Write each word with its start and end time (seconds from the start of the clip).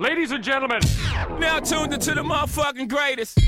Ladies 0.00 0.30
and 0.30 0.42
gentlemen, 0.42 0.80
Now 1.38 1.58
tuned 1.60 1.92
into 1.92 2.14
the 2.14 2.22
motherfucking 2.22 2.88
greatest. 2.88 3.38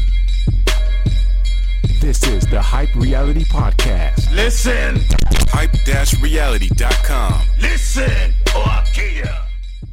This 1.98 2.22
is 2.24 2.44
the 2.46 2.60
Hype 2.60 2.94
Reality 2.94 3.44
Podcast. 3.44 4.30
listen, 4.34 5.00
hype-reality.com. 5.48 7.40
listen, 7.58 8.34
or 8.54 8.68
I'll 8.68 8.84
kill 8.92 9.10
ya. 9.24 9.44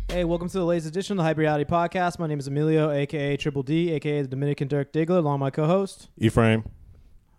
Hey, 0.09 0.25
welcome 0.25 0.49
to 0.49 0.57
the 0.57 0.65
latest 0.65 0.87
edition 0.89 1.13
of 1.13 1.17
the 1.19 1.23
Hype 1.23 1.37
Reality 1.37 1.63
Podcast. 1.63 2.19
My 2.19 2.27
name 2.27 2.39
is 2.39 2.47
Emilio, 2.49 2.91
aka 2.91 3.37
Triple 3.37 3.63
D, 3.63 3.93
aka 3.93 4.23
the 4.23 4.27
Dominican 4.27 4.67
Dirk 4.67 4.91
Diggler, 4.91 5.19
along 5.19 5.35
with 5.35 5.39
my 5.39 5.51
co-host. 5.51 6.09
Ephraim. 6.17 6.65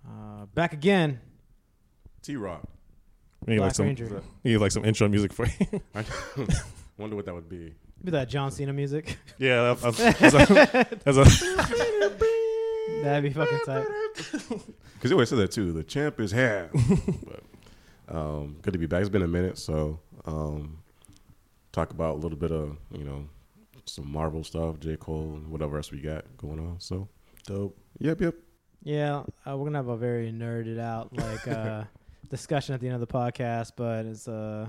Uh, 0.09 0.47
back 0.55 0.73
again, 0.73 1.21
T 2.23 2.37
Rock. 2.37 2.63
You 3.47 3.53
need 3.53 3.59
Black 3.59 3.67
like 3.69 3.75
some, 3.75 3.85
Ranger. 3.85 4.23
you 4.45 4.53
need 4.53 4.59
like 4.59 4.73
some 4.73 4.87
intro 4.87 5.09
music 5.09 5.35
for 5.35 5.45
you. 5.47 5.83
I 5.95 6.05
wonder 6.97 7.17
what 7.17 7.27
that 7.27 7.35
would 7.35 7.51
be. 7.51 7.75
Be 8.03 8.11
that 8.13 8.29
John 8.29 8.51
Cena 8.51 8.73
music. 8.73 9.19
yeah, 9.39 9.75
that, 9.75 9.81
that's, 9.97 10.19
that's, 10.19 10.35
a, 10.35 10.99
that's 11.05 11.19
a, 11.19 12.21
That'd 13.03 13.23
be 13.25 13.31
fucking 13.31 13.61
tight. 13.65 13.87
Because 14.95 15.13
they 15.13 15.15
always 15.15 15.31
say 15.31 15.37
that 15.37 15.51
too. 15.51 15.73
The 15.73 15.83
champ 15.83 16.21
is 16.21 16.31
here. 16.31 16.69
but 16.75 18.15
um, 18.15 18.59
good 18.61 18.75
to 18.75 18.79
be 18.79 18.85
back. 18.85 19.01
It's 19.01 19.09
been 19.09 19.23
a 19.23 19.27
minute, 19.27 19.57
so 19.57 19.99
um, 20.27 20.81
talk 21.73 21.91
about 21.91 22.17
a 22.17 22.19
little 22.19 22.37
bit 22.37 22.53
of 22.53 22.77
you 22.93 23.05
know 23.05 23.27
some 23.87 24.13
Marvel 24.13 24.45
stuff, 24.45 24.79
J 24.79 24.97
Cole, 24.97 25.41
whatever 25.49 25.79
else 25.79 25.91
we 25.91 26.03
got 26.03 26.27
going 26.37 26.59
on. 26.59 26.81
So 26.81 27.09
dope. 27.47 27.79
yep, 27.99 28.21
yep. 28.21 28.35
Yeah, 28.83 29.23
uh, 29.47 29.57
we're 29.57 29.65
gonna 29.65 29.79
have 29.79 29.89
a 29.89 29.97
very 29.97 30.31
nerded 30.33 30.79
out 30.79 31.17
like 31.17 31.49
uh, 31.49 31.85
discussion 32.29 32.75
at 32.75 32.83
the 32.83 32.87
end 32.89 32.95
of 32.95 33.01
the 33.01 33.07
podcast, 33.07 33.73
but 33.77 34.05
it's 34.05 34.29
uh, 34.29 34.69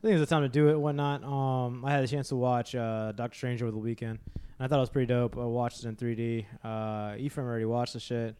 I 0.00 0.06
think 0.06 0.18
it's 0.18 0.30
the 0.30 0.34
time 0.34 0.42
to 0.42 0.48
do 0.48 0.70
it. 0.70 0.80
Whatnot. 0.80 1.22
Um, 1.24 1.84
I 1.84 1.90
had 1.90 2.02
a 2.02 2.08
chance 2.08 2.30
to 2.30 2.36
watch 2.36 2.74
uh, 2.74 3.12
Doctor 3.12 3.36
Strange 3.36 3.60
over 3.60 3.70
the 3.70 3.76
weekend, 3.76 4.18
and 4.34 4.40
I 4.58 4.66
thought 4.66 4.78
it 4.78 4.80
was 4.80 4.88
pretty 4.88 5.06
dope. 5.06 5.36
I 5.36 5.44
watched 5.44 5.84
it 5.84 5.88
in 5.88 5.96
3D. 5.96 6.46
Uh, 6.64 7.16
Ephraim 7.18 7.46
already 7.46 7.66
watched 7.66 7.92
the 7.92 8.00
shit. 8.00 8.34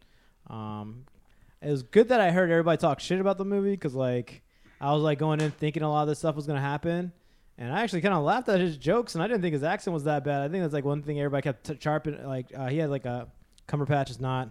Um, 0.46 1.04
it 1.60 1.70
was 1.70 1.82
good 1.82 2.08
that 2.08 2.18
I 2.18 2.30
heard 2.30 2.50
everybody 2.50 2.78
talk 2.78 2.98
shit 2.98 3.20
about 3.20 3.36
the 3.36 3.44
movie 3.44 3.72
because 3.72 3.94
like 3.94 4.40
I 4.80 4.94
was 4.94 5.02
like 5.02 5.18
going 5.18 5.42
in 5.42 5.50
thinking 5.50 5.82
a 5.82 5.90
lot 5.90 6.00
of 6.02 6.08
this 6.08 6.18
stuff 6.18 6.34
was 6.34 6.46
gonna 6.46 6.62
happen. 6.62 7.12
And 7.58 7.70
I 7.70 7.82
actually 7.82 8.00
kind 8.00 8.14
of 8.14 8.22
laughed 8.22 8.48
at 8.48 8.58
his 8.58 8.78
jokes, 8.78 9.14
and 9.14 9.22
I 9.22 9.26
didn't 9.26 9.42
think 9.42 9.52
his 9.52 9.62
accent 9.62 9.92
was 9.92 10.04
that 10.04 10.24
bad. 10.24 10.40
I 10.40 10.48
think 10.48 10.64
that's 10.64 10.72
like 10.72 10.86
one 10.86 11.02
thing 11.02 11.20
everybody 11.20 11.42
kept 11.42 11.64
t-. 11.82 12.10
Like 12.24 12.46
uh, 12.56 12.68
he 12.68 12.78
had 12.78 12.88
like 12.88 13.04
a 13.04 13.28
Cumberpatch 13.68 14.08
is 14.08 14.18
not 14.18 14.48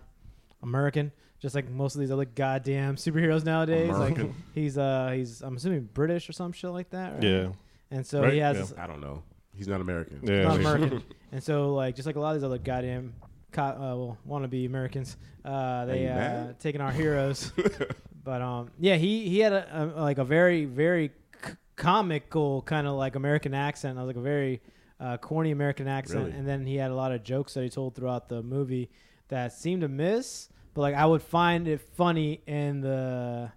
American, 0.61 1.11
just 1.39 1.55
like 1.55 1.69
most 1.69 1.95
of 1.95 2.01
these 2.01 2.11
other 2.11 2.25
goddamn 2.25 2.95
superheroes 2.95 3.43
nowadays. 3.45 3.89
American. 3.95 4.27
Like 4.27 4.35
he's 4.53 4.77
uh 4.77 5.11
he's 5.15 5.41
I'm 5.41 5.55
assuming 5.55 5.89
British 5.93 6.29
or 6.29 6.33
some 6.33 6.51
shit 6.51 6.69
like 6.71 6.89
that. 6.91 7.13
Right? 7.15 7.23
Yeah. 7.23 7.49
And 7.91 8.05
so 8.05 8.21
Right, 8.23 8.33
he 8.33 8.39
has 8.39 8.73
yeah. 8.77 8.83
I 8.83 8.87
don't 8.87 9.01
know. 9.01 9.23
He's 9.55 9.67
not 9.67 9.81
American. 9.81 10.19
Yeah. 10.23 10.43
not 10.43 10.55
American. 10.59 11.03
and 11.31 11.43
so 11.43 11.73
like 11.73 11.95
just 11.95 12.05
like 12.05 12.15
a 12.15 12.19
lot 12.19 12.35
of 12.35 12.41
these 12.41 12.45
other 12.45 12.57
goddamn 12.57 13.13
co- 13.51 13.63
uh, 13.63 13.95
well 13.95 14.17
wannabe 14.27 14.65
Americans, 14.65 15.17
uh, 15.45 15.85
they 15.85 16.03
you 16.03 16.09
uh, 16.09 16.53
taking 16.59 16.81
our 16.81 16.91
heroes. 16.91 17.51
but 18.23 18.41
um 18.41 18.69
yeah 18.79 18.95
he 18.95 19.27
he 19.29 19.39
had 19.39 19.53
a, 19.53 19.93
a 19.95 20.01
like 20.01 20.17
a 20.17 20.25
very 20.25 20.65
very 20.65 21.11
c- 21.43 21.53
comical 21.77 22.61
kind 22.63 22.85
of 22.87 22.95
like 22.95 23.15
American 23.15 23.53
accent. 23.53 23.97
I 23.97 24.01
was 24.01 24.07
like 24.07 24.17
a 24.17 24.21
very 24.21 24.61
uh, 24.99 25.15
corny 25.17 25.51
American 25.51 25.87
accent, 25.87 26.25
Really? 26.25 26.31
and 26.37 26.45
then 26.47 26.65
he 26.65 26.75
had 26.75 26.91
a 26.91 26.95
lot 26.95 27.13
of 27.13 27.23
jokes 27.23 27.53
that 27.53 27.63
he 27.63 27.69
told 27.69 27.95
throughout 27.95 28.27
the 28.27 28.43
movie 28.43 28.89
that 29.29 29.53
seemed 29.53 29.81
to 29.81 29.87
miss. 29.87 30.49
But 30.73 30.81
like 30.81 30.95
I 30.95 31.05
would 31.05 31.21
find 31.21 31.67
it 31.67 31.81
funny 31.95 32.41
in 32.47 32.81
the, 32.81 33.51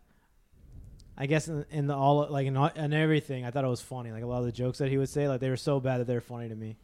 I 1.17 1.27
guess 1.27 1.49
in, 1.49 1.65
in 1.71 1.87
the 1.87 1.95
all 1.95 2.27
like 2.31 2.47
in, 2.47 2.57
all- 2.57 2.69
in 2.75 2.93
everything. 2.93 3.45
I 3.45 3.51
thought 3.51 3.65
it 3.65 3.69
was 3.69 3.83
funny. 3.83 4.11
Like 4.13 4.23
a 4.23 4.27
lot 4.27 4.39
of 4.39 4.47
the 4.47 4.53
jokes 4.53 4.79
that 4.79 4.89
he 4.89 4.99
would 4.99 5.09
say, 5.09 5.29
like 5.29 5.41
they 5.41 5.51
were 5.51 5.57
so 5.57 5.79
bad 5.81 5.99
that 6.01 6.07
they 6.07 6.15
were 6.15 6.21
funny 6.21 6.49
to 6.49 6.55
me. 6.57 6.77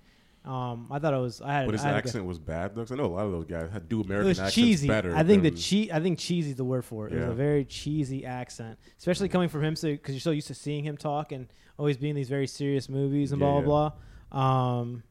Um, 0.45 0.87
I 0.91 0.99
thought 0.99 1.13
it 1.15 1.19
was. 1.19 1.41
I 1.43 1.53
had. 1.53 1.67
But 1.67 1.73
his 1.75 1.85
I 1.85 1.89
had 1.89 1.97
accent 1.97 2.25
was 2.25 2.39
bad 2.39 2.75
though. 2.75 2.83
'cause 2.83 2.93
I 2.93 2.95
know 2.97 3.07
a 3.07 3.07
lot 3.07 3.27
of 3.27 3.33
those 3.33 3.45
guys 3.47 3.69
had 3.71 3.89
do 3.89 4.01
it 4.01 4.07
American 4.07 4.29
was 4.29 4.39
accents 4.39 4.55
cheesy. 4.55 4.87
better. 4.89 5.15
I 5.15 5.25
think 5.25 5.43
the 5.43 5.51
che- 5.51 5.91
I 5.93 6.01
think 6.01 6.19
cheesy 6.19 6.51
is 6.51 6.57
the 6.57 6.65
word 6.65 6.85
for 6.85 7.07
it. 7.07 7.13
It 7.15 7.21
was 7.21 7.31
a 7.31 7.35
very 7.35 7.65
cheesy 7.65 8.25
accent, 8.25 8.79
especially 8.99 9.29
coming 9.29 9.49
from 9.49 9.65
him, 9.65 9.75
because 9.75 10.15
you're 10.15 10.21
so 10.21 10.31
used 10.31 10.47
to 10.49 10.55
seeing 10.55 10.85
him 10.85 10.97
talk 10.97 11.33
and 11.33 11.49
always 11.79 11.97
being 11.97 12.11
in 12.11 12.17
these 12.17 12.29
very 12.29 12.47
serious 12.47 12.89
movies 12.89 13.33
and 13.33 13.41
blah 13.41 13.59
Yeah. 13.59 13.65
blah 13.65 13.93
blah. 14.31 14.41
Um, 14.81 15.03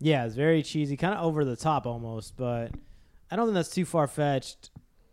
yeah, 0.00 0.24
it's 0.24 0.34
very 0.34 0.62
cheesy, 0.62 0.96
kind 0.96 1.14
of 1.14 1.24
over 1.24 1.44
the 1.44 1.56
top 1.56 1.86
almost, 1.86 2.36
but 2.36 2.72
I 3.30 3.36
don't 3.36 3.46
think 3.46 3.54
that's 3.54 3.70
too 3.70 3.84
far 3.84 4.06
fetched. 4.06 4.70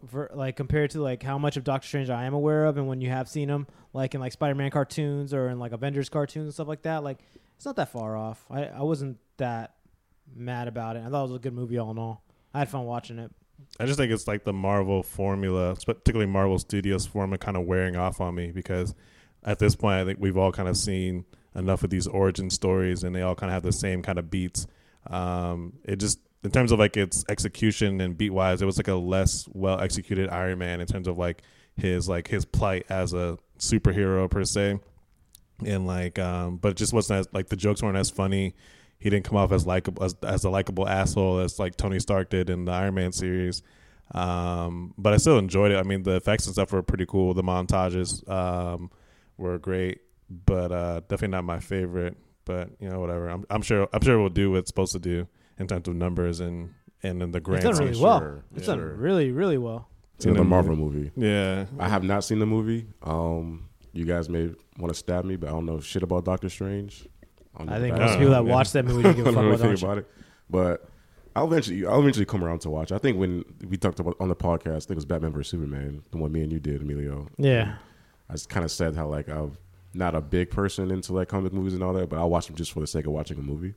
For 0.07 0.29
like 0.35 0.55
compared 0.55 0.91
to 0.91 1.01
like 1.01 1.23
how 1.23 1.39
much 1.39 1.57
of 1.57 1.63
Doctor 1.63 1.87
Strange 1.87 2.09
I 2.11 2.25
am 2.25 2.33
aware 2.35 2.65
of, 2.65 2.77
and 2.77 2.87
when 2.87 3.01
you 3.01 3.09
have 3.09 3.27
seen 3.27 3.49
him 3.49 3.65
like 3.91 4.13
in 4.13 4.21
like 4.21 4.33
Spider-Man 4.33 4.69
cartoons 4.69 5.33
or 5.33 5.49
in 5.49 5.57
like 5.57 5.71
Avengers 5.71 6.09
cartoons 6.09 6.45
and 6.45 6.53
stuff 6.53 6.67
like 6.67 6.83
that, 6.83 7.03
like 7.03 7.19
it's 7.55 7.65
not 7.65 7.75
that 7.77 7.89
far 7.89 8.15
off. 8.15 8.45
I 8.49 8.65
I 8.65 8.81
wasn't 8.83 9.17
that 9.37 9.75
mad 10.35 10.67
about 10.67 10.95
it. 10.95 11.03
I 11.05 11.09
thought 11.09 11.25
it 11.25 11.29
was 11.29 11.37
a 11.37 11.39
good 11.39 11.53
movie 11.53 11.79
all 11.79 11.89
in 11.91 11.97
all. 11.97 12.23
I 12.53 12.59
had 12.59 12.69
fun 12.69 12.85
watching 12.85 13.17
it. 13.17 13.31
I 13.79 13.85
just 13.85 13.97
think 13.97 14.11
it's 14.11 14.27
like 14.27 14.43
the 14.43 14.53
Marvel 14.53 15.01
formula, 15.01 15.75
particularly 15.85 16.31
Marvel 16.31 16.59
Studios 16.59 17.07
formula, 17.07 17.37
kind 17.37 17.57
of 17.57 17.65
wearing 17.65 17.95
off 17.95 18.21
on 18.21 18.35
me 18.35 18.51
because 18.51 18.93
at 19.43 19.59
this 19.59 19.75
point, 19.75 19.95
I 19.95 20.05
think 20.05 20.19
we've 20.19 20.37
all 20.37 20.51
kind 20.51 20.67
of 20.67 20.77
seen 20.77 21.25
enough 21.55 21.83
of 21.83 21.89
these 21.89 22.07
origin 22.07 22.49
stories, 22.49 23.03
and 23.03 23.15
they 23.15 23.21
all 23.21 23.35
kind 23.35 23.49
of 23.49 23.53
have 23.53 23.63
the 23.63 23.71
same 23.71 24.01
kind 24.01 24.19
of 24.19 24.29
beats. 24.29 24.67
Um, 25.07 25.73
it 25.83 25.97
just, 25.97 26.19
in 26.45 26.51
terms 26.51 26.71
of 26.71 26.79
like 26.79 26.95
its 26.95 27.25
execution 27.27 27.99
and 27.99 28.17
beat 28.17 28.29
wise, 28.29 28.61
it 28.61 28.65
was 28.65 28.77
like 28.77 28.87
a 28.87 28.95
less 28.95 29.47
well 29.51 29.79
executed 29.79 30.29
Iron 30.29 30.59
Man 30.59 30.79
in 30.79 30.87
terms 30.87 31.07
of 31.07 31.17
like 31.17 31.41
his 31.75 32.07
like 32.07 32.27
his 32.27 32.45
plight 32.45 32.85
as 32.89 33.13
a 33.13 33.37
superhero 33.59 34.29
per 34.29 34.45
se, 34.45 34.79
and 35.65 35.85
like, 35.85 36.19
um, 36.19 36.57
but 36.57 36.69
it 36.69 36.77
just 36.77 36.93
wasn't 36.93 37.19
as 37.19 37.27
like 37.33 37.49
the 37.49 37.55
jokes 37.55 37.83
weren't 37.83 37.97
as 37.97 38.09
funny 38.09 38.55
he 38.99 39.09
didn't 39.09 39.25
come 39.25 39.37
off 39.37 39.51
as 39.51 39.67
likable 39.67 40.03
as, 40.03 40.15
as 40.23 40.43
a 40.43 40.49
likable 40.49 40.87
asshole 40.87 41.39
as 41.39 41.59
like 41.59 41.75
Tony 41.75 41.99
Stark 41.99 42.29
did 42.29 42.49
in 42.49 42.65
the 42.65 42.71
Iron 42.71 42.95
Man 42.95 43.11
series. 43.11 43.61
Um, 44.13 44.93
but 44.97 45.13
I 45.13 45.17
still 45.17 45.37
enjoyed 45.37 45.71
it. 45.71 45.77
I 45.77 45.83
mean, 45.83 46.03
the 46.03 46.15
effects 46.15 46.45
and 46.45 46.53
stuff 46.53 46.71
were 46.71 46.83
pretty 46.83 47.05
cool. 47.05 47.33
The 47.33 47.43
montages 47.43 48.27
um, 48.29 48.91
were 49.37 49.57
great, 49.57 50.01
but 50.29 50.71
uh, 50.71 51.01
definitely 51.01 51.29
not 51.29 51.43
my 51.43 51.59
favorite. 51.59 52.17
But 52.45 52.69
you 52.79 52.89
know, 52.89 52.99
whatever. 52.99 53.27
I'm, 53.29 53.45
I'm 53.49 53.61
sure. 53.61 53.87
I'm 53.91 54.01
sure 54.01 54.15
it 54.15 54.21
will 54.21 54.29
do 54.29 54.51
what 54.51 54.59
it's 54.59 54.69
supposed 54.69 54.93
to 54.93 54.99
do 54.99 55.27
in 55.59 55.67
terms 55.67 55.87
of 55.87 55.95
numbers 55.95 56.39
and 56.39 56.73
and 57.03 57.21
in 57.21 57.31
the 57.31 57.37
It's 57.37 57.45
grand. 57.45 57.63
done 57.63 57.77
really 57.77 58.01
well. 58.01 58.19
sure. 58.19 58.43
It's 58.55 58.67
Yeah. 58.67 58.75
done 58.75 58.97
really, 58.97 59.31
really 59.31 59.57
well. 59.57 59.89
It's 60.15 60.25
another 60.25 60.43
Marvel 60.45 60.75
movie. 60.75 61.11
Yeah, 61.15 61.65
I 61.77 61.89
have 61.89 62.03
not 62.03 62.23
seen 62.23 62.39
the 62.39 62.45
movie. 62.45 62.87
Um, 63.03 63.69
you 63.93 64.05
guys 64.05 64.29
may 64.29 64.49
want 64.79 64.91
to 64.93 64.97
stab 64.97 65.25
me, 65.25 65.35
but 65.35 65.49
I 65.49 65.51
don't 65.51 65.65
know 65.65 65.79
shit 65.79 66.03
about 66.03 66.25
Doctor 66.25 66.49
Strange. 66.49 67.07
don't 67.57 67.69
I 67.69 67.79
think 67.79 67.95
most 67.97 68.13
people 68.17 68.31
that 68.31 68.45
yeah. 68.45 68.51
watch 68.53 68.71
that 68.71 68.85
movie 68.85 69.03
don't 69.03 69.15
give 69.15 69.27
I 69.27 69.29
a 69.29 69.33
don't 69.33 69.35
fuck 69.35 69.43
know 69.43 69.55
about 69.55 69.65
anything 69.69 69.85
about 69.85 69.97
it. 69.99 70.07
But 70.49 70.89
I'll 71.35 71.45
eventually, 71.47 71.85
I'll 71.85 71.99
eventually 71.99 72.25
come 72.25 72.43
around 72.43 72.59
to 72.61 72.69
watch. 72.69 72.91
I 72.93 72.97
think 72.97 73.17
when 73.17 73.43
we 73.67 73.75
talked 73.77 73.99
about 73.99 74.15
on 74.19 74.29
the 74.29 74.35
podcast, 74.35 74.75
I 74.75 74.79
think 74.79 74.91
it 74.91 74.95
was 74.95 75.05
Batman 75.05 75.33
vs 75.33 75.51
Superman, 75.51 76.01
the 76.11 76.17
one 76.17 76.31
me 76.31 76.41
and 76.43 76.51
you 76.51 76.59
did, 76.59 76.81
Emilio. 76.81 77.27
Yeah. 77.37 77.75
I 78.29 78.33
just 78.33 78.47
kind 78.49 78.63
of 78.63 78.71
said 78.71 78.95
how 78.95 79.07
like 79.07 79.27
I'm 79.27 79.57
not 79.93 80.15
a 80.15 80.21
big 80.21 80.49
person 80.49 80.91
into 80.91 81.13
like 81.13 81.27
comic 81.27 81.51
movies 81.53 81.73
and 81.73 81.83
all 81.83 81.93
that, 81.93 82.09
but 82.09 82.17
I'll 82.19 82.29
watch 82.29 82.47
them 82.47 82.55
just 82.55 82.71
for 82.71 82.79
the 82.79 82.87
sake 82.87 83.05
of 83.05 83.11
watching 83.11 83.37
a 83.37 83.41
movie. 83.41 83.73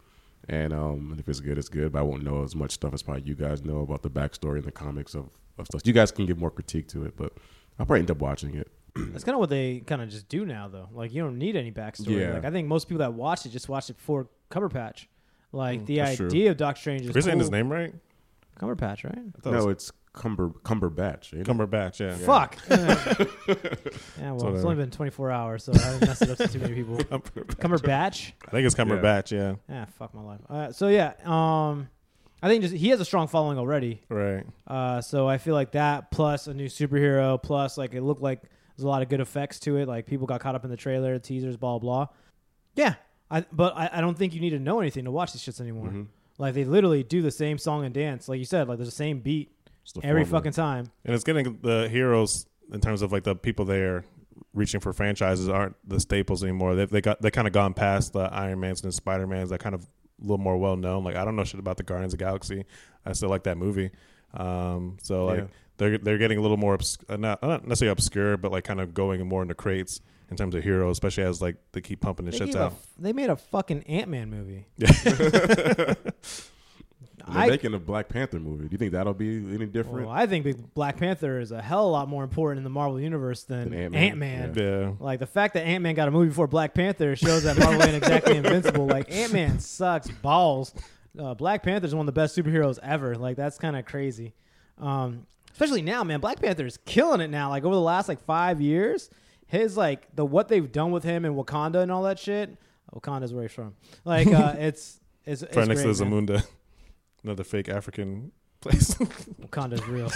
And 0.49 0.73
um, 0.73 1.15
if 1.19 1.29
it's 1.29 1.41
good, 1.41 1.59
it's 1.59 1.69
good. 1.69 1.93
But 1.93 1.99
I 1.99 2.03
won't 2.03 2.23
know 2.25 2.43
as 2.43 2.55
much 2.57 2.73
stuff 2.73 2.95
as 2.95 3.03
probably 3.03 3.25
you 3.25 3.35
guys 3.35 3.63
know 3.65 3.81
about 3.81 4.03
the 4.03 4.11
backstory 4.11 4.57
and 4.57 4.65
the 4.65 4.73
comics 4.73 5.15
of, 5.15 5.29
of 5.59 5.67
stuff. 5.67 5.83
You 5.85 5.93
guys 5.93 6.11
can 6.11 6.25
give 6.27 6.39
more 6.39 6.51
critique 6.51 6.89
to 6.89 7.05
it, 7.05 7.17
but 7.17 7.33
I'll 7.79 7.87
probably 7.87 8.01
end 8.01 8.11
up 8.11 8.19
watching 8.19 8.55
it. 8.57 8.71
That's 8.97 9.25
kind 9.25 9.35
of 9.35 9.41
what 9.41 9.51
they 9.51 9.81
kind 9.81 10.01
of 10.01 10.09
just 10.09 10.29
do 10.29 10.47
now, 10.47 10.69
though. 10.69 10.89
Like 10.93 11.13
you 11.13 11.23
don't 11.23 11.39
need 11.39 11.55
any 11.55 11.71
backstory. 11.71 12.21
Yeah. 12.21 12.33
Like 12.35 12.45
I 12.47 12.51
think 12.51 12.67
most 12.67 12.89
people 12.89 13.01
that 13.01 13.13
watch 13.13 13.45
it 13.45 13.51
just 13.51 13.69
watch 13.69 13.91
it 13.91 13.97
for 13.99 14.29
cover 14.49 14.69
patch. 14.71 15.09
Like 15.53 15.85
the 15.87 15.97
that's 15.97 16.17
true. 16.17 16.27
idea 16.27 16.51
of 16.51 16.57
Doctor 16.57 16.81
Strange 16.81 17.03
is 17.03 17.11
Are 17.11 17.19
you 17.19 17.23
saying 17.23 17.39
his 17.39 17.51
name 17.51 17.71
right? 17.71 17.95
Cumberpatch, 18.59 19.05
right? 19.05 19.19
I 19.19 19.21
it 19.21 19.45
No, 19.53 19.67
was 19.67 19.67
it's 19.67 19.93
Cumber 20.19 20.51
Cumberbatch. 20.65 21.35
ain't? 21.35 21.47
Cumberbatch. 21.47 22.01
Yeah. 22.01 22.17
Fuck. 22.17 22.59
yeah, 24.19 24.33
well, 24.33 24.55
it's 24.55 24.65
only 24.65 24.77
been 24.77 24.91
24 24.91 25.31
hours, 25.31 25.65
so 25.65 25.73
I 25.73 25.79
haven't 25.79 26.07
messed 26.07 26.23
it 26.23 26.31
up 26.31 26.39
to 26.39 26.49
too 26.49 26.59
many 26.59 26.75
people. 26.75 26.97
Cumberbatch. 26.99 28.33
I 28.47 28.51
think 28.51 28.67
it's 28.67 28.75
Cumberbatch. 28.75 29.31
Yeah. 29.31 29.55
Yeah, 29.69 29.85
fuck 29.99 30.13
my 30.15 30.23
life. 30.23 30.41
Uh, 30.49 30.73
so 30.73 30.89
yeah, 30.89 31.13
um, 31.25 31.89
I 32.43 32.49
think 32.49 32.63
just 32.63 32.75
he 32.75 32.89
has 32.89 33.01
a 33.01 33.05
strong 33.05 33.29
following 33.29 33.59
already. 33.59 34.03
Right. 34.09 34.45
Uh, 34.67 35.01
so 35.01 35.29
I 35.29 35.39
feel 35.39 35.55
like 35.55 35.73
that 35.73 36.11
plus 36.11 36.47
a 36.47 36.55
new 36.55 36.67
superhero 36.67 37.43
plus 37.43 37.79
like 37.79 37.95
it 37.95 38.03
looked 38.03 38.23
like 38.23 38.43
there's 38.43 38.85
a 38.85 38.89
lot 38.89 39.03
of 39.03 39.09
good 39.09 39.21
effects 39.21 39.59
to 39.61 39.77
it. 39.77 39.89
Like 39.89 40.07
people 40.07 40.27
got 40.27 40.41
caught 40.41 40.55
up 40.55 40.65
in 40.65 40.71
the 40.71 40.77
trailer, 40.77 41.19
teasers, 41.19 41.57
blah 41.57 41.79
blah. 41.79 42.09
Yeah, 42.75 42.95
I 43.31 43.45
but 43.53 43.77
I, 43.77 43.91
I 43.95 44.01
don't 44.01 44.17
think 44.17 44.35
you 44.35 44.41
need 44.41 44.51
to 44.51 44.59
know 44.59 44.81
anything 44.81 45.05
to 45.05 45.11
watch 45.11 45.33
these 45.33 45.43
shits 45.43 45.61
anymore. 45.61 45.89
Mm-hmm. 45.89 46.03
Like 46.39 46.55
they 46.55 46.65
literally 46.65 47.03
do 47.03 47.21
the 47.21 47.33
same 47.33 47.59
song 47.59 47.85
and 47.85 47.93
dance, 47.93 48.29
like 48.29 48.39
you 48.39 48.45
said. 48.45 48.69
Like 48.69 48.79
there's 48.79 48.89
the 48.89 48.95
same 48.95 49.19
beat 49.19 49.49
It's 49.49 49.58
the 49.58 49.58
every 49.97 50.25
formula. 50.25 50.27
fucking 50.27 50.53
time. 50.53 50.91
And 51.05 51.15
it's 51.15 51.25
getting 51.25 51.59
the 51.63 51.89
heroes 51.89 52.47
in 52.73 52.81
terms 52.81 53.03
of 53.03 53.13
like 53.13 53.25
the 53.25 53.35
people 53.35 53.65
there 53.65 54.05
reaching 54.55 54.81
for 54.81 54.93
franchises 54.93 55.49
aren't 55.49 55.77
the 55.89 56.01
staples 56.01 56.43
anymore. 56.43 56.75
They've 56.75 56.91
they 56.91 57.01
got 57.01 57.21
they 57.23 57.31
kind 57.31 57.47
of 57.47 57.53
gone 57.53 57.75
past 57.75 58.13
the 58.13 58.21
Iron 58.33 58.61
Mans 58.61 58.83
and 58.83 58.93
Spider 58.95 59.27
Mans 59.27 59.51
that 59.51 59.61
kind 59.61 59.75
of 59.75 59.83
a 59.83 59.87
little 60.23 60.39
more 60.39 60.57
well 60.57 60.77
known. 60.77 61.05
Like 61.05 61.17
I 61.17 61.25
don't 61.25 61.37
know 61.37 61.45
shit 61.45 61.61
about 61.61 61.77
the 61.77 61.83
Guardians 61.85 62.13
of 62.13 62.19
the 62.19 62.25
Galaxy. 62.25 62.65
I 63.07 63.13
still 63.13 63.29
like 63.31 63.45
that 63.45 63.57
movie. 63.57 63.91
Um, 64.35 64.97
so 65.03 65.25
like 65.27 65.39
Yeah. 65.41 65.47
they're 65.79 65.99
they're 65.99 66.19
getting 66.19 66.39
a 66.39 66.41
little 66.43 66.57
more 66.57 66.75
obs- 66.75 66.99
uh, 67.09 67.17
not 67.17 67.43
not 67.43 67.67
necessarily 67.67 67.93
obscure, 67.93 68.37
but 68.37 68.53
like 68.53 68.65
kind 68.65 68.81
of 68.81 68.93
going 68.95 69.27
more 69.27 69.43
into 69.43 69.55
crates 69.55 70.01
in 70.31 70.37
terms 70.37 70.55
of 70.55 70.63
heroes, 70.63 70.93
especially 70.93 71.25
as 71.25 71.41
like 71.41 71.57
they 71.73 71.81
keep 71.81 72.01
pumping 72.03 72.27
the 72.27 72.33
They, 72.33 72.39
shits 72.39 72.47
gave 72.47 72.57
a 72.57 72.63
out. 72.65 72.73
f- 72.73 72.87
they 72.99 73.13
made 73.15 73.31
a 73.31 73.37
fucking 73.37 73.85
Ant 73.85 74.09
Man 74.11 74.29
movie. 74.29 74.67
And 77.29 77.37
they're 77.37 77.45
I, 77.45 77.49
making 77.49 77.75
a 77.75 77.79
Black 77.79 78.09
Panther 78.09 78.41
movie. 78.41 78.65
Do 78.65 78.69
you 78.73 78.79
think 78.79 78.93
that'll 78.93 79.15
be 79.15 79.37
any 79.55 79.67
different? 79.67 80.07
well, 80.07 80.15
I 80.15 80.27
think 80.27 80.75
Black 80.75 80.97
Panther 80.97 81.41
is 81.41 81.53
a 81.53 81.61
hell 81.61 81.85
of 81.85 81.91
a 81.91 81.93
lot 81.93 82.09
more 82.09 82.25
important 82.25 82.59
in 82.59 82.65
the 82.65 82.71
Marvel 82.71 82.99
universe 82.99 83.45
than 83.45 83.71
Than 83.71 83.79
Ant 83.79 83.95
Ant-Man? 83.95 84.53
Man. 84.53 84.55
Yeah, 84.57 84.93
Like 84.99 85.21
the 85.21 85.27
fact 85.27 85.55
that 85.55 85.65
Ant 85.65 85.83
Man 85.83 85.95
got 85.95 86.09
a 86.09 86.11
movie 86.11 86.29
before 86.29 86.47
Black 86.47 86.75
Panther 86.75 87.15
shows 87.17 87.43
that 87.43 87.59
Marvel 87.59 87.83
ain't 87.83 87.97
exactly 87.97 88.37
invincible. 88.39 88.87
Like 88.87 89.13
Ant 89.13 89.33
Man 89.33 89.59
sucks 89.61 90.09
balls. 90.09 90.75
Uh, 91.19 91.35
Black 91.35 91.63
Panther 91.63 91.87
is 91.87 91.95
one 91.95 92.09
of 92.09 92.15
the 92.15 92.19
best 92.19 92.37
superheroes 92.37 92.79
ever. 92.83 93.15
Like 93.15 93.37
that's 93.37 93.59
kind 93.59 93.77
of 93.77 93.85
crazy. 93.85 94.35
Um, 94.79 95.27
especially 95.53 95.83
now, 95.83 96.05
man. 96.05 96.21
Black 96.21 96.41
Panther 96.41 96.65
is 96.65 96.79
killing 96.87 97.21
it 97.21 97.29
now. 97.29 97.51
Like 97.51 97.65
over 97.65 97.75
the 97.75 97.81
last 97.81 98.09
like 98.09 98.25
five 98.25 98.61
years, 98.61 99.11
his 99.47 99.77
like 99.77 100.15
the 100.15 100.25
what 100.25 100.49
they've 100.49 100.71
done 100.71 100.93
with 100.93 101.05
him 101.05 101.25
in 101.25 101.35
Wakanda 101.35 101.83
and 101.83 101.91
all 101.91 102.05
that 102.05 102.19
shit. 102.19 102.57
Wakanda's 102.95 103.35
where 103.35 103.43
he's 103.43 103.53
from. 103.53 103.75
Like 104.05 104.29
uh, 104.29 104.55
it's 104.59 105.01
it's, 105.27 105.43
it's 105.43 105.57
right 105.57 105.69
next 105.69 105.83
great, 105.83 105.97
to. 105.97 106.05
Zamunda, 106.05 106.47
another 107.25 107.45
fake 107.45 107.69
African 107.69 108.33
place. 108.61 108.95
Wakanda's 108.95 109.87
real. 109.87 110.11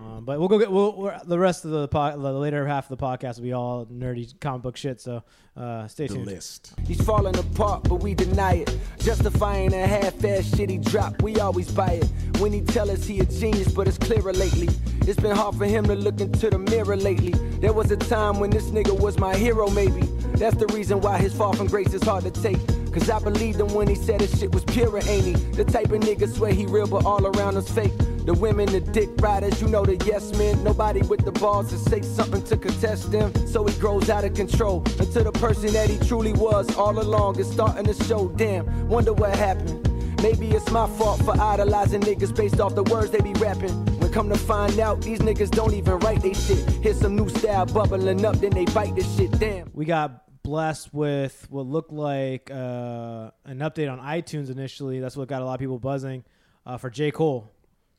um, 0.00 0.24
but 0.24 0.38
we'll 0.38 0.48
go 0.48 0.58
get 0.58 0.70
we'll, 0.70 0.96
we're, 0.96 1.18
the 1.24 1.38
rest 1.38 1.64
of 1.64 1.70
the, 1.70 1.88
po- 1.88 2.18
the 2.18 2.32
later 2.32 2.66
half 2.66 2.90
of 2.90 2.98
the 2.98 3.04
podcast 3.04 3.36
will 3.36 3.44
be 3.44 3.52
all 3.52 3.86
nerdy 3.86 4.38
comic 4.40 4.62
book 4.62 4.76
shit. 4.76 5.00
So 5.00 5.22
uh, 5.56 5.86
stay 5.88 6.06
the 6.06 6.14
tuned. 6.14 6.26
list. 6.26 6.74
He's 6.86 7.00
falling 7.02 7.36
apart, 7.36 7.84
but 7.88 7.96
we 7.96 8.14
deny 8.14 8.54
it. 8.54 8.76
Justifying 8.98 9.74
a 9.74 9.86
half-ass 9.86 10.56
shit 10.56 10.70
he 10.70 10.78
drop, 10.78 11.20
we 11.22 11.38
always 11.40 11.70
buy 11.70 12.00
it. 12.02 12.08
When 12.40 12.52
he 12.52 12.60
tell 12.62 12.90
us 12.90 13.04
he 13.04 13.20
a 13.20 13.24
genius, 13.26 13.72
but 13.72 13.88
it's 13.88 13.98
clearer 13.98 14.32
lately. 14.32 14.68
It's 15.02 15.18
been 15.20 15.34
hard 15.36 15.56
for 15.56 15.66
him 15.66 15.84
to 15.86 15.94
look 15.94 16.20
into 16.20 16.50
the 16.50 16.58
mirror 16.58 16.96
lately. 16.96 17.32
There 17.60 17.72
was 17.72 17.90
a 17.90 17.96
time 17.96 18.38
when 18.40 18.50
this 18.50 18.66
nigga 18.70 18.98
was 18.98 19.18
my 19.18 19.34
hero, 19.34 19.68
maybe. 19.68 20.02
That's 20.36 20.56
the 20.56 20.66
reason 20.68 21.00
why 21.00 21.18
his 21.18 21.34
fall 21.34 21.52
from 21.54 21.66
grace 21.66 21.92
is 21.92 22.02
hard 22.02 22.24
to 22.24 22.30
take. 22.30 22.58
Cause 22.92 23.10
I 23.10 23.18
believed 23.18 23.60
him 23.60 23.72
when 23.74 23.88
he 23.88 23.94
said 23.94 24.20
his 24.20 24.38
shit 24.38 24.52
was 24.52 24.64
pure, 24.64 24.96
ain't 24.98 25.24
he? 25.24 25.32
The 25.32 25.64
type 25.64 25.90
of 25.92 26.00
nigga 26.00 26.28
swear 26.28 26.52
he 26.52 26.66
real, 26.66 26.86
but 26.86 27.04
all 27.04 27.26
around 27.26 27.56
us 27.56 27.70
fake. 27.70 27.92
The 28.24 28.34
women, 28.34 28.66
the 28.66 28.80
dick 28.80 29.08
riders, 29.20 29.60
you 29.62 29.68
know 29.68 29.84
the 29.84 29.96
yes 30.04 30.36
men. 30.36 30.62
Nobody 30.62 31.00
with 31.00 31.24
the 31.24 31.32
balls 31.32 31.70
to 31.70 31.78
say 31.78 32.02
something 32.02 32.42
to 32.44 32.56
contest 32.56 33.10
them. 33.10 33.34
So 33.46 33.64
he 33.64 33.78
grows 33.78 34.10
out 34.10 34.24
of 34.24 34.34
control 34.34 34.82
until 34.98 35.24
the 35.24 35.32
person 35.32 35.72
that 35.72 35.88
he 35.88 35.98
truly 36.06 36.32
was 36.34 36.74
all 36.76 36.98
along 36.98 37.38
is 37.38 37.50
starting 37.50 37.84
to 37.84 38.04
show. 38.04 38.28
Damn, 38.28 38.88
wonder 38.88 39.12
what 39.12 39.34
happened. 39.36 39.88
Maybe 40.22 40.50
it's 40.50 40.70
my 40.70 40.88
fault 40.98 41.22
for 41.22 41.40
idolizing 41.40 42.00
niggas 42.00 42.34
based 42.34 42.60
off 42.60 42.74
the 42.74 42.82
words 42.82 43.10
they 43.10 43.20
be 43.20 43.32
rapping. 43.34 43.72
When 43.98 44.12
come 44.12 44.28
to 44.28 44.38
find 44.38 44.78
out, 44.80 45.00
these 45.00 45.20
niggas 45.20 45.50
don't 45.50 45.74
even 45.74 45.98
write 46.00 46.22
they 46.22 46.34
shit. 46.34 46.68
Hear 46.82 46.94
some 46.94 47.14
new 47.14 47.28
style 47.28 47.66
bubbling 47.66 48.24
up, 48.24 48.36
then 48.36 48.50
they 48.50 48.64
bite 48.66 48.96
this 48.96 49.16
shit. 49.16 49.30
Damn. 49.38 49.70
We 49.72 49.84
got 49.84 50.27
blessed 50.48 50.94
with 50.94 51.46
what 51.50 51.66
looked 51.66 51.92
like 51.92 52.50
uh, 52.50 53.30
an 53.44 53.58
update 53.58 53.92
on 53.92 53.98
iTunes 54.00 54.48
initially. 54.50 54.98
That's 54.98 55.14
what 55.16 55.28
got 55.28 55.42
a 55.42 55.44
lot 55.44 55.52
of 55.54 55.60
people 55.60 55.78
buzzing 55.78 56.24
uh, 56.64 56.78
for 56.78 56.88
J 56.88 57.10
Cole. 57.10 57.50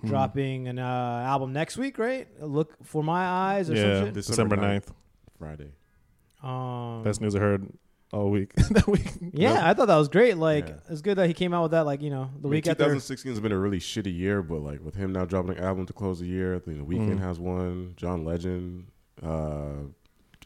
Hmm. 0.02 0.08
Dropping 0.08 0.68
an 0.70 0.80
uh, 0.80 1.24
album 1.28 1.52
next 1.54 1.78
week, 1.78 2.00
right? 2.00 2.28
Look 2.42 2.74
for 2.86 3.04
my 3.04 3.24
eyes 3.26 3.70
or 3.70 3.76
yeah, 3.76 3.98
some 3.98 4.06
shit. 4.06 4.14
December 4.16 4.56
9th. 4.58 4.88
Friday. 5.38 5.72
Um, 6.42 7.04
Best 7.04 7.20
news 7.22 7.36
I 7.36 7.40
heard 7.40 7.68
all 8.14 8.30
week. 8.32 8.54
that 8.72 8.88
week. 8.88 9.12
yeah, 9.34 9.70
I 9.70 9.74
thought 9.74 9.88
that 9.88 9.98
was 9.98 10.08
great. 10.08 10.38
Like, 10.38 10.70
Yeah. 10.70 10.76
it's 10.90 11.02
good 11.02 11.18
that 11.18 11.28
he 11.28 11.34
came 11.34 11.54
out 11.54 11.64
with 11.64 11.72
that. 11.72 11.86
Like, 11.86 12.02
you 12.02 12.10
know, 12.10 12.30
the 12.40 12.40
I 12.40 12.44
mean, 12.44 12.50
week 12.52 12.68
after. 12.68 12.86
2016 12.86 13.32
has 13.34 13.40
been 13.42 13.52
a 13.52 13.58
really 13.60 13.80
shitty 13.80 14.16
year, 14.18 14.42
but 14.42 14.62
like 14.62 14.84
with 14.84 14.96
him 14.96 15.12
now 15.12 15.26
dropping 15.26 15.58
an 15.58 15.64
album 15.64 15.86
to 15.86 15.94
close 15.94 16.20
the 16.22 16.28
year, 16.28 16.56
I 16.56 16.60
think 16.60 16.78
the 16.78 16.86
Weeknd 16.86 17.18
Mm. 17.18 17.20
has 17.20 17.38
one. 17.40 17.94
John 17.98 18.24
Legend, 18.24 18.88
uh, 19.22 19.84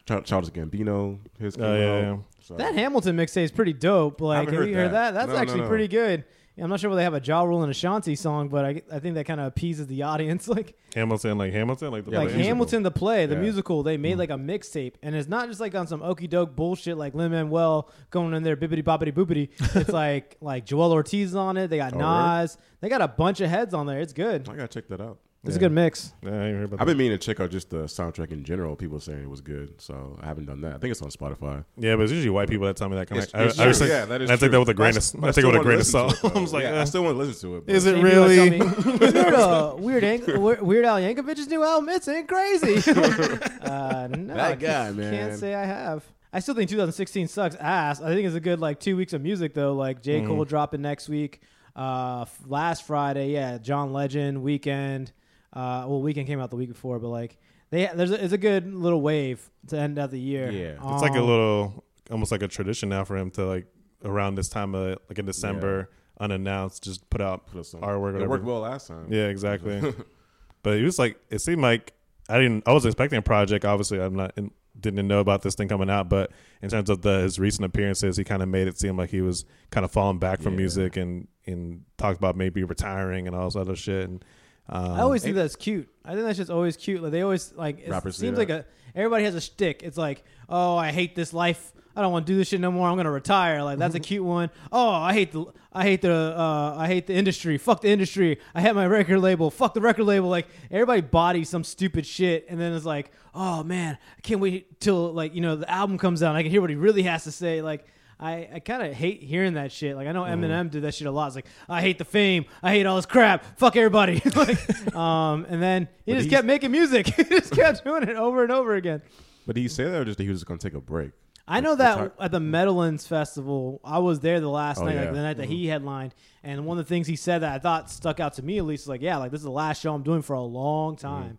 Ch- 0.06 0.24
Childish 0.24 0.50
Gambino, 0.50 1.18
his 1.38 1.56
came 1.56 1.64
Oh, 1.64 1.76
yeah, 1.76 1.84
out. 1.92 2.02
yeah. 2.02 2.16
So- 2.40 2.56
That 2.56 2.74
Hamilton 2.74 3.16
mixtape 3.16 3.44
is 3.44 3.52
pretty 3.52 3.72
dope. 3.72 4.20
Like, 4.20 4.40
haven't 4.40 4.54
have 4.54 4.62
heard 4.62 4.68
you 4.70 4.74
heard 4.76 4.92
that. 4.92 5.12
that? 5.12 5.14
That's 5.14 5.28
No, 5.28 5.34
no, 5.34 5.40
actually 5.40 5.60
no. 5.62 5.68
pretty 5.68 5.88
good. 5.88 6.24
I'm 6.56 6.70
not 6.70 6.78
sure 6.78 6.88
whether 6.88 7.00
they 7.00 7.04
have 7.04 7.14
a 7.14 7.20
Ja 7.20 7.42
Rule 7.42 7.62
and 7.64 7.70
Ashanti 7.72 8.14
song, 8.14 8.48
but 8.48 8.64
I, 8.64 8.82
I 8.92 9.00
think 9.00 9.16
that 9.16 9.26
kind 9.26 9.40
of 9.40 9.46
appeases 9.46 9.88
the 9.88 10.02
audience. 10.04 10.46
Like, 10.54 10.76
Hamilton, 10.94 11.36
like 11.36 11.52
Hamilton, 11.52 11.90
like 11.90 12.04
the 12.04 12.12
Yeah, 12.12 12.18
like 12.18 12.28
the 12.28 12.34
musical. 12.34 12.48
Hamilton 12.54 12.82
the 12.84 12.90
play, 12.92 13.26
the 13.26 13.34
Yeah. 13.34 13.40
musical, 13.40 13.82
they 13.82 13.96
Mm. 13.96 14.00
made 14.02 14.18
like 14.18 14.30
a 14.30 14.34
mixtape, 14.34 14.92
and 15.02 15.16
it's 15.16 15.28
not 15.28 15.48
just 15.48 15.58
like 15.58 15.74
on 15.74 15.88
some 15.88 16.00
okey 16.02 16.28
doke 16.28 16.54
bullshit 16.54 16.96
like 16.96 17.12
Lin 17.12 17.32
Manuel 17.32 17.90
going 18.10 18.34
in 18.34 18.44
there 18.44 18.56
bippity 18.56 18.84
boppity 18.84 19.12
boopity. 19.12 19.48
it's 19.74 19.90
like 19.90 20.36
like 20.40 20.64
Joel 20.64 20.92
Ortiz 20.92 21.30
is 21.30 21.34
on 21.34 21.56
it. 21.56 21.70
They 21.70 21.78
got 21.78 21.92
Oh, 21.94 21.98
really? 21.98 22.42
Nas. 22.42 22.56
They 22.80 22.88
got 22.88 23.00
a 23.00 23.08
bunch 23.08 23.40
of 23.40 23.50
heads 23.50 23.74
on 23.74 23.86
there. 23.86 23.98
It's 24.00 24.12
good. 24.12 24.48
I 24.48 24.54
gotta 24.54 24.68
check 24.68 24.86
that 24.90 25.00
out. 25.00 25.18
It's 25.46 25.56
a 25.56 25.58
good 25.58 25.72
mix. 25.72 26.14
Yeah, 26.22 26.30
I 26.30 26.32
heard 26.32 26.64
about 26.64 26.80
I've 26.80 26.86
that. 26.86 26.92
been 26.92 26.96
meaning 26.96 27.18
to 27.18 27.24
check 27.24 27.38
out 27.40 27.50
just 27.50 27.68
the 27.70 27.84
soundtrack 27.84 28.32
in 28.32 28.44
general. 28.44 28.76
People 28.76 28.98
saying 28.98 29.22
it 29.22 29.28
was 29.28 29.40
good, 29.42 29.80
so 29.80 30.18
I 30.22 30.26
haven't 30.26 30.46
done 30.46 30.60
that. 30.62 30.74
I 30.74 30.78
think 30.78 30.90
it's 30.92 31.02
on 31.02 31.10
Spotify. 31.10 31.64
Yeah, 31.76 31.96
but 31.96 32.04
it's 32.04 32.12
usually 32.12 32.30
white 32.30 32.48
people 32.48 32.66
that 32.66 32.76
tell 32.76 32.88
me 32.88 32.96
that 32.96 33.08
kind 33.08 33.22
It's- 33.22 33.34
of. 33.34 33.40
I, 33.40 33.44
it's 33.44 33.58
I, 33.58 33.66
was 33.66 33.78
true. 33.78 33.86
like- 33.88 33.92
Yeah, 33.94 34.04
that 34.06 34.22
is 34.22 34.30
I 34.30 34.32
take 34.34 34.40
that 34.40 34.48
true. 34.50 34.58
with 34.60 34.68
a 34.70 34.74
grain 34.74 34.96
of. 34.96 35.10
But 35.18 35.28
I 35.28 35.28
take 35.28 35.28
it 35.28 35.32
still 35.32 35.46
with 35.48 35.54
a 35.54 35.58
wanna 35.58 35.62
grain 35.68 35.80
of 35.80 35.86
salt. 35.86 36.24
I 36.24 36.38
was 36.40 36.50
though. 36.50 36.56
like, 36.56 36.64
yeah, 36.64 36.74
I 36.74 36.78
uh, 36.78 36.86
still 36.86 37.04
want 37.04 37.14
to 37.14 37.18
listen 37.24 37.50
to 37.50 37.56
it. 37.56 37.66
but- 37.66 37.74
is 37.74 37.86
it 37.86 37.94
Same 37.94 38.04
really? 38.04 38.36
tell 38.36 38.50
me, 38.50 38.56
"You 39.06 39.12
heard, 39.22 39.34
uh, 39.34 39.74
Weird, 39.78 40.04
Ang- 40.04 40.42
Weird 40.42 40.62
Weird 40.62 40.84
Al 40.86 40.96
Yankovic's 41.00 41.46
new 41.48 41.62
album? 41.62 41.88
It's 41.90 42.08
ain't 42.08 42.26
crazy. 42.28 42.90
uh, 43.62 44.08
no, 44.10 44.34
That 44.34 44.40
I 44.40 44.54
guy, 44.54 44.66
can't, 44.66 44.96
man. 44.96 45.12
Can't 45.28 45.38
say 45.38 45.54
I 45.54 45.64
have. 45.64 46.04
I 46.32 46.40
still 46.40 46.54
think 46.54 46.68
2016 46.70 47.28
sucks 47.28 47.54
ass. 47.56 48.00
I 48.00 48.08
think 48.14 48.26
it's 48.26 48.34
a 48.34 48.40
good 48.40 48.60
like 48.60 48.80
two 48.80 48.96
weeks 48.96 49.12
of 49.12 49.20
music 49.22 49.54
though. 49.54 49.74
Like 49.74 50.02
J 50.02 50.20
Mm-hmm. 50.20 50.26
Cole 50.28 50.44
dropping 50.44 50.82
next 50.82 51.08
week. 51.08 51.40
Uh, 51.76 52.22
f- 52.22 52.38
last 52.46 52.86
Friday, 52.86 53.30
yeah, 53.32 53.58
John 53.58 53.92
Legend 53.92 54.38
Weeknd. 54.44 55.10
Uh, 55.54 55.86
well, 55.88 56.00
Weeknd 56.02 56.26
came 56.26 56.40
out 56.40 56.50
the 56.50 56.56
week 56.56 56.68
before, 56.68 56.98
but 56.98 57.08
like 57.08 57.38
they 57.70 57.88
there's 57.94 58.10
a, 58.10 58.22
it's 58.22 58.32
a 58.32 58.38
good 58.38 58.74
little 58.74 59.00
wave 59.00 59.48
to 59.68 59.78
end 59.78 59.98
out 59.98 60.10
the 60.10 60.18
year. 60.20 60.50
Yeah. 60.50 60.72
It's 60.94 61.02
like 61.02 61.14
a 61.14 61.20
Um, 61.20 61.26
little, 61.28 61.84
almost 62.10 62.32
like 62.32 62.42
a 62.42 62.48
tradition 62.48 62.88
now 62.88 63.04
for 63.04 63.16
him 63.16 63.30
to 63.32 63.44
like 63.46 63.66
around 64.04 64.34
this 64.34 64.48
time 64.48 64.74
of 64.74 64.98
like 65.08 65.18
in 65.18 65.26
December, 65.26 65.90
unannounced, 66.20 66.82
just 66.84 67.08
put 67.10 67.20
out 67.20 67.46
Put 67.46 67.66
some- 67.66 67.80
artwork. 67.80 68.20
It 68.20 68.28
worked 68.28 68.44
well 68.44 68.60
last 68.60 68.88
time. 68.88 69.06
Yeah, 69.10 69.26
exactly. 69.28 69.80
but 70.62 70.74
it 70.78 70.82
was 70.82 70.98
like 70.98 71.18
it 71.30 71.40
seemed 71.40 71.62
like 71.62 71.92
I 72.28 72.38
didn't. 72.38 72.66
I 72.66 72.72
was 72.72 72.84
expecting 72.86 73.18
a 73.18 73.22
project. 73.22 73.64
Obviously, 73.64 74.00
I'm 74.00 74.14
not. 74.14 74.32
In, 74.36 74.50
didn't 74.80 75.06
know 75.06 75.20
about 75.20 75.42
this 75.42 75.54
thing 75.54 75.68
coming 75.68 75.88
out, 75.88 76.08
but 76.08 76.32
in 76.60 76.68
terms 76.68 76.90
of 76.90 77.00
the 77.02 77.20
his 77.20 77.38
recent 77.38 77.64
appearances, 77.64 78.16
he 78.16 78.24
kind 78.24 78.42
of 78.42 78.48
made 78.48 78.66
it 78.66 78.76
seem 78.76 78.96
like 78.96 79.08
he 79.10 79.20
was 79.20 79.44
kind 79.70 79.84
of 79.84 79.92
falling 79.92 80.18
back 80.18 80.42
from 80.42 80.54
Yeah. 80.54 80.58
music 80.58 80.96
and 80.96 81.28
and 81.46 81.82
talked 81.96 82.18
about 82.18 82.36
maybe 82.36 82.64
retiring 82.64 83.28
and 83.28 83.36
all 83.36 83.44
this 83.44 83.54
other 83.56 83.76
shit. 83.76 84.08
And 84.08 84.24
um, 84.68 84.92
I 84.92 85.00
always 85.00 85.22
think 85.22 85.36
that's 85.36 85.56
cute. 85.56 85.88
I 86.04 86.12
think 86.14 86.24
that's 86.24 86.38
just 86.38 86.50
always 86.50 86.76
cute. 86.76 87.02
Like 87.02 87.12
they 87.12 87.22
always 87.22 87.52
like 87.52 87.80
it 87.80 87.90
Rappers 87.90 88.16
do 88.16 88.26
seems 88.26 88.38
like 88.38 88.50
a 88.50 88.64
everybody 88.94 89.24
has 89.24 89.34
a 89.34 89.40
shtick. 89.40 89.82
It's 89.82 89.96
like, 89.96 90.24
oh, 90.48 90.76
I 90.76 90.92
hate 90.92 91.14
this 91.14 91.32
life. 91.32 91.72
I 91.96 92.02
don't 92.02 92.10
want 92.10 92.26
to 92.26 92.32
do 92.32 92.36
this 92.36 92.48
shit 92.48 92.60
no 92.60 92.72
more. 92.72 92.88
I'm 92.88 92.96
gonna 92.96 93.10
retire. 93.10 93.62
Like 93.62 93.78
that's 93.78 93.94
a 93.94 94.00
cute 94.10 94.24
one. 94.24 94.50
Oh, 94.72 94.90
I 94.90 95.12
hate 95.12 95.32
the 95.32 95.46
I 95.72 95.82
hate 95.82 96.02
the 96.02 96.12
uh, 96.12 96.74
I 96.76 96.86
hate 96.86 97.06
the 97.06 97.14
industry. 97.14 97.58
Fuck 97.58 97.82
the 97.82 97.88
industry. 97.88 98.38
I 98.54 98.62
hate 98.62 98.74
my 98.74 98.86
record 98.86 99.20
label. 99.20 99.50
Fuck 99.50 99.74
the 99.74 99.80
record 99.80 100.04
label. 100.04 100.28
Like 100.28 100.48
everybody 100.70 101.02
bodies 101.02 101.48
some 101.50 101.62
stupid 101.62 102.06
shit, 102.06 102.46
and 102.48 102.58
then 102.58 102.72
it's 102.72 102.86
like, 102.86 103.12
oh 103.34 103.62
man, 103.62 103.98
I 104.16 104.20
can't 104.22 104.40
wait 104.40 104.80
till 104.80 105.12
like 105.12 105.34
you 105.34 105.40
know 105.40 105.56
the 105.56 105.70
album 105.70 105.98
comes 105.98 106.22
out. 106.22 106.30
and 106.30 106.38
I 106.38 106.42
can 106.42 106.50
hear 106.50 106.60
what 106.60 106.70
he 106.70 106.76
really 106.76 107.02
has 107.02 107.24
to 107.24 107.32
say. 107.32 107.60
Like. 107.62 107.86
I, 108.18 108.48
I 108.54 108.58
kind 108.60 108.82
of 108.82 108.92
hate 108.92 109.22
hearing 109.22 109.54
that 109.54 109.72
shit. 109.72 109.96
Like 109.96 110.06
I 110.06 110.12
know 110.12 110.22
mm-hmm. 110.22 110.44
Eminem 110.44 110.70
did 110.70 110.82
that 110.82 110.94
shit 110.94 111.06
a 111.06 111.10
lot. 111.10 111.26
It's 111.28 111.36
like 111.36 111.46
I 111.68 111.80
hate 111.80 111.98
the 111.98 112.04
fame. 112.04 112.46
I 112.62 112.70
hate 112.70 112.86
all 112.86 112.96
this 112.96 113.06
crap. 113.06 113.58
Fuck 113.58 113.76
everybody. 113.76 114.22
like, 114.34 114.94
um, 114.94 115.46
and 115.48 115.62
then 115.62 115.88
he 116.04 116.12
But 116.12 116.18
just 116.18 116.24
he's- 116.26 116.38
kept 116.38 116.46
making 116.46 116.70
music. 116.70 117.06
he 117.14 117.24
just 117.24 117.52
kept 117.52 117.84
doing 117.84 118.04
it 118.04 118.16
over 118.16 118.42
and 118.42 118.52
over 118.52 118.74
again. 118.74 119.02
But 119.46 119.56
did 119.56 119.62
he 119.62 119.68
say 119.68 119.84
that 119.84 119.94
or 119.94 120.04
just 120.04 120.16
that 120.18 120.24
he 120.24 120.30
was 120.30 120.40
just 120.40 120.46
gonna 120.46 120.58
take 120.58 120.74
a 120.74 120.80
break? 120.80 121.12
I 121.46 121.60
know 121.60 121.74
that 121.74 122.14
at 122.18 122.30
the 122.30 122.38
mm-hmm. 122.38 122.50
Meadowlands 122.52 123.06
Festival, 123.06 123.80
I 123.84 123.98
was 123.98 124.20
there 124.20 124.40
the 124.40 124.48
last 124.48 124.78
Oh, 124.78 124.86
night, 124.86 124.94
yeah. 124.94 125.00
like 125.02 125.12
the 125.12 125.22
night 125.22 125.36
that 125.36 125.46
he 125.46 125.64
mm-hmm. 125.64 125.72
headlined, 125.72 126.14
and 126.42 126.64
one 126.64 126.78
of 126.78 126.86
the 126.86 126.88
things 126.88 127.06
he 127.06 127.16
said 127.16 127.42
that 127.42 127.52
I 127.52 127.58
thought 127.58 127.90
stuck 127.90 128.18
out 128.18 128.34
to 128.34 128.42
me 128.42 128.56
at 128.56 128.64
least 128.64 128.84
is 128.84 128.88
like, 128.88 129.02
yeah, 129.02 129.18
like 129.18 129.30
this 129.30 129.40
is 129.40 129.44
the 129.44 129.50
last 129.50 129.82
show 129.82 129.92
I'm 129.94 130.02
doing 130.02 130.22
for 130.22 130.32
a 130.32 130.42
long 130.42 130.96
time, 130.96 131.38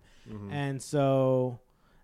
and 0.52 0.80
so 0.82 1.60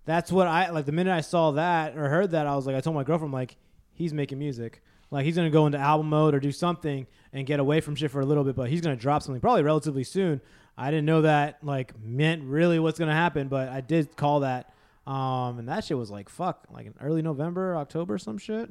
that's 0.06 0.32
what 0.32 0.48
I 0.48 0.72
like. 0.72 0.86
The 0.86 0.92
minute 0.92 1.14
I 1.14 1.22
saw 1.22 1.52
that 1.52 1.96
or 1.96 2.10
heard 2.10 2.32
that, 2.32 2.48
I 2.48 2.56
was 2.56 2.66
like, 2.66 2.76
I 2.76 2.82
told 2.82 2.96
my 2.96 3.04
girlfriend, 3.04 3.34
like, 3.34 3.56
he's 4.02 4.14
making 4.14 4.40
music, 4.40 4.82
like 5.12 5.26
he's 5.26 5.36
gonna 5.36 5.50
go 5.50 5.66
into 5.66 5.78
album 5.78 6.10
mode 6.10 6.34
or 6.34 6.40
do 6.40 6.52
something 6.52 7.06
and 7.34 7.46
get 7.46 7.60
away 7.60 7.82
from 7.82 7.96
shit 7.96 8.12
for 8.12 8.22
a 8.22 8.26
little 8.26 8.44
bit, 8.44 8.56
but 8.56 8.70
he's 8.70 8.82
gonna 8.82 8.96
drop 8.96 9.22
something 9.24 9.40
probably 9.42 9.64
relatively 9.64 10.04
soon. 10.04 10.42
I 10.78 10.90
didn't 10.90 11.06
know 11.06 11.22
that 11.22 11.64
like 11.64 11.94
meant 12.02 12.44
really 12.44 12.80
what's 12.80 12.98
gonna 13.00 13.14
happen, 13.14 13.48
but 13.48 13.70
I 13.70 13.82
did 13.82 14.16
call 14.16 14.42
that. 14.42 14.74
Um, 15.08 15.60
and 15.60 15.68
that 15.68 15.84
shit 15.84 15.98
was 15.98 16.10
like 16.12 16.30
fuck, 16.30 16.68
like 16.72 16.86
in 16.88 16.94
early 17.02 17.22
November, 17.22 17.76
October, 17.78 18.18
some 18.18 18.38
shit. 18.38 18.70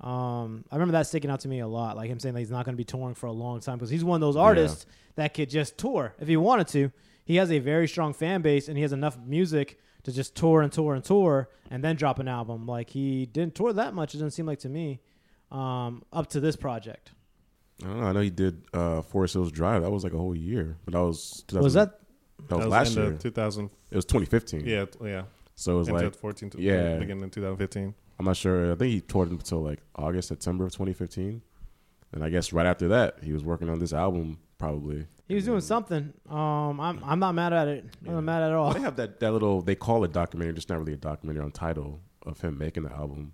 Um, 0.00 0.64
I 0.70 0.76
remember 0.76 0.92
that 0.92 1.06
sticking 1.08 1.30
out 1.30 1.40
to 1.40 1.48
me 1.48 1.58
a 1.60 1.66
lot, 1.66 1.96
like 1.96 2.08
him 2.08 2.18
saying 2.20 2.34
that 2.34 2.40
he's 2.40 2.50
not 2.50 2.64
to 2.66 2.72
be 2.72 2.84
touring 2.84 3.14
for 3.14 3.26
a 3.26 3.32
long 3.32 3.60
time 3.60 3.78
because 3.78 3.90
he's 3.90 4.04
one 4.04 4.16
of 4.16 4.20
those 4.20 4.36
artists 4.36 4.86
that 5.16 5.34
could 5.34 5.50
just 5.50 5.76
tour 5.76 6.14
if 6.20 6.28
he 6.28 6.36
wanted 6.36 6.68
to. 6.68 6.92
He 7.24 7.36
has 7.36 7.50
a 7.50 7.58
very 7.58 7.88
strong 7.88 8.14
fan 8.14 8.40
base 8.40 8.68
and 8.68 8.76
he 8.76 8.82
has 8.82 8.92
enough 8.92 9.18
music 9.18 9.78
to 10.04 10.12
just 10.12 10.34
tour 10.34 10.62
and 10.62 10.72
tour 10.72 10.94
and 10.94 11.04
tour 11.04 11.48
and 11.70 11.82
then 11.82 11.96
drop 11.96 12.18
an 12.18 12.28
album. 12.28 12.66
Like 12.66 12.90
he 12.90 13.26
didn't 13.26 13.54
tour 13.54 13.72
that 13.72 13.94
much. 13.94 14.14
It 14.14 14.18
doesn't 14.18 14.30
seem 14.32 14.46
like 14.46 14.60
to 14.60 14.68
me. 14.68 15.00
Um, 15.50 16.02
up 16.12 16.26
to 16.30 16.40
this 16.40 16.56
project, 16.56 17.12
I 17.82 17.86
don't 17.86 18.00
know. 18.00 18.06
I 18.06 18.12
know 18.12 18.20
he 18.20 18.28
did 18.30 18.64
uh, 18.74 19.00
Forest 19.00 19.32
Hills 19.34 19.50
Drive. 19.50 19.82
That 19.82 19.90
was 19.90 20.04
like 20.04 20.12
a 20.12 20.18
whole 20.18 20.34
year, 20.36 20.76
but 20.84 20.92
that 20.92 21.00
was 21.00 21.42
2000, 21.48 21.64
was 21.64 21.74
that 21.74 22.00
That 22.48 22.56
was, 22.56 22.64
That 22.64 22.70
last 22.70 22.96
end 22.98 23.08
year. 23.12 23.18
2000. 23.18 23.70
it 23.90 23.96
was 23.96 24.04
2015. 24.04 24.66
Yeah, 24.66 24.84
yeah. 25.02 25.22
So 25.54 25.76
it 25.76 25.78
was 25.78 25.88
Into 25.88 26.04
like 26.04 26.14
14 26.14 26.50
to 26.50 26.60
yeah. 26.60 26.98
beginning 26.98 27.24
in 27.24 27.30
2015. 27.30 27.94
I'm 28.18 28.24
not 28.26 28.36
sure. 28.36 28.72
I 28.72 28.74
think 28.74 28.92
he 28.92 29.00
toured 29.00 29.30
until 29.30 29.62
like 29.62 29.80
August, 29.96 30.28
September 30.28 30.64
of 30.66 30.72
2015, 30.72 31.40
and 32.12 32.22
I 32.24 32.28
guess 32.28 32.52
right 32.52 32.66
after 32.66 32.88
that 32.88 33.16
he 33.22 33.32
was 33.32 33.42
working 33.44 33.70
on 33.70 33.78
this 33.78 33.92
album. 33.94 34.38
Probably 34.58 35.06
He 35.28 35.34
was 35.36 35.44
doing 35.44 35.60
something. 35.60 36.12
Um, 36.28 36.80
I'm 36.80 37.02
I'm 37.04 37.18
not 37.20 37.34
mad 37.34 37.52
at 37.52 37.68
it. 37.68 37.84
I'm 38.06 38.14
not 38.14 38.24
mad 38.24 38.42
at 38.42 38.52
all. 38.52 38.72
They 38.74 38.80
have 38.80 38.96
that, 38.96 39.20
that 39.20 39.32
little 39.32 39.62
they 39.62 39.74
call 39.76 40.02
it 40.04 40.12
documentary, 40.12 40.54
just 40.54 40.68
not 40.68 40.78
really 40.78 40.94
a 40.94 40.96
documentary 40.96 41.42
on 41.44 41.52
title 41.52 42.00
of 42.26 42.40
him 42.40 42.58
making 42.58 42.82
the 42.82 42.92
album, 42.92 43.32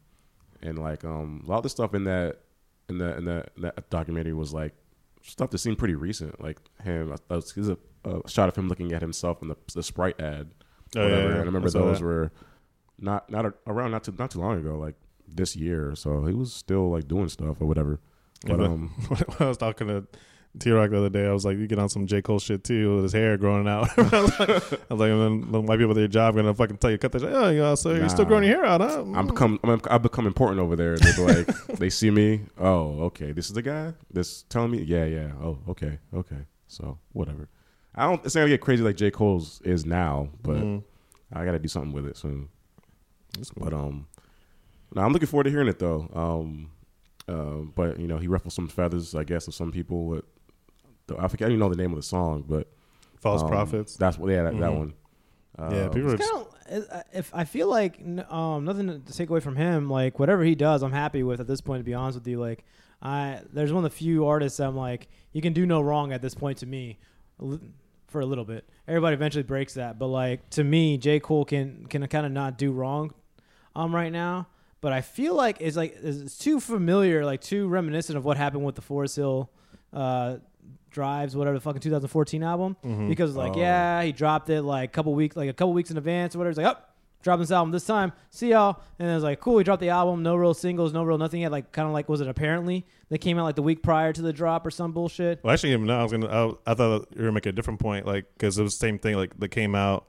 and 0.63 0.79
like 0.79 1.05
um 1.05 1.43
a 1.47 1.51
lot 1.51 1.59
of 1.59 1.63
the 1.65 1.69
stuff 1.71 1.95
in 1.95 2.05
that 2.05 2.41
in 2.89 2.99
the 2.99 3.17
in 3.17 3.25
that, 3.25 3.51
in 3.57 3.63
that 3.63 3.89
documentary 3.91 4.35
was 4.35 4.53
like 4.53 4.75
stuff 5.23 5.49
that 5.51 5.59
seemed 5.59 5.79
pretty 5.79 5.95
recent, 5.95 6.39
like 6.43 6.59
him. 6.83 7.11
uh, 7.11 7.17
That 7.29 7.37
was, 7.37 7.53
there's 7.55 7.69
a, 7.71 7.79
a 8.05 8.29
shot 8.29 8.49
of 8.51 8.57
him 8.57 8.69
looking 8.69 8.93
at 8.93 9.01
himself 9.01 9.41
in 9.41 9.49
the 9.49 9.57
the 9.75 9.83
Sprite 9.83 10.21
ad. 10.21 10.51
Oh, 10.97 11.01
yeah, 11.01 11.05
whatever. 11.05 11.23
yeah. 11.23 11.31
And 11.31 11.41
I 11.41 11.45
remember 11.45 11.69
I 11.69 11.71
those 11.71 11.99
that. 12.01 12.05
were 12.05 12.33
not 12.99 13.31
not 13.31 13.47
a, 13.47 13.55
around 13.67 13.93
not 13.93 14.05
too 14.05 14.15
not 14.19 14.31
too 14.31 14.41
long 14.41 14.59
ago, 14.59 14.77
like 14.79 14.97
this 15.27 15.57
year. 15.57 15.95
So 15.97 16.27
he 16.27 16.35
was 16.35 16.53
still 16.53 16.91
like 16.91 17.09
doing 17.09 17.31
stuff 17.31 17.57
or 17.61 17.67
whatever. 17.67 17.99
But 18.47 18.61
Yeah, 18.61 18.67
um, 18.67 18.89
when 19.09 19.23
I 19.41 19.45
was 19.49 19.57
talking 19.57 19.87
to 19.89 20.07
T 20.61 20.71
Rock 20.71 20.91
the 20.91 20.99
other 20.99 21.09
day, 21.09 21.27
I 21.27 21.33
was 21.33 21.45
like, 21.45 21.57
"You 21.59 21.67
get 21.67 21.79
on 21.79 21.89
some 21.89 22.07
J 22.07 22.23
Cole 22.23 22.39
shit 22.39 22.63
too, 22.63 22.95
with 22.95 23.03
his 23.05 23.13
hair 23.13 23.37
growing 23.37 23.67
out." 23.67 23.89
I 23.99 24.03
was 24.21 24.39
like, 24.39 24.49
I 24.51 24.55
was 24.55 25.01
like 25.01 25.11
and 25.11 25.21
then 25.45 25.53
the 25.53 25.61
white 25.61 25.79
people 25.79 25.91
at 25.93 25.97
your 25.99 26.07
job 26.09 26.37
gonna 26.37 26.55
fucking 26.55 26.77
tell 26.77 26.91
you 26.91 26.99
cut 26.99 27.11
that. 27.13 27.23
Shit. 27.23 27.33
Oh, 27.33 27.51
yeah, 27.51 27.75
so 27.75 27.93
you're 27.93 28.09
still 28.09 28.25
growing 28.25 28.45
your 28.45 28.57
hair 28.59 28.65
out, 28.65 28.81
huh? 28.81 29.03
I'm 29.15 29.27
become 29.27 29.59
I'm, 29.65 29.81
I've 29.91 30.03
become 30.03 30.27
important 30.27 30.61
over 30.61 30.77
there. 30.77 30.97
They 30.97 31.13
be 31.17 31.23
like 31.23 31.47
they 31.79 31.91
see 31.91 32.11
me. 32.11 32.43
Oh, 32.59 33.01
okay, 33.07 33.33
this 33.33 33.47
is 33.47 33.53
the 33.55 33.63
guy. 33.63 33.95
This 34.13 34.43
telling 34.45 34.71
me. 34.71 34.83
Yeah, 34.83 35.05
yeah. 35.07 35.33
Oh, 35.43 35.59
okay, 35.71 35.99
okay. 36.15 36.47
So 36.69 36.99
whatever. 37.13 37.49
I 37.97 38.07
don't. 38.07 38.25
It's 38.25 38.35
not 38.35 38.43
gonna 38.43 38.51
get 38.51 38.61
crazy 38.61 38.83
like 38.85 38.97
J 38.97 39.11
Cole's 39.11 39.61
is 39.65 39.85
now, 39.85 40.29
but 40.43 40.57
Mhm. 40.57 40.83
I 41.33 41.45
got 41.45 41.53
to 41.53 41.59
do 41.59 41.69
something 41.69 41.93
with 41.93 42.07
it 42.07 42.17
soon. 42.17 42.49
That's 43.37 43.51
cool. 43.51 43.65
But 43.65 43.73
um, 43.75 44.07
no, 44.95 45.03
I'm 45.03 45.13
looking 45.13 45.27
forward 45.27 45.45
to 45.45 45.51
hearing 45.51 45.67
it 45.69 45.81
though. 45.81 46.09
Um, 46.15 46.71
uh, 47.29 47.65
but 47.75 47.99
you 47.99 48.07
know, 48.07 48.19
he 48.19 48.29
ruffled 48.29 48.53
some 48.53 48.69
feathers, 48.69 49.15
I 49.17 49.25
guess, 49.25 49.49
of 49.49 49.55
some 49.55 49.73
people. 49.73 50.07
With 50.07 50.25
I 51.19 51.29
forget, 51.29 51.47
I 51.47 51.49
don't 51.51 51.57
even 51.57 51.59
know 51.61 51.69
the 51.69 51.77
name 51.83 51.91
of 51.93 51.97
the 51.97 52.03
song, 52.03 52.45
but 52.49 52.69
False 53.21 53.43
um, 53.43 53.49
prophets. 53.49 53.97
That's 53.97 54.19
what. 54.19 54.31
Yeah, 54.31 54.45
that, 54.45 54.53
that 54.59 54.71
Mhm. 54.71 54.77
one. 54.79 54.95
Uh, 55.59 55.71
yeah, 55.73 55.89
people 55.89 56.11
are. 56.11 56.15
It's 56.15 56.31
kind 56.31 56.47
of 56.47 57.05
if 57.13 57.31
I 57.35 57.45
feel 57.45 57.69
like 57.69 58.01
um 58.31 58.65
nothing 58.65 58.87
to 59.05 59.13
take 59.13 59.31
away 59.31 59.41
from 59.41 59.57
him. 59.57 59.89
Like 59.89 60.19
whatever 60.19 60.43
he 60.45 60.55
does, 60.55 60.83
I'm 60.83 60.93
happy 60.93 61.23
with 61.23 61.41
at 61.41 61.47
this 61.47 61.61
point. 61.61 61.81
To 61.81 61.85
be 61.85 61.95
honest 61.95 62.19
with 62.19 62.27
you, 62.27 62.41
like 62.41 62.65
I 63.01 63.41
there's 63.53 63.73
one 63.73 63.85
of 63.85 63.91
the 63.91 63.97
few 63.97 64.27
artists 64.27 64.61
I'm 64.61 64.77
like 64.77 65.09
you 65.33 65.41
can 65.41 65.53
do 65.53 65.65
no 65.67 65.81
wrong 65.81 66.13
at 66.13 66.23
this 66.23 66.35
point 66.35 66.59
to 66.59 66.67
me, 66.67 66.99
for 68.09 68.21
a 68.21 68.27
little 68.27 68.45
bit. 68.45 68.69
Everybody 68.89 69.15
eventually 69.15 69.43
breaks 69.43 69.75
that, 69.75 69.99
but 69.99 70.09
like 70.09 70.49
to 70.51 70.65
me, 70.65 70.99
J 70.99 71.21
Cole 71.21 71.45
can 71.45 71.87
can 71.87 72.07
kind 72.09 72.27
of 72.27 72.33
not 72.33 72.59
do 72.59 72.73
wrong, 72.73 73.13
um 73.77 73.95
right 73.95 74.13
now. 74.13 74.49
But 74.81 74.93
I 74.93 75.01
feel 75.01 75.35
like 75.35 75.59
it's 75.61 75.77
like 75.77 75.97
it's 76.03 76.37
too 76.37 76.61
familiar, 76.61 77.25
like 77.25 77.41
too 77.41 77.69
reminiscent 77.69 78.19
of 78.19 78.25
what 78.25 78.37
happened 78.37 78.65
with 78.65 78.75
the 78.75 78.83
Forest 78.83 79.17
Hill. 79.17 79.51
Uh, 79.93 80.39
drives 80.91 81.35
whatever 81.37 81.57
the 81.57 81.61
fucking 81.61 81.81
2014 81.81 82.43
album 82.43 82.77
Mhm. 82.85 83.09
because 83.09 83.35
like 83.35 83.57
Oh. 83.57 83.61
yeah 83.61 84.03
he 84.03 84.13
dropped 84.13 84.49
it 84.49 84.63
like 84.63 84.91
a 84.91 84.93
couple 84.93 85.13
weeks 85.15 85.35
like 85.37 85.49
a 85.51 85.53
couple 85.53 85.73
weeks 85.73 85.91
in 85.91 85.97
advance 85.97 86.35
or 86.35 86.39
whatever. 86.39 86.51
He's 86.53 86.65
like, 86.65 86.77
oh, 86.77 86.81
dropping 87.23 87.41
this 87.41 87.51
album 87.51 87.73
this 87.73 87.85
time. 87.87 88.13
See 88.31 88.51
y'all. 88.51 88.79
And 88.99 89.11
it 89.11 89.15
was 89.15 89.25
like, 89.25 89.41
cool. 89.41 89.59
He 89.59 89.65
dropped 89.65 89.81
the 89.81 89.89
album. 89.89 90.23
No 90.23 90.37
real 90.37 90.55
singles. 90.55 90.93
No 90.93 91.03
real 91.03 91.19
nothing. 91.19 91.39
He 91.39 91.43
had 91.43 91.53
like 91.53 91.73
kind 91.73 91.89
of 91.89 91.93
like 91.95 92.09
was 92.09 92.21
it 92.21 92.29
apparently 92.29 92.87
that 93.09 93.19
came 93.19 93.39
out 93.39 93.45
like 93.45 93.57
the 93.57 93.63
week 93.63 93.83
prior 93.83 94.13
to 94.13 94.23
the 94.23 94.33
drop 94.33 94.65
or 94.67 94.71
some 94.71 94.93
bullshit. 94.93 95.43
Well, 95.43 95.53
actually, 95.53 95.77
now 95.79 96.01
I 96.01 96.03
was 96.05 96.13
gonna. 96.13 96.29
I, 96.29 96.71
I 96.71 96.75
thought 96.75 97.09
you 97.11 97.17
were 97.17 97.23
gonna 97.23 97.33
make 97.33 97.47
a 97.47 97.53
different 97.53 97.81
point, 97.81 98.07
like 98.07 98.27
because 98.35 98.59
it 98.59 98.63
was 98.63 98.75
the 98.79 98.87
same 98.87 98.99
thing, 98.99 99.17
like 99.17 99.37
that 99.41 99.49
came 99.49 99.75
out 99.75 100.07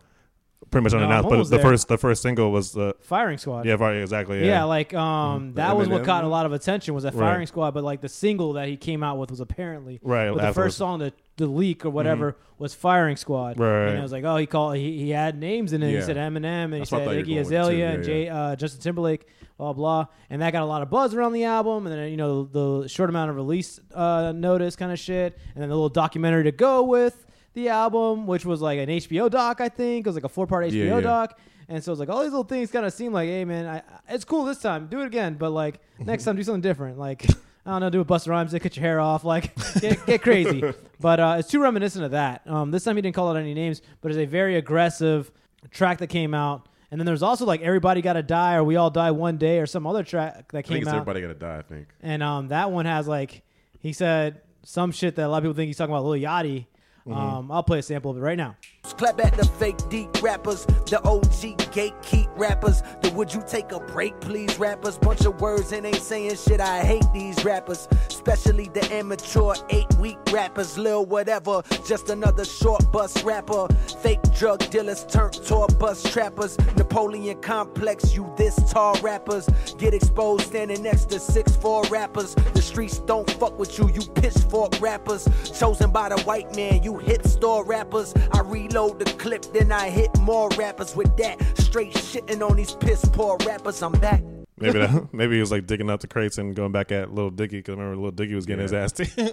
pretty 0.71 0.83
much 0.83 0.93
No, 0.93 0.99
I'm 0.99 1.23
but 1.23 1.37
the 1.43 1.43
there. 1.57 1.59
first, 1.59 1.87
the 1.87 1.97
first 1.97 2.21
single 2.21 2.51
was 2.51 2.71
the 2.73 2.95
Firing 3.01 3.37
Squad. 3.37 3.65
yeah, 3.65 3.73
right, 3.73 3.95
exactly. 3.97 4.39
Yeah, 4.39 4.45
Yeah, 4.45 4.63
like 4.65 4.93
um, 4.93 5.53
that 5.55 5.75
was 5.77 5.87
what 5.87 6.01
Eminem. 6.01 6.05
caught 6.05 6.23
a 6.23 6.27
lot 6.27 6.45
of 6.45 6.53
attention 6.53 6.93
was 6.93 7.03
that 7.03 7.13
Right. 7.13 7.27
Firing 7.31 7.47
Squad, 7.47 7.73
but 7.73 7.83
like 7.83 8.01
the 8.01 8.09
single 8.09 8.53
that 8.53 8.67
he 8.67 8.77
came 8.77 9.03
out 9.03 9.17
with 9.17 9.29
was 9.31 9.39
apparently 9.39 9.99
right. 10.03 10.31
But 10.33 10.45
the 10.47 10.53
first 10.53 10.77
song, 10.77 10.99
the 10.99 11.13
the 11.37 11.47
leak 11.47 11.83
or 11.85 11.89
whatever, 11.89 12.37
was 12.57 12.73
Firing 12.73 13.17
Squad. 13.17 13.59
Right. 13.59 13.89
And 13.89 13.99
it 13.99 14.01
was 14.01 14.13
like, 14.13 14.23
oh, 14.23 14.37
he 14.37 14.45
called, 14.45 14.77
he, 14.77 14.99
he 14.99 15.09
had 15.09 15.37
names 15.37 15.73
in 15.73 15.83
it. 15.83 15.93
He 15.93 16.01
said 16.01 16.15
Eminem, 16.15 16.45
and 16.45 16.73
he 16.75 16.79
That's 16.79 16.91
what 16.91 17.01
I 17.01 17.05
said 17.05 17.15
thought 17.25 17.25
Iggy 17.25 17.39
Azalea 17.41 17.89
too. 17.89 17.95
and 17.95 18.03
Jay, 18.05 18.29
uh, 18.29 18.55
Justin 18.55 18.81
Timberlake, 18.81 19.27
blah 19.57 19.73
blah, 19.73 20.05
and 20.29 20.41
that 20.41 20.51
got 20.53 20.63
a 20.63 20.65
lot 20.65 20.81
of 20.81 20.89
buzz 20.89 21.13
around 21.13 21.33
the 21.33 21.43
album. 21.43 21.85
And 21.87 21.95
then 21.95 22.09
you 22.09 22.15
know 22.17 22.45
the 22.45 22.87
short 22.87 23.09
amount 23.09 23.31
of 23.31 23.35
release 23.35 23.79
uh, 23.93 24.31
notice 24.33 24.75
kind 24.77 24.91
of 24.93 24.99
shit, 24.99 25.37
and 25.55 25.61
then 25.61 25.69
the 25.69 25.75
little 25.75 25.89
documentary 25.89 26.43
to 26.45 26.51
go 26.53 26.83
with 26.83 27.24
the 27.55 27.69
album, 27.69 28.27
which 28.27 28.45
was 28.45 28.61
like 28.61 28.77
an 28.79 28.89
HBO 28.89 29.29
doc, 29.29 29.59
I 29.61 29.69
think. 29.69 30.05
It 30.05 30.09
was 30.09 30.15
like 30.15 30.23
a 30.25 30.29
four 30.29 30.45
part 30.47 30.65
HBO 30.65 30.73
Yeah, 30.73 30.95
yeah. 30.95 31.01
doc. 31.01 31.39
And 31.67 31.83
so 31.83 31.91
it's 31.91 31.99
like 31.99 32.09
all 32.09 32.21
these 32.21 32.31
little 32.31 32.43
things 32.43 32.69
kind 32.69 32.85
of 32.85 32.93
seem 32.93 33.11
like, 33.11 33.27
hey 33.27 33.43
man, 33.43 33.65
I, 33.65 33.77
I- 33.77 33.81
it's 34.13 34.23
cool 34.23 34.45
this 34.45 34.59
time, 34.59 34.85
do 34.87 35.01
it 35.01 35.07
again, 35.07 35.33
but 35.33 35.49
like 35.49 35.79
next 35.99 36.23
time 36.25 36.35
do 36.35 36.43
something 36.43 36.61
different. 36.61 36.99
Like 36.99 37.25
I 37.65 37.71
don't 37.71 37.81
know, 37.81 37.89
do 37.89 38.01
a 38.01 38.05
Busta 38.05 38.27
Rhymes, 38.27 38.51
cut 38.53 38.75
your 38.75 38.81
hair 38.85 38.99
off, 38.99 39.23
like 39.23 39.55
get, 39.81 40.05
get 40.05 40.21
crazy. 40.21 40.63
But 40.99 41.19
uh, 41.19 41.35
it's 41.39 41.49
too 41.49 41.59
reminiscent 41.59 42.05
of 42.05 42.11
that. 42.11 42.41
Um, 42.47 42.71
this 42.71 42.83
time 42.85 42.95
he 42.95 43.01
didn't 43.01 43.15
call 43.15 43.29
out 43.29 43.35
any 43.35 43.53
names, 43.53 43.81
but 44.01 44.11
it's 44.11 44.17
a 44.17 44.25
very 44.25 44.55
aggressive 44.55 45.29
track 45.69 45.97
that 45.97 46.07
came 46.07 46.33
out. 46.33 46.69
And 46.89 46.99
then 47.01 47.05
there's 47.05 47.21
also 47.21 47.45
like 47.45 47.61
everybody 47.61 48.01
got 48.01 48.13
to 48.13 48.23
die 48.23 48.55
or 48.55 48.63
we 48.63 48.77
all 48.77 48.89
die 48.89 49.11
one 49.11 49.37
day 49.37 49.59
or 49.59 49.65
some 49.65 49.85
other 49.85 50.03
track 50.03 50.51
that 50.53 50.59
I 50.59 50.61
think 50.61 50.65
came 50.67 50.77
it's 50.83 50.87
out. 50.87 50.95
everybody 50.95 51.19
gotta 51.21 51.33
die. 51.33 51.57
I 51.57 51.61
think. 51.63 51.87
And 52.01 52.23
um, 52.23 52.47
that 52.47 52.71
one 52.71 52.85
has 52.85 53.07
like 53.09 53.41
he 53.79 53.91
said 53.91 54.41
some 54.63 54.91
shit 54.93 55.15
that 55.17 55.25
a 55.25 55.27
lot 55.27 55.39
of 55.39 55.43
people 55.43 55.53
think 55.55 55.67
he's 55.67 55.77
talking 55.77 55.93
about 55.93 56.05
Lil 56.05 56.21
Yachty. 56.21 56.67
Mm-hmm. 57.07 57.19
Um, 57.19 57.51
I'll 57.51 57.63
play 57.63 57.79
a 57.79 57.83
sample 57.83 58.11
of 58.11 58.17
it 58.17 58.21
right 58.21 58.37
now. 58.37 58.55
Clap 58.93 59.19
at 59.19 59.35
the 59.35 59.45
fake 59.45 59.77
deep 59.89 60.21
rappers, 60.21 60.65
the 60.85 61.01
OG 61.03 61.57
gatekeep 61.71 62.29
rappers, 62.37 62.81
the 63.01 63.11
would 63.15 63.33
you 63.33 63.41
take 63.47 63.71
a 63.71 63.79
break 63.79 64.19
please 64.19 64.59
rappers. 64.59 64.97
Bunch 64.97 65.25
of 65.25 65.39
words 65.39 65.71
and 65.71 65.85
ain't 65.85 65.95
saying 65.95 66.35
shit. 66.35 66.59
I 66.59 66.81
hate 66.83 67.05
these 67.13 67.43
rappers, 67.45 67.87
especially 68.07 68.69
the 68.73 68.97
immature 68.97 69.55
eight 69.69 69.91
week 69.95 70.17
rappers. 70.31 70.77
Lil 70.77 71.05
whatever, 71.05 71.61
just 71.87 72.09
another 72.09 72.43
short 72.43 72.91
bus 72.91 73.23
rapper. 73.23 73.67
Fake 74.01 74.21
drug 74.37 74.69
dealers 74.69 75.05
turned 75.05 75.33
tour 75.33 75.67
bus 75.79 76.03
trappers. 76.11 76.57
Napoleon 76.75 77.41
complex, 77.41 78.13
you 78.15 78.31
this 78.37 78.55
tall 78.71 78.99
rappers. 79.01 79.47
Get 79.77 79.93
exposed 79.93 80.47
standing 80.47 80.83
next 80.83 81.05
to 81.05 81.19
six 81.19 81.55
four 81.55 81.83
rappers. 81.85 82.35
The 82.53 82.61
streets 82.61 82.99
don't 82.99 83.29
fuck 83.31 83.57
with 83.57 83.77
you, 83.79 83.89
you 83.89 84.01
pitchfork 84.01 84.79
rappers. 84.81 85.27
Chosen 85.57 85.91
by 85.91 86.09
the 86.09 86.21
white 86.23 86.53
man, 86.55 86.83
you 86.83 86.97
hip 86.97 87.25
store 87.25 87.63
rappers. 87.63 88.13
I 88.33 88.41
reload 88.75 88.99
the 88.99 89.05
clip, 89.13 89.41
then 89.53 89.71
I 89.71 89.89
hit 89.89 90.09
more 90.19 90.49
rappers 90.57 90.95
with 90.95 91.15
that. 91.17 91.39
Straight 91.57 91.93
shitting 91.93 92.47
on 92.47 92.57
these 92.57 92.73
piss 92.75 93.05
poor 93.05 93.37
rappers. 93.45 93.81
I'm 93.81 93.93
back. 93.93 94.21
Maybe 94.57 94.79
that, 94.79 95.09
maybe 95.13 95.35
he 95.35 95.39
was 95.39 95.49
like 95.51 95.65
digging 95.65 95.89
out 95.89 96.01
the 96.01 96.07
crates 96.07 96.37
and 96.37 96.53
going 96.55 96.71
back 96.73 96.91
at 96.91 97.13
Little 97.13 97.29
Dicky 97.31 97.57
because 97.59 97.73
I 97.73 97.77
remember 97.77 97.95
Little 97.95 98.11
Dicky 98.11 98.35
was 98.35 98.45
getting 98.45 98.63
his 98.63 98.73
ass 98.73 98.91
taken. 98.93 99.31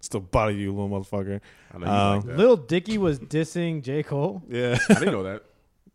Still 0.00 0.20
body 0.20 0.56
you, 0.56 0.72
little 0.72 0.88
motherfucker. 0.88 1.40
I 1.74 1.78
know 1.78 1.86
you 1.86 1.92
Um, 1.92 2.16
like 2.16 2.26
that. 2.26 2.36
Lil 2.38 2.56
Dicky 2.56 2.96
was 2.98 3.18
dissing 3.18 3.82
J. 3.82 4.02
Cole. 4.02 4.42
Yeah, 4.48 4.78
I 4.88 4.94
didn't 4.94 5.12
know 5.12 5.22
that. 5.24 5.42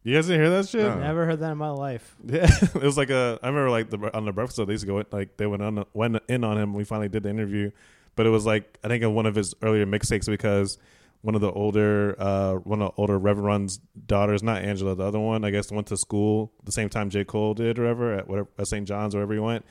you 0.03 0.13
guys 0.15 0.27
didn't 0.27 0.41
hear 0.41 0.49
that 0.51 0.69
shit? 0.69 0.81
No. 0.83 0.99
Never 0.99 1.25
heard 1.25 1.39
that 1.39 1.51
in 1.51 1.57
my 1.57 1.69
life. 1.71 2.15
Yeah, 2.25 2.47
it 2.61 2.75
was 2.75 2.97
like 2.97 3.09
a. 3.09 3.39
I 3.41 3.47
remember 3.47 3.69
like 3.71 3.89
the 3.89 4.15
on 4.15 4.25
the 4.25 4.31
breakfast 4.31 4.57
show 4.57 4.65
they 4.65 4.73
used 4.73 4.85
to 4.85 4.87
go 4.87 5.03
like 5.11 5.37
they 5.37 5.47
went 5.47 5.63
on 5.63 5.83
went 5.93 6.17
in 6.27 6.43
on 6.43 6.57
him. 6.59 6.73
We 6.75 6.83
finally 6.83 7.09
did 7.09 7.23
the 7.23 7.29
interview, 7.29 7.71
but 8.15 8.25
it 8.27 8.29
was 8.29 8.45
like 8.45 8.77
I 8.83 8.87
think 8.87 9.01
in 9.03 9.13
one 9.15 9.25
of 9.25 9.33
his 9.35 9.53
earlier 9.63 9.85
mixtapes 9.87 10.27
because 10.27 10.77
one 11.23 11.35
of 11.35 11.41
the 11.41 11.51
older 11.51 12.15
uh 12.19 12.53
one 12.55 12.81
of 12.81 12.89
the 12.93 13.01
older 13.01 13.17
Reverend's 13.17 13.79
daughters, 14.05 14.43
not 14.43 14.61
Angela, 14.61 14.93
the 14.93 15.03
other 15.05 15.19
one, 15.19 15.43
I 15.43 15.49
guess 15.49 15.71
went 15.71 15.87
to 15.87 15.97
school 15.97 16.51
the 16.63 16.71
same 16.71 16.89
time 16.89 17.09
J 17.09 17.23
Cole 17.25 17.53
did, 17.55 17.79
or 17.79 17.83
whatever 17.83 18.13
at 18.13 18.27
whatever 18.27 18.49
at 18.59 18.67
St. 18.67 18.87
John's 18.87 19.15
or 19.15 19.19
wherever 19.19 19.33
he 19.33 19.39
went, 19.39 19.65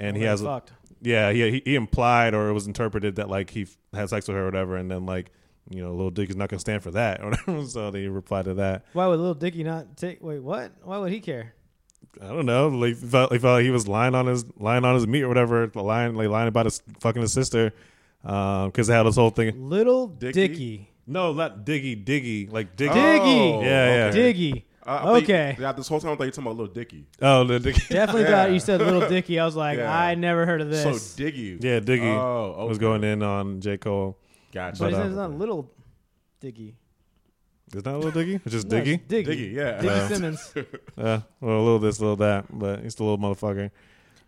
and 0.00 0.16
he 0.16 0.22
has 0.24 0.42
fucked. 0.42 0.72
yeah 1.02 1.30
he, 1.30 1.62
he 1.64 1.74
implied 1.76 2.34
or 2.34 2.48
it 2.48 2.52
was 2.52 2.66
interpreted 2.66 3.16
that 3.16 3.28
like 3.28 3.50
he 3.50 3.62
f- 3.62 3.76
had 3.92 4.08
sex 4.08 4.26
with 4.26 4.36
her 4.36 4.42
or 4.42 4.46
whatever, 4.46 4.76
and 4.76 4.90
then 4.90 5.06
like 5.06 5.30
you 5.70 5.82
know 5.82 5.90
Little 5.92 6.10
Dick 6.10 6.30
is 6.30 6.36
not 6.36 6.48
gonna 6.48 6.60
stand 6.60 6.82
for 6.82 6.90
that 6.92 7.20
or 7.22 7.30
whatever, 7.30 7.66
so 7.66 7.90
they 7.90 8.08
replied 8.08 8.46
to 8.46 8.54
that. 8.54 8.84
Why 8.94 9.06
would 9.06 9.20
Lil 9.20 9.34
Dicky 9.34 9.62
not 9.62 9.96
take? 9.96 10.22
Wait, 10.22 10.42
what? 10.42 10.72
Why 10.82 10.98
would 10.98 11.12
he 11.12 11.20
care? 11.20 11.54
I 12.22 12.28
don't 12.28 12.46
know. 12.46 12.68
Like 12.68 12.90
he 12.90 13.06
felt, 13.06 13.32
he 13.32 13.38
felt 13.38 13.54
like 13.56 13.64
he 13.64 13.70
was 13.70 13.88
lying 13.88 14.14
on 14.14 14.26
his 14.26 14.44
lying 14.58 14.84
on 14.84 14.94
his 14.94 15.06
meat 15.06 15.22
or 15.22 15.28
whatever, 15.28 15.70
lying 15.74 16.14
like 16.14 16.28
lying 16.28 16.48
about 16.48 16.64
his 16.66 16.80
fucking 17.00 17.20
his 17.22 17.32
sister, 17.32 17.72
because 18.22 18.86
they 18.86 18.94
had 18.94 19.02
this 19.04 19.16
whole 19.16 19.30
thing. 19.30 19.68
Little 19.68 20.06
Dicky? 20.06 20.48
Dicky. 20.48 20.90
No, 21.06 21.32
not 21.32 21.64
Diggy, 21.66 22.02
Diggy, 22.04 22.50
like 22.52 22.76
Diggy. 22.76 22.88
Diggy. 22.92 23.62
Yeah, 23.62 23.94
yeah. 24.06 24.10
Diggy. 24.10 24.64
I- 24.86 24.96
I 24.96 25.16
you- 25.16 25.22
Okay. 25.22 25.56
yeah, 25.58 25.72
this 25.72 25.88
whole 25.88 25.98
time 26.00 26.12
I 26.12 26.16
thought 26.16 26.24
you 26.24 26.28
were 26.28 26.30
talking 26.32 26.46
about 26.46 26.56
Little 26.58 26.74
Dicky. 26.74 27.06
Oh, 27.22 27.44
the 27.44 27.58
Diggy. 27.58 27.88
Definitely 27.88 28.22
Yeah. 28.22 28.30
thought 28.30 28.52
you 28.52 28.60
said 28.60 28.80
Little 28.80 29.08
Dicky. 29.08 29.38
I 29.40 29.44
was 29.44 29.56
like, 29.56 29.78
Yeah. 29.78 29.94
I 29.94 30.14
never 30.14 30.44
heard 30.46 30.60
of 30.60 30.68
this. 30.70 30.82
So 30.82 31.22
Diggy. 31.22 31.62
yeah, 31.62 31.80
Diggy 31.80 32.02
Oh, 32.14 32.66
was 32.66 32.78
going 32.78 33.02
in 33.04 33.22
on 33.22 33.60
J 33.60 33.76
Cole. 33.78 34.18
Gotcha. 34.52 34.82
but 34.82 34.92
but, 34.92 35.06
it's 35.06 35.16
uh, 35.16 35.28
not 35.28 35.38
Little 35.38 35.70
Diggy. 36.42 36.74
Is 37.74 37.82
that 37.82 37.96
Little 37.98 38.12
Diggy? 38.22 38.40
It's 38.44 38.52
just 38.52 38.68
No, 38.68 38.76
Diggy. 38.80 38.94
it's 38.94 39.04
Diggy. 39.12 39.26
Diggy, 39.26 39.52
yeah. 39.54 39.78
Diggy 39.80 39.84
Yeah. 39.84 40.08
Simmons. 40.08 40.54
Yeah, 40.98 41.20
well, 41.40 41.56
a 41.56 41.62
little 41.62 41.78
this, 41.78 41.98
a 41.98 42.02
little 42.02 42.16
that, 42.16 42.46
but 42.56 42.80
he's 42.82 42.94
the 42.94 43.04
little 43.04 43.18
motherfucker. 43.18 43.70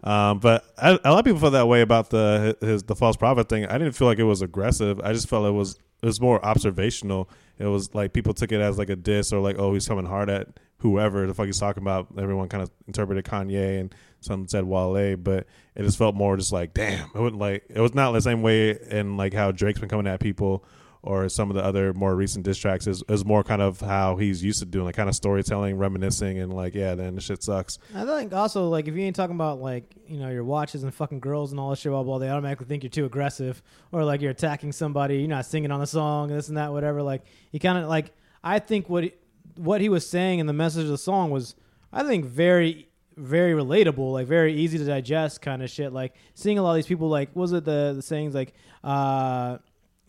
Um, 0.03 0.39
but 0.41 0.65
I, 0.79 0.91
a 1.05 1.11
lot 1.11 1.19
of 1.21 1.25
people 1.25 1.41
felt 1.41 1.53
that 1.53 1.69
way 1.69 1.81
about 1.83 2.11
the 2.11 2.57
his 2.61 2.83
the 2.83 2.95
false 2.97 3.17
prophet 3.17 3.49
thing. 3.49 3.67
I 3.67 3.79
didn't 3.79 3.93
feel 3.93 4.07
like 4.09 4.19
it 4.19 4.25
was 4.25 4.41
aggressive. 4.43 5.01
I 5.01 5.13
just 5.13 5.29
felt 5.29 5.47
it 5.47 5.51
was 5.53 5.79
it 6.03 6.07
was 6.07 6.21
more 6.21 6.45
observational, 6.45 7.29
it 7.59 7.67
was 7.67 7.95
like 7.95 8.13
people 8.13 8.35
took 8.35 8.53
it 8.53 8.61
as 8.61 8.79
like 8.79 8.91
a 8.91 8.97
diss 8.97 9.33
or 9.33 9.41
like 9.41 9.59
oh 9.59 9.73
he's 9.75 9.89
coming 9.89 10.07
hard 10.07 10.29
at 10.29 10.49
whoever 10.79 11.27
the 11.27 11.35
fuck 11.35 11.47
he's 11.47 11.59
talking 11.59 11.83
about. 11.83 12.09
Everyone 12.19 12.49
kind 12.49 12.63
of 12.63 12.71
interpreted 12.87 13.25
Kanye 13.25 13.81
and 13.81 13.95
some 14.21 14.47
said 14.47 14.65
Wale, 14.65 15.17
but 15.17 15.47
it 15.75 15.83
just 15.83 15.99
felt 15.99 16.15
more 16.15 16.37
just 16.37 16.53
like 16.53 16.75
damn. 16.75 17.09
It 17.15 17.19
wasn't 17.19 17.41
like 17.41 17.65
it 17.69 17.81
was 17.81 17.95
not 17.95 18.13
the 18.13 18.21
same 18.21 18.43
way 18.43 18.79
in 18.91 19.17
like 19.17 19.33
how 19.33 19.53
Drake's 19.53 19.81
been 19.81 19.89
coming 19.89 20.07
at 20.07 20.21
people 20.21 20.65
or 21.07 21.29
some 21.29 21.51
of 21.51 21.57
the 21.57 21.65
other 21.65 21.95
more 21.95 22.15
recent 22.15 22.45
diss 22.45 22.59
tracks 22.59 22.87
is, 22.87 23.03
is 23.09 23.25
more 23.25 23.45
kind 23.45 23.63
of 23.63 23.81
how 23.81 24.17
he's 24.17 24.43
used 24.43 24.59
to 24.59 24.65
doing, 24.67 24.85
like 24.87 24.97
kind 24.97 25.09
of 25.09 25.15
storytelling, 25.15 25.79
reminiscing, 25.79 26.39
and 26.39 26.53
like, 26.53 26.75
yeah, 26.75 26.95
then 26.95 27.15
the 27.15 27.21
shit 27.21 27.43
sucks. 27.43 27.79
I 27.95 28.05
think 28.05 28.33
also 28.35 28.69
like 28.69 28.89
if 28.89 28.95
you 28.95 29.03
ain't 29.05 29.15
talking 29.17 29.37
about 29.37 29.61
like 29.61 29.85
you 30.07 30.19
know 30.19 30.29
your 30.31 30.45
watches 30.45 30.83
and 30.83 30.93
fucking 30.93 31.21
girls 31.21 31.53
and 31.53 31.61
all 31.61 31.71
that 31.71 31.77
shit, 31.79 31.91
blah 31.93 32.03
blah, 32.03 32.19
they 32.19 32.29
automatically 32.29 32.67
think 32.67 32.83
you're 32.83 32.91
too 32.91 33.05
aggressive 33.05 33.63
or 33.93 34.05
like 34.05 34.21
you're 34.21 34.33
attacking 34.33 34.73
somebody. 34.73 35.19
You're 35.19 35.29
not 35.29 35.47
singing 35.47 35.71
on 35.71 35.81
the 35.81 35.87
song, 35.87 36.29
this 36.29 36.49
and 36.49 36.57
that, 36.57 36.73
whatever. 36.73 37.03
Like 37.03 37.23
he 37.53 37.59
kind 37.59 37.79
of 37.79 37.89
like 37.89 38.13
I 38.43 38.59
think 38.59 38.89
what 38.89 39.05
he, 39.05 39.13
what 39.57 39.81
he 39.81 39.89
was 39.89 40.07
saying 40.09 40.41
in 40.41 40.47
the 40.47 40.53
message 40.53 40.85
of 40.85 40.91
the 40.91 40.99
song 40.99 41.31
was 41.31 41.55
I 41.93 42.03
think 42.03 42.25
very 42.25 42.89
very 43.17 43.53
relatable, 43.55 44.13
like 44.13 44.27
very 44.27 44.55
easy 44.55 44.77
to 44.77 44.85
digest 44.85 45.41
kind 45.41 45.63
of 45.63 45.71
shit. 45.71 45.93
Like 45.93 46.15
seeing 46.35 46.59
a 46.59 46.63
lot 46.63 46.71
of 46.73 46.77
these 46.77 46.87
people, 46.87 47.09
like 47.09 47.31
was 47.35 47.53
it 47.53 47.65
the 47.65 47.93
the 47.95 48.03
sayings 48.03 48.35
like. 48.35 48.53
uh 48.85 49.59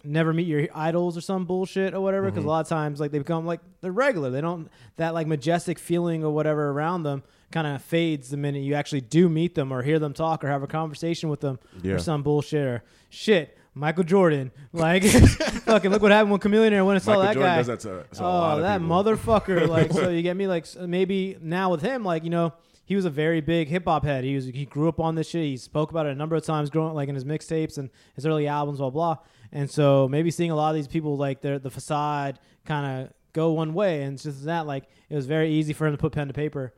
never 0.08 0.34
meet 0.34 0.48
your 0.48 0.68
idols 0.74 1.18
or 1.18 1.22
some 1.22 1.46
bullshit 1.46 1.94
or 1.94 2.02
whatever 2.02 2.26
because 2.26 2.40
mm-hmm. 2.40 2.48
a 2.48 2.52
lot 2.52 2.62
of 2.62 2.70
times 2.70 3.00
like 3.00 3.12
they 3.12 3.18
become 3.18 3.46
like 3.46 3.60
they're 3.82 3.92
regular 3.92 4.30
they 4.30 4.42
don't 4.42 4.70
that 4.96 5.14
like 5.14 5.28
majestic 5.28 5.78
feeling 5.78 6.24
or 6.24 6.32
whatever 6.32 6.70
around 6.70 7.04
them 7.04 7.24
kind 7.52 7.68
of 7.68 7.82
fades 7.82 8.30
the 8.30 8.38
minute 8.38 8.60
you 8.60 8.74
actually 8.74 9.02
do 9.02 9.30
meet 9.30 9.56
them 9.56 9.72
or 9.72 9.84
hear 9.84 10.00
them 10.00 10.14
talk 10.14 10.44
or 10.44 10.48
have 10.48 10.64
a 10.64 10.68
conversation 10.68 11.30
with 11.30 11.42
them 11.42 11.60
Yeah. 11.82 11.96
or 11.96 12.00
some 12.00 12.24
bullshit 12.24 12.66
or 12.66 12.84
shit 13.10 13.58
Michael 13.74 14.04
Jordan, 14.04 14.52
like, 14.74 15.04
fucking 15.04 15.92
look 15.92 16.02
what 16.02 16.12
happened 16.12 16.32
when 16.32 16.40
Chameleon 16.40 16.84
when 16.84 16.96
I 16.96 17.00
saw 17.00 17.12
Michael 17.12 17.24
that 17.26 17.34
Jordan 17.34 17.52
guy. 17.52 17.58
does 17.58 17.68
that 17.68 17.80
to, 17.82 18.18
to 18.18 18.24
a 18.24 18.26
oh, 18.26 18.30
lot 18.32 18.54
Oh, 18.54 18.58
of 18.58 18.64
that 18.64 18.82
people. 18.82 19.04
motherfucker! 19.04 19.68
Like, 19.78 19.94
so 19.94 20.10
you 20.10 20.24
get 20.24 20.36
me? 20.36 20.48
Like, 20.48 20.66
maybe 20.80 21.38
now 21.40 21.70
with 21.70 21.84
him, 21.84 22.04
like, 22.04 22.24
you 22.24 22.32
know, 22.32 22.54
he 22.88 22.96
was 22.96 23.06
a 23.06 23.10
very 23.10 23.42
big 23.42 23.68
hip 23.68 23.84
hop 23.86 24.04
head. 24.04 24.24
He 24.24 24.34
was 24.34 24.46
he 24.46 24.66
grew 24.66 24.88
up 24.88 25.00
on 25.00 25.16
this 25.16 25.30
shit. 25.30 25.44
He 25.44 25.58
spoke 25.58 25.92
about 25.92 26.06
it 26.06 26.14
a 26.14 26.16
number 26.16 26.36
of 26.36 26.44
times, 26.44 26.70
growing 26.70 26.96
like 26.96 27.10
in 27.10 27.16
his 27.16 27.26
mixtapes 27.26 27.78
and 27.78 27.90
his 28.16 28.26
early 28.26 28.48
albums, 28.48 28.80
blah 28.80 28.90
blah. 28.90 29.18
And 29.52 29.70
so 29.70 30.08
maybe 30.08 30.32
seeing 30.32 30.52
a 30.52 30.56
lot 30.56 30.70
of 30.70 30.76
these 30.76 30.88
people 30.88 31.18
like 31.18 31.42
their 31.42 31.60
the 31.60 31.72
facade 31.72 32.40
kind 32.66 33.04
of 33.06 33.14
go 33.34 33.52
one 33.54 33.74
way, 33.74 34.04
and 34.04 34.14
it's 34.16 34.24
just 34.24 34.46
that 34.46 34.68
like 34.68 34.86
it 35.10 35.16
was 35.16 35.26
very 35.26 35.52
easy 35.52 35.74
for 35.74 35.88
him 35.88 35.94
to 35.94 35.98
put 35.98 36.12
pen 36.12 36.28
to 36.28 36.34
paper 36.34 36.74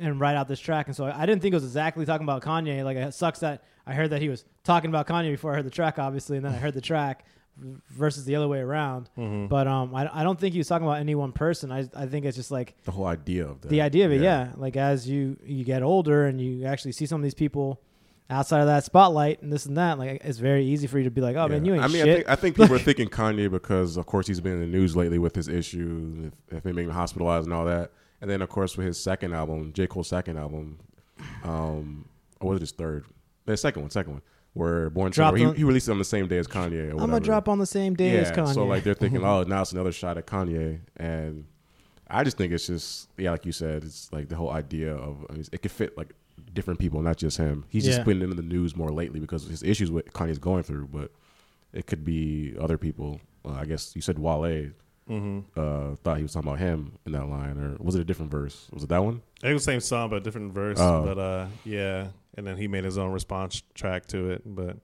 and 0.00 0.20
write 0.20 0.36
out 0.36 0.46
this 0.48 0.60
track. 0.60 0.86
And 0.86 0.94
so 0.96 1.06
I 1.06 1.26
didn't 1.26 1.40
think 1.42 1.52
it 1.52 1.56
was 1.56 1.64
exactly 1.64 2.04
talking 2.06 2.24
about 2.26 2.42
Kanye. 2.42 2.84
Like 2.84 2.96
it 2.96 3.14
sucks 3.14 3.40
that 3.40 3.64
I 3.86 3.94
heard 3.94 4.10
that 4.10 4.20
he 4.22 4.28
was 4.28 4.44
talking 4.64 4.90
about 4.90 5.06
Kanye 5.06 5.30
before 5.30 5.52
I 5.52 5.56
heard 5.56 5.66
the 5.66 5.70
track, 5.70 5.98
obviously, 5.98 6.36
and 6.36 6.44
then 6.46 6.52
I 6.52 6.56
heard 6.56 6.74
the 6.74 6.80
track 6.80 7.24
versus 7.90 8.24
the 8.26 8.36
other 8.36 8.48
way 8.48 8.58
around. 8.58 9.08
Mm-hmm. 9.16 9.46
But 9.46 9.66
um, 9.66 9.94
I, 9.94 10.20
I 10.20 10.22
don't 10.24 10.38
think 10.38 10.52
he 10.52 10.58
was 10.58 10.68
talking 10.68 10.86
about 10.86 10.98
any 11.00 11.14
one 11.14 11.32
person. 11.32 11.72
I 11.72 11.88
I 11.94 12.06
think 12.06 12.26
it's 12.26 12.36
just 12.36 12.50
like 12.50 12.74
The 12.84 12.90
whole 12.92 13.06
idea 13.06 13.46
of 13.46 13.60
that. 13.62 13.68
the 13.68 13.80
idea 13.80 14.06
of 14.06 14.12
it. 14.12 14.20
Yeah. 14.20 14.52
like 14.56 14.76
as 14.76 15.08
you 15.08 15.38
you 15.44 15.64
get 15.64 15.82
older 15.82 16.26
and 16.26 16.40
you 16.40 16.66
actually 16.66 16.92
see 16.92 17.06
some 17.06 17.20
of 17.20 17.24
these 17.24 17.34
people 17.34 17.80
outside 18.28 18.60
of 18.60 18.66
that 18.66 18.84
spotlight 18.84 19.42
and 19.42 19.52
this 19.52 19.66
and 19.66 19.76
that, 19.76 19.98
like 19.98 20.20
it's 20.24 20.38
very 20.38 20.64
easy 20.64 20.86
for 20.86 20.98
you 20.98 21.04
to 21.04 21.10
be 21.10 21.20
like, 21.20 21.36
oh 21.36 21.48
man, 21.48 21.64
you 21.64 21.74
ain't 21.74 21.84
I 21.84 21.88
mean, 21.88 22.04
shit. 22.04 22.08
I 22.08 22.14
think, 22.14 22.28
I 22.28 22.36
think 22.36 22.56
people 22.56 22.74
are 22.74 22.78
thinking 22.80 23.08
Kanye 23.08 23.50
because, 23.50 23.96
of 23.96 24.06
course, 24.06 24.26
he's 24.26 24.40
been 24.40 24.54
in 24.54 24.60
the 24.60 24.66
news 24.66 24.96
lately 24.96 25.18
with 25.18 25.34
his 25.34 25.48
issues, 25.48 26.26
if, 26.26 26.58
if 26.58 26.66
him 26.66 26.76
being 26.76 26.90
hospitalized 26.90 27.46
and 27.46 27.54
all 27.54 27.64
that. 27.66 27.92
And 28.20 28.30
then, 28.30 28.42
of 28.42 28.48
course, 28.48 28.76
with 28.76 28.86
his 28.86 28.98
second 28.98 29.34
album, 29.34 29.72
J. 29.72 29.86
Cole's 29.86 30.08
second 30.08 30.38
album, 30.38 30.78
um, 31.44 32.08
or 32.40 32.50
was 32.50 32.56
it 32.56 32.60
his 32.60 32.72
third? 32.72 33.04
The 33.44 33.56
second 33.56 33.82
one, 33.82 33.90
second 33.90 34.14
one, 34.14 34.22
where 34.54 34.90
Born 34.90 35.12
Dropped 35.12 35.38
he, 35.38 35.44
on- 35.44 35.54
he 35.54 35.64
released 35.64 35.88
it 35.88 35.92
on 35.92 35.98
the 35.98 36.04
same 36.04 36.26
day 36.26 36.38
as 36.38 36.48
Kanye. 36.48 36.88
Or 36.88 37.02
I'm 37.02 37.10
gonna 37.10 37.20
drop 37.20 37.48
on 37.48 37.58
the 37.58 37.66
same 37.66 37.94
day 37.94 38.14
yeah, 38.14 38.20
as 38.20 38.32
Kanye. 38.32 38.54
So 38.54 38.64
like 38.64 38.82
they're 38.84 38.94
thinking, 38.94 39.22
oh, 39.24 39.42
now 39.42 39.62
it's 39.62 39.72
another 39.72 39.92
shot 39.92 40.18
at 40.18 40.26
Kanye, 40.26 40.80
and 40.96 41.44
I 42.08 42.24
just 42.24 42.38
think 42.38 42.52
it's 42.52 42.66
just 42.66 43.08
yeah, 43.18 43.30
like 43.30 43.46
you 43.46 43.52
said, 43.52 43.84
it's 43.84 44.12
like 44.12 44.28
the 44.28 44.36
whole 44.36 44.50
idea 44.50 44.94
of 44.94 45.26
I 45.28 45.34
mean, 45.34 45.44
it 45.52 45.62
could 45.62 45.70
fit 45.70 45.96
like 45.96 46.12
different 46.56 46.80
people, 46.80 47.00
not 47.02 47.16
just 47.16 47.36
him. 47.38 47.64
He's 47.68 47.86
Yeah. 47.86 47.92
just 47.94 48.04
been 48.04 48.20
in 48.22 48.34
the 48.34 48.42
news 48.42 48.74
more 48.74 48.90
lately 48.90 49.20
because 49.20 49.44
of 49.44 49.50
his 49.50 49.62
issues 49.62 49.90
with 49.92 50.12
Kanye's 50.12 50.38
going 50.40 50.64
through, 50.64 50.88
but 50.92 51.12
it 51.72 51.86
could 51.86 52.04
be 52.04 52.54
other 52.58 52.76
people. 52.78 53.20
Uh, 53.44 53.52
I 53.52 53.64
guess 53.66 53.94
you 53.94 54.02
said 54.02 54.18
Wale. 54.18 54.70
Mm-hmm. 55.08 55.38
Uh, 55.56 55.94
thought 56.02 56.16
he 56.16 56.24
was 56.24 56.32
talking 56.32 56.48
about 56.48 56.58
him 56.58 56.98
in 57.06 57.12
that 57.12 57.28
line, 57.28 57.56
or 57.58 57.76
was 57.78 57.94
it 57.94 58.00
a 58.00 58.04
different 58.04 58.32
verse? 58.32 58.66
Was 58.72 58.82
it 58.82 58.88
that 58.88 59.04
one? 59.04 59.22
It 59.44 59.52
was 59.52 59.64
the 59.64 59.70
same 59.70 59.78
song, 59.78 60.10
but 60.10 60.24
different 60.24 60.52
verse. 60.52 60.78
Oh. 60.80 61.04
But 61.04 61.18
uh, 61.18 61.46
yeah, 61.64 62.08
and 62.34 62.44
then 62.44 62.56
he 62.56 62.66
made 62.66 62.82
his 62.82 62.98
own 62.98 63.12
response 63.12 63.62
track 63.74 64.06
to 64.06 64.30
it. 64.30 64.42
But 64.44 64.78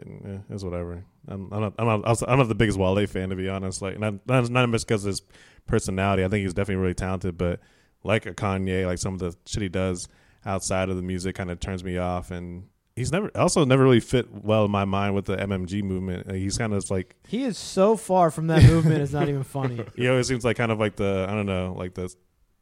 eh, 0.00 0.38
it's 0.48 0.62
whatever. 0.62 1.04
I'm, 1.26 1.52
I'm 1.52 1.60
not. 1.60 1.74
I'm 1.76 1.86
not. 1.86 2.22
I'm 2.28 2.38
not 2.38 2.46
the 2.48 2.54
biggest 2.54 2.78
Wale 2.78 3.04
fan 3.08 3.30
to 3.30 3.34
be 3.34 3.48
honest. 3.48 3.82
Like 3.82 3.98
not 3.98 4.14
not, 4.28 4.48
not 4.48 4.70
just 4.70 4.86
because 4.86 5.04
of 5.04 5.08
his 5.08 5.22
personality. 5.66 6.22
I 6.24 6.28
think 6.28 6.42
he's 6.44 6.54
definitely 6.54 6.82
really 6.82 6.94
talented. 6.94 7.36
But 7.36 7.58
like 8.04 8.26
a 8.26 8.32
Kanye, 8.34 8.86
like 8.86 8.98
some 8.98 9.14
of 9.14 9.18
the 9.18 9.34
shit 9.44 9.62
he 9.62 9.68
does 9.68 10.06
outside 10.46 10.88
of 10.88 10.96
the 10.96 11.02
music 11.02 11.34
kind 11.34 11.50
of 11.50 11.60
turns 11.60 11.84
me 11.84 11.98
off. 11.98 12.30
And 12.30 12.68
he's 12.94 13.12
never 13.12 13.30
also 13.36 13.64
never 13.64 13.84
really 13.84 14.00
fit 14.00 14.32
well 14.32 14.64
in 14.64 14.70
my 14.70 14.84
mind 14.84 15.14
with 15.14 15.26
the 15.26 15.36
MMG 15.36 15.82
movement. 15.82 16.30
He's 16.32 16.56
kind 16.56 16.72
of 16.72 16.90
like 16.90 17.14
he 17.28 17.44
is 17.44 17.58
so 17.58 17.96
far 17.96 18.30
from 18.30 18.46
that 18.46 18.62
movement. 18.62 19.02
It's 19.02 19.12
not 19.12 19.28
even 19.28 19.44
funny. 19.44 19.84
he 19.96 20.08
always 20.08 20.26
seems 20.26 20.44
like 20.44 20.56
kind 20.56 20.72
of 20.72 20.78
like 20.78 20.96
the 20.96 21.26
I 21.28 21.34
don't 21.34 21.46
know, 21.46 21.74
like 21.76 21.94
the 21.94 22.12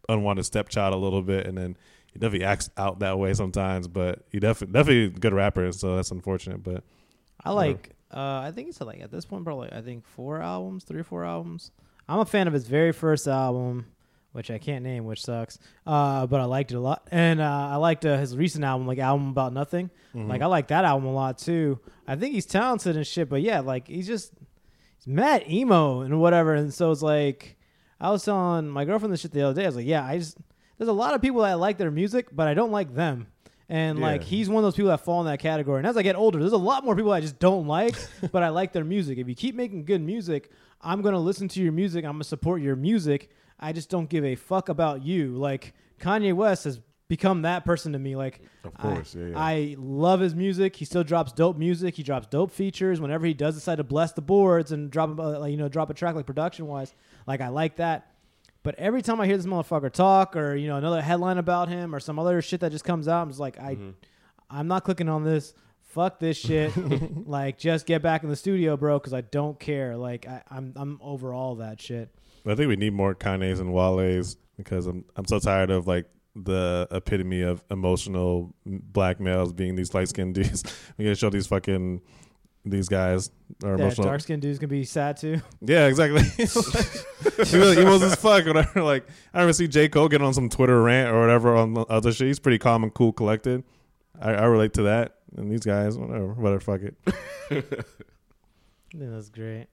unwanted 0.08 0.44
stepchild 0.44 0.94
a 0.94 0.98
little 0.98 1.22
bit, 1.22 1.46
and 1.46 1.56
then 1.56 1.76
he 2.12 2.18
definitely 2.18 2.46
acts 2.46 2.70
out 2.76 2.98
that 2.98 3.18
way 3.18 3.32
sometimes. 3.34 3.86
But 3.86 4.24
he 4.30 4.40
definitely 4.40 4.72
definitely 4.72 5.20
good 5.20 5.32
rapper, 5.32 5.70
so 5.72 5.96
that's 5.96 6.10
unfortunate. 6.10 6.62
But 6.62 6.82
I 7.42 7.52
like. 7.52 7.90
Uh, 8.10 8.42
I 8.44 8.52
think 8.52 8.68
it's 8.68 8.80
like 8.80 9.00
at 9.00 9.10
this 9.10 9.24
point, 9.24 9.44
probably 9.44 9.72
I 9.72 9.80
think 9.80 10.06
four 10.06 10.40
albums, 10.40 10.84
three 10.84 11.00
or 11.00 11.04
four 11.04 11.24
albums. 11.24 11.72
I'm 12.08 12.20
a 12.20 12.24
fan 12.24 12.46
of 12.46 12.52
his 12.52 12.68
very 12.68 12.92
first 12.92 13.26
album, 13.26 13.86
which 14.34 14.50
I 14.50 14.58
can't 14.58 14.82
name, 14.82 15.04
which 15.04 15.22
sucks. 15.24 15.60
Uh, 15.86 16.26
but 16.26 16.40
I 16.40 16.44
liked 16.44 16.72
it 16.72 16.74
a 16.74 16.80
lot, 16.80 17.06
and 17.12 17.40
uh, 17.40 17.68
I 17.70 17.76
liked 17.76 18.04
uh, 18.04 18.18
his 18.18 18.36
recent 18.36 18.64
album, 18.64 18.84
like 18.84 18.98
album 18.98 19.28
about 19.28 19.52
nothing. 19.52 19.90
Like 20.12 20.42
I 20.42 20.46
like 20.46 20.68
that 20.68 20.84
album 20.84 21.08
a 21.08 21.12
lot 21.12 21.38
too. 21.38 21.78
I 22.06 22.16
think 22.16 22.34
he's 22.34 22.44
talented 22.44 22.96
and 22.96 23.06
shit, 23.06 23.28
but 23.28 23.42
yeah, 23.42 23.60
like 23.60 23.86
he's 23.86 24.08
just 24.08 24.32
he's 24.96 25.06
mad 25.06 25.44
emo 25.48 26.00
and 26.00 26.20
whatever. 26.20 26.54
And 26.54 26.74
so 26.74 26.90
it's 26.90 27.00
like 27.02 27.56
I 28.00 28.10
was 28.10 28.24
telling 28.24 28.68
my 28.68 28.84
girlfriend 28.84 29.12
this 29.12 29.20
shit 29.20 29.30
the 29.30 29.42
other 29.42 29.54
day. 29.54 29.64
I 29.64 29.68
was 29.68 29.76
like, 29.76 29.86
yeah, 29.86 30.04
I 30.04 30.18
just 30.18 30.36
there's 30.78 30.88
a 30.88 30.92
lot 30.92 31.14
of 31.14 31.22
people 31.22 31.42
that 31.42 31.50
I 31.50 31.54
like 31.54 31.78
their 31.78 31.92
music, 31.92 32.28
but 32.32 32.48
I 32.48 32.54
don't 32.54 32.72
like 32.72 32.92
them. 32.94 33.28
And 33.68 33.98
like 34.00 34.22
he's 34.22 34.48
one 34.48 34.58
of 34.58 34.66
those 34.66 34.74
people 34.74 34.90
that 34.90 35.04
fall 35.04 35.20
in 35.20 35.26
that 35.26 35.38
category. 35.38 35.78
And 35.78 35.86
as 35.86 35.96
I 35.96 36.02
get 36.02 36.16
older, 36.16 36.38
there's 36.40 36.52
a 36.52 36.56
lot 36.56 36.84
more 36.84 36.94
people 36.96 37.12
I 37.12 37.20
just 37.20 37.38
don't 37.38 37.66
like, 37.66 37.94
but 38.32 38.42
I 38.42 38.48
like 38.50 38.72
their 38.72 38.84
music. 38.84 39.18
If 39.18 39.28
you 39.28 39.34
keep 39.34 39.54
making 39.54 39.84
good 39.84 40.02
music, 40.02 40.50
I'm 40.80 41.02
gonna 41.02 41.20
listen 41.20 41.48
to 41.48 41.62
your 41.62 41.72
music. 41.72 42.04
I'm 42.04 42.12
gonna 42.12 42.24
support 42.24 42.60
your 42.60 42.76
music. 42.76 43.30
I 43.58 43.72
just 43.72 43.90
don't 43.90 44.08
give 44.08 44.24
a 44.24 44.34
fuck 44.34 44.68
about 44.68 45.04
you. 45.04 45.36
Like 45.36 45.74
Kanye 46.00 46.34
West 46.34 46.64
has 46.64 46.80
become 47.08 47.42
that 47.42 47.64
person 47.64 47.92
to 47.92 47.98
me. 47.98 48.16
Like 48.16 48.40
Of 48.64 48.74
course, 48.74 49.14
I, 49.14 49.18
yeah, 49.18 49.26
yeah. 49.26 49.38
I 49.38 49.76
love 49.78 50.20
his 50.20 50.34
music. 50.34 50.76
He 50.76 50.84
still 50.84 51.04
drops 51.04 51.32
dope 51.32 51.56
music. 51.56 51.94
He 51.96 52.02
drops 52.02 52.26
dope 52.26 52.50
features 52.50 53.00
whenever 53.00 53.26
he 53.26 53.34
does 53.34 53.54
decide 53.54 53.76
to 53.76 53.84
bless 53.84 54.12
the 54.12 54.22
boards 54.22 54.72
and 54.72 54.90
drop 54.90 55.18
a 55.18 55.48
you 55.48 55.56
know 55.56 55.68
drop 55.68 55.90
a 55.90 55.94
track 55.94 56.14
like 56.14 56.26
production 56.26 56.66
wise. 56.66 56.94
Like 57.26 57.40
I 57.40 57.48
like 57.48 57.76
that. 57.76 58.10
But 58.62 58.76
every 58.78 59.02
time 59.02 59.20
I 59.20 59.26
hear 59.26 59.36
this 59.36 59.44
motherfucker 59.44 59.92
talk, 59.92 60.36
or 60.36 60.54
you 60.56 60.66
know 60.68 60.76
another 60.76 61.02
headline 61.02 61.36
about 61.36 61.68
him, 61.68 61.94
or 61.94 62.00
some 62.00 62.18
other 62.18 62.40
shit 62.40 62.60
that 62.60 62.72
just 62.72 62.84
comes 62.84 63.08
out, 63.08 63.20
I'm 63.22 63.28
just 63.28 63.40
like, 63.40 63.60
I, 63.60 63.74
Mm-hmm. 63.74 63.90
I'm 64.50 64.68
not 64.68 64.84
clicking 64.84 65.08
on 65.08 65.24
this. 65.24 65.52
Fuck 65.82 66.18
this 66.20 66.36
shit. 66.36 66.72
like, 67.26 67.58
just 67.58 67.86
get 67.86 68.02
back 68.02 68.22
in 68.22 68.28
the 68.30 68.36
studio, 68.36 68.76
bro, 68.76 68.98
because 68.98 69.12
I 69.12 69.20
don't 69.22 69.58
care. 69.60 69.96
Like, 69.96 70.26
I, 70.26 70.42
I'm 70.50 70.72
I'm 70.76 70.98
over 71.02 71.32
all 71.34 71.56
that 71.56 71.80
shit. 71.80 72.08
I 72.46 72.54
think 72.54 72.68
we 72.68 72.76
need 72.76 72.92
more 72.92 73.14
Kanye's 73.14 73.60
and 73.60 73.72
Wale's 73.72 74.36
because 74.56 74.86
I'm 74.86 75.04
I'm 75.16 75.24
so 75.26 75.38
tired 75.38 75.70
of 75.70 75.86
like 75.86 76.06
the 76.36 76.86
epitome 76.90 77.42
of 77.42 77.62
emotional 77.70 78.54
black 78.66 79.20
males 79.20 79.52
being 79.52 79.76
these 79.76 79.94
light 79.94 80.08
skinned 80.08 80.34
dudes. 80.36 80.62
we 80.98 81.04
gotta 81.04 81.14
show 81.14 81.30
these 81.30 81.46
fucking 81.46 82.00
these 82.66 82.88
guys 82.88 83.30
are 83.62 83.76
That 83.76 83.80
emotional. 83.82 84.06
dark 84.08 84.20
skinned 84.22 84.40
dudes 84.42 84.58
can 84.58 84.68
be 84.70 84.84
sad 84.84 85.16
too. 85.18 85.40
Yeah, 85.60 85.86
exactly. 85.86 86.22
he 86.36 86.42
was 87.58 87.76
emos 87.76 88.02
as 88.02 88.14
fuck. 88.16 88.46
Whatever. 88.46 88.82
Like 88.82 89.06
I 89.32 89.38
remember 89.38 89.52
see 89.52 89.68
J 89.68 89.88
Cole 89.88 90.08
get 90.08 90.22
on 90.22 90.32
some 90.34 90.48
Twitter 90.48 90.80
rant 90.82 91.14
or 91.14 91.20
whatever 91.20 91.54
on 91.56 91.74
the 91.74 91.82
other 91.82 92.12
shit. 92.12 92.26
He's 92.26 92.38
pretty 92.40 92.58
calm 92.58 92.82
and 92.82 92.92
cool, 92.92 93.12
collected. 93.12 93.64
I, 94.20 94.32
I 94.32 94.44
relate 94.44 94.72
to 94.74 94.82
that. 94.84 95.16
And 95.36 95.50
these 95.50 95.64
guys, 95.64 95.98
whatever, 95.98 96.32
whatever. 96.34 96.60
Fuck 96.60 96.80
it. 96.82 96.94
I 97.50 97.60
think 98.92 99.10
that's 99.10 99.28
great. 99.28 99.66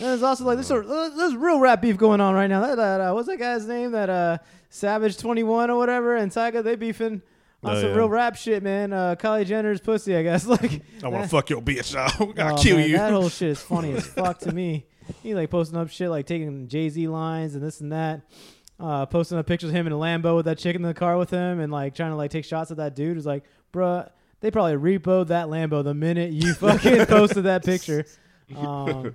And 0.00 0.10
there's 0.10 0.22
also 0.22 0.44
like 0.44 0.56
there's, 0.56 0.70
a, 0.70 1.12
there's 1.16 1.34
real 1.34 1.58
rap 1.58 1.82
beef 1.82 1.96
going 1.96 2.20
on 2.20 2.34
right 2.34 2.46
now. 2.46 2.60
That, 2.60 2.76
that 2.76 3.00
uh, 3.00 3.14
what's 3.14 3.28
that 3.28 3.38
guy's 3.38 3.66
name? 3.66 3.92
That 3.92 4.08
uh, 4.08 4.38
Savage 4.70 5.18
Twenty 5.18 5.42
One 5.42 5.70
or 5.70 5.76
whatever, 5.76 6.16
and 6.16 6.30
Tyga 6.30 6.62
they 6.62 6.76
beefing 6.76 7.22
on 7.62 7.76
Oh, 7.76 7.80
some 7.80 7.90
yeah. 7.90 7.96
real 7.96 8.08
rap 8.08 8.36
shit, 8.36 8.62
man. 8.62 8.92
Uh, 8.92 9.16
Kylie 9.18 9.44
Jenner's 9.44 9.80
pussy, 9.80 10.16
I 10.16 10.22
guess. 10.22 10.46
Like 10.58 10.82
I 11.02 11.08
want 11.08 11.24
to 11.24 11.28
fuck 11.28 11.50
your 11.50 11.60
bitch. 11.60 11.94
I'll 12.38 12.54
oh, 12.54 12.62
kill 12.62 12.76
man, 12.76 12.90
you. 12.90 12.96
That 12.96 13.12
whole 13.12 13.28
shit 13.28 13.50
is 13.50 13.60
funny 13.60 13.92
as 13.92 14.06
fuck 14.06 14.38
to 14.40 14.52
me. 14.52 14.86
He 15.22 15.34
like 15.34 15.50
posting 15.50 15.78
up 15.78 15.90
shit 15.90 16.10
like 16.10 16.26
taking 16.26 16.68
Jay 16.68 16.88
Z 16.88 17.08
lines 17.08 17.54
and 17.54 17.62
this 17.62 17.80
and 17.80 17.92
that. 17.92 18.22
Uh, 18.78 19.06
posting 19.06 19.36
up 19.36 19.46
pictures 19.46 19.70
of 19.70 19.76
him 19.76 19.88
in 19.88 19.92
a 19.92 19.96
Lambo 19.96 20.36
with 20.36 20.44
that 20.44 20.58
chick 20.58 20.76
in 20.76 20.82
the 20.82 20.94
car 20.94 21.18
with 21.18 21.30
him 21.30 21.58
and 21.58 21.72
like 21.72 21.96
trying 21.96 22.10
to 22.10 22.16
like 22.16 22.30
take 22.30 22.44
shots 22.44 22.70
at 22.70 22.76
that 22.76 22.94
dude. 22.94 23.16
It's 23.16 23.26
like, 23.26 23.42
bruh, 23.72 24.08
they 24.40 24.52
probably 24.52 24.74
repoed 24.74 25.28
that 25.28 25.48
Lambo 25.48 25.82
the 25.82 25.94
minute 25.94 26.32
you 26.32 26.54
fucking 26.54 27.06
posted 27.06 27.44
that 27.44 27.64
picture. 27.64 28.04
Um, 28.56 29.14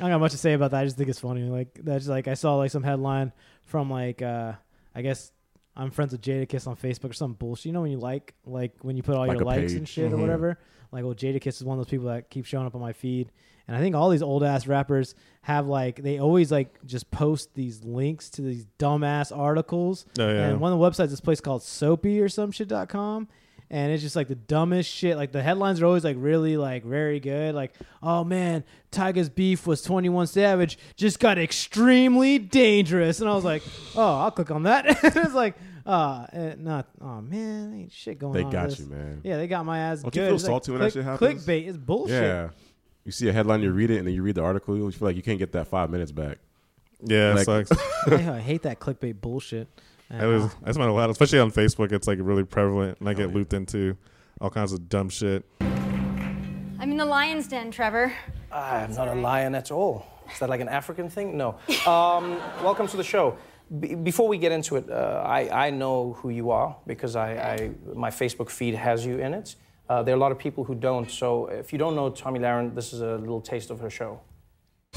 I 0.00 0.04
don't 0.04 0.10
got 0.10 0.20
much 0.20 0.32
to 0.32 0.38
say 0.38 0.52
about 0.54 0.72
that. 0.72 0.80
I 0.80 0.84
just 0.84 0.96
think 0.96 1.08
it's 1.08 1.20
funny. 1.20 1.42
Like 1.42 1.78
that's 1.82 2.06
like 2.08 2.26
I 2.28 2.34
saw 2.34 2.56
like 2.56 2.70
some 2.70 2.82
headline 2.82 3.32
from 3.64 3.90
like 3.90 4.22
uh 4.22 4.52
I 4.94 5.02
guess 5.02 5.30
I'm 5.76 5.90
friends 5.90 6.12
with 6.12 6.20
Jadakiss 6.20 6.66
on 6.66 6.76
Facebook 6.76 7.10
or 7.10 7.14
some 7.14 7.34
bullshit. 7.34 7.66
You 7.66 7.72
know 7.72 7.82
when 7.82 7.90
you 7.92 7.98
like 7.98 8.34
like 8.44 8.72
when 8.82 8.96
you 8.96 9.02
put 9.02 9.14
all 9.16 9.26
Like 9.26 9.38
your 9.38 9.46
likes 9.46 9.72
page. 9.72 9.78
and 9.78 9.88
shit 9.88 10.12
or 10.12 10.16
Mhm. 10.16 10.20
whatever. 10.20 10.58
Like 10.92 11.04
well 11.04 11.14
Jadakiss 11.14 11.46
is 11.56 11.64
one 11.64 11.78
of 11.78 11.84
those 11.84 11.90
people 11.90 12.06
that 12.06 12.28
keep 12.30 12.44
showing 12.44 12.66
up 12.66 12.74
on 12.74 12.80
my 12.80 12.92
feed. 12.92 13.30
And 13.66 13.74
I 13.76 13.80
think 13.80 13.96
all 13.96 14.10
these 14.10 14.22
old 14.22 14.42
ass 14.44 14.66
rappers 14.66 15.14
have 15.42 15.66
like 15.66 16.02
they 16.02 16.18
always 16.18 16.50
like 16.52 16.84
just 16.84 17.10
post 17.10 17.54
these 17.54 17.82
links 17.84 18.28
to 18.30 18.42
these 18.42 18.66
dumbass 18.78 19.36
articles. 19.36 20.04
Oh, 20.18 20.28
yeah. 20.28 20.48
And 20.48 20.60
one 20.60 20.72
of 20.72 20.78
the 20.78 20.84
websites, 20.84 21.08
this 21.10 21.20
place 21.20 21.40
called 21.40 21.62
Soapy 21.62 22.20
or 22.20 22.28
some 22.28 22.50
shit 22.50 22.68
dot 22.68 22.88
com. 22.88 23.26
And 23.74 23.90
it's 23.90 24.04
just 24.04 24.14
like 24.14 24.28
the 24.28 24.36
dumbest 24.36 24.88
shit. 24.88 25.16
Like 25.16 25.32
the 25.32 25.42
headlines 25.42 25.82
are 25.82 25.86
always 25.86 26.04
like 26.04 26.14
really 26.16 26.56
like 26.56 26.84
very 26.84 27.18
good. 27.18 27.56
Like, 27.56 27.72
oh 28.04 28.22
man, 28.22 28.62
Tyga's 28.92 29.28
beef 29.28 29.66
was 29.66 29.82
21 29.82 30.28
Savage 30.28 30.78
just 30.94 31.18
got 31.18 31.38
extremely 31.38 32.38
dangerous. 32.38 33.20
And 33.20 33.28
I 33.28 33.34
was 33.34 33.42
like, 33.42 33.64
oh, 33.96 34.20
I'll 34.20 34.30
click 34.30 34.52
on 34.52 34.62
that. 34.62 34.86
and 35.04 35.16
it's 35.16 35.34
like, 35.34 35.56
uh, 35.84 36.24
eh, 36.32 36.54
not, 36.56 36.86
oh 37.00 37.20
man, 37.20 37.74
ain't 37.74 37.90
shit 37.90 38.20
going 38.20 38.32
They 38.34 38.40
on. 38.42 38.44
with 38.46 38.52
got 38.52 38.68
this. 38.70 38.78
you, 38.78 38.86
man. 38.86 39.20
Yeah, 39.24 39.38
they 39.38 39.48
got 39.48 39.66
my 39.66 39.76
ass 39.80 40.02
Don't 40.02 40.14
good. 40.14 40.20
you 40.20 40.26
feel 40.28 40.34
It's 40.36 40.44
like 40.44 40.50
salty 40.50 40.70
when 40.70 40.80
that 40.80 40.92
shit 40.92 41.04
happens? 41.04 41.44
Clickbait 41.44 41.66
is 41.66 41.76
bullshit. 41.76 42.22
Yeah. 42.22 42.50
You 43.04 43.10
see 43.10 43.28
a 43.28 43.32
headline, 43.32 43.60
you 43.60 43.72
read 43.72 43.90
it, 43.90 43.98
and 43.98 44.06
then 44.06 44.14
you 44.14 44.22
read 44.22 44.36
the 44.36 44.42
article. 44.44 44.76
You 44.76 44.88
feel 44.92 45.08
like 45.08 45.16
you 45.16 45.22
can't 45.22 45.40
get 45.40 45.50
that 45.50 45.66
five 45.66 45.90
minutes 45.90 46.12
back. 46.12 46.38
Yeah, 47.02 47.32
it 47.32 47.44
Like- 47.44 47.66
sucks. 47.66 47.72
I 48.06 48.38
hate 48.38 48.62
that 48.62 48.78
clickbait 48.78 49.20
bullshit. 49.20 49.66
And, 50.10 50.20
That 50.20 50.28
is 50.28 50.44
uh, 50.44 50.48
that's 50.62 50.76
not 50.78 50.88
allowed, 50.88 51.10
especially 51.10 51.38
on 51.40 51.50
Facebook. 51.50 51.92
It's 51.92 52.06
like 52.06 52.18
really 52.20 52.44
prevalent, 52.44 52.98
and 53.00 53.08
I 53.08 53.12
Oh, 53.12 53.14
get 53.14 53.28
yeah. 53.30 53.34
looped 53.34 53.54
into 53.54 53.96
all 54.40 54.50
kinds 54.50 54.72
of 54.72 54.88
dumb 54.88 55.08
shit. 55.08 55.44
I'm 55.60 56.90
in 56.90 56.96
the 56.96 57.04
lion's 57.04 57.48
den, 57.48 57.70
Trevor. 57.70 58.12
I'm 58.52 58.92
not 58.94 59.08
a 59.08 59.14
lion 59.14 59.54
at 59.54 59.70
all. 59.70 60.06
Is 60.32 60.38
that 60.38 60.48
like 60.48 60.60
an 60.60 60.68
African 60.68 61.08
thing? 61.08 61.36
No. 61.36 61.56
Um, 61.86 62.38
welcome 62.62 62.86
to 62.88 62.96
the 62.96 63.04
show. 63.04 63.36
B- 63.80 63.94
before 63.94 64.28
we 64.28 64.36
get 64.38 64.52
into 64.52 64.76
it, 64.76 64.90
uh, 64.90 65.22
I, 65.26 65.66
I 65.66 65.70
know 65.70 66.12
who 66.14 66.28
you 66.30 66.50
are 66.50 66.76
because 66.86 67.16
I, 67.16 67.30
I 67.32 67.70
my 67.94 68.10
Facebook 68.10 68.50
feed 68.50 68.74
has 68.74 69.04
you 69.06 69.18
in 69.18 69.32
it. 69.34 69.56
Uh, 69.88 70.02
there 70.02 70.14
are 70.14 70.16
a 70.16 70.20
lot 70.20 70.32
of 70.32 70.38
people 70.38 70.64
who 70.64 70.74
don't. 70.74 71.10
So 71.10 71.46
if 71.46 71.72
you 71.72 71.78
don't 71.78 71.94
know 71.96 72.10
Tomi 72.10 72.40
Lahren, 72.40 72.74
this 72.74 72.92
is 72.92 73.00
a 73.00 73.16
little 73.16 73.40
taste 73.40 73.70
of 73.70 73.80
her 73.80 73.90
show. 73.90 74.20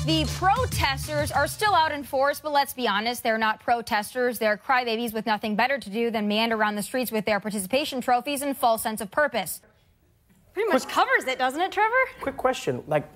The 0.05 0.25
protesters 0.37 1.31
are 1.31 1.47
still 1.47 1.73
out 1.73 1.91
in 1.91 2.03
force, 2.03 2.39
but 2.39 2.53
let's 2.53 2.73
be 2.73 2.87
honest, 2.87 3.23
they're 3.23 3.37
not 3.37 3.59
protesters. 3.59 4.39
They're 4.39 4.57
crybabies 4.57 5.13
with 5.13 5.25
nothing 5.25 5.55
better 5.55 5.77
to 5.77 5.89
do 5.89 6.11
than 6.11 6.27
meander 6.27 6.55
around 6.55 6.75
the 6.75 6.83
streets 6.83 7.11
with 7.11 7.25
their 7.25 7.39
participation 7.39 7.99
trophies 7.99 8.41
and 8.41 8.55
false 8.55 8.83
sense 8.83 9.01
of 9.01 9.11
purpose. 9.11 9.61
Pretty 10.53 10.71
much 10.71 10.87
covers 10.87 11.25
it, 11.25 11.37
doesn't 11.37 11.59
it, 11.59 11.71
Trevor? 11.71 11.93
Quick 12.21 12.37
question, 12.37 12.83
like, 12.87 13.07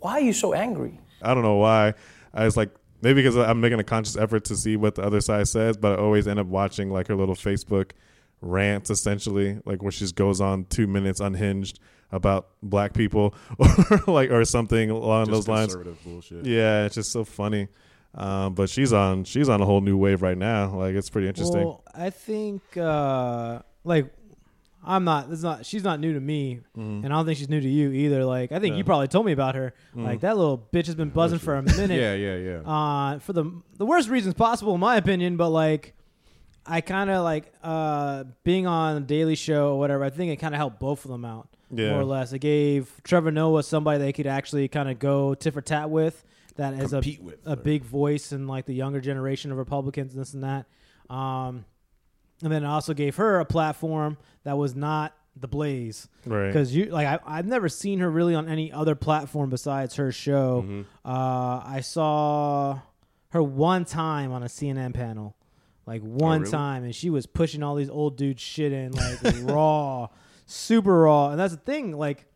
why 0.00 0.12
are 0.12 0.20
you 0.20 0.32
so 0.32 0.54
angry? 0.54 0.98
I 1.22 1.34
don't 1.34 1.42
know 1.42 1.56
why. 1.56 1.94
I 2.34 2.44
was 2.44 2.56
like 2.56 2.70
maybe 3.00 3.22
because 3.22 3.36
I'm 3.36 3.60
making 3.60 3.78
a 3.78 3.84
conscious 3.84 4.16
effort 4.16 4.44
to 4.46 4.56
see 4.56 4.76
what 4.76 4.94
the 4.96 5.02
other 5.02 5.20
side 5.20 5.48
says, 5.48 5.76
but 5.76 5.98
I 5.98 6.02
always 6.02 6.26
end 6.26 6.38
up 6.38 6.46
watching 6.46 6.90
like 6.90 7.08
her 7.08 7.16
little 7.16 7.34
Facebook 7.34 7.92
rants, 8.40 8.90
essentially, 8.90 9.58
like 9.64 9.82
where 9.82 9.92
she 9.92 10.00
just 10.00 10.14
goes 10.14 10.40
on 10.40 10.64
two 10.66 10.86
minutes 10.86 11.20
unhinged 11.20 11.80
about 12.12 12.48
black 12.62 12.94
people 12.94 13.34
or 13.58 14.00
like 14.06 14.30
or 14.30 14.44
something 14.44 14.90
along 14.90 15.26
Just 15.26 15.46
those 15.46 15.48
lines. 15.48 15.76
bullshit. 16.04 16.44
Yeah, 16.46 16.84
it's 16.86 16.94
just 16.94 17.12
so 17.12 17.24
funny. 17.24 17.68
Um, 18.14 18.54
but 18.54 18.70
she's 18.70 18.92
on 18.92 19.24
she's 19.24 19.48
on 19.48 19.60
a 19.60 19.66
whole 19.66 19.80
new 19.82 19.96
wave 19.96 20.22
right 20.22 20.38
now. 20.38 20.74
Like 20.74 20.94
it's 20.94 21.10
pretty 21.10 21.28
interesting. 21.28 21.60
Well, 21.64 21.84
I 21.94 22.10
think 22.10 22.62
uh 22.76 23.60
like 23.84 24.12
I'm 24.84 25.02
not. 25.04 25.30
It's 25.30 25.42
not. 25.42 25.66
She's 25.66 25.82
not 25.82 25.98
new 25.98 26.14
to 26.14 26.20
me, 26.20 26.60
Mm-hmm. 26.76 27.04
and 27.04 27.06
I 27.06 27.16
don't 27.16 27.26
think 27.26 27.36
she's 27.36 27.48
new 27.48 27.60
to 27.60 27.68
you 27.68 27.90
either. 27.90 28.24
Like 28.24 28.52
I 28.52 28.60
think 28.60 28.76
you 28.76 28.84
probably 28.84 29.08
told 29.08 29.26
me 29.26 29.32
about 29.32 29.56
her. 29.56 29.74
Mm-hmm. 29.90 30.04
Like 30.04 30.20
that 30.20 30.36
little 30.38 30.66
bitch 30.72 30.86
has 30.86 30.94
been 30.94 31.10
buzzing 31.10 31.40
for 31.40 31.56
a 31.56 31.62
minute. 31.62 31.90
Yeah, 32.00 32.14
yeah, 32.14 32.36
yeah. 32.36 32.58
Uh, 32.60 33.18
for 33.18 33.32
the 33.32 33.50
the 33.76 33.84
worst 33.84 34.08
reasons 34.08 34.34
possible, 34.34 34.74
in 34.74 34.80
my 34.80 34.96
opinion. 34.96 35.36
But 35.36 35.48
like, 35.50 35.94
I 36.64 36.80
kind 36.80 37.10
of 37.10 37.24
like 37.24 37.52
uh 37.62 38.24
being 38.44 38.66
on 38.66 38.94
the 38.94 39.00
Daily 39.02 39.34
Show 39.34 39.72
or 39.74 39.78
whatever. 39.78 40.04
I 40.04 40.10
think 40.10 40.32
it 40.32 40.36
kind 40.36 40.54
of 40.54 40.58
helped 40.58 40.78
both 40.78 41.04
of 41.04 41.10
them 41.10 41.24
out 41.24 41.48
Yeah. 41.70 41.90
more 41.92 42.00
or 42.00 42.04
less. 42.04 42.32
It 42.32 42.38
gave 42.38 42.90
Trevor 43.04 43.30
Noah 43.30 43.62
somebody 43.62 43.98
they 43.98 44.12
could 44.12 44.26
actually 44.26 44.68
kind 44.68 44.88
of 44.88 44.98
go 44.98 45.34
tit 45.34 45.54
for 45.54 45.60
tat 45.60 45.90
with. 45.90 46.24
That 46.56 46.74
is 46.74 46.92
a 46.92 46.98
with, 46.98 47.38
a 47.46 47.52
or- 47.52 47.56
big 47.56 47.84
voice 47.84 48.32
in 48.32 48.46
like 48.46 48.66
the 48.66 48.74
younger 48.74 49.00
generation 49.00 49.52
of 49.52 49.58
Republicans, 49.58 50.12
and 50.12 50.20
this 50.20 50.34
and 50.34 50.42
that. 50.44 50.66
Um, 51.12 51.64
and 52.42 52.52
then 52.52 52.64
it 52.64 52.66
also 52.66 52.94
gave 52.94 53.16
her 53.16 53.40
a 53.40 53.44
platform 53.44 54.16
that 54.44 54.56
was 54.56 54.74
not 54.74 55.14
the 55.36 55.48
Blaze, 55.48 56.08
Right. 56.26 56.48
Because 56.48 56.74
you 56.74 56.86
like 56.86 57.06
I, 57.06 57.18
I've 57.24 57.46
never 57.46 57.68
seen 57.68 58.00
her 58.00 58.10
really 58.10 58.34
on 58.34 58.48
any 58.48 58.72
other 58.72 58.94
platform 58.96 59.50
besides 59.50 59.94
her 59.96 60.10
show. 60.10 60.62
Mm-hmm. 60.66 60.82
Uh, 61.04 61.62
I 61.64 61.80
saw 61.82 62.80
her 63.30 63.42
one 63.42 63.84
time 63.84 64.32
on 64.32 64.42
a 64.42 64.46
CNN 64.46 64.94
panel, 64.94 65.36
like 65.86 66.02
one 66.02 66.40
really? 66.40 66.50
time, 66.50 66.82
and 66.84 66.94
she 66.94 67.08
was 67.08 67.26
pushing 67.26 67.62
all 67.62 67.76
these 67.76 67.90
old 67.90 68.16
dudes 68.16 68.42
shit 68.42 68.72
in 68.72 68.92
like 68.92 69.18
raw, 69.42 70.08
super 70.48 71.02
raw. 71.02 71.30
And 71.30 71.38
that's 71.38 71.54
the 71.54 71.60
thing, 71.60 71.92
like 71.92 72.26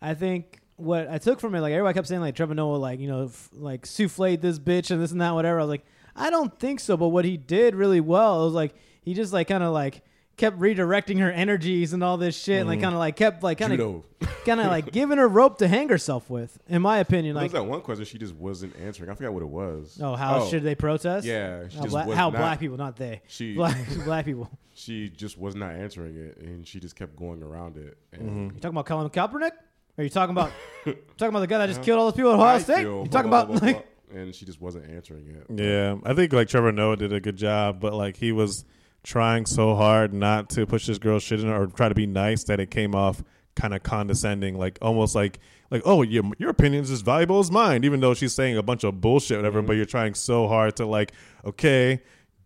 I 0.00 0.14
think 0.14 0.60
what 0.76 1.08
I 1.08 1.18
took 1.18 1.40
from 1.40 1.54
it, 1.54 1.60
like 1.60 1.72
everybody 1.72 1.94
kept 1.94 2.08
saying, 2.08 2.22
like 2.22 2.34
Trevor 2.34 2.54
Noah, 2.54 2.76
like 2.76 3.00
you 3.00 3.08
know, 3.08 3.26
f- 3.26 3.50
like 3.52 3.82
souffled 3.82 4.40
this 4.40 4.58
bitch 4.58 4.90
and 4.90 5.02
this 5.02 5.12
and 5.12 5.20
that, 5.20 5.34
whatever. 5.34 5.58
I 5.58 5.62
was 5.62 5.68
like, 5.68 5.84
I 6.16 6.30
don't 6.30 6.58
think 6.58 6.80
so. 6.80 6.96
But 6.96 7.08
what 7.08 7.24
he 7.24 7.36
did 7.36 7.74
really 7.74 8.00
well, 8.00 8.42
it 8.42 8.44
was 8.46 8.54
like 8.54 8.74
he 9.02 9.12
just 9.12 9.32
like 9.32 9.48
kind 9.48 9.62
of 9.62 9.72
like 9.72 10.02
kept 10.40 10.58
redirecting 10.58 11.20
her 11.20 11.30
energies 11.30 11.92
and 11.92 12.02
all 12.02 12.16
this 12.16 12.36
shit, 12.36 12.58
and 12.60 12.68
like 12.68 12.80
kind 12.80 12.94
of 12.94 12.98
like 12.98 13.14
kept 13.16 13.42
like 13.42 13.58
kind 13.58 13.72
of 13.72 13.78
Judo. 13.78 14.04
kind 14.44 14.60
of 14.60 14.66
like 14.66 14.90
giving 14.92 15.18
her 15.18 15.28
rope 15.28 15.58
to 15.58 15.68
hang 15.68 15.88
herself 15.88 16.28
with. 16.28 16.58
In 16.68 16.82
my 16.82 16.98
opinion, 16.98 17.34
There 17.34 17.42
like 17.44 17.52
was 17.52 17.60
that 17.60 17.68
one 17.68 17.80
question 17.82 18.04
she 18.06 18.18
just 18.18 18.34
wasn't 18.34 18.74
answering. 18.80 19.10
I 19.10 19.14
forgot 19.14 19.32
what 19.32 19.42
it 19.42 19.48
was. 19.48 20.00
oh, 20.02 20.16
how 20.16 20.46
should 20.46 20.62
they 20.64 20.74
protest? 20.74 21.26
Yeah, 21.26 21.68
she 21.68 21.76
how, 21.76 21.82
just 21.84 21.92
bla- 21.94 22.06
was 22.06 22.16
how 22.16 22.30
not- 22.30 22.38
black 22.38 22.58
people, 22.60 22.76
not 22.76 22.96
they. 22.96 23.22
She- 23.28 23.54
black 23.56 23.76
black 24.04 24.24
people. 24.24 24.50
She 24.74 25.10
just 25.10 25.38
was 25.38 25.54
not 25.54 25.72
answering 25.74 26.16
it, 26.16 26.38
and 26.38 26.66
she 26.66 26.80
just 26.80 26.96
kept 26.96 27.14
going 27.14 27.42
around 27.42 27.76
it. 27.76 27.98
And 28.12 28.22
Mm-hmm. 28.22 28.44
You 28.54 28.60
talking 28.60 28.70
about 28.70 28.86
Colin 28.86 29.10
Kaepernick? 29.10 29.52
Are 29.98 30.04
you 30.04 30.08
talking 30.10 30.30
about 30.30 30.50
talking 30.86 31.28
about 31.28 31.40
the 31.40 31.46
guy 31.46 31.58
that 31.58 31.66
just 31.66 31.82
killed 31.82 31.98
all 31.98 32.06
those 32.06 32.16
people 32.16 32.32
at 32.32 32.36
Ohio 32.38 32.56
I 32.56 32.58
State? 32.60 32.76
feel 32.78 33.02
You 33.04 33.08
talking 33.10 33.28
blah, 33.30 33.42
about 33.42 33.48
blah, 33.50 33.58
blah, 33.58 33.68
like 33.68 34.10
blah, 34.12 34.20
and 34.22 34.34
she 34.34 34.46
just 34.46 34.60
wasn't 34.60 34.88
answering 34.90 35.26
it. 35.28 35.62
Yeah, 35.62 35.96
I 36.04 36.14
think 36.14 36.32
like 36.32 36.48
Trevor 36.48 36.72
Noah 36.72 36.96
did 36.96 37.12
a 37.12 37.20
good 37.20 37.36
job, 37.36 37.80
but 37.80 37.92
like 37.92 38.16
he 38.16 38.32
was 38.32 38.64
trying 39.02 39.46
so 39.46 39.74
hard 39.74 40.12
not 40.12 40.50
to 40.50 40.66
push 40.66 40.86
this 40.86 40.98
girl 40.98 41.18
shit 41.18 41.40
in 41.40 41.48
or 41.48 41.66
try 41.66 41.88
to 41.88 41.94
be 41.94 42.06
nice 42.06 42.44
that 42.44 42.60
it 42.60 42.70
came 42.70 42.94
off 42.94 43.22
kind 43.56 43.74
of 43.74 43.82
condescending, 43.82 44.58
like 44.58 44.78
almost 44.82 45.14
like 45.14 45.38
like 45.70 45.82
oh 45.84 46.02
your 46.02 46.24
your 46.38 46.50
opinion 46.50 46.82
is 46.82 46.90
as 46.90 47.00
valuable 47.00 47.38
as 47.38 47.50
mine, 47.50 47.84
even 47.84 48.00
though 48.00 48.14
she's 48.14 48.34
saying 48.34 48.56
a 48.56 48.62
bunch 48.62 48.84
of 48.84 49.00
bullshit, 49.00 49.38
whatever. 49.38 49.62
But 49.62 49.72
mm-hmm. 49.72 49.78
you're 49.78 49.86
trying 49.86 50.14
so 50.14 50.48
hard 50.48 50.76
to 50.76 50.86
like 50.86 51.12
okay. 51.44 52.02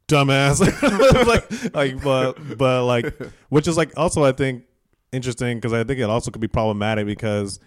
Dumbass, 0.07 0.61
like, 1.27 1.75
like, 1.75 2.05
but, 2.05 2.59
but, 2.59 2.85
like, 2.85 3.19
which 3.49 3.67
is 3.67 3.79
like 3.79 3.91
also 3.97 4.23
I 4.23 4.33
think 4.33 4.65
interesting 5.13 5.57
because 5.57 5.73
I 5.73 5.83
think 5.83 5.99
it 5.99 6.11
also 6.11 6.31
could 6.31 6.43
be 6.43 6.47
problematic 6.47 7.07
because 7.07 7.59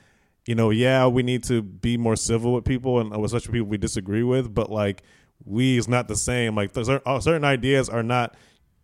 you 0.47 0.55
know, 0.55 0.69
yeah, 0.69 1.07
we 1.07 1.23
need 1.23 1.43
to 1.45 1.61
be 1.61 1.97
more 1.97 2.15
civil 2.15 2.53
with 2.53 2.63
people 2.63 2.99
and 2.99 3.13
uh, 3.13 3.19
with 3.19 3.31
such 3.31 3.51
people 3.51 3.67
we 3.67 3.77
disagree 3.77 4.23
with, 4.23 4.53
but 4.53 4.71
like 4.71 5.03
we 5.45 5.77
is 5.77 5.87
not 5.87 6.07
the 6.07 6.15
same. 6.15 6.55
Like 6.55 6.75
uh, 6.75 7.19
certain 7.19 7.43
ideas 7.43 7.89
are 7.89 8.03
not 8.03 8.35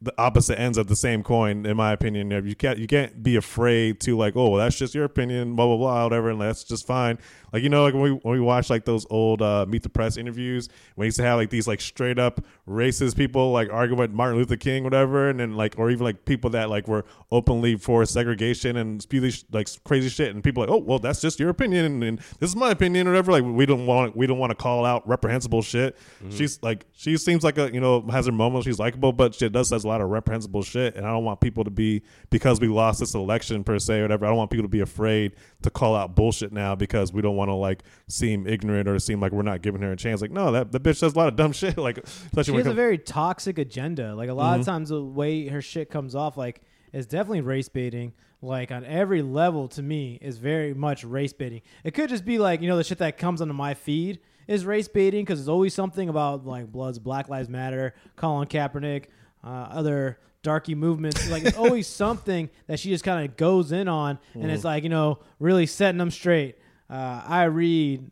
the 0.04 0.14
opposite 0.18 0.60
ends 0.60 0.78
of 0.78 0.88
the 0.88 0.96
same 0.96 1.24
coin, 1.24 1.66
in 1.66 1.78
my 1.78 1.94
opinion. 1.94 2.30
You 2.30 2.56
can't 2.56 2.78
you 2.78 2.88
can't 2.88 3.24
be 3.24 3.36
afraid 3.36 4.02
to 4.02 4.18
like, 4.18 4.36
oh, 4.36 4.50
well, 4.50 4.60
that's 4.60 4.78
just 4.78 4.94
your 4.94 5.06
opinion, 5.06 5.56
blah 5.56 5.66
blah 5.66 5.78
blah, 5.78 6.04
whatever, 6.04 6.30
and 6.30 6.42
that's 6.42 6.64
just 6.64 6.86
fine. 6.86 7.18
Like 7.54 7.62
you 7.64 7.70
know, 7.70 7.84
like 7.84 7.94
when 7.94 8.02
we 8.02 8.12
when 8.12 8.34
we 8.34 8.40
watch 8.40 8.70
like 8.72 8.84
those 8.84 9.06
old 9.12 9.42
uh, 9.42 9.66
Meet 9.70 9.84
the 9.84 9.90
Press 9.90 10.18
interviews, 10.18 10.70
when 10.96 11.04
we 11.04 11.08
used 11.08 11.18
to 11.18 11.24
have 11.24 11.38
like 11.38 11.52
these 11.52 11.68
like 11.68 11.80
straight 11.80 12.18
up 12.18 12.44
racist 12.68 13.16
people 13.16 13.52
like 13.52 13.72
arguing 13.72 14.00
with 14.00 14.12
Martin 14.12 14.38
Luther 14.38 14.58
King, 14.58 14.84
whatever, 14.84 15.30
and 15.30 15.40
then 15.40 15.56
like 15.56 15.76
or 15.78 15.92
even 15.92 16.04
like 16.04 16.26
people 16.26 16.50
that 16.50 16.70
like 16.70 16.88
were 16.88 17.06
openly 17.32 17.76
for 17.76 18.06
segregation 18.06 18.78
and 18.78 19.02
spew 19.02 19.22
these 19.22 19.46
like 19.52 19.70
crazy 19.84 20.10
shit, 20.10 20.34
and 20.34 20.44
people 20.44 20.64
like, 20.64 20.72
oh, 20.72 20.78
well, 20.78 20.98
that's 20.98 21.22
just 21.22 21.40
your 21.40 21.50
opinion, 21.50 21.86
and, 21.86 22.04
and 22.04 22.20
this 22.40 22.50
is 22.50 22.56
my 22.56 22.72
opinion, 22.72 23.08
or 23.08 23.12
whatever. 23.12 23.32
Like 23.32 23.44
we 23.44 23.66
don't 23.68 23.86
want 23.86 24.18
we 24.18 24.26
don't 24.26 24.40
want 24.40 24.50
to 24.50 24.56
call 24.56 24.84
out 24.86 25.08
reprehensible 25.08 25.62
shit. 25.62 25.96
She's 26.30 26.62
like 26.64 26.88
she 26.94 27.18
seems 27.18 27.44
like 27.44 27.60
a 27.60 27.72
you 27.72 27.80
know 27.80 28.02
has 28.10 28.26
her 28.26 28.32
moments. 28.32 28.66
She's 28.66 28.80
likable, 28.80 29.14
but 29.14 29.36
she 29.36 29.48
does 29.50 29.70
says 29.70 29.84
a 29.84 29.88
lot 29.88 30.02
of 30.02 30.10
reprehensible 30.10 30.64
shit, 30.64 30.96
and 30.96 31.06
I 31.06 31.12
don't 31.12 31.24
want 31.24 31.40
people 31.40 31.64
to 31.64 31.72
be 31.72 32.02
because 32.30 32.60
we 32.60 32.68
lost 32.68 33.00
this 33.00 33.14
election 33.14 33.64
per 33.64 33.78
se 33.78 34.00
or 34.00 34.02
whatever. 34.04 34.26
I 34.26 34.30
don't 34.30 34.38
want 34.38 34.50
people 34.50 34.64
to 34.64 34.70
be 34.70 34.82
afraid 34.82 35.34
to 35.62 35.70
call 35.70 35.96
out 35.96 36.16
bullshit 36.16 36.52
now 36.52 36.76
because 36.76 37.14
we 37.14 37.22
don't 37.22 37.36
want 37.36 37.43
to 37.50 37.54
like 37.56 37.84
seem 38.08 38.48
ignorant 38.48 38.88
or 38.88 38.98
seem 39.00 39.20
like 39.20 39.32
we're 39.32 39.42
not 39.44 39.62
giving 39.62 39.82
her 39.82 39.92
a 39.92 39.96
chance. 39.96 40.22
Like 40.22 40.32
no, 40.32 40.52
that 40.52 40.72
the 40.72 40.80
bitch 40.80 40.98
says 40.98 41.14
a 41.14 41.18
lot 41.18 41.28
of 41.28 41.36
dumb 41.36 41.52
shit. 41.62 41.78
Like 41.78 41.98
especially 42.00 42.54
she 42.54 42.58
has 42.58 42.68
a 42.68 42.74
very 42.74 42.98
toxic 42.98 43.58
agenda. 43.58 44.16
Like 44.16 44.28
a 44.28 44.32
Mm-hmm. 44.32 44.40
lot 44.40 44.60
of 44.60 44.66
times, 44.66 44.90
the 44.90 45.04
way 45.04 45.48
her 45.48 45.62
shit 45.62 45.90
comes 45.90 46.16
off, 46.16 46.38
like 46.38 46.62
is 46.92 47.06
definitely 47.06 47.42
race 47.42 47.70
baiting. 47.70 48.14
Like 48.42 48.72
on 48.72 48.84
every 48.84 49.22
level, 49.22 49.70
to 49.70 49.82
me, 49.82 50.20
is 50.22 50.38
very 50.38 50.74
much 50.74 51.04
race 51.06 51.32
baiting. 51.32 51.62
It 51.86 51.94
could 51.94 52.10
just 52.10 52.26
be 52.26 52.40
like 52.40 52.62
you 52.62 52.68
know 52.68 52.76
the 52.78 52.84
shit 52.84 52.98
that 52.98 53.18
comes 53.18 53.42
onto 53.42 53.54
my 53.54 53.74
feed 53.74 54.20
is 54.48 54.66
race 54.66 54.90
baiting 54.90 55.24
because 55.24 55.40
there's 55.40 55.48
always 55.48 55.74
something 55.74 56.10
about 56.10 56.46
like 56.46 56.70
Bloods, 56.72 57.00
Black 57.00 57.30
Lives 57.30 57.48
Matter, 57.48 57.94
Colin 58.18 58.48
Kaepernick, 58.50 59.06
uh, 59.46 59.48
other 59.48 60.20
darky 60.42 60.76
movements. 60.76 61.30
Like 61.30 61.46
it's 61.46 61.56
always 61.66 61.88
something 61.88 62.50
that 62.68 62.78
she 62.82 62.90
just 62.90 63.06
kind 63.06 63.24
of 63.24 63.38
goes 63.38 63.72
in 63.72 63.88
on, 63.88 64.20
and 64.34 64.44
Mm. 64.44 64.50
it's 64.54 64.66
like 64.66 64.84
you 64.84 64.90
know 64.90 65.20
really 65.40 65.66
setting 65.66 65.98
them 66.00 66.12
straight. 66.12 66.58
Uh, 66.90 67.22
I 67.26 67.44
read 67.46 68.10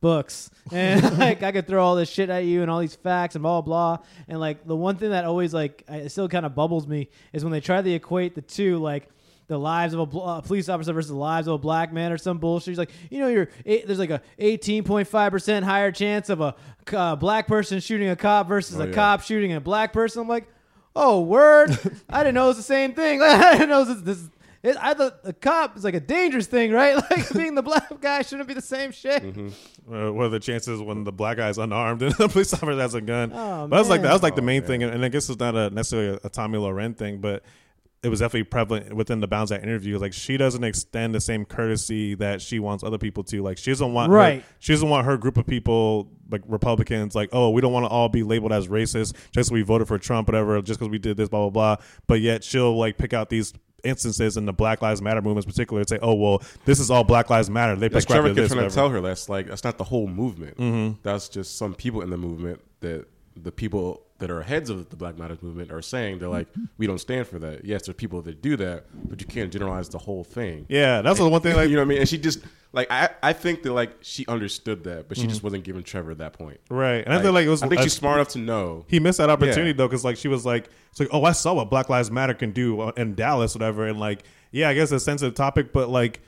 books 0.00 0.48
and 0.72 1.18
like 1.18 1.42
I 1.42 1.50
could 1.50 1.66
throw 1.66 1.84
all 1.84 1.96
this 1.96 2.08
shit 2.08 2.30
at 2.30 2.44
you 2.44 2.62
and 2.62 2.70
all 2.70 2.78
these 2.78 2.94
facts 2.94 3.34
and 3.34 3.42
blah 3.42 3.60
blah 3.60 3.96
blah 3.96 4.04
and 4.28 4.38
like 4.38 4.64
the 4.64 4.76
one 4.76 4.94
thing 4.96 5.10
that 5.10 5.24
always 5.24 5.52
like 5.52 5.82
I, 5.88 5.96
it 5.96 6.10
still 6.10 6.28
kind 6.28 6.46
of 6.46 6.54
bubbles 6.54 6.86
me 6.86 7.08
is 7.32 7.42
when 7.42 7.52
they 7.52 7.60
try 7.60 7.82
to 7.82 7.90
equate 7.92 8.36
the 8.36 8.42
two 8.42 8.78
like 8.78 9.08
the 9.48 9.58
lives 9.58 9.94
of 9.94 10.00
a 10.00 10.06
bl- 10.06 10.22
uh, 10.22 10.40
police 10.42 10.68
officer 10.68 10.92
versus 10.92 11.10
the 11.10 11.16
lives 11.16 11.48
of 11.48 11.54
a 11.54 11.58
black 11.58 11.90
man 11.92 12.12
or 12.12 12.18
some 12.18 12.36
bullshit. 12.38 12.68
He's 12.72 12.78
like, 12.78 12.90
you 13.10 13.18
know, 13.18 13.28
you're 13.28 13.48
eight, 13.64 13.86
there's 13.86 13.98
like 13.98 14.10
a 14.10 14.20
18.5 14.38 15.30
percent 15.30 15.64
higher 15.64 15.90
chance 15.90 16.28
of 16.28 16.40
a 16.42 16.54
uh, 16.92 17.16
black 17.16 17.46
person 17.48 17.80
shooting 17.80 18.08
a 18.10 18.14
cop 18.16 18.46
versus 18.46 18.78
Oh, 18.78 18.82
a 18.82 18.86
yeah. 18.88 18.92
cop 18.92 19.22
shooting 19.22 19.54
a 19.54 19.60
black 19.60 19.92
person. 19.94 20.20
I'm 20.20 20.28
like, 20.28 20.46
oh 20.94 21.22
word, 21.22 21.70
I 22.10 22.22
didn't 22.22 22.34
know 22.34 22.44
it 22.44 22.48
was 22.48 22.56
the 22.58 22.62
same 22.62 22.92
thing. 22.92 23.22
I 23.22 23.52
didn't 23.52 23.70
know 23.70 23.84
this. 23.84 24.02
this 24.02 24.28
it, 24.62 24.76
I 24.80 24.94
thought 24.94 25.22
the 25.22 25.32
cop 25.32 25.76
is 25.76 25.84
like 25.84 25.94
a 25.94 26.00
dangerous 26.00 26.46
thing, 26.46 26.72
right? 26.72 26.96
Like 27.10 27.32
being 27.32 27.54
the 27.54 27.62
black 27.62 28.00
guy 28.00 28.22
shouldn't 28.22 28.48
be 28.48 28.54
the 28.54 28.60
same 28.60 28.90
shit. 28.92 29.22
Uh, 29.22 30.12
what 30.12 30.26
are 30.26 30.28
the 30.28 30.40
chances 30.40 30.80
when 30.80 31.04
the 31.04 31.12
black 31.12 31.36
guy's 31.36 31.58
unarmed 31.58 32.02
and 32.02 32.12
the 32.18 32.28
police 32.28 32.52
officer 32.52 32.78
has 32.78 32.94
a 32.94 33.00
gun? 33.00 33.32
Oh, 33.32 33.66
but 33.68 33.76
that 33.76 33.78
was 33.78 33.88
like 33.88 34.02
that 34.02 34.12
was 34.12 34.22
like 34.22 34.34
the 34.36 34.42
Oh, 34.42 34.44
main 34.44 34.60
man. 34.62 34.66
thing, 34.68 34.82
and, 34.82 34.92
and 34.94 35.04
I 35.04 35.08
guess 35.08 35.28
it's 35.30 35.38
not 35.40 35.54
a 35.56 35.70
necessarily 35.70 36.18
a, 36.22 36.26
a 36.26 36.30
Tomi 36.30 36.58
Lahren 36.58 36.96
thing, 36.96 37.20
but 37.20 37.42
it 38.00 38.08
was 38.10 38.20
definitely 38.20 38.44
prevalent 38.44 38.94
within 38.94 39.18
the 39.18 39.26
bounds 39.26 39.50
of 39.50 39.60
that 39.60 39.66
interview. 39.66 39.98
Like 39.98 40.12
she 40.12 40.36
doesn't 40.36 40.62
extend 40.62 41.14
the 41.14 41.20
same 41.20 41.44
courtesy 41.44 42.14
that 42.16 42.40
she 42.40 42.60
wants 42.60 42.84
other 42.84 42.98
people 42.98 43.24
to. 43.24 43.42
Like 43.42 43.58
she 43.58 43.72
doesn't 43.72 43.92
want 43.92 44.10
her- 44.12 44.16
Right. 44.16 44.44
she 44.60 44.72
doesn't 44.72 44.88
want 44.88 45.04
her 45.06 45.16
group 45.16 45.36
of 45.36 45.46
people 45.48 46.08
like 46.30 46.42
Republicans 46.46 47.14
like 47.16 47.30
oh 47.32 47.50
we 47.50 47.60
don't 47.60 47.72
want 47.72 47.84
to 47.86 47.88
all 47.88 48.08
be 48.08 48.22
labeled 48.22 48.52
as 48.52 48.68
racist 48.68 49.14
just 49.32 49.34
'cause 49.34 49.50
we 49.50 49.62
voted 49.62 49.88
for 49.88 49.98
Trump 49.98 50.28
whatever 50.28 50.60
just 50.62 50.78
because 50.78 50.90
we 50.90 50.98
did 50.98 51.16
this 51.16 51.28
blah 51.28 51.48
blah 51.48 51.76
blah. 51.76 51.84
But 52.06 52.20
yet 52.20 52.44
she'll 52.44 52.76
like 52.76 52.98
pick 52.98 53.12
out 53.12 53.30
these 53.30 53.52
instances 53.84 54.36
in 54.36 54.46
the 54.46 54.52
Black 54.52 54.82
Lives 54.82 55.00
Matter 55.00 55.22
movement 55.22 55.46
in 55.46 55.52
particular 55.52 55.80
and 55.80 55.88
say 55.88 55.98
oh 56.02 56.14
well 56.14 56.42
this 56.64 56.80
is 56.80 56.90
all 56.90 57.04
Black 57.04 57.30
Lives 57.30 57.48
Matter 57.48 57.76
they 57.76 57.86
Like 57.86 57.92
prescribe 57.92 58.22
Trevor 58.22 58.34
kept 58.34 58.52
trying 58.52 58.68
to 58.68 58.74
tell 58.74 58.88
her 58.88 59.00
that's 59.00 59.28
like 59.28 59.46
that's 59.46 59.64
not 59.64 59.78
the 59.78 59.84
whole 59.84 60.06
movement. 60.06 60.56
Mm-hmm. 60.56 61.00
That's 61.02 61.28
just 61.28 61.56
some 61.56 61.74
people 61.74 62.02
in 62.02 62.10
the 62.10 62.16
movement 62.16 62.60
that 62.80 63.06
the 63.36 63.52
people 63.52 64.02
that 64.18 64.30
are 64.30 64.42
heads 64.42 64.68
of 64.68 64.88
the 64.90 64.96
Black 64.96 65.16
Matters 65.16 65.42
movement 65.42 65.70
are 65.70 65.82
saying 65.82 66.18
they're 66.18 66.28
like 66.28 66.48
we 66.76 66.86
don't 66.86 66.98
stand 66.98 67.26
for 67.26 67.38
that. 67.38 67.64
Yes, 67.64 67.86
there 67.86 67.92
are 67.92 67.94
people 67.94 68.20
that 68.22 68.42
do 68.42 68.56
that, 68.56 68.84
but 69.08 69.20
you 69.20 69.26
can't 69.26 69.52
generalize 69.52 69.88
the 69.88 69.98
whole 69.98 70.24
thing. 70.24 70.66
Yeah, 70.68 71.02
that's 71.02 71.18
the 71.18 71.28
one 71.28 71.40
thing. 71.40 71.48
Like, 71.58 71.70
you 71.70 71.76
know 71.76 71.82
what 71.82 71.86
I 71.86 71.88
mean? 71.88 71.98
And 71.98 72.08
she 72.08 72.18
just 72.18 72.40
like 72.72 72.90
I 72.90 73.10
I 73.22 73.32
think 73.32 73.62
that 73.62 73.72
like 73.72 73.96
she 74.02 74.26
understood 74.26 74.84
that, 74.84 75.08
but 75.08 75.16
she 75.16 75.26
just 75.26 75.42
wasn't 75.42 75.64
giving 75.64 75.82
Trevor 75.82 76.14
that 76.16 76.34
point. 76.34 76.60
right, 76.68 77.04
and 77.04 77.12
I 77.14 77.22
feel 77.22 77.32
like 77.32 77.46
it 77.46 77.50
was. 77.50 77.62
I 77.62 77.68
think 77.68 77.82
she's 77.82 77.94
smart 77.94 78.16
enough 78.18 78.28
to 78.28 78.38
know. 78.38 78.84
He 78.88 79.00
missed 79.00 79.18
that 79.18 79.30
opportunity 79.30 79.70
Yeah. 79.70 79.76
though, 79.76 79.88
because 79.88 80.04
like 80.04 80.16
she 80.16 80.28
was 80.28 80.44
like, 80.44 80.68
it's 80.90 81.00
like, 81.00 81.08
oh, 81.12 81.24
I 81.24 81.32
saw 81.32 81.54
what 81.54 81.70
Black 81.70 81.88
Lives 81.88 82.10
Matter 82.10 82.34
can 82.34 82.52
do 82.52 82.80
uh, 82.80 82.92
in 82.96 83.14
Dallas, 83.14 83.54
whatever, 83.54 83.86
and 83.86 83.98
like, 83.98 84.22
yeah, 84.52 84.68
I 84.68 84.74
guess 84.74 84.90
a 84.92 85.00
sensitive 85.00 85.34
topic, 85.34 85.72
but 85.72 85.88
like. 85.88 86.20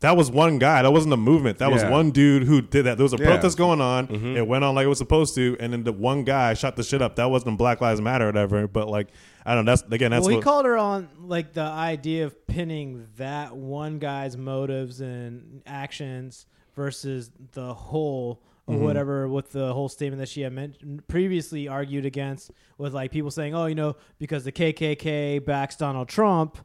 That 0.00 0.16
was 0.16 0.30
one 0.30 0.58
guy. 0.58 0.82
That 0.82 0.92
wasn't 0.92 1.12
a 1.14 1.16
movement. 1.16 1.58
That 1.58 1.72
was 1.72 1.82
one 1.84 2.12
dude 2.12 2.44
who 2.44 2.62
did 2.62 2.84
that. 2.86 2.98
There 2.98 3.02
was 3.04 3.12
a 3.12 3.16
Yeah. 3.16 3.24
Mm-hmm. 3.24 3.32
protest 3.34 3.58
going 3.58 3.80
on. 3.80 4.36
It 4.36 4.46
went 4.46 4.62
on 4.62 4.76
like 4.76 4.84
it 4.84 4.88
was 4.88 4.98
supposed 4.98 5.34
to, 5.34 5.56
and 5.58 5.72
then 5.72 5.82
the 5.82 5.92
one 5.92 6.22
guy 6.22 6.54
shot 6.54 6.76
the 6.76 6.84
shit 6.84 7.02
up. 7.02 7.16
That 7.16 7.30
wasn't 7.30 7.58
Black 7.58 7.80
Lives 7.80 8.00
Matter, 8.00 8.24
or 8.26 8.28
whatever. 8.28 8.68
But 8.68 8.88
like, 8.88 9.08
I 9.44 9.54
don't 9.56 9.64
know. 9.64 9.72
That's 9.72 9.82
again. 9.90 10.12
That's 10.12 10.26
well, 10.26 10.36
he 10.36 10.42
called 10.42 10.66
her 10.66 10.76
on 10.78 11.08
like 11.20 11.52
the 11.52 11.62
idea 11.62 12.26
of 12.26 12.46
pinning 12.46 13.08
that 13.16 13.56
one 13.56 13.98
guy's 13.98 14.36
motives 14.36 15.00
and 15.00 15.62
actions 15.66 16.46
versus 16.76 17.30
the 17.52 17.74
whole 17.74 18.40
or 18.68 18.74
Mm-hmm. 18.74 18.84
whatever 18.84 19.26
with 19.28 19.50
the 19.50 19.72
whole 19.72 19.88
statement 19.88 20.20
that 20.20 20.28
she 20.28 20.42
had 20.42 20.52
mentioned 20.52 21.08
previously 21.08 21.66
argued 21.68 22.04
against 22.04 22.50
with 22.76 22.92
like 22.94 23.10
people 23.10 23.30
saying, 23.30 23.54
oh, 23.54 23.64
you 23.64 23.74
know, 23.74 23.96
because 24.18 24.44
the 24.44 24.52
KKK 24.52 25.42
backs 25.44 25.74
Donald 25.74 26.08
Trump. 26.08 26.58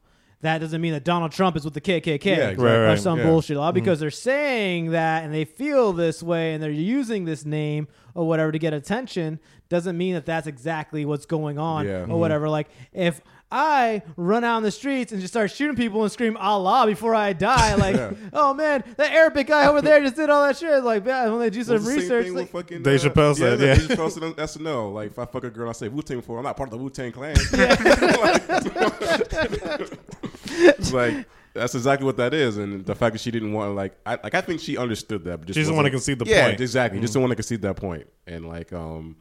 That 0.44 0.58
doesn't 0.58 0.80
mean 0.80 0.92
that 0.92 1.04
Donald 1.04 1.32
Trump 1.32 1.56
is 1.56 1.64
with 1.64 1.72
the 1.72 1.80
KKK 1.80 2.24
Yeah, 2.24 2.32
exactly. 2.34 2.64
Right, 2.66 2.92
or 2.92 2.96
some 2.98 3.16
Yeah. 3.18 3.24
Mm-hmm. 3.24 3.32
bullshit. 3.32 3.56
All 3.56 3.72
because 3.72 3.98
they're 3.98 4.10
saying 4.10 4.90
that 4.90 5.24
and 5.24 5.32
they 5.32 5.46
feel 5.46 5.94
this 5.94 6.22
way 6.22 6.52
and 6.52 6.62
they're 6.62 6.70
using 6.70 7.24
this 7.24 7.46
name 7.46 7.88
or 8.14 8.28
whatever 8.28 8.52
to 8.52 8.58
get 8.58 8.74
attention 8.74 9.40
doesn't 9.70 9.96
mean 9.96 10.12
that 10.14 10.26
that's 10.26 10.46
exactly 10.46 11.04
what's 11.06 11.24
going 11.26 11.58
on 11.58 11.86
Yeah. 11.86 12.02
or 12.02 12.06
Mhm. 12.08 12.18
whatever. 12.18 12.48
Like 12.50 12.68
if 12.92 13.22
I 13.50 14.02
run 14.16 14.42
out 14.44 14.56
in 14.58 14.62
the 14.64 14.70
streets 14.72 15.12
and 15.12 15.20
just 15.20 15.32
start 15.32 15.50
shooting 15.50 15.76
people 15.76 16.02
and 16.02 16.10
scream 16.10 16.36
Allah 16.36 16.86
before 16.86 17.14
I 17.14 17.32
die, 17.34 17.74
like, 17.76 17.94
Yeah. 17.96 18.10
oh 18.32 18.52
man, 18.52 18.82
that 18.96 19.12
Arabic 19.12 19.46
guy 19.46 19.66
over 19.66 19.80
there 19.80 20.00
just 20.00 20.16
did 20.16 20.28
all 20.28 20.44
that 20.46 20.56
shit. 20.58 20.82
Like, 20.82 21.06
yeah, 21.06 21.28
when 21.30 21.38
they 21.38 21.50
do 21.50 21.62
some 21.62 21.76
Well, 21.76 21.84
the 21.84 21.90
research, 21.96 22.24
thing 22.26 22.34
like, 22.34 22.52
with 22.52 22.64
fucking, 22.64 22.82
Dave 22.82 23.00
Chappelle 23.00 23.36
said, 23.36 23.60
yeah, 23.60 23.66
yeah. 23.66 23.74
Dave 23.76 23.88
Chappelle 23.88 24.10
said 24.10 24.22
on 24.24 24.34
SNL, 24.34 24.92
like 24.92 25.10
if 25.12 25.18
I 25.18 25.24
fuck 25.26 25.44
a 25.44 25.50
girl, 25.50 25.68
and 25.68 25.70
I 25.70 25.72
say 25.72 25.88
Wu 25.88 26.02
Tang 26.02 26.16
before, 26.18 26.38
I'm 26.38 26.44
not 26.44 26.56
part 26.56 26.68
of 26.72 26.72
the 26.72 26.78
Wu 26.78 26.90
Tang 26.90 27.12
Clan. 27.12 27.36
it's 30.58 30.92
like 31.00 31.26
that's 31.54 31.74
exactly 31.74 32.04
what 32.04 32.16
that 32.16 32.34
is, 32.34 32.56
and 32.56 32.84
the 32.84 32.94
fact 32.94 33.12
that 33.12 33.20
she 33.20 33.30
didn't 33.30 33.52
want 33.52 33.68
to 33.70 33.74
like, 33.74 33.96
I 34.04 34.18
like 34.22 34.34
I 34.34 34.40
think 34.40 34.60
she 34.60 34.76
understood 34.76 35.24
that, 35.24 35.38
but 35.38 35.46
just 35.46 35.56
She 35.56 35.60
doesn't 35.60 35.74
wasn't- 35.74 35.84
wanna 35.84 35.90
concede 35.90 36.18
the 36.18 36.24
yeah, 36.26 36.48
point. 36.48 36.60
exactly. 36.60 37.00
Just 37.00 37.14
don't 37.14 37.22
want 37.22 37.30
to 37.32 37.36
concede 37.36 37.62
that 37.62 37.76
point, 37.76 38.06
and 38.26 38.48
like, 38.48 38.72
um, 38.72 39.16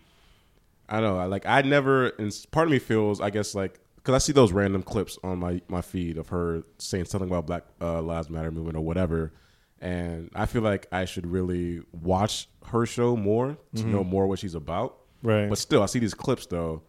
I 0.89 0.99
don't 0.99 1.13
know, 1.13 1.19
I 1.19 1.25
like 1.25 1.45
I 1.45 1.61
never, 1.61 2.07
and 2.09 2.33
part 2.51 2.67
of 2.67 2.71
me 2.71 2.79
feels, 2.79 3.21
I 3.21 3.29
guess, 3.29 3.53
like 3.55 3.79
because 3.97 4.15
I 4.15 4.17
see 4.17 4.33
those 4.33 4.51
random 4.51 4.83
clips 4.83 5.17
on 5.23 5.39
my 5.39 5.61
my 5.67 5.81
feed 5.81 6.17
of 6.17 6.29
her 6.29 6.63
saying 6.79 7.05
something 7.05 7.29
about 7.29 7.45
Black 7.47 7.63
uh, 7.81 8.01
Lives 8.01 8.29
Matter 8.29 8.51
movement 8.51 8.75
or 8.77 8.81
whatever, 8.81 9.31
and 9.79 10.29
I 10.35 10.45
feel 10.47 10.61
like 10.63 10.87
I 10.91 11.05
should 11.05 11.25
really 11.27 11.81
watch 11.91 12.47
her 12.67 12.85
show 12.85 13.15
more 13.15 13.57
to 13.75 13.83
know 13.85 14.03
more 14.03 14.25
what 14.27 14.39
she's 14.39 14.55
about. 14.55 14.97
Right. 15.21 15.47
But 15.49 15.57
still, 15.57 15.81
I 15.83 15.85
see 15.85 15.99
these 15.99 16.13
clips 16.13 16.47
though, 16.47 16.81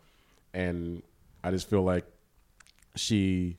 and 0.54 1.02
I 1.44 1.50
just 1.50 1.68
feel 1.70 1.82
like 1.82 2.04
she. 2.96 3.58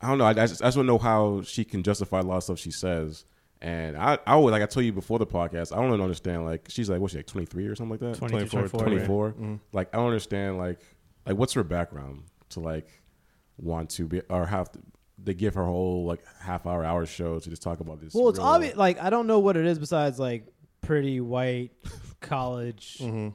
I 0.00 0.08
don't 0.08 0.18
know. 0.18 0.24
I, 0.24 0.30
I 0.30 0.34
just, 0.46 0.62
I 0.62 0.66
just 0.66 0.76
don't 0.76 0.86
know 0.86 0.98
how 0.98 1.42
she 1.42 1.64
can 1.64 1.82
justify 1.82 2.20
a 2.20 2.22
lot 2.22 2.36
of 2.38 2.42
stuff 2.44 2.58
she 2.58 2.70
says. 2.70 3.24
And 3.60 3.96
I, 3.96 4.18
I 4.26 4.36
would 4.36 4.52
like 4.52 4.62
I 4.62 4.66
told 4.66 4.86
you 4.86 4.92
before 4.92 5.18
the 5.18 5.26
podcast. 5.26 5.72
I 5.72 5.76
don't 5.80 5.90
really 5.90 6.02
understand. 6.02 6.44
Like 6.44 6.66
she's 6.68 6.88
like, 6.88 7.00
what's 7.00 7.12
she 7.12 7.18
like, 7.18 7.26
twenty 7.26 7.46
three 7.46 7.66
or 7.66 7.74
something 7.74 7.90
like 7.90 8.00
that? 8.00 8.16
22, 8.18 8.46
24, 8.48 8.80
24. 8.80 9.28
Mm-hmm. 9.30 9.54
Like 9.72 9.88
I 9.92 9.96
don't 9.96 10.06
understand. 10.06 10.58
Like 10.58 10.78
like 11.26 11.36
what's 11.36 11.54
her 11.54 11.64
background 11.64 12.22
to 12.50 12.60
like 12.60 12.88
want 13.56 13.90
to 13.90 14.06
be 14.06 14.20
or 14.30 14.46
have 14.46 14.70
to, 14.70 14.78
they 15.24 15.34
give 15.34 15.54
her 15.54 15.64
whole 15.64 16.04
like 16.06 16.20
half 16.40 16.64
hour 16.66 16.84
hour 16.84 17.04
show 17.04 17.40
to 17.40 17.50
just 17.50 17.60
talk 17.62 17.80
about 17.80 18.00
this. 18.00 18.14
well, 18.14 18.28
it's 18.28 18.38
real- 18.38 18.46
obvious. 18.46 18.76
Like, 18.76 19.02
I 19.02 19.10
don't 19.10 19.26
know 19.26 19.40
what 19.40 19.56
it 19.56 19.66
is 19.66 19.80
besides 19.80 20.20
like 20.20 20.46
pretty 20.80 21.20
white 21.20 21.72
college 22.20 22.98
Mm-hmm. 23.00 23.30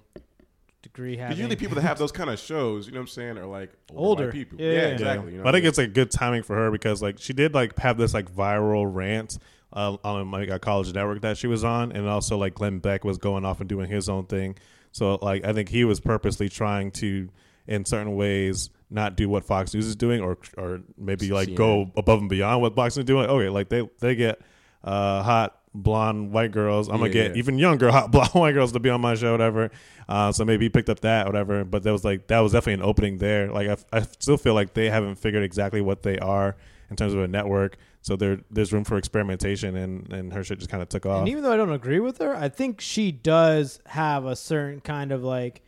Degree 0.83 1.11
Because 1.11 1.21
having. 1.29 1.37
usually 1.37 1.55
people 1.55 1.75
that 1.75 1.81
have 1.81 1.97
those 1.97 2.11
kind 2.11 2.29
of 2.29 2.37
shows, 2.39 2.85
you 2.85 2.93
know 2.93 2.99
what 2.99 3.03
I'm 3.03 3.07
saying, 3.07 3.37
are 3.39 3.45
like 3.47 3.71
older, 3.91 4.23
Older. 4.25 4.31
people. 4.31 4.59
Yeah, 4.61 4.67
Yeah, 4.67 4.73
yeah. 4.81 4.87
exactly. 4.89 5.31
You 5.31 5.37
know 5.39 5.43
But 5.43 5.55
I 5.55 5.57
think 5.57 5.63
what 5.63 5.69
it's 5.69 5.77
like 5.79 5.93
good 5.93 6.11
timing 6.11 6.43
for 6.43 6.55
her 6.55 6.69
because 6.69 7.01
like 7.01 7.17
she 7.19 7.33
did 7.33 7.53
like 7.55 7.77
have 7.79 7.97
this 7.97 8.13
like 8.13 8.31
viral 8.31 8.85
rant 8.93 9.39
uh, 9.73 9.97
on 10.03 10.29
like 10.29 10.49
a 10.49 10.59
college 10.59 10.93
network 10.93 11.21
that 11.21 11.37
she 11.37 11.47
was 11.47 11.63
on, 11.63 11.91
and 11.91 12.07
also 12.07 12.37
like 12.37 12.53
Glenn 12.53 12.77
Beck 12.79 13.03
was 13.03 13.17
going 13.17 13.43
off 13.43 13.59
and 13.59 13.67
doing 13.67 13.89
his 13.89 14.07
own 14.07 14.25
thing. 14.27 14.55
So 14.91 15.17
like 15.21 15.43
I 15.43 15.53
think 15.53 15.69
he 15.69 15.83
was 15.85 15.99
purposely 15.99 16.47
trying 16.49 16.91
to, 16.91 17.27
in 17.65 17.83
certain 17.85 18.15
ways, 18.15 18.69
not 18.91 19.15
do 19.15 19.27
what 19.27 19.43
Fox 19.45 19.73
News 19.73 19.87
is 19.87 19.95
doing, 19.95 20.21
or 20.21 20.37
or 20.57 20.81
maybe 20.95 21.31
like 21.31 21.55
go 21.55 21.91
above 21.97 22.19
and 22.19 22.29
beyond 22.29 22.61
what 22.61 22.75
Fox 22.75 22.95
News 22.95 23.03
is 23.03 23.07
doing. 23.07 23.27
Okay, 23.27 23.49
like 23.49 23.69
they 23.69 23.89
they 23.99 24.13
get 24.13 24.39
uh, 24.83 25.23
hot 25.23 25.59
blonde 25.75 26.31
white 26.31 26.51
girls. 26.51 26.87
I'm 26.89 26.97
gonna 26.97 27.09
get 27.09 27.31
yeah. 27.31 27.37
even 27.39 27.57
younger 27.57 27.91
hot 27.97 28.11
blonde 28.11 28.29
white 28.33 28.53
girls 28.53 28.71
to 28.73 28.79
be 28.79 28.89
on 28.89 29.01
my 29.01 29.15
show, 29.15 29.31
whatever. 29.31 29.71
Uh, 30.07 30.31
so 30.31 30.45
maybe 30.45 30.65
he 30.65 30.69
picked 30.69 30.89
up 30.89 30.99
that, 31.01 31.25
whatever. 31.25 31.63
But 31.63 31.83
that 31.83 31.91
was 31.91 32.03
like 32.03 32.27
that 32.27 32.39
was 32.39 32.51
definitely 32.51 32.83
an 32.83 32.89
opening 32.89 33.17
there. 33.17 33.51
Like 33.51 33.67
I, 33.69 33.77
I 33.97 34.01
still 34.01 34.37
feel 34.37 34.53
like 34.53 34.73
they 34.73 34.89
haven't 34.89 35.15
figured 35.15 35.43
exactly 35.43 35.81
what 35.81 36.03
they 36.03 36.17
are 36.19 36.55
in 36.89 36.95
terms 36.95 37.13
of 37.13 37.21
a 37.21 37.27
network. 37.27 37.77
So 38.01 38.15
there 38.17 38.39
there's 38.51 38.73
room 38.73 38.83
for 38.83 38.97
experimentation, 38.97 39.75
and 39.77 40.11
and 40.11 40.33
her 40.33 40.43
shit 40.43 40.59
just 40.59 40.69
kind 40.69 40.83
of 40.83 40.89
took 40.89 41.05
off. 41.05 41.19
And 41.19 41.29
even 41.29 41.43
though 41.43 41.53
I 41.53 41.57
don't 41.57 41.71
agree 41.71 41.99
with 42.01 42.17
her, 42.19 42.35
I 42.35 42.49
think 42.49 42.81
she 42.81 43.11
does 43.11 43.79
have 43.87 44.25
a 44.25 44.35
certain 44.35 44.81
kind 44.81 45.11
of 45.13 45.23
like, 45.23 45.61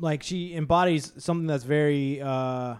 like 0.00 0.22
she 0.24 0.54
embodies 0.54 1.12
something 1.18 1.46
that's 1.46 1.64
very. 1.64 2.20
uh 2.20 2.76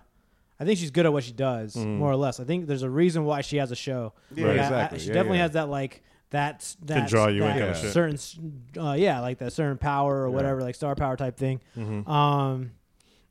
I 0.60 0.64
think 0.64 0.80
she's 0.80 0.90
good 0.90 1.06
at 1.06 1.12
what 1.12 1.22
she 1.22 1.30
does, 1.30 1.76
more 1.76 2.10
or 2.10 2.16
less. 2.16 2.40
I 2.40 2.44
think 2.44 2.66
there's 2.66 2.82
a 2.82 2.90
reason 2.90 3.24
why 3.24 3.42
she 3.42 3.58
has 3.58 3.70
a 3.70 3.76
show. 3.76 4.12
Yeah, 4.34 4.48
Like, 4.48 4.56
I- 4.56 4.58
I- 4.58 4.64
exactly. 4.64 4.98
she 4.98 5.06
Yeah, 5.06 5.14
definitely 5.14 5.38
yeah. 5.38 5.42
has 5.44 5.52
that 5.52 5.68
like 5.68 6.02
that 6.30 6.74
that 6.82 7.08
draw 7.08 7.28
you 7.28 7.44
in 7.44 7.56
that 7.56 7.74
kinda 7.76 7.90
certain, 7.90 8.62
uh, 8.78 8.92
yeah, 8.92 9.20
like 9.20 9.38
that 9.38 9.52
certain 9.52 9.78
power 9.78 10.22
or 10.22 10.30
whatever, 10.30 10.60
like 10.60 10.74
star 10.74 10.94
power 10.94 11.16
type 11.16 11.36
thing. 11.36 11.60
Um, 12.06 12.72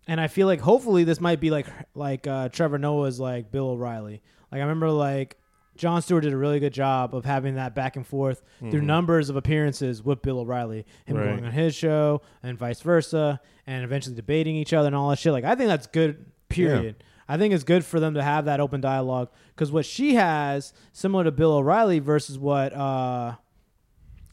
and 0.07 0.21
I 0.21 0.27
feel 0.27 0.47
like 0.47 0.61
hopefully 0.61 1.03
this 1.03 1.19
might 1.21 1.39
be 1.39 1.49
like 1.51 1.67
like 1.95 2.25
uh, 2.27 2.49
Trevor 2.49 2.77
Noah's 2.77 3.19
like 3.19 3.51
Bill 3.51 3.69
O'Reilly. 3.71 4.21
Like 4.51 4.59
I 4.59 4.63
remember 4.63 4.89
like 4.89 5.37
Jon 5.75 6.01
Stewart 6.01 6.23
did 6.23 6.33
a 6.33 6.37
really 6.37 6.59
good 6.59 6.73
job 6.73 7.13
of 7.13 7.23
having 7.25 7.55
that 7.55 7.75
back 7.75 7.97
and 7.97 8.07
forth 8.07 8.41
through 8.59 8.81
numbers 8.81 9.29
of 9.29 9.35
appearances 9.35 10.01
with 10.01 10.21
Bill 10.23 10.39
O'Reilly, 10.39 10.85
him 11.05 11.17
Right. 11.17 11.25
going 11.25 11.45
on 11.45 11.51
his 11.51 11.75
show 11.75 12.21
and 12.41 12.57
vice 12.57 12.81
versa, 12.81 13.39
and 13.67 13.83
eventually 13.83 14.15
debating 14.15 14.55
each 14.55 14.73
other 14.73 14.87
and 14.87 14.95
all 14.95 15.09
that 15.09 15.19
shit. 15.19 15.33
Like 15.33 15.43
I 15.43 15.53
think 15.55 15.67
that's 15.67 15.87
good. 15.87 16.25
Period. 16.49 17.03
I 17.27 17.37
think 17.37 17.53
it's 17.53 17.63
good 17.63 17.83
for 17.83 17.99
them 17.99 18.13
to 18.13 18.23
have 18.23 18.45
that 18.45 18.59
open 18.59 18.81
dialogue 18.81 19.29
because 19.55 19.71
what 19.71 19.85
she 19.85 20.15
has, 20.15 20.73
similar 20.93 21.23
to 21.25 21.31
Bill 21.31 21.53
O'Reilly, 21.53 21.99
versus 21.99 22.39
what 22.39 22.73
uh, 22.73 23.35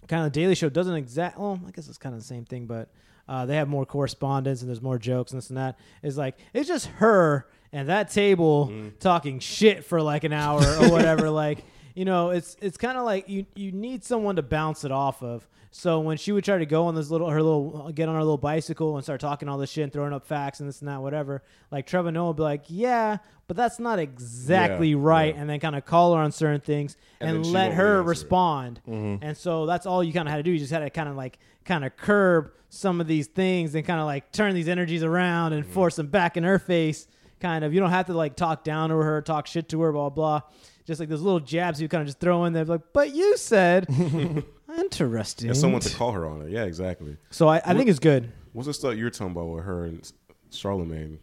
kind 0.07 0.25
of 0.25 0.33
the 0.33 0.41
Daily 0.41 0.55
Show 0.55 0.69
doesn't 0.69 0.95
exact. 0.95 1.39
Well, 1.39 1.61
I 1.67 1.71
guess 1.71 1.89
it's 1.89 1.99
kind 1.99 2.15
of 2.15 2.21
the 2.21 2.27
same 2.27 2.45
thing, 2.45 2.67
but 2.67 2.91
uh, 3.29 3.47
they 3.47 3.57
have 3.57 3.69
more 3.69 3.87
correspondence 3.87 4.61
and 4.61 4.69
there's 4.69 4.83
more 4.83 4.99
jokes 4.99 5.33
and 5.33 5.39
this 5.39 5.49
and 5.49 5.57
that. 5.57 5.79
Is 6.03 6.17
like 6.19 6.37
it's 6.53 6.69
just 6.69 6.87
her 6.87 7.47
and 7.73 7.89
that 7.89 8.11
table 8.11 8.73
talking 9.01 9.41
shit 9.41 9.85
for 9.85 10.01
like 10.01 10.25
an 10.25 10.33
hour 10.33 10.63
or 10.63 10.91
whatever. 10.91 11.31
like 11.45 11.65
you 11.95 12.05
know, 12.05 12.31
it's 12.31 12.57
it's 12.61 12.77
kind 12.77 12.99
of 12.99 13.05
like 13.05 13.29
you 13.29 13.47
you 13.55 13.73
need 13.73 14.05
someone 14.05 14.37
to 14.37 14.43
bounce 14.43 14.85
it 14.85 14.93
off 14.93 15.23
of. 15.23 15.49
So 15.71 15.99
when 15.99 16.17
she 16.19 16.31
would 16.31 16.45
try 16.45 16.59
to 16.59 16.67
go 16.67 16.87
on 16.87 16.95
this 16.95 17.11
little 17.11 17.29
her 17.31 17.43
little 17.43 17.87
uh, 17.89 17.91
get 17.91 18.09
on 18.09 18.15
her 18.15 18.21
little 18.21 18.39
bicycle 18.39 18.95
and 18.97 19.03
start 19.05 19.21
talking 19.21 19.49
all 19.49 19.59
this 19.59 19.71
shit 19.71 19.83
and 19.85 19.93
throwing 19.93 20.13
up 20.13 20.25
facts 20.25 20.61
and 20.61 20.69
this 20.69 20.81
and 20.81 20.89
that 20.89 21.03
whatever, 21.03 21.43
like 21.73 21.87
Trevor 21.87 22.13
Noah 22.13 22.29
would 22.29 22.37
be 22.37 22.43
like, 22.45 22.63
yeah, 22.69 23.19
but 23.49 23.57
that's 23.57 23.81
not 23.81 23.99
exactly 23.99 24.91
Yeah, 24.91 24.97
right, 24.99 25.35
yeah. 25.35 25.41
and 25.41 25.51
then 25.51 25.59
kind 25.59 25.75
of 25.75 25.85
call 25.85 26.15
her 26.15 26.21
on 26.21 26.31
certain 26.31 26.61
things 26.61 26.97
And 27.21 27.39
and, 27.39 27.47
let 27.47 27.73
her 27.75 28.03
respond. 28.03 28.81
And 28.87 29.37
so 29.37 29.67
that's 29.67 29.85
all 29.85 30.05
you 30.05 30.13
kind 30.13 30.29
of 30.29 30.31
had 30.31 30.39
to 30.39 30.43
do. 30.45 30.53
You 30.53 30.59
just 30.61 30.73
had 30.73 30.79
to 30.81 30.91
kind 30.91 31.09
of 31.09 31.17
like 31.17 31.39
kind 31.65 31.85
of 31.85 31.97
curb 31.97 32.53
some 32.69 33.01
of 33.01 33.07
these 33.09 33.27
things 33.27 33.75
and 33.75 33.85
kind 33.85 33.99
of 33.99 34.07
like 34.07 34.31
turn 34.31 34.55
these 34.55 34.69
energies 34.69 35.03
around 35.03 35.55
and 35.55 35.67
force 35.67 35.97
them 35.97 36.07
back 36.07 36.37
in 36.37 36.45
her 36.45 36.59
face. 36.61 37.09
Kind 37.41 37.65
of, 37.65 37.75
you 37.75 37.81
don't 37.81 37.91
have 37.91 38.07
to 38.07 38.15
like 38.15 38.37
talk 38.37 38.63
down 38.65 38.91
to 38.91 38.97
her, 38.97 39.21
talk 39.23 39.47
shit 39.49 39.69
to 39.71 39.81
her, 39.83 39.93
blah 39.93 40.09
blah. 40.09 40.43
Just 40.87 41.01
like 41.01 41.09
those 41.09 41.23
little 41.23 41.41
jabs 41.41 41.81
you 41.81 41.89
kind 41.89 42.03
of 42.03 42.07
just 42.09 42.21
throw 42.21 42.45
in 42.45 42.53
there, 42.53 42.65
like, 42.67 42.83
but 42.93 43.15
you 43.15 43.37
said, 43.39 43.87
interesting. 44.79 45.49
And 45.49 45.57
someone 45.57 45.81
to 45.81 45.95
call 45.95 46.13
her 46.13 46.27
on 46.27 46.43
it. 46.43 46.51
Yeah, 46.51 46.65
exactly. 46.65 47.17
so 47.31 47.49
I, 47.49 47.61
I 47.65 47.75
think 47.75 47.89
it's 47.89 47.99
good. 47.99 48.31
What's 48.53 48.67
the 48.67 48.75
stuff 48.75 48.95
you 48.97 49.05
were 49.05 49.11
talking 49.11 49.33
about 49.33 49.47
with 49.47 49.65
her 49.65 49.85
and 49.85 50.11
Charlemagne? 50.51 51.19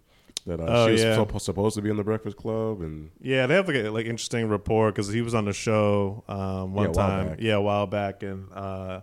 That 0.47 0.59
uh, 0.59 0.65
Oh, 0.67 0.85
she 0.87 0.91
was 0.93 1.03
yeah. 1.03 1.15
suppo- 1.15 1.39
supposed 1.39 1.75
to 1.75 1.83
be 1.83 1.91
in 1.91 1.97
the 1.97 2.03
Breakfast 2.03 2.35
Club, 2.37 2.81
and 2.81 3.11
Yeah, 3.21 3.45
they 3.45 3.53
have 3.53 3.67
like 3.67 3.77
a 3.77 3.89
like 3.89 4.07
interesting 4.07 4.49
rapport 4.49 4.91
because 4.91 5.07
he 5.07 5.21
was 5.21 5.35
on 5.35 5.45
the 5.45 5.53
show 5.53 6.23
um, 6.27 6.73
one 6.73 6.87
Yeah, 6.87 6.93
time, 6.93 7.27
back. 7.29 7.37
yeah, 7.41 7.53
a 7.53 7.61
while 7.61 7.85
back, 7.85 8.23
and 8.23 8.47
uh, 8.51 9.01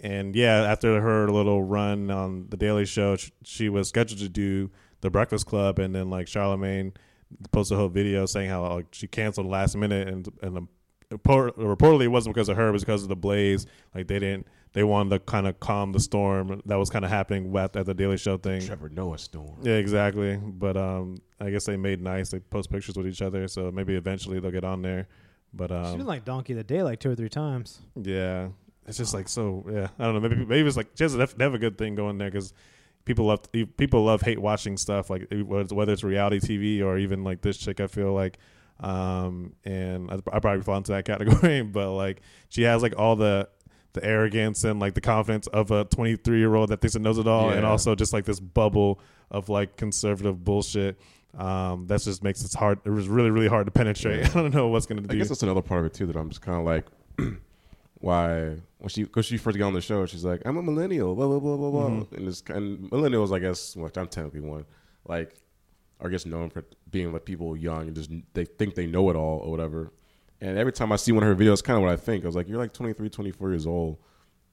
and 0.00 0.34
yeah, 0.34 0.62
after 0.62 0.98
her 1.02 1.30
little 1.30 1.62
run 1.62 2.10
on 2.10 2.46
the 2.48 2.56
Daily 2.56 2.86
Show, 2.86 3.16
sh- 3.16 3.30
she 3.44 3.68
was 3.68 3.88
scheduled 3.90 4.20
to 4.20 4.30
do 4.30 4.70
the 5.02 5.10
Breakfast 5.10 5.44
Club, 5.46 5.78
and 5.78 5.94
then 5.94 6.08
like 6.08 6.26
Charlemagne 6.26 6.94
posted 7.50 7.76
a 7.76 7.78
whole 7.80 7.88
video 7.88 8.26
saying 8.26 8.48
how 8.50 8.66
like 8.74 8.86
she 8.92 9.06
canceled 9.06 9.46
last 9.46 9.76
minute, 9.76 10.08
and 10.08 10.28
and 10.42 10.58
um, 10.58 10.68
report- 11.10 11.56
reportedly 11.56 12.04
it 12.04 12.08
wasn't 12.08 12.34
because 12.34 12.48
of 12.48 12.56
her, 12.56 12.68
it 12.68 12.72
was 12.72 12.82
because 12.84 13.02
of 13.02 13.08
the 13.08 13.16
blaze. 13.16 13.66
Like 13.94 14.08
they 14.08 14.18
didn't, 14.18 14.46
they 14.72 14.84
wanted 14.84 15.10
to 15.10 15.18
kind 15.20 15.46
of 15.46 15.60
calm 15.60 15.92
the 15.92 16.00
storm 16.00 16.62
that 16.66 16.76
was 16.76 16.90
kind 16.90 17.04
of 17.04 17.10
happening 17.10 17.54
at, 17.56 17.76
at 17.76 17.86
the 17.86 17.94
Daily 17.94 18.16
Show 18.16 18.36
thing. 18.38 18.60
Trevor 18.62 18.88
Noah 18.88 19.18
storm. 19.18 19.58
Yeah, 19.62 19.74
exactly. 19.74 20.36
But 20.36 20.76
um, 20.76 21.18
I 21.40 21.50
guess 21.50 21.64
they 21.64 21.76
made 21.76 22.00
nice. 22.00 22.30
They 22.30 22.40
post 22.40 22.70
pictures 22.70 22.96
with 22.96 23.06
each 23.06 23.22
other, 23.22 23.46
so 23.48 23.70
maybe 23.70 23.94
eventually 23.94 24.40
they'll 24.40 24.50
get 24.50 24.64
on 24.64 24.82
there. 24.82 25.08
But 25.54 25.70
She's 25.70 25.92
been 25.92 26.00
um, 26.02 26.06
like 26.06 26.24
Donkey 26.24 26.54
of 26.54 26.56
the 26.58 26.64
Day 26.64 26.82
like 26.82 26.98
two 26.98 27.10
or 27.10 27.14
three 27.14 27.28
times. 27.28 27.80
yeah, 27.94 28.48
it's 28.86 28.96
just 28.96 29.12
like 29.14 29.28
so. 29.28 29.64
Yeah, 29.70 29.88
I 29.98 30.04
don't 30.04 30.14
know. 30.14 30.20
Maybe 30.28 30.44
maybe 30.44 30.66
it's 30.66 30.76
like 30.78 30.88
she 30.94 31.04
has 31.04 31.14
a, 31.14 31.18
they 31.18 31.44
have 31.44 31.54
a 31.54 31.58
good 31.58 31.76
thing 31.76 31.94
going 31.94 32.16
there 32.18 32.30
because 32.30 32.54
people 33.04 33.26
love 33.26 33.40
people 33.76 34.04
love 34.04 34.22
hate 34.22 34.38
watching 34.38 34.76
stuff 34.76 35.10
like 35.10 35.26
whether 35.30 35.92
it's 35.92 36.04
reality 36.04 36.38
TV 36.40 36.84
or 36.84 36.98
even 36.98 37.24
like 37.24 37.40
this 37.42 37.56
chick. 37.56 37.80
I 37.80 37.86
feel 37.86 38.12
like. 38.12 38.38
Um 38.80 39.52
and 39.64 40.10
I, 40.10 40.14
I 40.32 40.40
probably 40.40 40.62
fall 40.62 40.76
into 40.76 40.92
that 40.92 41.04
category, 41.12 41.62
but 41.62 41.92
like 41.92 42.20
she 42.48 42.62
has 42.62 42.82
like 42.82 42.94
all 42.98 43.14
the 43.16 43.48
the 43.92 44.04
arrogance 44.04 44.64
and 44.64 44.80
like 44.80 44.94
the 44.94 45.00
confidence 45.00 45.46
of 45.48 45.70
a 45.70 45.84
23 45.84 46.38
year 46.38 46.54
old 46.54 46.70
that 46.70 46.80
thinks 46.80 46.94
it 46.94 47.02
knows 47.02 47.18
it 47.18 47.26
all, 47.26 47.50
and 47.50 47.64
also 47.66 47.94
just 47.94 48.12
like 48.12 48.24
this 48.24 48.40
bubble 48.40 49.00
of 49.30 49.48
like 49.48 49.76
conservative 49.76 50.42
bullshit. 50.44 50.98
Um, 51.36 51.86
that 51.86 52.02
just 52.02 52.22
makes 52.22 52.44
it 52.44 52.52
hard. 52.54 52.80
It 52.84 52.90
was 52.90 53.08
really, 53.08 53.30
really 53.30 53.48
hard 53.48 53.66
to 53.66 53.70
penetrate. 53.70 54.24
I 54.36 54.40
don't 54.42 54.54
know 54.54 54.68
what's 54.68 54.86
gonna 54.86 55.02
Do. 55.02 55.14
I 55.14 55.18
guess 55.18 55.28
that's 55.28 55.42
another 55.42 55.62
part 55.62 55.80
of 55.80 55.86
it 55.86 55.94
too 55.94 56.06
that 56.06 56.16
I'm 56.16 56.28
just 56.28 56.42
kind 56.42 56.58
of 56.58 56.64
like, 56.64 56.86
why 58.02 58.56
when 58.78 58.88
she 58.88 59.04
because 59.04 59.26
she 59.26 59.36
first 59.38 59.56
got 59.58 59.66
on 59.68 59.72
the 59.74 59.80
show, 59.80 60.04
she's 60.06 60.24
like, 60.24 60.42
I'm 60.44 60.56
a 60.58 60.62
millennial, 60.62 61.14
blah 61.14 61.26
blah 61.28 61.38
blah 61.40 61.56
blah 61.56 61.70
blah, 61.70 61.88
Mm-hmm. 61.90 62.14
and 62.16 62.28
this 62.28 62.42
and 62.48 62.90
millennials, 62.90 63.34
I 63.34 63.38
guess, 63.38 63.74
which 63.76 63.96
I'm 63.96 64.08
technically 64.08 64.40
one, 64.40 64.64
like, 65.06 65.34
are 66.00 66.10
just 66.10 66.26
known 66.26 66.50
for 66.50 66.64
being 66.90 67.12
like 67.12 67.24
people 67.24 67.56
young 67.56 67.86
and 67.86 67.94
just 67.96 68.10
they 68.34 68.44
think 68.44 68.74
they 68.74 68.86
know 68.86 69.08
it 69.10 69.16
all 69.16 69.38
or 69.38 69.50
whatever. 69.50 69.92
And 70.40 70.58
every 70.58 70.72
time 70.72 70.90
I 70.90 70.96
see 70.96 71.12
one 71.12 71.22
of 71.22 71.28
her 71.28 71.36
videos, 71.44 71.62
kind 71.62 71.76
of 71.76 71.82
what 71.84 71.92
I 71.92 71.96
think. 71.96 72.24
I 72.24 72.26
was 72.26 72.34
like, 72.34 72.48
you're 72.48 72.58
like 72.58 72.72
23, 72.72 73.08
24 73.08 73.50
years 73.50 73.64
old, 73.66 73.98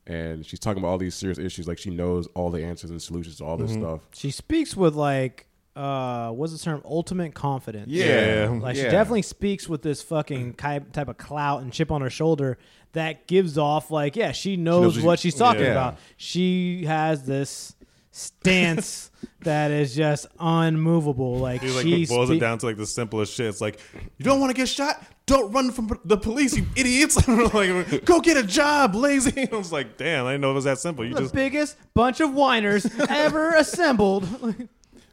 and 0.06 0.46
she's 0.46 0.60
talking 0.60 0.78
about 0.80 0.90
all 0.90 0.98
these 1.00 1.16
serious 1.16 1.40
issues. 1.40 1.68
Like 1.68 1.80
she 1.80 1.90
knows 1.90 2.28
all 2.36 2.52
the 2.52 2.64
answers 2.64 2.92
and 2.92 3.02
solutions 3.02 3.38
to 3.38 3.46
all 3.46 3.58
this 3.58 3.72
Mm-hmm. 3.72 3.82
stuff. 3.82 4.02
She 4.14 4.30
speaks 4.30 4.78
with 4.78 4.94
like 4.94 5.48
uh 5.76 6.30
what's 6.32 6.52
the 6.52 6.60
term 6.60 6.82
ultimate 6.86 7.34
confidence. 7.34 7.90
Yeah. 7.90 8.58
Like 8.62 8.76
she 8.76 8.84
definitely 8.84 9.22
speaks 9.22 9.70
with 9.70 9.82
this 9.82 10.02
fucking 10.02 10.54
ki- 10.54 10.92
type 10.92 11.08
of 11.08 11.18
clout 11.18 11.62
and 11.62 11.72
chip 11.72 11.92
on 11.92 12.02
her 12.02 12.10
shoulder 12.10 12.58
that 12.94 13.28
gives 13.28 13.58
off 13.58 13.92
like 13.92 14.16
yeah, 14.16 14.32
she 14.32 14.58
knows, 14.58 14.82
knows 14.82 14.98
what 14.98 15.06
what 15.06 15.20
she- 15.20 15.30
she's 15.30 15.40
talking 15.40 15.64
yeah. 15.64 15.72
about. 15.72 15.98
She 16.18 16.86
has 16.86 17.24
this 17.24 17.76
stance 18.12 19.12
that 19.42 19.72
is 19.72 19.96
just 19.96 20.28
unmovable. 20.40 21.38
Like 21.38 21.62
He 21.62 21.70
like 21.70 21.84
she 21.84 22.06
boils 22.06 22.30
it 22.30 22.40
down 22.40 22.58
to 22.60 22.66
like 22.66 22.78
the 22.78 22.86
simplest 22.86 23.34
shit. 23.34 23.48
It's 23.48 23.62
like 23.62 23.80
you 24.18 24.26
don't 24.26 24.40
want 24.40 24.52
to 24.52 24.56
get 24.56 24.68
shot. 24.68 25.02
Don't 25.26 25.52
run 25.52 25.70
from 25.72 25.92
the 26.06 26.18
police, 26.18 26.58
you 26.58 26.66
idiots! 26.76 27.28
like, 27.54 28.04
go 28.04 28.20
get 28.20 28.36
a 28.36 28.42
job, 28.42 28.96
lazy. 28.96 29.48
I 29.52 29.56
was 29.56 29.72
like, 29.72 29.96
damn, 29.96 30.26
I 30.26 30.32
didn't 30.32 30.42
know 30.42 30.50
it 30.50 30.56
was 30.56 30.64
that 30.64 30.80
simple. 30.80 31.06
You 31.06 31.14
the 31.14 31.22
just 31.22 31.36
biggest 31.36 31.78
bunch 31.94 32.20
of 32.20 32.34
whiners 32.34 32.88
ever 33.08 33.54
assembled. 33.54 34.28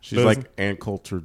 She's 0.07 0.19
Those- 0.19 0.25
like 0.37 0.51
Ann 0.57 0.77
Coulter 0.77 1.25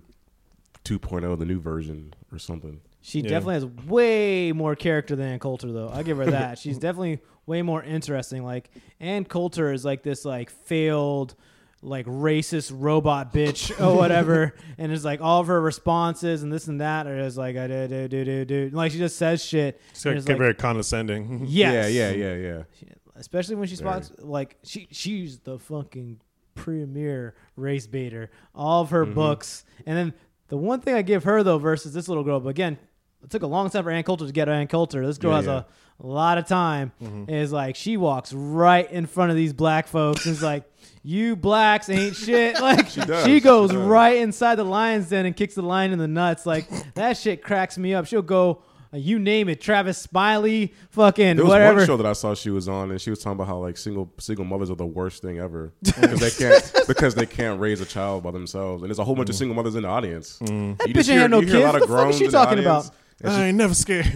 2.0, 0.83 1.37
the 1.37 1.45
new 1.45 1.59
version 1.59 2.15
or 2.31 2.39
something. 2.39 2.81
She 2.99 3.19
Yeah. 3.19 3.29
definitely 3.29 3.53
has 3.55 3.65
way 3.87 4.51
more 4.53 4.75
character 4.75 5.15
than 5.15 5.27
Ann 5.27 5.37
Coulter, 5.39 5.71
though. 5.71 5.89
I 5.89 6.01
give 6.01 6.17
her 6.17 6.25
that. 6.25 6.57
She's 6.63 6.79
definitely 6.79 7.19
way 7.45 7.61
more 7.61 7.83
interesting. 7.83 8.43
Like 8.43 8.71
Ann 8.99 9.25
Coulter 9.25 9.71
is 9.71 9.85
like 9.85 10.01
this 10.01 10.25
like 10.25 10.49
failed, 10.49 11.35
like 11.83 12.07
racist 12.07 12.71
robot 12.75 13.31
bitch 13.31 13.69
or 13.79 13.95
whatever, 13.97 14.55
and 14.79 14.91
it's 14.91 15.03
like 15.05 15.21
all 15.21 15.41
of 15.41 15.47
her 15.47 15.61
responses 15.61 16.41
and 16.41 16.51
this 16.51 16.67
and 16.67 16.81
that 16.81 17.05
are 17.05 17.23
just 17.23 17.37
like 17.37 17.55
I 17.57 17.67
do 17.67 17.87
do 17.87 18.07
do 18.07 18.25
do 18.25 18.45
do. 18.45 18.69
Like 18.73 18.91
she 18.91 18.97
just 18.97 19.17
says 19.17 19.43
shit. 19.45 19.79
it's 19.91 20.03
and 20.05 20.13
like, 20.15 20.19
it's 20.19 20.27
like, 20.29 20.37
very 20.39 20.55
condescending. 20.55 21.45
yes. 21.47 21.91
Yeah, 21.93 22.09
yeah, 22.11 22.33
yeah, 22.33 22.35
yeah. 22.81 22.93
Especially 23.15 23.55
when 23.55 23.67
she 23.67 23.75
Very. 23.75 24.03
spots 24.03 24.11
like 24.23 24.57
she 24.63 24.87
she's 24.91 25.37
the 25.39 25.59
fucking 25.59 26.19
premier 26.55 27.35
race 27.55 27.87
baiter. 27.87 28.29
All 28.55 28.81
of 28.81 28.89
her 28.91 29.05
Mm-hmm. 29.05 29.13
books, 29.15 29.63
and 29.85 29.97
then 29.97 30.13
the 30.49 30.57
one 30.57 30.81
thing 30.81 30.95
I 30.95 31.01
give 31.01 31.23
her 31.23 31.43
though 31.43 31.57
versus 31.59 31.93
this 31.93 32.07
little 32.07 32.23
girl, 32.23 32.39
but 32.39 32.49
again, 32.49 32.77
it 33.23 33.29
took 33.29 33.43
a 33.43 33.47
long 33.47 33.69
time 33.69 33.83
for 33.83 33.91
Ann 33.91 34.03
Coulter 34.03 34.25
to 34.25 34.31
get 34.31 34.49
Ann 34.49 34.67
Coulter. 34.67 35.05
This 35.05 35.17
girl 35.17 35.31
Yeah, 35.31 35.37
has 35.37 35.45
yeah. 35.45 35.63
a, 35.99 36.07
lot 36.07 36.37
of 36.39 36.47
time. 36.47 36.91
Mm-hmm. 37.01 37.29
Is 37.31 37.51
like 37.51 37.75
she 37.75 37.95
walks 37.97 38.33
right 38.33 38.91
in 38.91 39.05
front 39.05 39.29
of 39.31 39.37
these 39.37 39.53
black 39.53 39.87
folks 39.87 40.25
and 40.25 40.35
is 40.35 40.41
like, 40.41 40.63
"You 41.03 41.35
blacks 41.35 41.87
ain't 41.89 42.15
shit." 42.15 42.55
Like 42.59 42.87
she, 42.89 43.01
she 43.23 43.39
goes 43.39 43.69
does. 43.69 43.77
right 43.77 44.17
inside 44.17 44.55
the 44.55 44.63
lion's 44.63 45.09
den 45.09 45.25
and 45.27 45.35
kicks 45.35 45.53
the 45.55 45.61
lion 45.61 45.91
in 45.93 45.99
the 45.99 46.07
nuts. 46.07 46.45
Like 46.47 46.67
that 46.95 47.15
shit 47.17 47.43
cracks 47.43 47.77
me 47.77 47.93
up. 47.93 48.05
She'll 48.07 48.21
go. 48.23 48.63
You 48.93 49.19
name 49.19 49.47
it, 49.47 49.61
Tavis 49.61 49.95
Smiley, 49.95 50.73
fucking 50.89 51.37
There 51.37 51.45
was 51.45 51.51
whatever. 51.51 51.77
one 51.77 51.85
show 51.87 51.97
that 51.97 52.05
I 52.05 52.13
saw 52.13 52.35
she 52.35 52.49
was 52.49 52.67
on, 52.67 52.91
and 52.91 52.99
she 52.99 53.09
was 53.09 53.19
talking 53.19 53.37
about 53.37 53.47
how 53.47 53.57
like 53.57 53.77
single 53.77 54.11
single 54.19 54.43
mothers 54.43 54.69
are 54.69 54.75
the 54.75 54.85
worst 54.85 55.21
thing 55.21 55.39
ever 55.39 55.71
because 55.81 56.19
they 56.19 56.29
can't 56.29 56.73
because 56.87 57.15
they 57.15 57.25
can't 57.25 57.59
raise 57.59 57.79
a 57.79 57.85
child 57.85 58.23
by 58.23 58.31
themselves, 58.31 58.83
and 58.83 58.89
there's 58.89 58.99
a 58.99 59.03
whole 59.03 59.15
bunch 59.15 59.29
of 59.29 59.35
mm. 59.35 59.39
single 59.39 59.55
mothers 59.55 59.75
in 59.75 59.83
the 59.83 59.89
audience. 59.89 60.39
Mm. 60.39 60.49
You 60.49 60.75
That 60.75 60.87
just 60.93 61.09
bitch 61.09 61.13
ain't 61.13 61.21
had 61.21 61.31
no 61.31 61.39
you 61.39 61.47
hear 61.47 61.57
a 61.57 61.63
lot 61.63 61.71
kids. 61.73 61.83
of 61.83 61.89
The 61.89 61.95
fuck 61.95 61.99
is 61.99 62.03
groans 62.03 62.17
she 62.17 62.25
in 62.25 62.31
the 62.31 62.37
talking 62.37 62.59
audience, 62.59 62.87
about? 62.87 62.97
and 63.21 63.31
I 63.31 63.47
ain't 63.47 63.57
never 63.57 63.73
scared. 63.73 64.11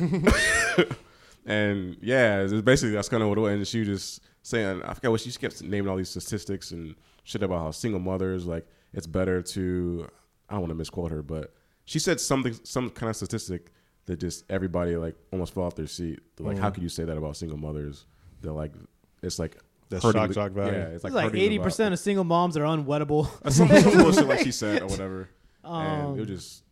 And 1.46 1.98
yeah, 2.02 2.42
it's 2.42 2.54
basically 2.62 2.92
that's 2.96 3.10
kind 3.10 3.22
of 3.22 3.30
what 3.30 3.38
it 3.38 3.42
was. 3.42 3.54
And 3.54 3.68
she 3.68 3.80
was 3.80 3.88
just 3.88 4.22
saying, 4.42 4.82
I 4.84 4.94
forget 4.94 5.12
what 5.12 5.22
she 5.22 5.32
kept 5.32 5.62
naming 5.62 5.90
all 5.90 5.98
these 5.98 6.10
statistics 6.10 6.72
and 6.72 6.96
shit 7.24 7.44
about 7.44 7.60
how 7.60 7.72
single 7.72 8.00
mothers 8.00 8.46
like 8.46 8.68
it's 8.94 9.08
better 9.08 9.42
to. 9.42 10.08
I 10.50 10.54
don't 10.54 10.62
want 10.62 10.72
to 10.72 10.76
misquote 10.76 11.12
her, 11.12 11.22
but 11.22 11.54
she 11.86 12.00
said 12.00 12.20
something, 12.20 12.56
some 12.64 12.90
kind 12.90 13.10
of 13.10 13.16
statistic 13.16 13.72
that 14.08 14.20
just 14.20 14.44
everybody 14.50 14.96
like 14.98 15.16
almost 15.32 15.54
fell 15.54 15.64
off 15.64 15.76
their 15.76 15.88
seat. 15.88 16.20
They're 16.36 16.46
like, 16.48 16.58
how 16.60 16.70
could 16.70 16.84
you 16.84 16.90
say 16.90 17.04
that 17.06 17.18
about 17.18 17.38
single 17.38 17.58
mothers? 17.58 18.06
They're 18.42 18.52
like, 18.52 18.72
it's 19.24 19.40
like 19.40 19.58
That's 19.90 20.04
hurting 20.04 20.22
shock 20.22 20.28
the- 20.30 20.34
shock 20.34 20.52
value. 20.52 20.74
Yeah, 20.74 20.84
it's 20.88 21.04
like 21.04 21.12
It's 21.14 21.16
like 21.34 21.36
eighty 21.36 21.58
percent 21.60 21.88
about- 21.88 21.94
of 21.94 22.00
single 22.00 22.24
moms 22.24 22.58
are 22.58 22.64
unwettable. 22.64 23.28
some, 23.52 23.68
some 23.68 23.98
bullshit 24.04 24.28
like 24.28 24.40
she 24.42 24.52
said 24.52 24.82
or 24.82 24.88
whatever. 24.90 25.30
Um, 25.64 25.82
and 25.82 26.18
it 26.20 26.30
was 26.30 26.30
just 26.30 26.64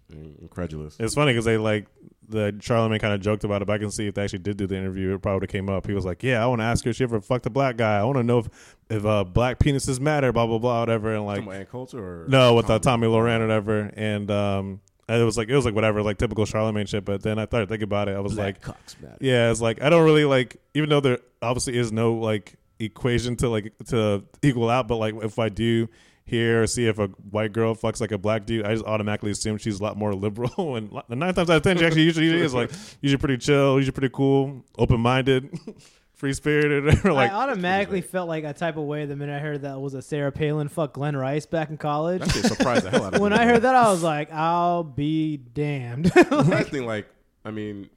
incredulous. 0.42 0.96
It's 1.00 1.16
funny 1.16 1.32
because 1.34 1.46
they 1.46 1.58
like 1.58 1.88
the 2.30 2.56
Charlemagne 2.62 3.00
kind 3.00 3.14
of 3.14 3.22
joked 3.22 3.44
about 3.44 3.62
it, 3.62 3.66
but 3.66 3.74
I 3.74 3.78
can 3.80 3.92
see 3.92 4.08
if 4.08 4.14
they 4.16 4.24
actually 4.24 4.40
did 4.40 4.58
do 4.58 4.68
the 4.68 4.76
interview, 4.78 5.14
it 5.16 5.22
probably 5.22 5.48
came 5.48 5.70
up. 5.70 5.88
He 5.88 5.94
was 5.94 6.06
like, 6.06 6.24
"Yeah, 6.24 6.44
I 6.44 6.48
want 6.48 6.62
to 6.62 6.66
ask 6.66 6.84
her 6.86 6.92
if 6.92 6.96
she 6.98 7.04
ever 7.04 7.20
fucked 7.20 7.46
a 7.46 7.50
black 7.50 7.76
guy. 7.78 7.98
I 7.98 8.04
want 8.04 8.18
to 8.18 8.24
know 8.24 8.40
if 8.40 8.76
if 8.90 9.06
uh, 9.06 9.24
black 9.24 9.60
penises 9.60 10.00
matter, 10.00 10.32
blah 10.32 10.46
blah 10.46 10.60
blah, 10.60 10.82
whatever." 10.82 11.14
And 11.16 11.26
like, 11.26 11.38
Talking 11.40 11.48
about 11.50 11.60
Ann 11.60 11.66
Coulter 11.66 12.00
or 12.00 12.28
no, 12.28 12.54
with 12.54 12.70
uh, 12.70 12.80
Tomi 12.80 13.08
Lahren 13.08 13.40
or 13.40 13.48
whatever, 13.48 13.92
and 13.96 14.30
um, 14.32 14.82
and 15.08 15.22
it 15.22 15.26
was 15.26 15.38
like 15.38 15.50
it 15.50 15.56
was 15.56 15.66
like 15.66 15.76
whatever, 15.76 16.02
like 16.02 16.18
typical 16.18 16.46
Charlemagne 16.46 16.86
shit. 16.86 17.06
But 17.06 17.22
then 17.24 17.40
I 17.40 17.46
started 17.46 17.70
thinking 17.70 17.84
about 17.84 18.08
it, 18.10 18.16
I 18.16 18.20
was 18.20 18.38
like, 18.38 18.62
cocks 18.62 18.96
matter. 19.02 19.18
yeah, 19.20 19.52
it's 19.52 19.62
like 19.62 19.82
I 19.82 19.90
don't 19.90 20.06
really 20.06 20.26
like, 20.26 20.58
even 20.74 20.90
though 20.90 21.00
there 21.00 21.20
obviously 21.42 21.78
is 21.78 21.92
no 21.92 22.14
like 22.14 22.56
equation 22.80 23.36
to 23.38 23.50
like 23.50 23.74
to 23.88 24.24
equal 24.42 24.70
out, 24.70 24.88
but 24.88 24.98
like 24.98 25.16
if 25.24 25.40
I 25.40 25.50
do 25.50 25.88
hear 26.26 26.64
or 26.64 26.68
see 26.68 26.88
if 26.88 27.00
a 27.00 27.08
white 27.32 27.52
girl 27.52 27.76
fucks 27.76 28.00
like 28.00 28.12
a 28.12 28.18
black 28.18 28.46
dude, 28.46 28.66
I 28.66 28.74
just 28.74 28.86
automatically 28.86 29.32
assume 29.32 29.58
she's 29.58 29.80
a 29.80 29.84
lot 29.84 29.98
more 29.98 30.14
liberal. 30.16 30.76
and 30.76 30.92
nine 31.10 31.34
times 31.34 31.50
out 31.50 31.58
of 31.58 31.64
ten, 31.64 31.78
she 31.78 31.86
actually 31.86 32.04
usually 32.04 32.30
is 32.42 32.54
like 32.54 32.72
usually 33.02 33.20
pretty 33.20 33.38
chill, 33.38 33.76
usually 33.78 33.92
pretty 33.92 34.14
cool, 34.14 34.64
open 34.78 35.00
minded, 35.00 35.54
free 36.24 36.32
spirited. 36.32 36.86
like 37.04 37.32
I 37.32 37.36
automatically 37.36 38.00
felt 38.00 38.30
like 38.30 38.46
a 38.46 38.54
type 38.54 38.78
of 38.78 38.86
way 38.86 39.06
the 39.06 39.18
minute 39.18 39.36
I 39.36 39.40
heard 39.40 39.64
that 39.64 39.82
was 39.82 39.94
a 39.94 40.02
Sarah 40.02 40.32
Palin 40.32 40.70
fuck 40.70 40.94
Glen 40.94 41.18
Rice 41.18 41.46
back 41.46 41.70
in 41.70 41.76
college. 41.76 42.22
That 42.22 42.32
shit 42.32 42.46
surprised 42.46 42.86
the 42.86 42.92
hell 42.92 43.04
out 43.04 43.14
of 43.14 43.20
me. 43.20 43.24
when 43.24 43.34
I 43.34 43.44
heard 43.46 43.64
that, 43.64 43.76
I 43.76 43.92
was 43.92 44.04
like, 44.04 44.32
"I'll 44.32 44.86
be 44.86 45.36
damned." 45.36 46.14
I 46.16 46.64
think 46.64 46.86
like 46.86 47.08
I 47.44 47.52
mean, 47.52 47.90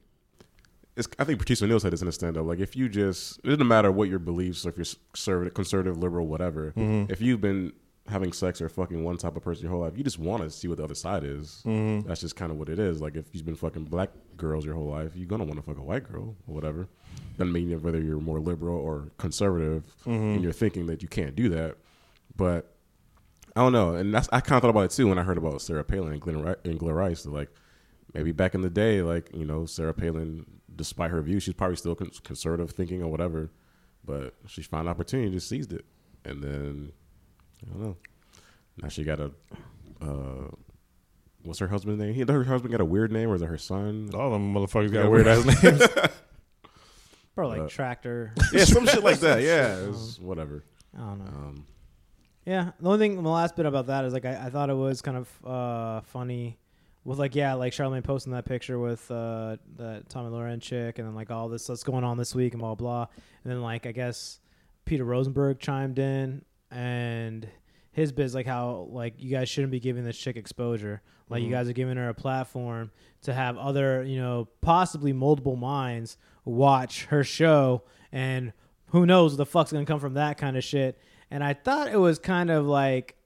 it's, 0.97 1.07
I 1.17 1.23
think 1.23 1.39
Patrice 1.39 1.61
O'Neal 1.63 1.79
said 1.79 1.93
this 1.93 2.01
in 2.01 2.09
a 2.09 2.11
stand 2.11 2.37
up. 2.37 2.45
Like, 2.45 2.59
if 2.59 2.75
you 2.75 2.89
just, 2.89 3.39
it 3.45 3.49
doesn't 3.49 3.65
matter 3.65 3.93
what 3.93 4.09
your 4.09 4.19
beliefs, 4.19 4.65
or 4.65 4.69
if 4.71 4.77
you're 4.77 4.85
conservative, 5.13 5.53
conservative 5.53 5.97
liberal, 5.97 6.27
whatever. 6.27 6.73
Mhm. 6.75 7.09
If 7.09 7.21
you've 7.21 7.39
been 7.39 7.71
having 8.07 8.31
sex 8.31 8.61
or 8.61 8.69
fucking 8.69 9.03
one 9.03 9.17
type 9.17 9.35
of 9.35 9.43
person 9.43 9.63
your 9.63 9.71
whole 9.71 9.81
life, 9.81 9.97
you 9.97 10.03
just 10.03 10.17
want 10.19 10.41
to 10.43 10.49
see 10.49 10.67
what 10.67 10.77
the 10.77 10.83
other 10.83 10.95
side 10.95 11.23
is. 11.23 11.61
Mhm. 11.65 12.05
That's 12.05 12.21
just 12.21 12.35
kind 12.35 12.51
of 12.51 12.57
what 12.57 12.69
it 12.69 12.79
is. 12.79 13.01
Like, 13.01 13.15
if 13.15 13.25
you've 13.33 13.45
been 13.45 13.55
fucking 13.55 13.85
black 13.85 14.11
girls 14.37 14.65
your 14.65 14.75
whole 14.75 14.87
life, 14.89 15.15
you're 15.15 15.27
gonna 15.27 15.43
want 15.43 15.57
to 15.57 15.61
fuck 15.61 15.77
a 15.77 15.83
white 15.83 16.09
girl 16.09 16.35
or 16.47 16.55
whatever. 16.55 16.87
Doesn't 17.37 17.51
mean 17.53 17.69
that 17.71 17.81
whether 17.81 17.99
you're 18.01 18.19
more 18.19 18.39
liberal 18.39 18.77
or 18.77 19.11
conservative 19.17 19.83
Mhm. 20.05 20.35
in 20.37 20.41
your 20.41 20.51
thinking 20.53 20.85
that 20.87 21.01
you 21.01 21.07
can't 21.07 21.35
do 21.35 21.49
that. 21.49 21.77
But 22.35 22.73
I 23.55 23.61
don't 23.61 23.73
know, 23.73 23.95
and 23.95 24.13
that's 24.13 24.29
I 24.31 24.39
kind 24.39 24.57
of 24.57 24.61
thought 24.61 24.69
about 24.69 24.85
it 24.85 24.91
too 24.91 25.07
when 25.07 25.17
I 25.17 25.23
heard 25.23 25.37
about 25.37 25.61
Sarah 25.61 25.83
Palin 25.83 26.13
and 26.13 26.21
Glen 26.21 26.55
and 26.63 26.79
Glen 26.79 26.93
Rice. 26.95 27.25
Like 27.25 27.49
maybe 28.13 28.31
back 28.31 28.53
in 28.55 28.61
the 28.61 28.69
day, 28.69 29.01
like 29.01 29.31
you 29.35 29.45
know, 29.45 29.65
Sarah 29.65 29.93
Palin, 29.93 30.45
despite 30.75 31.09
her 31.11 31.21
views, 31.21 31.43
she's 31.43 31.55
probably 31.55 31.75
still 31.75 31.95
con- 31.95 32.11
conservative 32.23 32.71
thinking 32.71 33.01
or 33.01 33.09
whatever, 33.09 33.49
but 34.05 34.35
she 34.45 34.61
found 34.61 34.87
an 34.87 34.91
opportunity, 34.91 35.25
and 35.27 35.33
just 35.35 35.49
seized 35.49 35.73
it, 35.73 35.85
and 36.23 36.43
then 36.43 36.91
I 37.65 37.69
don't 37.69 37.81
know. 37.81 37.97
Now 38.81 38.87
she 38.89 39.03
got 39.03 39.19
a. 39.19 39.31
Uh, 40.01 40.49
what's 41.43 41.59
her 41.59 41.67
husband's 41.67 41.99
name? 41.99 42.13
He, 42.13 42.21
her 42.21 42.43
husband 42.43 42.71
got 42.71 42.81
a 42.81 42.85
weird 42.85 43.11
name, 43.11 43.29
or 43.29 43.35
is 43.35 43.41
it 43.41 43.47
her 43.47 43.57
son? 43.57 44.11
All 44.13 44.31
them 44.31 44.53
motherfuckers 44.53 44.91
got 44.91 45.09
weird 45.11 45.27
ass 45.27 45.63
names. 45.63 45.81
Or 47.35 47.45
like 47.45 47.61
Uh, 47.61 47.67
tractor. 47.67 48.33
Yeah, 48.51 48.63
some 48.65 48.87
shit 48.87 49.03
like 49.03 49.19
that. 49.19 49.41
Yeah, 49.43 49.77
it 49.83 49.87
was 49.89 50.19
whatever. 50.19 50.63
I 50.95 51.01
don't 51.01 51.19
know. 51.19 51.25
Um, 51.25 51.65
Yeah, 52.47 52.71
the 52.79 52.87
only 52.89 52.97
thing, 52.97 53.21
the 53.21 53.29
last 53.29 53.55
bit 53.55 53.67
about 53.67 53.85
that 53.87 54.05
is 54.05 54.13
like 54.13 54.25
I, 54.25 54.45
I 54.45 54.49
thought 54.49 54.71
it 54.71 54.75
was 54.75 55.03
kind 55.03 55.17
of 55.17 55.45
uh, 55.45 56.01
funny 56.01 56.57
with 57.03 57.19
like 57.19 57.35
yeah, 57.35 57.53
like 57.53 57.73
Charlemagne 57.73 58.01
posting 58.01 58.33
that 58.33 58.45
picture 58.45 58.79
with 58.79 59.09
uh, 59.11 59.57
that 59.75 60.09
Tomi 60.09 60.31
Lahren 60.31 60.59
chick, 60.59 60.97
and 60.97 61.07
then 61.07 61.13
like 61.13 61.29
all 61.29 61.47
this 61.47 61.67
that's 61.67 61.83
going 61.83 62.03
on 62.03 62.17
this 62.17 62.33
week 62.33 62.53
and 62.53 62.59
blah 62.59 62.73
blah, 62.73 63.05
and 63.43 63.53
then 63.53 63.61
like 63.61 63.85
I 63.85 63.91
guess 63.91 64.39
Peter 64.85 65.03
Rosenberg 65.03 65.59
chimed 65.59 65.99
in 65.99 66.43
and 66.71 67.47
his 67.91 68.11
biz 68.11 68.35
like 68.35 68.45
how 68.45 68.87
like 68.91 69.15
you 69.17 69.31
guys 69.31 69.49
shouldn't 69.49 69.71
be 69.71 69.79
giving 69.79 70.03
this 70.03 70.17
chick 70.17 70.35
exposure, 70.35 71.01
like 71.29 71.41
you 71.41 71.47
Mhm. 71.49 71.51
guys 71.51 71.69
are 71.69 71.73
giving 71.73 71.97
her 71.97 72.09
a 72.09 72.13
platform 72.13 72.91
to 73.21 73.33
have 73.33 73.57
other 73.57 74.03
you 74.03 74.17
know 74.19 74.47
possibly 74.61 75.13
multiple 75.13 75.55
minds 75.55 76.17
watch 76.45 77.05
her 77.05 77.23
show 77.23 77.83
and 78.11 78.53
who 78.91 79.05
knows 79.05 79.33
what 79.33 79.37
the 79.37 79.45
fuck's 79.45 79.71
gonna 79.71 79.85
come 79.85 79.99
from 79.99 80.13
that 80.13 80.37
kind 80.37 80.55
of 80.55 80.63
shit. 80.63 80.97
And 81.29 81.43
I 81.43 81.53
thought 81.53 81.89
it 81.91 81.97
was 81.97 82.19
kind 82.19 82.49
of 82.49 82.65
like, 82.65 83.17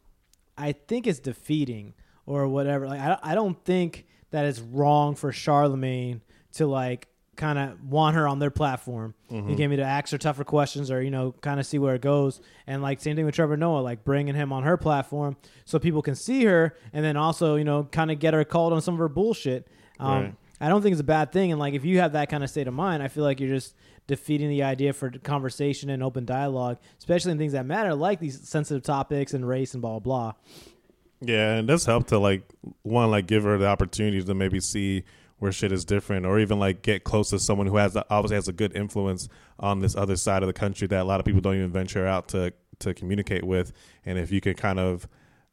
I 0.57 0.71
think 0.71 1.05
it's 1.05 1.19
defeating 1.19 1.93
or 2.25 2.47
whatever. 2.47 2.87
Like 2.87 2.99
I, 2.99 3.17
I 3.21 3.35
don't 3.35 3.63
think 3.63 4.07
that 4.31 4.45
it's 4.45 4.59
wrong 4.59 5.13
for 5.13 5.31
Charlemagne 5.31 6.21
to 6.53 6.65
like 6.65 7.09
kind 7.37 7.57
of 7.57 7.83
want 7.83 8.15
her 8.15 8.27
on 8.27 8.39
their 8.39 8.51
platform. 8.51 9.13
He 9.29 9.35
Mhm. 9.37 9.57
gave 9.57 9.69
me 9.69 9.75
to 9.77 9.83
ask 9.83 10.11
her 10.11 10.17
tougher 10.17 10.43
questions 10.43 10.91
or 10.91 11.01
you 11.01 11.09
know 11.11 11.33
kind 11.41 11.59
of 11.59 11.65
see 11.65 11.79
where 11.79 11.95
it 11.95 12.01
goes. 12.01 12.41
And 12.67 12.81
like 12.81 12.99
same 12.99 13.15
thing 13.15 13.25
with 13.25 13.35
Trevor 13.35 13.57
Noah, 13.57 13.79
like 13.79 14.03
bringing 14.03 14.35
him 14.35 14.51
on 14.53 14.63
her 14.63 14.77
platform 14.77 15.37
so 15.65 15.79
people 15.79 16.01
can 16.01 16.15
see 16.15 16.43
her 16.45 16.75
and 16.93 17.03
then 17.05 17.15
also 17.17 17.55
you 17.55 17.63
know 17.63 17.83
kind 17.91 18.11
of 18.11 18.19
get 18.19 18.33
her 18.33 18.43
called 18.43 18.73
on 18.73 18.81
some 18.81 18.93
of 18.95 18.99
her 18.99 19.09
bullshit. 19.09 19.67
Um, 19.99 20.11
Right. 20.23 20.33
I 20.59 20.69
don't 20.69 20.83
think 20.83 20.91
it's 20.93 21.01
a 21.01 21.05
bad 21.05 21.31
thing. 21.31 21.51
And 21.51 21.59
like, 21.59 21.73
if 21.73 21.83
you 21.85 21.99
have 21.99 22.11
that 22.13 22.29
kind 22.29 22.43
of 22.43 22.49
state 22.49 22.67
of 22.67 22.73
mind, 22.75 23.01
I 23.01 23.07
feel 23.07 23.23
like 23.23 23.39
you're 23.39 23.49
just 23.49 23.73
defeating 24.05 24.47
the 24.49 24.61
idea 24.61 24.93
for 24.93 25.09
conversation 25.09 25.89
and 25.89 26.03
open 26.03 26.23
dialogue, 26.25 26.77
especially 26.99 27.31
in 27.31 27.39
things 27.39 27.53
that 27.53 27.65
matter, 27.65 27.95
like 27.95 28.19
these 28.19 28.47
sensitive 28.47 28.83
topics 28.83 29.33
and 29.33 29.47
race 29.47 29.73
and 29.73 29.81
blah 29.81 29.97
blah. 29.99 30.33
Yeah, 31.21 31.55
and 31.55 31.69
this 31.69 31.85
helped 31.85 32.09
to 32.09 32.19
like 32.19 32.43
one 32.83 33.09
like 33.09 33.25
give 33.27 33.43
her 33.43 33.57
the 33.57 33.67
opportunity 33.67 34.21
to 34.21 34.33
maybe 34.35 34.59
see 34.59 35.03
where 35.41 35.51
shit 35.51 35.71
is 35.71 35.85
different, 35.85 36.23
or 36.23 36.39
even 36.39 36.59
like 36.59 36.83
get 36.83 37.03
close 37.03 37.31
to 37.31 37.39
someone 37.39 37.65
who 37.65 37.77
has 37.77 37.97
obviously 38.11 38.35
has 38.35 38.47
a 38.47 38.53
good 38.53 38.75
influence 38.75 39.27
on 39.59 39.79
this 39.79 39.95
other 39.95 40.15
side 40.15 40.43
of 40.43 40.47
the 40.47 40.53
country 40.53 40.85
that 40.85 41.01
a 41.01 41.03
lot 41.03 41.19
of 41.19 41.25
people 41.25 41.41
don't 41.41 41.55
even 41.55 41.71
venture 41.71 42.05
out 42.05 42.27
to 42.27 42.53
to 42.77 42.93
communicate 42.93 43.43
with. 43.43 43.73
And 44.05 44.19
if 44.19 44.31
you 44.31 44.39
can 44.39 44.53
kind 44.53 44.79
of 44.79 45.07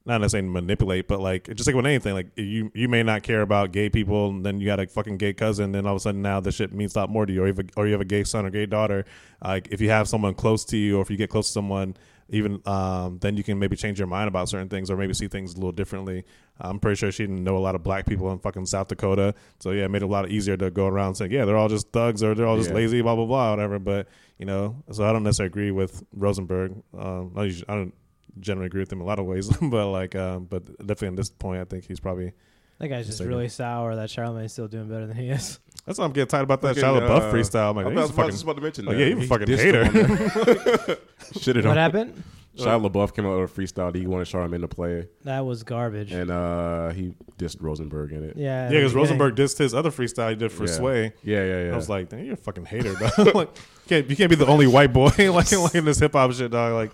not 0.04 0.20
necessarily 0.20 0.50
manipulate, 0.50 1.08
but 1.08 1.20
like 1.20 1.44
just 1.54 1.66
like 1.66 1.74
with 1.74 1.86
anything, 1.86 2.12
like 2.12 2.26
you 2.36 2.70
you 2.74 2.86
may 2.86 3.02
not 3.02 3.22
care 3.22 3.40
about 3.40 3.72
gay 3.72 3.88
people, 3.88 4.28
and 4.28 4.44
then 4.44 4.60
you 4.60 4.66
got 4.66 4.78
a 4.78 4.86
fucking 4.86 5.16
gay 5.16 5.32
cousin, 5.32 5.72
then 5.72 5.86
all 5.86 5.94
of 5.94 5.96
a 5.96 6.00
sudden 6.00 6.20
now 6.20 6.38
this 6.38 6.56
shit 6.56 6.70
means 6.70 6.94
a 6.94 6.98
lot 6.98 7.08
more 7.08 7.24
to 7.24 7.32
you, 7.32 7.42
or 7.42 7.54
or 7.78 7.86
you 7.86 7.92
have 7.92 8.02
a 8.02 8.04
gay 8.04 8.24
son 8.24 8.44
or 8.44 8.50
gay 8.50 8.66
daughter. 8.66 9.06
Like 9.42 9.68
if 9.70 9.80
you 9.80 9.88
have 9.88 10.06
someone 10.06 10.34
close 10.34 10.66
to 10.66 10.76
you, 10.76 10.98
or 10.98 11.00
if 11.00 11.10
you 11.10 11.16
get 11.16 11.30
close 11.30 11.46
to 11.46 11.52
someone, 11.54 11.96
even 12.30 12.60
um, 12.66 13.18
then 13.20 13.36
you 13.36 13.42
can 13.42 13.58
maybe 13.58 13.74
change 13.76 13.98
your 13.98 14.06
mind 14.08 14.28
about 14.28 14.48
certain 14.48 14.68
things, 14.68 14.90
or 14.90 14.96
maybe 14.96 15.14
see 15.14 15.28
things 15.28 15.52
a 15.54 15.56
little 15.56 15.72
differently. 15.72 16.24
I'm 16.60 16.78
pretty 16.78 16.96
sure 16.96 17.10
she 17.10 17.22
didn't 17.22 17.42
know 17.44 17.56
a 17.56 17.58
lot 17.58 17.74
of 17.74 17.82
black 17.82 18.04
people 18.06 18.30
in 18.32 18.38
fucking 18.38 18.66
South 18.66 18.88
Dakota, 18.88 19.34
so 19.60 19.70
yeah, 19.70 19.84
it 19.84 19.90
made 19.90 20.02
it 20.02 20.06
a 20.06 20.08
lot 20.08 20.28
easier 20.30 20.56
to 20.56 20.70
go 20.70 20.86
around 20.86 21.14
saying, 21.14 21.30
yeah, 21.32 21.44
they're 21.44 21.56
all 21.56 21.68
just 21.68 21.90
thugs 21.92 22.22
or 22.22 22.34
they're 22.34 22.46
all 22.46 22.56
just 22.58 22.70
Yeah. 22.70 22.76
lazy, 22.76 23.00
blah 23.02 23.14
blah 23.16 23.26
blah, 23.26 23.50
whatever. 23.50 23.78
But 23.78 24.08
you 24.38 24.46
know, 24.46 24.76
so 24.90 25.04
I 25.04 25.12
don't 25.12 25.22
necessarily 25.22 25.48
agree 25.48 25.70
with 25.70 26.02
Rosenberg. 26.12 26.74
Um, 26.96 27.32
I 27.36 27.44
usually- 27.44 27.68
I 27.68 27.74
don't 27.76 27.94
generally 28.40 28.66
agree 28.66 28.80
with 28.80 28.92
him 28.92 28.98
in 28.98 29.04
a 29.04 29.06
lot 29.08 29.18
of 29.18 29.26
ways, 29.26 29.48
but 29.62 29.88
like, 29.90 30.14
um, 30.14 30.44
but 30.44 30.64
definitely 30.78 31.08
at 31.08 31.16
this 31.16 31.30
point, 31.30 31.60
I 31.60 31.64
think 31.64 31.86
he's 31.86 32.00
probably. 32.00 32.32
That 32.78 32.88
guy's 32.88 33.06
just 33.06 33.18
mistaken. 33.20 33.28
really 33.30 33.48
sour 33.48 33.96
that 33.96 34.08
Charlemagne's 34.08 34.52
still 34.52 34.68
doing 34.68 34.88
better 34.88 35.06
than 35.06 35.16
he 35.16 35.30
is. 35.30 35.58
That's 35.86 35.98
why 35.98 36.04
I'm 36.04 36.12
getting 36.12 36.28
tired 36.28 36.42
about 36.42 36.60
that 36.62 36.76
Fucking, 36.76 36.82
Shia 36.84 37.00
LaBeouf 37.08 37.20
uh, 37.20 37.32
freestyle. 37.32 37.70
I'm 37.70 37.76
like, 37.76 37.86
I 37.86 37.90
he's 37.90 37.96
was 37.96 38.10
a 38.10 38.12
about- 38.12 38.16
fucking, 38.16 38.30
just 38.32 38.42
about 38.44 38.56
to 38.56 38.62
mention 38.62 38.84
that. 38.84 38.90
like, 38.92 38.98
yeah, 39.00 39.14
he's 39.14 39.24
a 39.24 39.28
fucking 39.28 39.46
dissed 39.46 39.58
hater. 39.58 39.84
him 39.84 40.10
on 40.10 40.16
there. 40.16 40.96
Shitted 41.34 41.56
What 41.56 41.66
on- 41.66 41.76
happened? 41.76 42.22
Shia 42.56 42.90
LaBeouf 42.90 43.14
came 43.14 43.24
out 43.24 43.38
with 43.40 43.56
a 43.56 43.60
freestyle 43.60 43.92
that 43.92 43.98
he 44.00 44.06
wanted 44.08 44.26
Charlamagne 44.26 44.62
to 44.62 44.68
play, 44.68 45.06
That 45.22 45.46
was 45.46 45.62
garbage. 45.62 46.10
and 46.10 46.28
uh, 46.28 46.88
he 46.90 47.14
dissed 47.38 47.58
Rosenberg 47.60 48.10
in 48.12 48.24
it. 48.24 48.36
Yeah, 48.36 48.64
yeah, 48.64 48.68
because 48.80 48.92
yeah. 48.94 48.98
Rosenberg 48.98 49.36
dissed 49.36 49.58
his 49.58 49.74
other 49.74 49.90
freestyle 49.92 50.30
he 50.30 50.34
did 50.34 50.50
for 50.50 50.66
Yeah. 50.66 50.72
Sway. 50.72 51.12
Yeah, 51.22 51.44
yeah, 51.44 51.64
yeah. 51.66 51.72
I 51.72 51.76
was 51.76 51.88
like, 51.88 52.08
damn, 52.08 52.24
you're 52.24 52.34
a 52.34 52.36
fucking 52.36 52.64
hater, 52.66 52.94
dog. 52.94 53.16
like, 53.36 53.48
you 53.56 53.88
can't, 53.88 54.10
you 54.10 54.16
can't 54.16 54.28
be 54.30 54.34
the 54.34 54.46
only 54.48 54.66
white 54.66 54.92
boy 54.92 55.10
like, 55.32 55.52
like 55.52 55.74
in 55.76 55.84
this 55.84 56.00
hip 56.00 56.12
hop 56.14 56.32
shit, 56.32 56.50
dog. 56.50 56.72
Like, 56.74 56.90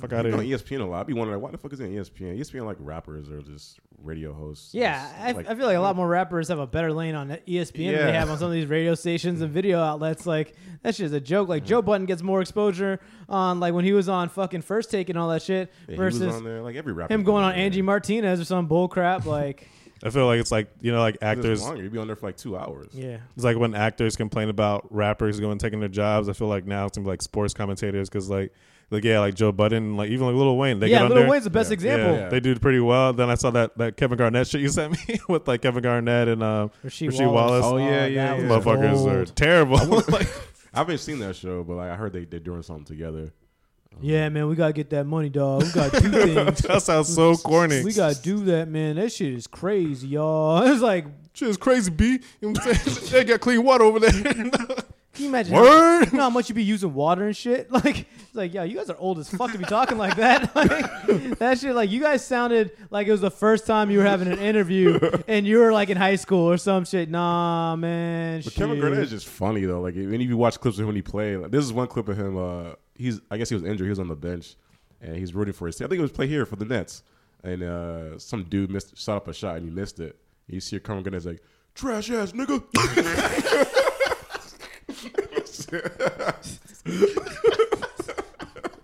fuck 0.00 0.12
out 0.12 0.24
He's 0.24 0.34
of 0.34 0.40
on. 0.40 0.46
ESPN 0.46 0.80
a 0.80 0.84
lot. 0.84 1.00
I 1.00 1.02
be 1.04 1.12
wondering 1.12 1.40
why 1.40 1.50
the 1.50 1.58
fuck 1.58 1.72
is 1.72 1.78
he 1.78 1.84
on 1.84 1.92
E 1.92 1.96
ESPN? 1.96 2.38
ESPN 2.38 2.66
like 2.66 2.76
rappers 2.80 3.30
or 3.30 3.40
just 3.42 3.78
radio 4.02 4.32
hosts. 4.32 4.74
Yeah, 4.74 5.06
I, 5.20 5.32
like- 5.32 5.48
I 5.48 5.54
feel 5.54 5.66
like 5.66 5.76
a 5.76 5.80
lot 5.80 5.94
mm. 5.94 5.98
more 5.98 6.08
rappers 6.08 6.48
have 6.48 6.58
a 6.58 6.66
better 6.66 6.92
lane 6.92 7.14
on 7.14 7.28
ESPN 7.46 7.72
than 7.72 7.82
Yeah. 7.82 8.06
they 8.06 8.12
have 8.12 8.30
on 8.30 8.38
some 8.38 8.46
of 8.48 8.52
these 8.52 8.66
radio 8.66 8.94
stations 8.94 9.40
and 9.40 9.50
mm. 9.50 9.54
video 9.54 9.80
outlets. 9.80 10.26
Like 10.26 10.54
that 10.82 10.94
shit's 10.94 11.12
a 11.12 11.20
joke. 11.20 11.48
Like 11.48 11.64
mm. 11.64 11.66
Joe 11.66 11.82
Budden 11.82 12.06
gets 12.06 12.22
more 12.22 12.40
exposure 12.40 13.00
on 13.28 13.60
like 13.60 13.74
when 13.74 13.84
he 13.84 13.92
was 13.92 14.08
on 14.08 14.28
fucking 14.28 14.62
First 14.62 14.90
Take 14.90 15.08
and 15.08 15.18
all 15.18 15.28
that 15.30 15.42
shit 15.42 15.70
Yeah, 15.88 15.94
he 15.94 16.00
was 16.00 16.18
versus 16.18 16.34
on 16.34 16.44
there, 16.44 16.62
like 16.62 16.76
every 16.76 16.92
rapper 16.92 17.12
him 17.12 17.22
going 17.22 17.44
on 17.44 17.52
on. 17.52 17.58
Angie 17.58 17.82
Martinez 17.82 18.40
or 18.40 18.44
some 18.44 18.66
bull 18.66 18.88
crap. 18.88 19.26
Like 19.26 19.68
I 20.02 20.08
feel 20.10 20.26
like 20.26 20.40
it's 20.40 20.50
like 20.50 20.70
you 20.80 20.92
know, 20.92 21.00
like 21.00 21.16
It's 21.16 21.22
actors. 21.24 21.62
longer. 21.62 21.82
You'd 21.82 21.92
be 21.92 21.98
on 21.98 22.06
there 22.06 22.16
for 22.16 22.26
like 22.26 22.36
two 22.36 22.56
hours. 22.56 22.88
yeah, 22.92 23.18
It's 23.36 23.44
like 23.44 23.58
when 23.58 23.74
actors 23.74 24.16
complain 24.16 24.48
about 24.48 24.86
rappers 24.90 25.38
going 25.40 25.58
taking 25.58 25.80
their 25.80 25.90
jobs. 25.90 26.28
I 26.28 26.32
feel 26.32 26.48
like 26.48 26.64
now 26.64 26.86
it's 26.86 26.96
gonna 26.96 27.04
be 27.04 27.10
like 27.10 27.22
sports 27.22 27.52
commentators 27.52 28.08
because 28.08 28.30
like 28.30 28.52
like 28.90 29.04
yeah, 29.04 29.20
like 29.20 29.34
Joe 29.34 29.52
Budden, 29.52 29.96
like 29.96 30.10
even 30.10 30.26
like 30.26 30.34
Lil 30.34 30.56
Wayne, 30.56 30.80
they 30.80 30.88
yeah. 30.88 30.98
get 30.98 31.02
on 31.04 31.08
Lil 31.10 31.18
there. 31.20 31.28
Wayne's 31.28 31.44
the 31.44 31.50
best 31.50 31.70
Yeah. 31.70 31.74
example. 31.74 32.14
Yeah, 32.16 32.28
they 32.28 32.40
do 32.40 32.56
pretty 32.56 32.80
well. 32.80 33.12
Then 33.12 33.30
I 33.30 33.36
saw 33.36 33.50
that 33.50 33.78
that 33.78 33.96
Kevin 33.96 34.18
Garnett 34.18 34.48
shit 34.48 34.60
you 34.60 34.68
sent 34.70 34.92
me 34.92 35.20
with 35.28 35.46
like 35.46 35.62
Kevin 35.62 35.82
Garnett 35.82 36.28
and 36.28 36.42
uh, 36.42 36.68
Rasheed, 36.84 37.10
Rasheed 37.10 37.32
Wallace. 37.32 37.64
Oh, 37.64 37.76
yeah, 37.76 38.06
yeah, 38.06 38.34
was 38.34 38.42
yeah. 38.42 38.48
motherfuckers 38.48 39.06
are 39.06 39.24
terrible. 39.26 39.76
like, 40.08 40.28
I 40.74 40.78
haven't 40.78 40.98
seen 40.98 41.20
that 41.20 41.36
show, 41.36 41.62
but 41.62 41.74
like 41.74 41.90
I 41.90 41.94
heard 41.96 42.12
they 42.12 42.24
they're 42.24 42.40
doing 42.40 42.62
something 42.62 42.84
together. 42.84 43.32
Yeah, 44.00 44.28
man, 44.28 44.48
we 44.48 44.54
gotta 44.54 44.72
get 44.72 44.90
that 44.90 45.04
money, 45.04 45.28
dog. 45.28 45.64
We 45.64 45.72
gotta 45.72 46.00
do 46.00 46.10
things. 46.10 46.60
that 46.60 46.82
sounds 46.82 47.12
so 47.12 47.36
corny. 47.36 47.84
we 47.84 47.92
gotta 47.92 48.20
do 48.20 48.44
that, 48.44 48.68
man. 48.68 48.96
That 48.96 49.12
shit 49.12 49.34
is 49.34 49.46
crazy, 49.46 50.08
y'all. 50.08 50.62
It's 50.62 50.80
like, 50.80 51.06
shit 51.34 51.48
is 51.48 51.56
crazy, 51.56 51.90
B. 51.90 52.18
You 52.40 52.52
know 52.52 52.60
what 52.60 52.66
I'm 52.66 52.74
saying? 52.76 53.12
they 53.12 53.24
got 53.24 53.40
clean 53.40 53.62
water 53.62 53.84
over 53.84 54.00
there. 54.00 54.64
Can 55.12 55.24
you 55.24 55.28
imagine? 55.30 55.54
Word. 55.54 56.04
How, 56.04 56.10
you 56.12 56.16
know 56.18 56.22
how 56.24 56.30
much 56.30 56.48
you'd 56.48 56.54
be 56.54 56.62
using 56.64 56.94
water 56.94 57.26
and 57.26 57.36
shit? 57.36 57.68
Like, 57.80 58.06
it's 58.10 58.34
like, 58.34 58.54
yo, 58.54 58.62
you 58.62 58.76
guys 58.76 58.90
are 58.90 58.96
old 58.98 59.18
as 59.18 59.28
fuck 59.28 59.50
to 59.52 59.58
be 59.58 59.64
talking 59.64 59.98
like 59.98 60.16
that. 60.16 60.54
Like, 60.54 61.38
that 61.38 61.58
shit, 61.58 61.74
like, 61.74 61.90
you 61.90 62.00
guys 62.00 62.24
sounded 62.24 62.70
like 62.90 63.06
it 63.08 63.10
was 63.10 63.20
the 63.20 63.30
first 63.30 63.66
time 63.66 63.90
you 63.90 63.98
were 63.98 64.04
having 64.04 64.28
an 64.28 64.38
interview 64.38 65.00
and 65.28 65.46
you 65.46 65.58
were 65.58 65.72
like 65.72 65.88
in 65.90 65.96
high 65.96 66.16
school 66.16 66.48
or 66.48 66.56
some 66.56 66.84
shit. 66.84 67.10
Nah, 67.10 67.74
man. 67.76 68.38
But 68.38 68.44
shit. 68.44 68.54
Kevin 68.54 68.78
Garnett 68.80 69.00
is 69.00 69.10
just 69.10 69.26
funny 69.26 69.64
though. 69.64 69.80
Like 69.80 69.96
any 69.96 70.14
of 70.24 70.30
you 70.30 70.36
watch 70.36 70.60
clips 70.60 70.76
of 70.76 70.82
him 70.82 70.86
when 70.88 70.96
he 70.96 71.02
played, 71.02 71.38
like, 71.38 71.50
this 71.50 71.64
is 71.64 71.72
one 71.72 71.88
clip 71.88 72.08
of 72.08 72.16
him. 72.16 72.36
Uh, 72.36 72.74
he's 72.94 73.20
I 73.30 73.36
guess 73.36 73.48
he 73.48 73.54
was 73.54 73.64
injured. 73.64 73.86
He 73.86 73.90
was 73.90 73.98
on 73.98 74.08
the 74.08 74.14
bench 74.16 74.54
and 75.00 75.16
he's 75.16 75.34
rooting 75.34 75.54
for 75.54 75.66
his 75.66 75.76
team. 75.76 75.86
I 75.86 75.88
think 75.88 75.98
it 75.98 76.02
was 76.02 76.12
play 76.12 76.26
here 76.28 76.46
for 76.46 76.56
the 76.56 76.64
Nets. 76.66 77.02
And 77.42 77.62
uh, 77.62 78.18
some 78.18 78.44
dude 78.44 78.70
missed 78.70 78.96
shot 78.98 79.16
up 79.16 79.28
a 79.28 79.32
shot 79.32 79.56
and 79.56 79.64
he 79.64 79.70
missed 79.70 79.98
it. 79.98 80.16
And 80.46 80.54
You 80.54 80.60
see 80.60 80.78
Kevin 80.78 81.02
Garnett's 81.02 81.26
like 81.26 81.42
trash 81.74 82.10
ass 82.10 82.32
nigga. 82.32 82.62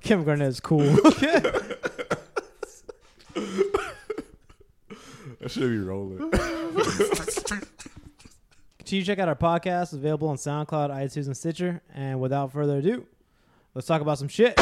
Kevin 0.02 0.24
Garnett 0.24 0.48
is 0.48 0.61
cool. 0.61 0.78
that 5.40 5.48
should 5.48 5.70
be 5.70 5.78
rolling. 5.78 6.30
Continue 8.78 9.02
to 9.02 9.07
check 9.07 9.18
out 9.18 9.28
our 9.28 9.34
podcast. 9.34 9.82
It's 9.82 9.92
available 9.94 10.28
on 10.28 10.36
SoundCloud, 10.36 10.90
iTunes, 10.90 11.26
and 11.26 11.36
Stitcher. 11.36 11.82
And 11.92 12.20
without 12.20 12.52
further 12.52 12.78
ado, 12.78 13.04
let's 13.74 13.88
talk 13.88 14.00
about 14.00 14.18
some 14.18 14.28
shit. 14.28 14.54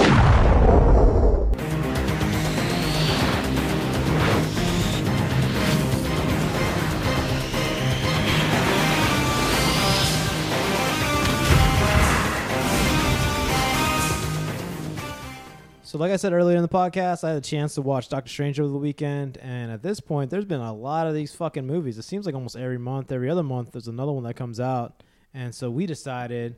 So, 15.94 15.98
like 15.98 16.10
I 16.10 16.16
said 16.16 16.32
earlier 16.32 16.56
in 16.56 16.62
the 16.62 16.68
podcast, 16.68 17.22
I 17.22 17.28
had 17.28 17.36
a 17.36 17.40
chance 17.40 17.76
to 17.76 17.80
watch 17.80 18.08
Doctor 18.08 18.28
Strange 18.28 18.58
over 18.58 18.68
the 18.68 18.78
weekend, 18.78 19.38
and 19.38 19.70
at 19.70 19.80
this 19.80 20.00
point, 20.00 20.28
there's 20.28 20.44
been 20.44 20.60
a 20.60 20.72
lot 20.72 21.06
of 21.06 21.14
these 21.14 21.32
fucking 21.36 21.64
movies. 21.64 21.98
It 21.98 22.02
seems 22.02 22.26
like 22.26 22.34
almost 22.34 22.56
every 22.56 22.78
month, 22.78 23.12
every 23.12 23.30
other 23.30 23.44
month, 23.44 23.70
there's 23.70 23.86
another 23.86 24.10
one 24.10 24.24
that 24.24 24.34
comes 24.34 24.58
out, 24.58 25.04
and 25.32 25.54
so 25.54 25.70
we 25.70 25.86
decided 25.86 26.56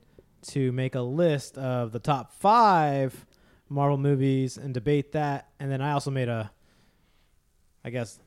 to 0.53 0.72
make 0.72 0.95
a 0.95 1.03
list 1.03 1.59
of 1.59 1.93
the 1.93 1.99
top 1.99 2.32
five 2.32 3.26
Marvel 3.68 3.99
movies 3.99 4.57
and 4.57 4.72
debate 4.72 5.12
that, 5.12 5.51
and 5.61 5.70
then 5.70 5.82
I 5.82 5.93
also 5.93 6.11
made 6.11 6.30
a, 6.30 6.51
I 7.84 7.91
guess, 7.91 8.18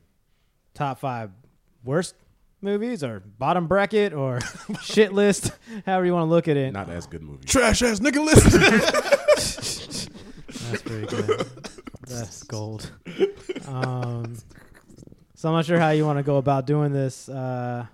top 0.74 1.00
five 1.00 1.32
worst 1.82 2.14
movies 2.60 3.02
or 3.02 3.18
bottom 3.18 3.66
bracket 3.66 4.12
or 4.12 4.38
shit 4.80 5.12
list, 5.12 5.50
however 5.86 6.06
you 6.06 6.12
want 6.12 6.28
to 6.28 6.30
look 6.30 6.46
at 6.46 6.56
it. 6.56 6.72
Not 6.72 6.88
as 6.88 7.08
good 7.08 7.22
movie. 7.22 7.46
Trash 7.46 7.82
ass 7.82 7.98
nigga 7.98 8.24
list. 8.24 9.78
That's 10.70 10.82
pretty 10.82 11.06
good. 11.06 11.46
That's 12.06 12.42
gold. 12.44 12.90
Um, 13.66 14.36
so 15.34 15.48
I'm 15.48 15.54
not 15.54 15.64
sure 15.64 15.78
how 15.78 15.90
you 15.90 16.04
want 16.04 16.18
to 16.18 16.22
go 16.22 16.36
about 16.36 16.66
doing 16.66 16.92
this. 16.92 17.28
Uh, 17.28 17.86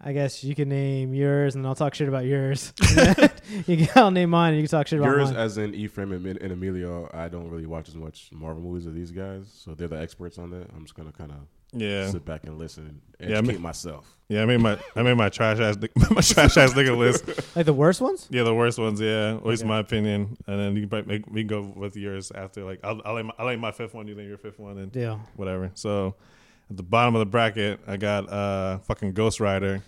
I 0.00 0.12
guess 0.12 0.44
you 0.44 0.54
can 0.54 0.68
name 0.68 1.14
yours, 1.14 1.54
and 1.54 1.66
I'll 1.66 1.74
talk 1.74 1.94
shit 1.94 2.08
about 2.08 2.24
yours. 2.24 2.72
you 3.66 3.76
can, 3.76 3.88
I'll 3.94 4.10
name 4.10 4.30
mine, 4.30 4.52
and 4.52 4.60
you 4.60 4.68
can 4.68 4.78
talk 4.78 4.86
shit 4.86 4.98
about 4.98 5.16
Yours, 5.16 5.30
mine. 5.30 5.40
as 5.40 5.58
in 5.58 5.74
Ephraim 5.74 6.12
and, 6.12 6.26
and 6.26 6.52
Emilio, 6.52 7.10
I 7.12 7.28
don't 7.28 7.48
really 7.50 7.66
watch 7.66 7.88
as 7.88 7.94
much 7.94 8.30
Marvel 8.32 8.62
movies 8.62 8.86
as 8.86 8.94
these 8.94 9.10
guys, 9.10 9.46
so 9.52 9.74
they're 9.74 9.88
the 9.88 10.00
experts 10.00 10.38
on 10.38 10.50
that. 10.50 10.68
I'm 10.74 10.82
just 10.82 10.94
gonna 10.94 11.12
kind 11.12 11.32
of 11.32 11.38
Yeah. 11.72 12.10
sit 12.10 12.24
back 12.24 12.44
and 12.44 12.58
listen 12.58 13.00
and 13.18 13.30
Yeah, 13.30 13.36
I 13.36 13.38
educate 13.38 13.54
mean- 13.54 13.62
myself. 13.62 14.12
Yeah, 14.28 14.42
I 14.42 14.46
made 14.46 14.60
my 14.60 14.76
I 14.96 15.02
made 15.04 15.16
my 15.16 15.28
trash 15.28 15.60
ass 15.60 15.76
ni- 15.76 15.88
my 16.10 16.20
trash 16.20 16.56
ass 16.56 16.72
nigga 16.72 16.96
list. 16.96 17.26
like 17.56 17.64
the 17.64 17.72
worst 17.72 18.00
ones. 18.00 18.26
Yeah, 18.28 18.42
the 18.42 18.52
worst 18.54 18.76
ones. 18.76 19.00
Yeah, 19.00 19.34
at 19.36 19.46
least 19.46 19.62
Okay. 19.62 19.68
my 19.68 19.78
opinion. 19.78 20.36
And 20.48 20.58
then 20.58 20.74
you 20.74 20.82
can 20.82 20.88
probably 20.88 21.18
make, 21.18 21.26
we 21.30 21.42
can 21.42 21.46
go 21.46 21.60
with 21.76 21.96
yours 21.96 22.32
after. 22.34 22.64
Like 22.64 22.80
I'll 22.82 23.00
I'll 23.04 23.14
lay 23.14 23.22
my, 23.22 23.32
I'll 23.38 23.46
lay 23.46 23.54
my 23.54 23.70
fifth 23.70 23.94
one. 23.94 24.08
You 24.08 24.16
lay 24.16 24.24
your 24.26 24.36
fifth 24.36 24.58
one, 24.58 24.78
and 24.78 24.94
yeah, 24.96 25.18
whatever. 25.36 25.70
So 25.74 26.16
at 26.68 26.76
the 26.76 26.82
bottom 26.82 27.14
of 27.14 27.20
the 27.20 27.26
bracket, 27.26 27.78
I 27.86 27.96
got 27.98 28.28
uh 28.28 28.78
fucking 28.78 29.12
Ghost 29.12 29.38
Rider. 29.38 29.82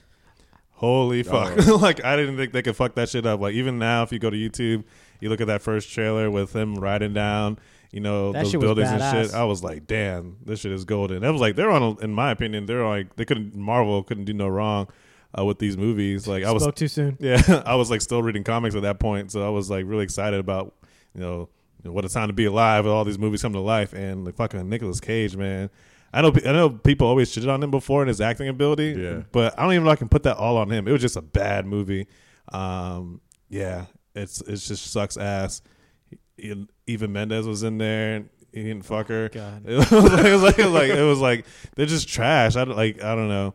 Holy 0.75 1.25
fuck! 1.25 1.57
like 1.81 2.05
I 2.05 2.15
didn't 2.15 2.37
think 2.37 2.53
they 2.53 2.63
could 2.63 2.77
fuck 2.77 2.95
that 2.95 3.09
shit 3.09 3.27
up. 3.27 3.41
Like 3.41 3.55
even 3.55 3.81
now, 3.81 4.05
if 4.05 4.13
you 4.13 4.21
go 4.21 4.31
to 4.31 4.37
YouTube, 4.37 4.85
you 5.19 5.29
look 5.31 5.41
at 5.41 5.49
that 5.49 5.63
first 5.63 5.91
trailer 5.91 6.31
with 6.31 6.55
him 6.55 6.77
riding 6.77 7.13
down. 7.13 7.59
You 7.91 8.01
know 8.01 8.33
That 8.33 8.45
those 8.45 8.53
buildings 8.53 8.89
and 8.91 9.01
shit. 9.27 9.35
I 9.35 9.45
was 9.45 9.63
like, 9.65 9.87
damn, 9.87 10.37
this 10.45 10.61
shit 10.61 10.73
is 10.73 10.85
golden. 10.85 11.23
That 11.23 11.33
was 11.33 11.41
like 11.41 11.57
they're 11.57 11.71
on. 11.71 11.83
A, 11.83 11.97
in 12.01 12.13
my 12.13 12.31
opinion, 12.31 12.67
they're 12.67 12.87
like 12.87 13.17
they 13.17 13.25
couldn't. 13.25 13.55
Marvel 13.55 14.03
couldn't 14.03 14.27
do 14.27 14.35
no 14.35 14.47
wrong 14.49 14.89
uh, 15.39 15.45
with 15.45 15.59
these 15.59 15.77
movies. 15.79 16.27
Like 16.29 16.45
I 16.45 16.53
was 16.53 16.63
Spoke 16.65 16.75
too 16.75 16.89
soon. 16.89 17.17
yeah, 17.19 17.63
I 17.67 17.77
was 17.77 17.91
like 17.91 18.03
still 18.03 18.23
reading 18.23 18.45
comics 18.45 18.75
at 18.75 18.83
that 18.83 18.99
point, 19.01 19.33
so 19.33 19.47
I 19.47 19.49
was 19.49 19.71
like 19.71 19.85
really 19.87 20.05
excited 20.05 20.39
about 20.39 20.75
you 21.15 21.23
know, 21.23 21.49
you 21.83 21.89
know, 21.89 21.93
what 21.93 22.05
a 22.05 22.11
time 22.11 22.27
to 22.29 22.35
be 22.35 22.45
alive 22.45 22.85
with 22.85 22.93
all 22.93 23.05
these 23.05 23.19
movies 23.19 23.41
coming 23.41 23.55
to 23.55 23.61
life 23.61 23.95
and 23.95 24.27
like 24.27 24.37
fucking 24.37 24.69
Nicolas 24.69 25.01
Cage, 25.01 25.35
man. 25.37 25.71
I 26.13 26.21
know 26.21 26.33
I 26.45 26.53
know 26.53 26.69
people 26.71 27.07
always 27.07 27.35
shitted 27.35 27.49
on 27.53 27.63
him 27.63 27.71
before 27.71 28.03
in 28.03 28.09
his 28.09 28.21
acting 28.21 28.49
ability, 28.49 28.97
Yeah. 28.99 29.23
but 29.33 29.59
I 29.59 29.63
don't 29.63 29.73
even 29.73 29.85
know 29.85 29.91
I 29.91 29.97
can 29.97 30.09
put 30.11 30.25
that 30.25 30.37
all 30.37 30.59
on 30.59 30.71
him. 30.71 30.87
It 30.87 30.93
was 30.93 31.01
just 31.01 31.17
a 31.17 31.23
bad 31.23 31.65
movie. 31.67 32.07
Um, 32.53 33.21
yeah, 33.49 33.87
it's 34.15 34.41
it 34.43 34.57
just 34.57 34.91
sucks 34.93 35.17
ass. 35.17 35.63
Eva 36.87 37.09
Mendes 37.09 37.47
was 37.47 37.63
in 37.63 37.79
there. 37.79 38.17
And 38.17 38.29
he 38.53 38.63
didn't 38.63 38.85
fuck 38.85 39.09
her. 39.09 39.29
God. 39.29 39.63
It 39.67 39.75
was 39.77 39.93
like, 39.93 40.25
it 40.25 40.33
was 40.33 40.43
like, 40.43 40.59
it 40.59 40.65
was 40.65 40.73
like 40.73 40.91
it 40.91 41.03
was 41.03 41.19
like 41.21 41.47
they're 41.77 41.87
just 41.87 42.09
trash. 42.09 42.57
I 42.57 42.65
don't 42.65 42.77
like 42.77 43.03
I 43.03 43.15
don't 43.15 43.29
know. 43.29 43.55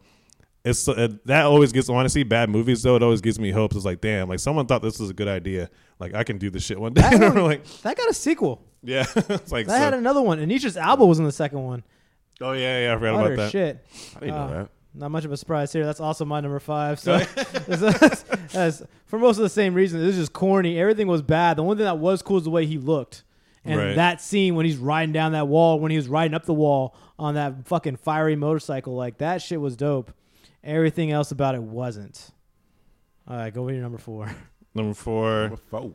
It's 0.65 0.87
uh, 0.87 1.09
that 1.25 1.45
always 1.45 1.73
gets 1.73 1.89
when 1.89 2.05
I 2.05 2.07
see 2.07 2.23
bad 2.23 2.49
movies 2.49 2.83
though. 2.83 2.95
It 2.95 3.03
always 3.03 3.19
gives 3.21 3.37
me 3.39 3.51
hope. 3.51 3.75
It's 3.75 3.83
like 3.85 3.99
damn, 4.01 4.29
like 4.29 4.39
someone 4.39 4.65
thought 4.65 4.81
this 4.81 4.97
was 4.99 5.09
a 5.09 5.13
good 5.13 5.27
idea. 5.27 5.69
Like 5.99 6.13
I 6.13 6.23
can 6.23 6.37
do 6.37 6.49
this 6.49 6.63
shit 6.63 6.79
one 6.79 6.93
day. 6.95 7.01
That, 7.01 7.19
one- 7.35 7.43
like 7.43 7.65
that 7.81 7.97
got 7.97 8.09
a 8.09 8.13
sequel. 8.13 8.61
yeah, 8.81 9.05
it's 9.15 9.51
like 9.51 9.67
That 9.67 9.73
so- 9.77 9.83
had 9.83 9.93
another 9.93 10.21
one. 10.21 10.39
Idris 10.39 10.77
Elba 10.77 11.05
was 11.05 11.19
in 11.19 11.25
the 11.25 11.31
second 11.33 11.63
one. 11.63 11.83
oh 12.39 12.53
yeah 12.53 12.85
yeah 12.85 12.93
I 12.93 12.97
forgot 12.97 13.15
Utter 13.15 13.33
about 13.33 13.43
that. 13.43 13.51
shit. 13.51 13.85
I 14.15 14.19
didn't 14.21 14.35
Uh, 14.35 14.47
know 14.47 14.53
that. 14.53 14.69
Not 14.95 15.09
much 15.11 15.25
of 15.25 15.31
a 15.31 15.37
surprise 15.37 15.73
here. 15.73 15.85
That's 15.85 15.99
also 15.99 16.23
my 16.25 16.39
number 16.39 16.59
five. 16.59 16.99
So, 16.99 17.17
that's- 17.67 18.23
that's- 18.23 18.83
for 19.05 19.17
most 19.19 19.37
of 19.37 19.43
the 19.43 19.49
same 19.49 19.73
reasons, 19.73 20.03
this 20.03 20.15
is 20.15 20.21
just 20.23 20.33
corny. 20.33 20.79
Everything 20.79 21.07
was 21.07 21.21
bad. 21.21 21.57
The 21.57 21.63
only 21.63 21.77
thing 21.77 21.85
that 21.85 21.97
was 21.99 22.21
cool 22.21 22.37
is 22.37 22.43
the 22.43 22.49
way 22.51 22.65
he 22.65 22.77
looked, 22.77 23.23
and 23.65 23.79
Right. 23.79 23.95
that 23.95 24.21
scene 24.21 24.55
when 24.55 24.65
he's 24.65 24.77
riding 24.77 25.13
down 25.13 25.31
that 25.33 25.47
wall, 25.47 25.79
when 25.79 25.91
he 25.91 25.97
was 25.97 26.07
riding 26.07 26.33
up 26.35 26.45
the 26.45 26.53
wall 26.53 26.95
on 27.17 27.35
that 27.35 27.65
fucking 27.67 27.95
fiery 27.97 28.35
motorcycle, 28.35 28.95
like 28.95 29.17
that 29.19 29.41
shit 29.41 29.59
was 29.61 29.75
dope. 29.75 30.11
Everything 30.63 31.11
else 31.11 31.31
about 31.31 31.55
it 31.55 31.61
wasn't. 31.63 32.29
All 33.27 33.35
right, 33.37 33.53
go 33.53 33.63
with 33.63 33.75
your 33.75 33.81
number 33.83 33.97
four. 33.97 34.29
Number 34.75 34.93
four, 34.95 35.41
Number 35.41 35.57
four. 35.57 35.93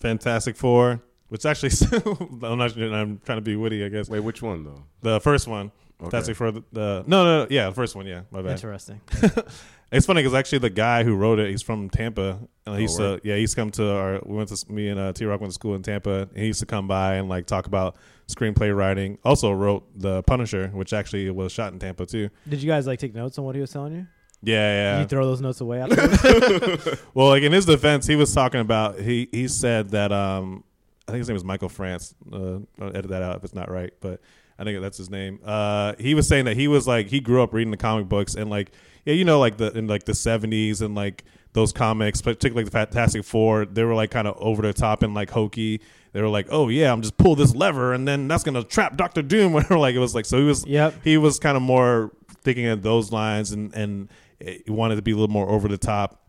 Fantastic 0.00 0.56
Four, 0.56 1.00
which 1.28 1.46
actually 1.46 1.70
I'm 2.42 2.58
not. 2.58 2.76
I'm 2.76 3.20
trying 3.24 3.38
to 3.38 3.42
be 3.42 3.54
witty, 3.56 3.84
I 3.84 3.88
guess. 3.88 4.08
Wait, 4.08 4.20
which 4.20 4.42
one 4.42 4.64
though? 4.64 4.82
The 5.02 5.20
first 5.20 5.46
one, 5.48 5.70
Okay. 6.00 6.10
Fantastic 6.10 6.36
Four. 6.36 6.52
The, 6.52 6.62
the 6.72 7.04
no, 7.06 7.24
no, 7.24 7.42
no, 7.42 7.46
yeah, 7.50 7.68
the 7.68 7.74
first 7.74 7.96
one. 7.96 8.06
Yeah, 8.06 8.22
my 8.30 8.42
bad. 8.42 8.52
Interesting. 8.52 9.00
It's 9.90 10.04
funny 10.04 10.20
because 10.20 10.34
actually 10.34 10.58
the 10.58 10.68
guy 10.70 11.02
who 11.02 11.16
wrote 11.16 11.38
it, 11.38 11.48
he's 11.50 11.62
from 11.62 11.88
Tampa, 11.88 12.38
and 12.66 12.76
he 12.76 12.82
used 12.82 13.00
Oh, 13.00 13.16
to, 13.16 13.26
yeah, 13.26 13.36
he 13.36 13.40
used 13.40 13.54
to 13.54 13.60
come 13.62 13.70
to 13.70 13.90
our. 13.90 14.20
We 14.22 14.36
went 14.36 14.50
to 14.50 14.70
me 14.70 14.88
and 14.88 15.00
uh, 15.00 15.14
T 15.14 15.24
Rock 15.24 15.40
went 15.40 15.50
to 15.50 15.54
school 15.54 15.74
in 15.74 15.82
Tampa, 15.82 16.28
and 16.28 16.36
he 16.36 16.46
used 16.46 16.60
to 16.60 16.66
come 16.66 16.86
by 16.86 17.14
and 17.14 17.26
like 17.30 17.46
talk 17.46 17.66
about 17.66 17.96
screenplay 18.26 18.76
writing. 18.76 19.16
Also 19.24 19.50
wrote 19.50 19.86
The 19.98 20.22
Punisher, 20.24 20.68
which 20.74 20.92
actually 20.92 21.30
was 21.30 21.52
shot 21.52 21.72
in 21.72 21.78
Tampa 21.78 22.04
too. 22.04 22.28
Did 22.46 22.62
you 22.62 22.68
guys 22.68 22.86
like 22.86 22.98
take 22.98 23.14
notes 23.14 23.38
on 23.38 23.46
what 23.46 23.54
he 23.54 23.62
was 23.62 23.70
telling 23.70 23.94
you? 23.94 24.06
Yeah, 24.42 24.96
Yeah, 24.96 25.00
you 25.00 25.06
throw 25.06 25.24
those 25.24 25.40
notes 25.40 25.62
away 25.62 25.78
well, 27.14 27.28
like 27.28 27.42
in 27.42 27.52
his 27.52 27.64
defense, 27.64 28.06
he 28.06 28.14
was 28.14 28.32
talking 28.34 28.60
about 28.60 29.00
he 29.00 29.28
he 29.32 29.48
said 29.48 29.90
that 29.92 30.12
um 30.12 30.64
I 31.08 31.12
think 31.12 31.20
his 31.20 31.28
name 31.28 31.34
was 31.34 31.44
Michael 31.44 31.70
France. 31.70 32.14
Uh, 32.30 32.58
I'll 32.78 32.90
edit 32.94 33.08
that 33.08 33.22
out 33.22 33.36
if 33.36 33.44
it's 33.44 33.54
not 33.54 33.70
right, 33.70 33.92
but 34.00 34.20
I 34.58 34.64
think 34.64 34.80
that's 34.80 34.98
his 34.98 35.10
name. 35.10 35.40
Uh, 35.44 35.94
he 35.98 36.14
was 36.14 36.26
saying 36.26 36.46
that 36.46 36.56
he 36.56 36.68
was 36.68 36.86
like 36.86 37.08
he 37.08 37.20
grew 37.20 37.42
up 37.42 37.52
reading 37.54 37.70
the 37.70 37.76
comic 37.76 38.08
books 38.08 38.34
and 38.34 38.50
like 38.50 38.72
yeah, 39.04 39.14
you 39.14 39.24
know, 39.24 39.38
like 39.38 39.56
the 39.56 39.76
in 39.76 39.86
like 39.86 40.04
the 40.04 40.14
seventies 40.14 40.80
and 40.82 40.94
like 40.94 41.24
those 41.52 41.72
comics, 41.72 42.20
particularly 42.20 42.64
the 42.64 42.70
Fantastic 42.70 43.24
Four, 43.24 43.64
they 43.64 43.84
were 43.84 43.94
like 43.94 44.10
kind 44.10 44.28
of 44.28 44.36
over 44.38 44.62
the 44.62 44.72
top 44.72 45.02
and 45.02 45.14
like 45.14 45.30
hokey. 45.30 45.80
They 46.12 46.20
were 46.22 46.28
like, 46.28 46.48
oh 46.50 46.68
yeah, 46.68 46.92
I'm 46.92 47.02
just 47.02 47.16
pull 47.16 47.36
this 47.36 47.54
lever 47.54 47.92
and 47.92 48.06
then 48.08 48.28
that's 48.28 48.42
gonna 48.42 48.64
trap 48.64 48.96
Doctor 48.96 49.22
Doom. 49.22 49.54
Or 49.70 49.78
like 49.78 49.94
it 49.94 49.98
was 49.98 50.14
like 50.14 50.26
so 50.26 50.38
he 50.38 50.44
was 50.44 50.66
Yep. 50.66 50.94
he 51.04 51.16
was 51.16 51.38
kind 51.38 51.56
of 51.56 51.62
more 51.62 52.10
thinking 52.42 52.66
of 52.66 52.82
those 52.82 53.12
lines 53.12 53.52
and 53.52 53.74
and 53.74 54.08
he 54.40 54.62
wanted 54.68 54.96
to 54.96 55.02
be 55.02 55.12
a 55.12 55.14
little 55.14 55.32
more 55.32 55.48
over 55.48 55.68
the 55.68 55.78
top 55.78 56.20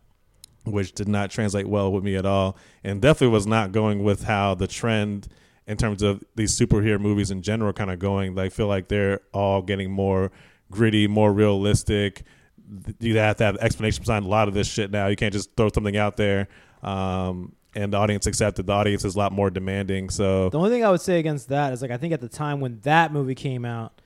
which 0.64 0.92
did 0.92 1.08
not 1.08 1.30
translate 1.30 1.66
well 1.66 1.90
with 1.90 2.04
me 2.04 2.16
at 2.16 2.26
all, 2.26 2.54
and 2.84 3.00
definitely 3.00 3.32
was 3.32 3.46
not 3.46 3.72
going 3.72 4.02
with 4.04 4.24
how 4.24 4.54
the 4.54 4.66
trend 4.66 5.26
in 5.70 5.76
terms 5.76 6.02
of 6.02 6.22
these 6.34 6.58
superhero 6.58 7.00
movies 7.00 7.30
in 7.30 7.42
general 7.42 7.72
kind 7.72 7.90
of 7.90 7.98
going. 7.98 8.38
I 8.38 8.48
feel 8.48 8.66
like 8.66 8.88
they're 8.88 9.20
all 9.32 9.62
getting 9.62 9.90
more 9.90 10.30
gritty, 10.70 11.06
more 11.06 11.32
realistic. 11.32 12.22
You 12.98 13.16
have 13.18 13.36
to 13.36 13.44
have 13.44 13.56
explanation 13.58 14.02
behind 14.04 14.24
a 14.24 14.28
lot 14.28 14.48
of 14.48 14.54
this 14.54 14.68
shit 14.68 14.90
now. 14.90 15.06
You 15.06 15.16
can't 15.16 15.32
just 15.32 15.56
throw 15.56 15.68
something 15.72 15.96
out 15.96 16.16
there. 16.16 16.48
Um, 16.82 17.54
and 17.74 17.92
the 17.92 17.98
audience 17.98 18.26
accepted. 18.26 18.66
The 18.66 18.72
audience 18.72 19.04
is 19.04 19.14
a 19.14 19.18
lot 19.18 19.32
more 19.32 19.48
demanding. 19.50 20.10
So 20.10 20.48
The 20.50 20.58
only 20.58 20.70
thing 20.70 20.84
I 20.84 20.90
would 20.90 21.00
say 21.00 21.18
against 21.20 21.48
that 21.50 21.72
is 21.72 21.82
like 21.82 21.90
I 21.92 21.96
think 21.98 22.12
at 22.12 22.20
the 22.20 22.28
time 22.28 22.60
when 22.60 22.80
that 22.80 23.12
movie 23.12 23.34
came 23.36 23.64
out, 23.64 24.00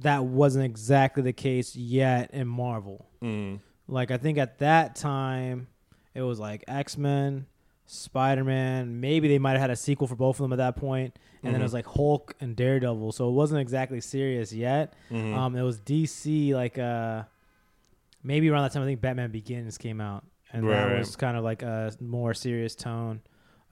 that 0.00 0.24
wasn't 0.24 0.64
exactly 0.66 1.22
the 1.22 1.32
case 1.32 1.74
yet 1.74 2.30
in 2.32 2.46
Marvel. 2.46 3.06
mm, 3.22 3.60
Like 3.88 4.10
I 4.10 4.18
think 4.18 4.36
at 4.38 4.58
that 4.58 4.94
time 4.94 5.68
it 6.14 6.22
was 6.22 6.38
like 6.38 6.64
X 6.68 6.96
Men, 6.98 7.46
Spider 7.90 8.44
Man. 8.44 9.00
Maybe 9.00 9.28
they 9.28 9.38
might 9.38 9.52
have 9.52 9.60
had 9.62 9.70
a 9.70 9.76
sequel 9.76 10.06
for 10.06 10.14
both 10.14 10.36
of 10.38 10.44
them 10.44 10.52
at 10.52 10.56
that 10.56 10.76
point, 10.76 11.16
and 11.42 11.54
then 11.54 11.60
it 11.60 11.64
was 11.64 11.72
like 11.72 11.86
Hulk 11.86 12.34
and 12.40 12.54
Daredevil. 12.54 13.12
So 13.12 13.28
it 13.28 13.32
wasn't 13.32 13.60
exactly 13.60 14.00
serious 14.00 14.52
yet. 14.52 14.92
mhm. 15.10 15.34
Um, 15.34 15.56
it 15.56 15.62
was 15.62 15.80
DC 15.80 16.52
like 16.52 16.78
uh, 16.78 17.22
maybe 18.22 18.50
around 18.50 18.62
that 18.64 18.72
time 18.72 18.82
I 18.82 18.86
think 18.86 19.00
Batman 19.00 19.30
Begins 19.30 19.78
came 19.78 20.00
out, 20.00 20.24
and 20.52 20.66
Right, 20.66 20.74
that 20.76 20.84
right. 20.90 20.98
was 20.98 21.16
kind 21.16 21.36
of 21.36 21.44
like 21.44 21.62
a 21.62 21.92
more 22.00 22.34
serious 22.34 22.74
tone. 22.74 23.20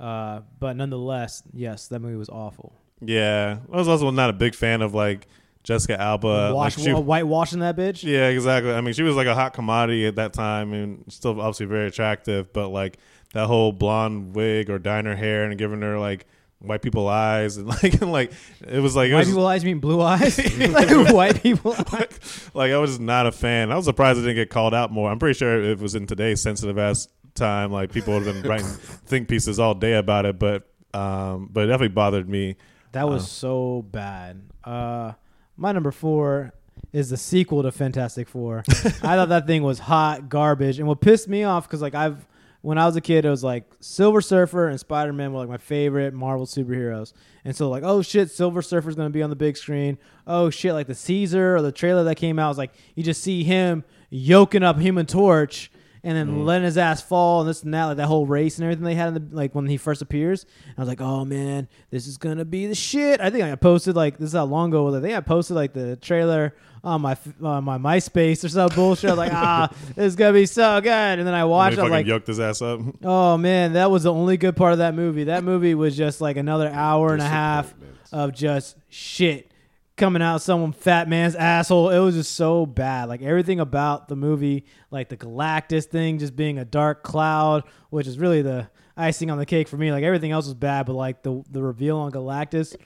Uh, 0.00 0.40
but 0.58 0.76
nonetheless, 0.76 1.42
yes, 1.52 1.88
that 1.88 2.00
movie 2.00 2.16
was 2.16 2.28
awful. 2.28 2.72
yeah, 3.00 3.58
I 3.72 3.76
was 3.76 3.88
also 3.88 4.10
not 4.10 4.30
a 4.30 4.34
big 4.34 4.54
fan 4.54 4.80
of 4.82 4.94
like 4.94 5.26
Jessica 5.62 6.00
Alba. 6.00 6.52
Wash, 6.54 6.78
like 6.78 6.84
she- 6.86 6.92
whitewashing 6.92 7.58
that 7.60 7.76
bitch. 7.76 8.02
Yeah, 8.02 8.28
exactly. 8.28 8.72
I 8.72 8.80
mean, 8.80 8.94
she 8.94 9.02
was 9.02 9.16
like 9.16 9.26
a 9.26 9.34
hot 9.34 9.52
commodity 9.52 10.06
at 10.06 10.16
that 10.16 10.32
time, 10.32 10.72
and 10.72 11.04
still 11.08 11.38
obviously 11.40 11.66
very 11.66 11.86
attractive. 11.88 12.52
But 12.52 12.68
like 12.68 12.98
that 13.36 13.46
whole 13.46 13.70
blonde 13.72 14.34
wig 14.34 14.70
or 14.70 14.78
dyeing 14.78 15.04
her 15.04 15.14
hair 15.14 15.44
and 15.44 15.58
giving 15.58 15.82
her 15.82 15.98
like 15.98 16.26
white 16.58 16.80
people 16.80 17.06
eyes 17.06 17.58
and 17.58 17.66
like 17.82 18.00
and 18.00 18.10
like 18.10 18.32
it 18.66 18.80
was 18.80 18.96
like 18.96 19.10
it 19.10 19.14
White 19.14 19.20
was, 19.20 19.28
people 19.28 19.46
eyes 19.46 19.64
mean 19.64 19.78
blue 19.78 20.00
eyes. 20.00 20.38
like 20.58 20.88
white 21.12 21.42
people. 21.42 21.74
Eyes. 21.92 22.50
like 22.54 22.72
I 22.72 22.78
was 22.78 22.92
just 22.92 23.00
not 23.00 23.26
a 23.26 23.32
fan. 23.32 23.70
I 23.70 23.76
was 23.76 23.84
surprised 23.84 24.18
I 24.18 24.22
didn't 24.22 24.36
get 24.36 24.48
called 24.50 24.72
out 24.74 24.90
more. 24.90 25.10
I'm 25.10 25.18
pretty 25.18 25.38
sure 25.38 25.62
it 25.62 25.78
was 25.78 25.94
in 25.94 26.06
today's 26.06 26.40
sensitive 26.40 26.78
ass 26.78 27.08
time, 27.34 27.70
like 27.70 27.92
people 27.92 28.14
would 28.14 28.26
have 28.26 28.42
been 28.42 28.50
writing 28.50 28.66
think 28.66 29.28
pieces 29.28 29.60
all 29.60 29.74
day 29.74 29.92
about 29.94 30.24
it. 30.24 30.38
But 30.38 30.66
um, 30.94 31.50
but 31.52 31.64
it 31.64 31.66
definitely 31.66 31.88
bothered 31.94 32.28
me. 32.28 32.56
That 32.92 33.06
was 33.06 33.24
Uh. 33.24 33.26
so 33.26 33.82
bad. 33.90 34.42
Uh, 34.64 35.12
my 35.58 35.72
number 35.72 35.90
four 35.90 36.54
is 36.92 37.10
the 37.10 37.18
sequel 37.18 37.62
to 37.64 37.70
Fantastic 37.70 38.28
Four. 38.28 38.64
I 38.68 38.72
thought 39.16 39.28
that 39.28 39.46
thing 39.46 39.62
was 39.62 39.78
hot 39.78 40.30
garbage, 40.30 40.78
and 40.78 40.88
what 40.88 41.02
pissed 41.02 41.28
me 41.28 41.44
off 41.44 41.66
because 41.68 41.82
like 41.82 41.94
I've 41.94 42.26
when 42.66 42.78
I 42.78 42.86
was 42.86 42.96
a 42.96 43.00
kid, 43.00 43.24
it 43.24 43.30
was 43.30 43.44
like 43.44 43.64
Silver 43.78 44.20
Surfer 44.20 44.66
and 44.66 44.80
Spider 44.80 45.12
Man 45.12 45.32
were 45.32 45.38
like 45.38 45.48
my 45.48 45.56
favorite 45.56 46.12
Marvel 46.12 46.46
superheroes. 46.46 47.12
And 47.44 47.54
so 47.54 47.70
like, 47.70 47.84
oh 47.84 48.02
shit, 48.02 48.28
Silver 48.28 48.60
Surfer's 48.60 48.96
gonna 48.96 49.08
be 49.08 49.22
on 49.22 49.30
the 49.30 49.36
big 49.36 49.56
screen. 49.56 49.98
Oh 50.26 50.50
shit, 50.50 50.72
like 50.72 50.88
the 50.88 50.94
Caesar 50.96 51.54
or 51.54 51.62
the 51.62 51.70
trailer 51.70 52.02
that 52.02 52.16
came 52.16 52.40
out 52.40 52.48
was 52.48 52.58
like 52.58 52.72
you 52.96 53.04
just 53.04 53.22
see 53.22 53.44
him 53.44 53.84
yoking 54.10 54.64
up 54.64 54.80
Human 54.80 55.06
Torch 55.06 55.70
and 56.06 56.16
then 56.16 56.44
letting 56.46 56.64
his 56.64 56.78
ass 56.78 57.02
fall 57.02 57.40
and 57.40 57.50
this 57.50 57.64
and 57.64 57.74
that, 57.74 57.86
like 57.86 57.96
that 57.96 58.06
whole 58.06 58.26
race 58.26 58.58
and 58.58 58.64
everything 58.64 58.84
they 58.84 58.94
had 58.94 59.08
in 59.08 59.14
the 59.14 59.36
like 59.36 59.56
when 59.56 59.66
he 59.66 59.76
first 59.76 60.02
appears. 60.02 60.46
I 60.78 60.80
was 60.80 60.88
like, 60.88 61.00
oh 61.00 61.24
man, 61.24 61.66
this 61.90 62.06
is 62.06 62.16
gonna 62.16 62.44
be 62.44 62.68
the 62.68 62.76
shit. 62.76 63.20
I 63.20 63.28
think 63.28 63.42
I 63.42 63.52
posted 63.56 63.96
like 63.96 64.16
this 64.16 64.28
is 64.28 64.34
how 64.34 64.44
long 64.44 64.68
ago 64.68 64.82
it 64.82 64.92
was. 64.92 64.94
I 64.94 65.00
think 65.00 65.16
I 65.16 65.20
posted 65.20 65.56
like 65.56 65.72
the 65.72 65.96
trailer 65.96 66.54
on 66.84 67.00
my 67.00 67.16
on 67.42 67.64
my 67.64 67.76
MySpace 67.76 68.44
or 68.44 68.48
some 68.48 68.68
bullshit. 68.68 69.10
I 69.10 69.14
was 69.14 69.18
like, 69.18 69.32
ah, 69.34 69.68
this 69.96 70.06
is 70.06 70.14
gonna 70.14 70.32
be 70.32 70.46
so 70.46 70.80
good. 70.80 71.18
And 71.18 71.26
then 71.26 71.34
I 71.34 71.44
watched. 71.44 71.76
it, 71.76 71.80
I 71.80 71.82
was 71.82 71.90
like, 71.90 72.06
yoked 72.06 72.28
his 72.28 72.38
ass 72.38 72.62
up. 72.62 72.80
Oh 73.02 73.36
man, 73.36 73.72
that 73.72 73.90
was 73.90 74.04
the 74.04 74.12
only 74.12 74.36
good 74.36 74.54
part 74.54 74.70
of 74.70 74.78
that 74.78 74.94
movie. 74.94 75.24
That 75.24 75.42
movie 75.42 75.74
was 75.74 75.96
just 75.96 76.20
like 76.20 76.36
another 76.36 76.68
hour 76.68 77.14
and 77.14 77.22
a 77.22 77.26
half 77.26 77.74
of 78.12 78.32
just 78.32 78.76
shit 78.88 79.50
coming 79.96 80.22
out 80.22 80.42
someone 80.42 80.72
fat 80.72 81.08
man's 81.08 81.34
asshole. 81.34 81.90
It 81.90 81.98
was 81.98 82.14
just 82.14 82.34
so 82.34 82.66
bad. 82.66 83.08
Like 83.08 83.22
everything 83.22 83.60
about 83.60 84.08
the 84.08 84.16
movie, 84.16 84.66
like 84.90 85.08
the 85.08 85.16
Galactus 85.16 85.84
thing 85.86 86.18
just 86.18 86.36
being 86.36 86.58
a 86.58 86.64
dark 86.64 87.02
cloud, 87.02 87.64
which 87.90 88.06
is 88.06 88.18
really 88.18 88.42
the 88.42 88.68
icing 88.96 89.30
on 89.30 89.38
the 89.38 89.46
cake 89.46 89.68
for 89.68 89.76
me. 89.76 89.92
Like 89.92 90.04
everything 90.04 90.32
else 90.32 90.46
was 90.46 90.54
bad, 90.54 90.86
but 90.86 90.94
like 90.94 91.22
the 91.22 91.42
the 91.50 91.62
reveal 91.62 91.98
on 91.98 92.12
Galactus, 92.12 92.76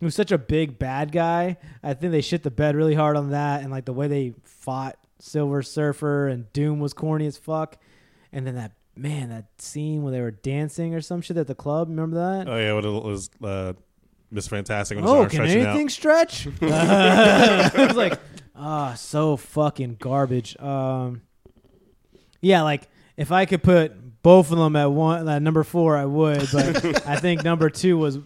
was 0.00 0.14
such 0.14 0.32
a 0.32 0.38
big 0.38 0.78
bad 0.78 1.12
guy. 1.12 1.56
I 1.82 1.94
think 1.94 2.12
they 2.12 2.20
shit 2.20 2.42
the 2.42 2.50
bed 2.50 2.76
really 2.76 2.94
hard 2.94 3.16
on 3.16 3.30
that, 3.30 3.62
and 3.62 3.70
like 3.70 3.84
the 3.84 3.92
way 3.92 4.08
they 4.08 4.34
fought 4.44 4.96
Silver 5.18 5.62
Surfer 5.62 6.28
and 6.28 6.52
Doom 6.52 6.80
was 6.80 6.92
corny 6.92 7.26
as 7.26 7.36
fuck. 7.36 7.78
And 8.32 8.46
then 8.46 8.56
that 8.56 8.72
man, 8.96 9.30
that 9.30 9.46
scene 9.58 10.02
where 10.02 10.12
they 10.12 10.20
were 10.20 10.32
dancing 10.32 10.94
or 10.94 11.00
some 11.00 11.20
shit 11.20 11.36
at 11.36 11.46
the 11.46 11.54
club. 11.54 11.88
Remember 11.88 12.16
that? 12.16 12.48
Oh 12.48 12.56
yeah, 12.58 12.72
what 12.72 12.84
it 12.84 12.88
was 12.88 13.30
uh, 13.42 13.72
Miss 14.30 14.48
Fantastic 14.48 14.96
when 14.96 15.04
his 15.04 15.12
oh, 15.12 15.22
can 15.22 15.30
stretching 15.30 15.60
anything 15.60 15.86
out. 15.86 15.90
stretch? 15.90 16.46
it 16.60 17.88
was 17.88 17.96
like, 17.96 18.18
ah, 18.54 18.94
so 18.94 19.36
fucking 19.36 19.96
garbage. 19.98 20.58
Um, 20.58 21.22
yeah, 22.40 22.62
like 22.62 22.88
if 23.16 23.32
I 23.32 23.46
could 23.46 23.62
put 23.62 24.22
both 24.22 24.50
of 24.52 24.58
them 24.58 24.76
at 24.76 24.90
one, 24.90 25.28
at 25.28 25.42
number 25.42 25.64
four, 25.64 25.96
I 25.96 26.04
would. 26.04 26.48
But 26.52 27.06
I 27.06 27.16
think 27.16 27.44
number 27.44 27.70
two 27.70 27.96
was 27.98 28.18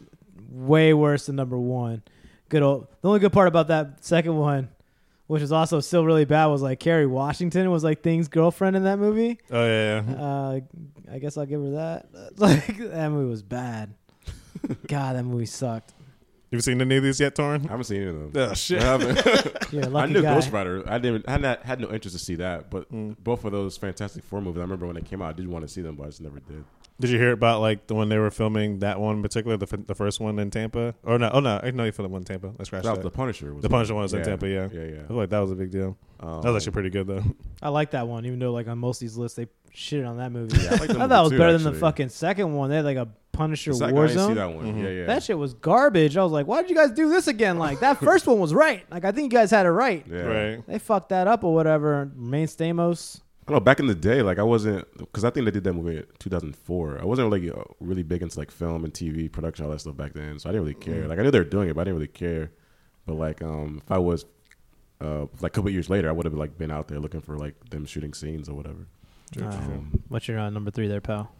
way 0.51 0.93
worse 0.95 1.27
than 1.27 1.37
number 1.37 1.59
one. 1.59 2.03
Good 2.49 2.63
old. 2.63 2.89
The 3.01 3.09
only 3.09 3.21
good 3.21 3.33
part 3.33 3.49
about 3.49 3.69
that 3.69 4.05
second 4.05 4.37
one, 4.37 4.69
which 5.29 5.41
was 5.41 5.53
also 5.53 5.81
still 5.81 6.05
really 6.05 6.25
bad, 6.25 6.47
was 6.47 6.61
like 6.63 6.81
Kerry 6.81 7.07
Washington 7.07 7.71
was 7.71 7.85
like 7.85 8.03
Thing's 8.03 8.29
girlfriend 8.29 8.77
in 8.77 8.85
that 8.85 8.99
movie. 8.99 9.39
Oh 9.51 9.67
yeah, 9.67 10.03
yeah. 10.07 10.23
Uh, 10.23 10.61
I 11.11 11.19
guess 11.19 11.37
I'll 11.37 11.47
give 11.47 11.63
her 11.63 11.71
that. 11.71 12.09
Like 12.37 12.77
that 12.77 13.11
movie 13.11 13.31
was 13.31 13.43
bad. 13.43 13.95
God, 14.87 15.17
that 15.17 15.25
movie 15.25 15.47
sucked. 15.47 15.93
You 16.51 16.61
seen 16.61 16.81
any 16.83 16.97
of 16.99 17.03
these 17.03 17.19
yet, 17.19 17.35
Torn? 17.35 17.65
I 17.67 17.71
haven't 17.71 17.85
seen 17.85 18.03
any 18.03 18.11
of 18.11 18.33
them. 18.35 18.51
Oh 18.51 18.53
shit. 18.55 18.83
I 18.83 18.85
haven't. 18.85 19.17
You're 19.73 19.85
a 19.85 19.87
I 19.87 19.89
lucky 19.89 20.13
knew 20.13 20.21
guy. 20.23 20.35
Ghost 20.35 20.53
Rider. 20.53 20.85
I 20.87 20.99
didn't. 20.99 21.25
I 21.27 21.33
had, 21.33 21.41
not, 21.41 21.63
had 21.63 21.81
no 21.81 21.91
interest 21.91 22.15
to 22.17 22.23
see 22.23 22.35
that, 22.35 22.69
but 22.71 22.93
Mm. 22.93 23.17
both 23.19 23.47
of 23.47 23.53
those 23.53 23.79
Fantastic 23.79 24.23
Four 24.25 24.43
movies. 24.43 24.59
I 24.59 24.63
remember 24.63 24.87
when 24.87 24.97
they 24.97 25.01
came 25.01 25.23
out. 25.23 25.31
I 25.31 25.33
did 25.33 25.49
want 25.49 25.63
to 25.67 25.69
see 25.69 25.81
them, 25.81 25.97
but 25.97 26.05
I 26.05 26.07
just 26.09 26.21
never 26.21 26.41
did. 26.41 26.63
Did 27.01 27.09
you 27.09 27.19
hear 27.19 27.33
about 27.33 27.63
like 27.63 27.87
the 27.87 27.95
when 27.95 28.11
they 28.11 28.19
were 28.19 28.31
filming 28.31 28.81
that 28.81 29.01
one 29.01 29.17
in 29.17 29.23
particular, 29.23 29.57
the 29.57 29.67
f- 29.73 29.87
the 29.87 29.95
first 29.95 30.21
one 30.21 30.39
in 30.39 30.51
Tampa? 30.51 30.95
Or 31.05 31.19
no? 31.19 31.31
Oh 31.33 31.41
no, 31.41 31.59
I 31.63 31.71
know 31.71 31.85
you 31.85 31.93
filmed 31.93 32.13
one 32.13 32.21
in 32.21 32.25
Tampa. 32.27 32.49
Let's 32.59 32.67
scratch 32.69 32.83
That 32.83 32.91
that. 32.91 32.97
was 32.99 33.05
the 33.05 33.11
Punisher. 33.11 33.55
Was 33.55 33.63
The 33.63 33.71
Punisher 33.71 33.95
one 33.95 34.03
was 34.03 34.13
in 34.13 34.23
Tampa, 34.23 34.47
yeah. 34.47 34.69
yeah, 34.71 34.85
yeah. 34.85 35.01
I 35.05 35.07
feel 35.09 35.17
like 35.17 35.31
that 35.31 35.39
was 35.39 35.51
a 35.53 35.57
big 35.57 35.71
deal. 35.71 35.97
Um, 36.21 36.43
That 36.43 36.51
was 36.51 36.63
actually 36.63 36.75
pretty 36.75 36.91
good 36.91 37.07
though. 37.07 37.25
I 37.63 37.71
like 37.71 37.93
that 37.93 38.07
one, 38.07 38.27
even 38.27 38.39
though 38.39 38.53
like 38.53 38.69
on 38.69 38.77
most 38.79 38.99
of 38.99 39.01
these 39.01 39.17
lists 39.17 39.37
they 39.37 39.47
shit 39.73 40.05
on 40.05 40.19
that 40.19 40.33
movie. 40.33 40.57
Yeah, 40.61 40.69
I 40.69 40.71
like 40.71 40.81
that 40.81 40.87
thought 40.89 40.99
movie 40.99 41.09
that 41.09 41.21
was 41.21 41.31
too, 41.33 41.39
better 41.39 41.59
than 41.59 41.73
the 41.73 41.79
fucking 41.79 42.09
second 42.11 42.55
one. 42.55 42.71
They 42.71 42.77
had 42.77 42.85
like 42.85 42.97
a 42.97 43.09
Punisher 43.33 43.71
The 43.73 43.77
second- 43.79 43.99
I 43.99 44.07
didn't 44.07 44.19
see 44.19 44.25
Warzone. 44.33 44.35
that 44.35 44.53
one. 44.55 44.75
Mhm. 44.75 44.83
Yeah, 44.83 44.89
yeah. 44.91 45.07
That 45.07 45.23
shit 45.23 45.39
was 45.39 45.55
garbage. 45.55 46.17
I 46.19 46.23
was 46.23 46.33
like, 46.33 46.47
why 46.47 46.61
did 46.61 46.69
you 46.71 46.77
guys 46.77 46.91
do 46.91 47.09
this 47.09 47.29
again? 47.29 47.59
Like 47.59 47.81
that 47.81 47.99
first 48.01 48.27
one 48.27 48.39
was 48.39 48.53
right. 48.53 48.85
Like 48.91 49.05
I 49.07 49.13
think 49.13 49.33
you 49.33 49.39
guys 49.39 49.51
had 49.51 49.65
it 49.67 49.71
right. 49.71 50.05
yeah. 50.11 50.19
Right. 50.21 50.67
They 50.67 50.79
fucked 50.79 51.09
that 51.09 51.27
up 51.27 51.43
or 51.43 51.55
whatever. 51.55 52.11
Main 52.15 52.47
Stamos. 52.47 53.21
I 53.49 53.51
don't 53.53 53.57
know. 53.57 53.61
Back 53.61 53.81
in 53.81 53.87
the 53.87 53.95
day, 53.95 54.23
like 54.23 54.39
I 54.39 54.43
wasn't 54.43 54.87
because 54.99 55.25
I 55.25 55.31
think 55.31 55.47
they 55.47 55.51
did 55.51 55.65
that 55.65 55.73
movie 55.73 55.97
in 55.97 56.05
2004. 56.19 57.01
I 57.01 57.05
wasn't 57.05 57.33
really 57.33 57.51
uh, 57.51 57.63
really 57.81 58.03
big 58.03 58.23
into 58.23 58.39
like 58.39 58.51
film 58.51 58.85
and 58.85 58.93
TV 58.93 59.33
production, 59.33 59.65
all 59.65 59.71
that 59.73 59.81
stuff 59.81 59.97
back 59.97 60.13
then. 60.13 60.39
So 60.39 60.49
I 60.49 60.53
didn't 60.53 60.65
really 60.67 60.75
care. 60.75 61.09
Like 61.09 61.19
I 61.19 61.23
knew 61.23 61.31
they 61.31 61.39
were 61.41 61.45
doing 61.45 61.69
it, 61.71 61.75
but 61.75 61.81
I 61.81 61.85
didn't 61.85 61.97
really 61.97 62.07
care. 62.09 62.53
But 63.07 63.15
like, 63.15 63.43
um, 63.43 63.81
if 63.85 63.91
I 63.91 63.99
was 63.99 64.27
uh, 65.01 65.23
like 65.41 65.45
a 65.45 65.51
couple 65.51 65.71
years 65.71 65.91
later, 65.91 66.09
I 66.09 66.13
would 66.13 66.25
have 66.27 66.35
like 66.35 66.57
been 66.59 66.71
out 66.71 66.87
there 66.87 67.01
looking 67.01 67.21
for 67.23 67.37
like 67.37 67.55
them 67.71 67.85
shooting 67.87 68.13
scenes 68.15 68.49
or 68.49 68.55
whatever. 68.55 68.87
Um, 69.41 70.03
What's 70.09 70.29
your 70.29 70.39
uh, 70.39 70.51
number 70.51 70.71
three 70.71 70.89
there, 70.89 71.01
pal? 71.01 71.31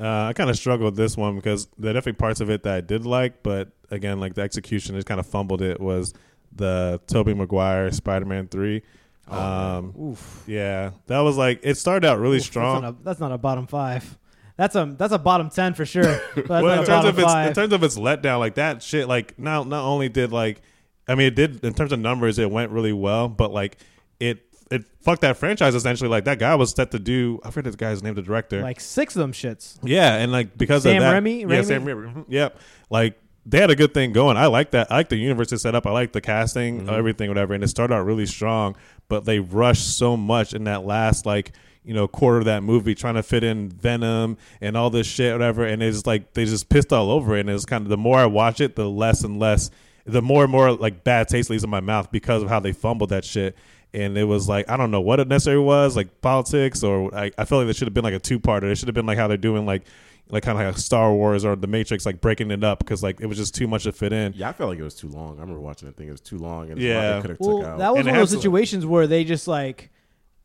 Uh, 0.00 0.26
I 0.26 0.32
kind 0.32 0.48
of 0.48 0.56
struggled 0.56 0.84
with 0.92 0.96
this 0.96 1.16
one 1.16 1.36
because 1.36 1.68
there 1.76 1.90
are 1.90 1.94
definitely 1.94 2.18
parts 2.18 2.40
of 2.40 2.50
it 2.50 2.62
that 2.62 2.74
I 2.74 2.80
did 2.80 3.04
like, 3.04 3.42
but 3.42 3.70
again, 3.90 4.20
like 4.20 4.34
the 4.34 4.42
execution 4.42 4.94
just 4.94 5.06
kind 5.06 5.18
of 5.18 5.26
fumbled 5.26 5.60
it. 5.60 5.80
Was 5.80 6.14
the 6.54 7.00
Tobey 7.08 7.34
Maguire 7.34 7.90
Spider 7.90 8.24
Man 8.24 8.46
three? 8.48 8.82
um, 9.28 9.94
Oof. 10.00 10.44
yeah, 10.46 10.92
that 11.06 11.20
was 11.20 11.36
like 11.36 11.60
it 11.62 11.76
started 11.76 12.06
out 12.06 12.18
really 12.18 12.38
Oof, 12.38 12.44
strong. 12.44 12.82
That's 12.82 12.92
not, 12.92 13.00
a, 13.00 13.04
that's 13.04 13.20
not 13.20 13.32
a 13.32 13.38
bottom 13.38 13.66
five. 13.66 14.18
That's 14.56 14.74
a 14.74 14.94
that's 14.98 15.12
a 15.12 15.18
bottom 15.18 15.50
ten 15.50 15.74
for 15.74 15.84
sure. 15.84 16.20
But 16.34 16.62
well, 16.62 16.80
in 16.80 16.86
terms 16.86 17.04
of 17.04 17.18
its 17.18 17.26
five. 17.26 17.48
in 17.48 17.54
terms 17.54 17.72
of 17.72 17.82
its 17.82 17.98
letdown, 17.98 18.38
like 18.38 18.56
that 18.56 18.82
shit, 18.82 19.08
like 19.08 19.38
not 19.38 19.66
not 19.68 19.84
only 19.84 20.08
did 20.08 20.32
like, 20.32 20.62
I 21.06 21.14
mean, 21.14 21.28
it 21.28 21.34
did 21.34 21.64
in 21.64 21.74
terms 21.74 21.92
of 21.92 22.00
numbers, 22.00 22.38
it 22.38 22.50
went 22.50 22.70
really 22.72 22.92
well, 22.92 23.28
but 23.28 23.52
like 23.52 23.78
it 24.18 24.47
it 24.70 24.84
fucked 25.00 25.22
that 25.22 25.36
franchise 25.36 25.74
essentially. 25.74 26.08
Like 26.10 26.24
that 26.24 26.38
guy 26.38 26.54
was 26.54 26.70
set 26.72 26.90
to 26.92 26.98
do, 26.98 27.40
I 27.44 27.50
forget 27.50 27.72
the 27.72 27.78
guy's 27.78 28.02
name, 28.02 28.14
the 28.14 28.22
director. 28.22 28.60
like 28.62 28.80
six 28.80 29.16
of 29.16 29.20
them 29.20 29.32
shits. 29.32 29.78
yeah, 29.82 30.16
and 30.16 30.30
like 30.32 30.56
because 30.58 30.82
Sam 30.82 30.96
of 30.96 31.02
that, 31.02 31.22
Raimi? 31.22 31.40
yeah, 31.40 31.46
Raimi? 31.46 31.64
Sam 31.64 31.84
Raimi, 31.84 32.14
mhm, 32.14 32.24
yep. 32.28 32.58
Like 32.90 33.18
they 33.46 33.58
had 33.60 33.70
a 33.70 33.76
good 33.76 33.94
thing 33.94 34.12
going. 34.12 34.36
I 34.36 34.46
like 34.46 34.72
that. 34.72 34.92
I 34.92 34.96
like 34.96 35.08
the 35.08 35.16
universe 35.16 35.48
they 35.50 35.56
set 35.56 35.74
up. 35.74 35.86
I 35.86 35.90
like 35.90 36.12
the 36.12 36.20
casting, 36.20 36.80
Mm-hmm. 36.82 36.90
everything, 36.90 37.28
whatever. 37.30 37.54
And 37.54 37.64
it 37.64 37.68
started 37.68 37.94
out 37.94 38.04
really 38.04 38.26
strong, 38.26 38.76
but 39.08 39.24
they 39.24 39.38
rushed 39.40 39.96
so 39.96 40.16
much 40.16 40.52
in 40.52 40.64
that 40.64 40.84
last 40.84 41.24
like 41.24 41.52
you 41.84 41.94
know 41.94 42.06
quarter 42.06 42.36
of 42.38 42.44
that 42.44 42.62
movie 42.62 42.94
trying 42.94 43.14
to 43.14 43.22
fit 43.22 43.42
in 43.42 43.70
Venom 43.70 44.36
and 44.60 44.76
all 44.76 44.90
this 44.90 45.06
shit, 45.06 45.32
whatever. 45.32 45.64
And 45.64 45.82
it's 45.82 46.06
like 46.06 46.34
they 46.34 46.44
just 46.44 46.68
pissed 46.68 46.92
all 46.92 47.10
over 47.10 47.36
it. 47.36 47.40
And 47.40 47.48
it's 47.50 47.64
kind 47.64 47.84
of 47.84 47.88
the 47.88 47.96
more 47.96 48.18
I 48.18 48.26
watch 48.26 48.60
it, 48.60 48.76
the 48.76 48.90
less 48.90 49.24
and 49.24 49.38
less, 49.38 49.70
the 50.04 50.20
more 50.20 50.42
and 50.42 50.52
more 50.52 50.72
like 50.72 51.02
bad 51.04 51.28
taste 51.28 51.48
leaves 51.48 51.64
in 51.64 51.70
my 51.70 51.80
mouth 51.80 52.10
because 52.10 52.42
of 52.42 52.50
how 52.50 52.60
they 52.60 52.72
fumbled 52.72 53.08
that 53.10 53.24
shit. 53.24 53.56
And 53.94 54.18
it 54.18 54.24
was 54.24 54.48
like 54.48 54.68
I 54.68 54.76
don't 54.76 54.90
know 54.90 55.00
what 55.00 55.18
it 55.20 55.28
necessarily 55.28 55.64
was, 55.64 55.96
like 55.96 56.20
politics, 56.20 56.82
or 56.82 57.14
I, 57.14 57.30
I 57.38 57.44
feel 57.46 57.58
like 57.58 57.66
there 57.66 57.74
should 57.74 57.86
have 57.88 57.94
been 57.94 58.04
like 58.04 58.14
a 58.14 58.18
two 58.18 58.38
parter. 58.38 58.64
It 58.64 58.76
should 58.76 58.88
have 58.88 58.94
been 58.94 59.06
like 59.06 59.16
how 59.18 59.28
they're 59.28 59.36
doing 59.38 59.64
like 59.66 59.84
like 60.30 60.42
kind 60.42 60.58
of 60.60 60.66
like 60.66 60.76
a 60.76 60.78
Star 60.78 61.10
Wars 61.14 61.42
or 61.42 61.56
The 61.56 61.66
Matrix, 61.66 62.04
like 62.04 62.20
breaking 62.20 62.50
it 62.50 62.62
up 62.62 62.80
because 62.80 63.02
like 63.02 63.18
it 63.20 63.26
was 63.26 63.38
just 63.38 63.54
too 63.54 63.66
much 63.66 63.84
to 63.84 63.92
fit 63.92 64.12
in. 64.12 64.34
yeah, 64.36 64.50
I 64.50 64.52
felt 64.52 64.68
like 64.68 64.78
it 64.78 64.82
was 64.82 64.94
too 64.94 65.08
long. 65.08 65.38
I 65.38 65.40
remember 65.40 65.60
watching 65.60 65.88
the 65.88 65.94
thing; 65.94 66.06
it 66.08 66.12
was 66.12 66.20
too 66.20 66.36
long, 66.36 66.70
and 66.70 66.78
Yeah. 66.78 67.14
yeah, 67.16 67.20
could 67.22 67.30
have 67.30 67.40
Well, 67.40 67.58
took 67.60 67.66
out. 67.66 67.78
that 67.78 67.90
was 67.94 68.00
And 68.00 68.08
one 68.08 68.16
of 68.16 68.20
those 68.20 68.30
to- 68.32 68.36
situations 68.36 68.84
where 68.84 69.06
they 69.06 69.24
just 69.24 69.48
like, 69.48 69.90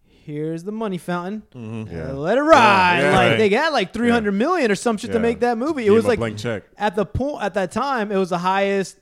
here's 0.05 0.63
the 0.63 0.71
money 0.71 0.97
fountain, 0.97 1.43
Yeah. 1.91 2.11
uh, 2.11 2.13
let 2.13 2.37
it 2.37 2.41
ride. 2.41 2.99
Yeah, 3.01 3.09
like 3.11 3.29
right. 3.31 3.37
they 3.37 3.49
got 3.49 3.73
like 3.73 3.91
three 3.91 4.09
hundred 4.09 4.31
million 4.33 4.71
or 4.71 4.75
some 4.75 4.95
shit 4.97 5.11
to 5.11 5.19
make 5.19 5.41
that 5.41 5.57
movie. 5.57 5.81
It 5.83 5.87
Gave 5.87 5.93
was 5.95 6.05
like 6.05 6.19
blank 6.19 6.37
check. 6.37 6.63
at 6.77 6.95
the 6.95 7.05
point 7.05 7.43
at 7.43 7.55
that 7.55 7.73
time, 7.73 8.09
it 8.09 8.17
was 8.17 8.29
the 8.29 8.37
highest, 8.37 8.97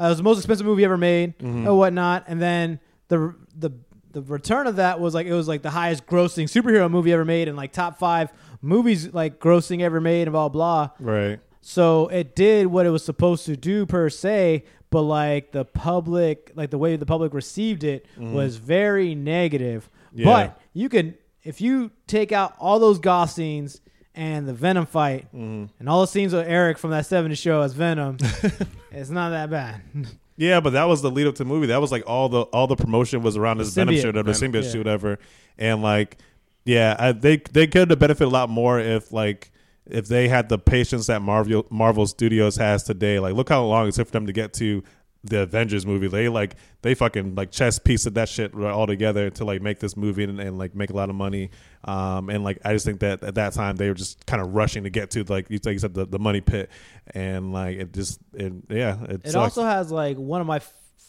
uh, 0.00 0.04
it 0.06 0.08
was 0.08 0.16
the 0.16 0.22
most 0.24 0.38
expensive 0.38 0.64
movie 0.66 0.84
ever 0.86 0.96
made 0.96 1.38
Mm-hmm. 1.40 1.68
or 1.68 1.76
whatnot. 1.76 2.24
And 2.26 2.40
then 2.40 2.80
the 3.08 3.34
the 3.56 3.70
the 4.12 4.22
return 4.22 4.66
of 4.66 4.76
that 4.76 5.00
was 5.00 5.14
like 5.14 5.26
it 5.26 5.32
was 5.32 5.48
like 5.48 5.62
the 5.62 5.70
highest 5.70 6.06
grossing 6.06 6.44
superhero 6.44 6.90
movie 6.90 7.12
ever 7.12 7.24
made 7.24 7.48
and 7.48 7.56
like 7.56 7.72
top 7.72 7.98
five 7.98 8.30
movies 8.60 9.12
like 9.12 9.40
grossing 9.40 9.80
ever 9.80 10.00
made 10.00 10.22
and 10.22 10.32
blah 10.32 10.48
blah. 10.48 10.90
Right. 10.98 11.40
So 11.62 12.08
it 12.08 12.34
did 12.34 12.66
what 12.66 12.86
it 12.86 12.90
was 12.90 13.04
supposed 13.04 13.46
to 13.46 13.56
do 13.56 13.86
per 13.86 14.10
se, 14.10 14.64
but 14.90 15.02
like 15.02 15.52
the 15.52 15.64
public, 15.64 16.52
like 16.54 16.70
the 16.70 16.78
way 16.78 16.96
the 16.96 17.06
public 17.06 17.32
received 17.32 17.84
it 17.84 18.04
mm-hmm. 18.16 18.34
was 18.34 18.56
very 18.56 19.14
negative. 19.14 19.88
Yeah. 20.12 20.24
But 20.24 20.60
you 20.74 20.88
can, 20.88 21.14
if 21.44 21.60
you 21.60 21.92
take 22.08 22.32
out 22.32 22.54
all 22.58 22.80
those 22.80 22.98
goth 22.98 23.30
scenes 23.30 23.80
and 24.14 24.46
the 24.46 24.52
Venom 24.52 24.86
fight 24.86 25.26
mm-hmm. 25.28 25.66
and 25.78 25.88
all 25.88 26.00
the 26.00 26.08
scenes 26.08 26.34
with 26.34 26.46
Eric 26.46 26.78
from 26.78 26.90
that 26.90 27.04
70s 27.04 27.38
show 27.38 27.62
as 27.62 27.74
Venom, 27.74 28.18
it's 28.90 29.10
not 29.10 29.30
that 29.30 29.48
bad. 29.48 29.82
Yeah, 30.42 30.58
but 30.58 30.70
that 30.70 30.88
was 30.88 31.02
the 31.02 31.10
lead 31.10 31.28
up 31.28 31.36
to 31.36 31.44
the 31.44 31.48
movie. 31.48 31.68
That 31.68 31.80
was 31.80 31.92
like 31.92 32.02
all 32.04 32.28
the 32.28 32.40
all 32.42 32.66
the 32.66 32.74
promotion 32.74 33.22
was 33.22 33.36
around 33.36 33.58
this 33.58 33.72
Venom 33.72 33.94
Symbiote. 33.94 34.02
shit 34.02 34.16
or 34.16 34.24
the 34.24 34.32
Venom, 34.32 34.52
symbiote 34.52 34.72
yeah. 34.72 34.78
whatever. 34.78 35.18
And 35.56 35.82
like, 35.82 36.16
yeah, 36.64 36.96
I, 36.98 37.12
they 37.12 37.36
they 37.36 37.68
could 37.68 37.90
have 37.90 38.00
benefited 38.00 38.26
a 38.26 38.30
lot 38.30 38.50
more 38.50 38.80
if 38.80 39.12
like 39.12 39.52
if 39.86 40.08
they 40.08 40.26
had 40.26 40.48
the 40.48 40.58
patience 40.58 41.06
that 41.06 41.22
Marvel 41.22 41.64
Marvel 41.70 42.08
Studios 42.08 42.56
has 42.56 42.82
today. 42.82 43.20
Like, 43.20 43.34
look 43.34 43.50
how 43.50 43.64
long 43.64 43.86
it 43.86 43.94
took 43.94 44.08
for 44.08 44.12
them 44.12 44.26
to 44.26 44.32
get 44.32 44.52
to 44.54 44.82
the 45.24 45.40
Avengers 45.42 45.86
movie. 45.86 46.08
They 46.08 46.28
like 46.28 46.56
they 46.82 46.94
fucking 46.94 47.34
like 47.36 47.50
chess 47.52 47.78
piece 47.78 48.06
of 48.06 48.14
that 48.14 48.28
shit 48.28 48.54
all 48.54 48.86
together 48.86 49.30
to 49.30 49.44
like 49.44 49.62
make 49.62 49.78
this 49.78 49.96
movie 49.96 50.24
and, 50.24 50.40
and 50.40 50.58
like 50.58 50.74
make 50.74 50.90
a 50.90 50.94
lot 50.94 51.10
of 51.10 51.14
money. 51.14 51.50
Um, 51.84 52.28
and 52.28 52.42
like 52.42 52.58
I 52.64 52.72
just 52.72 52.84
think 52.84 53.00
that 53.00 53.22
at 53.22 53.36
that 53.36 53.52
time 53.52 53.76
they 53.76 53.88
were 53.88 53.94
just 53.94 54.26
kind 54.26 54.42
of 54.42 54.54
rushing 54.54 54.84
to 54.84 54.90
get 54.90 55.10
to 55.12 55.24
like 55.24 55.48
you 55.48 55.58
like 55.64 55.74
you 55.74 55.78
said 55.78 55.94
the, 55.94 56.06
the 56.06 56.18
money 56.18 56.40
pit 56.40 56.70
and 57.14 57.52
like 57.52 57.78
it 57.78 57.92
just 57.92 58.18
it, 58.34 58.52
yeah 58.68 59.02
it, 59.04 59.10
It 59.24 59.26
sucks. 59.26 59.36
also 59.36 59.64
has 59.64 59.90
like 59.92 60.16
one 60.16 60.40
of 60.40 60.46
my 60.46 60.60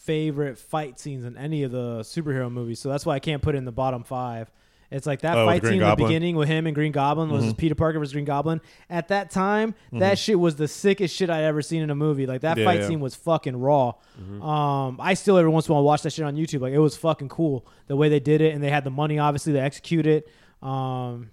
favorite 0.04 0.58
fight 0.58 1.00
scenes 1.00 1.24
in 1.24 1.36
any 1.36 1.62
of 1.62 1.72
the 1.72 2.00
superhero 2.00 2.50
movies, 2.52 2.78
so 2.78 2.88
that's 2.90 3.06
why 3.06 3.14
I 3.14 3.20
can't 3.20 3.40
put 3.42 3.54
it 3.54 3.58
in 3.58 3.64
the 3.64 3.72
bottom 3.72 4.04
five. 4.04 4.50
It's 4.90 5.06
like 5.06 5.20
that 5.22 5.36
Oh, 5.36 5.46
fight 5.46 5.62
scene 5.64 5.74
in 5.82 5.88
the 5.88 5.96
beginning 5.96 6.36
with 6.36 6.48
him 6.48 6.66
and 6.66 6.74
Green 6.74 6.92
Goblin 6.92 7.30
was 7.30 7.44
Mhm. 7.44 7.56
Peter 7.56 7.74
Parker 7.74 7.98
versus 7.98 8.12
Green 8.12 8.24
Goblin. 8.24 8.60
At 8.88 9.08
that 9.08 9.30
time, 9.30 9.74
that 9.92 10.18
shit 10.18 10.38
was 10.38 10.56
the 10.56 10.68
sickest 10.68 11.14
shit 11.16 11.30
I'd 11.30 11.42
ever 11.44 11.62
seen 11.62 11.82
in 11.82 11.90
a 11.90 11.94
movie. 11.94 12.26
Like 12.26 12.42
that 12.42 12.56
Yeah, 12.58 12.64
fight 12.64 12.80
yeah. 12.80 12.86
scene 12.88 13.00
was 13.00 13.14
fucking 13.14 13.56
raw. 13.56 13.94
Um, 14.40 14.98
I 15.00 15.14
still 15.14 15.36
every 15.36 15.50
once 15.50 15.66
in 15.68 15.72
a 15.72 15.74
while 15.74 15.84
watch 15.84 16.02
that 16.02 16.12
shit 16.12 16.24
on 16.24 16.36
YouTube. 16.36 16.60
Like 16.60 16.72
it 16.72 16.78
was 16.78 16.96
fucking 16.96 17.28
cool 17.28 17.66
the 17.86 17.96
way 17.96 18.08
they 18.08 18.20
did 18.20 18.40
it, 18.40 18.54
and 18.54 18.62
they 18.62 18.70
had 18.70 18.84
the 18.84 18.90
money 18.90 19.18
obviously 19.18 19.52
to 19.54 19.60
execute 19.60 20.06
it. 20.06 20.28
Um, 20.62 21.30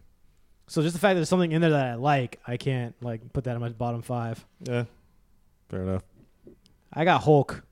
so 0.68 0.82
just 0.82 0.93
the 0.93 0.99
fact 0.99 1.12
that 1.12 1.16
there's 1.16 1.30
something 1.30 1.52
in 1.52 1.62
there 1.62 1.72
that 1.72 1.86
I 1.88 1.95
like, 1.95 2.39
I 2.47 2.58
can't 2.58 2.95
like 3.02 3.34
put 3.34 3.43
that 3.43 3.56
in 3.56 3.62
my 3.62 3.70
bottom 3.70 4.02
five. 4.02 4.45
Yeah, 4.64 4.86
fair 5.70 5.84
enough. 5.84 6.04
I 6.93 7.06
got 7.06 7.22
Hulk. 7.24 7.64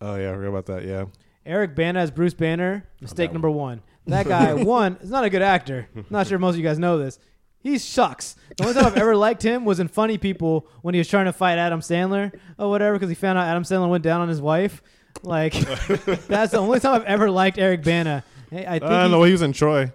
Oh 0.00 0.16
yeah, 0.16 0.30
I 0.30 0.34
forgot 0.34 0.48
about 0.48 0.66
that. 0.66 0.84
Yeah, 0.84 1.04
Eric 1.46 1.74
Bana 1.74 2.00
as 2.00 2.10
Bruce 2.10 2.34
Banner. 2.34 2.84
Mistake 3.00 3.32
number 3.32 3.50
one. 3.50 3.80
That 4.06 4.26
guy, 4.28 4.52
one, 4.64 4.96
is 5.00 5.10
not 5.10 5.24
a 5.24 5.30
good 5.30 5.42
actor. 5.42 5.88
I'm 5.96 6.04
Not 6.10 6.26
sure 6.26 6.38
most 6.38 6.54
of 6.54 6.58
you 6.58 6.64
guys 6.64 6.78
know 6.78 6.98
this. 6.98 7.18
He 7.60 7.78
sucks. 7.78 8.36
The 8.58 8.64
only 8.64 8.74
time 8.74 8.84
I've 8.84 8.96
ever 8.98 9.16
liked 9.16 9.42
him 9.42 9.64
was 9.64 9.80
in 9.80 9.88
Funny 9.88 10.18
People 10.18 10.66
when 10.82 10.92
he 10.94 10.98
was 10.98 11.08
trying 11.08 11.24
to 11.24 11.32
fight 11.32 11.56
Adam 11.56 11.80
Sandler 11.80 12.38
or 12.58 12.68
whatever 12.68 12.96
because 12.96 13.08
he 13.08 13.14
found 13.14 13.38
out 13.38 13.46
Adam 13.46 13.62
Sandler 13.62 13.88
went 13.88 14.04
down 14.04 14.20
on 14.20 14.28
his 14.28 14.40
wife. 14.42 14.82
Like, 15.22 15.52
that's 16.28 16.52
the 16.52 16.58
only 16.58 16.80
time 16.80 16.96
I've 17.00 17.04
ever 17.06 17.30
liked 17.30 17.56
Eric 17.58 17.82
Bana. 17.82 18.22
Hey, 18.50 18.66
I 18.66 18.78
think 18.78 18.90
I 18.90 19.04
he, 19.06 19.10
know 19.10 19.22
he 19.22 19.32
was 19.32 19.40
in 19.40 19.52
Troy. 19.52 19.90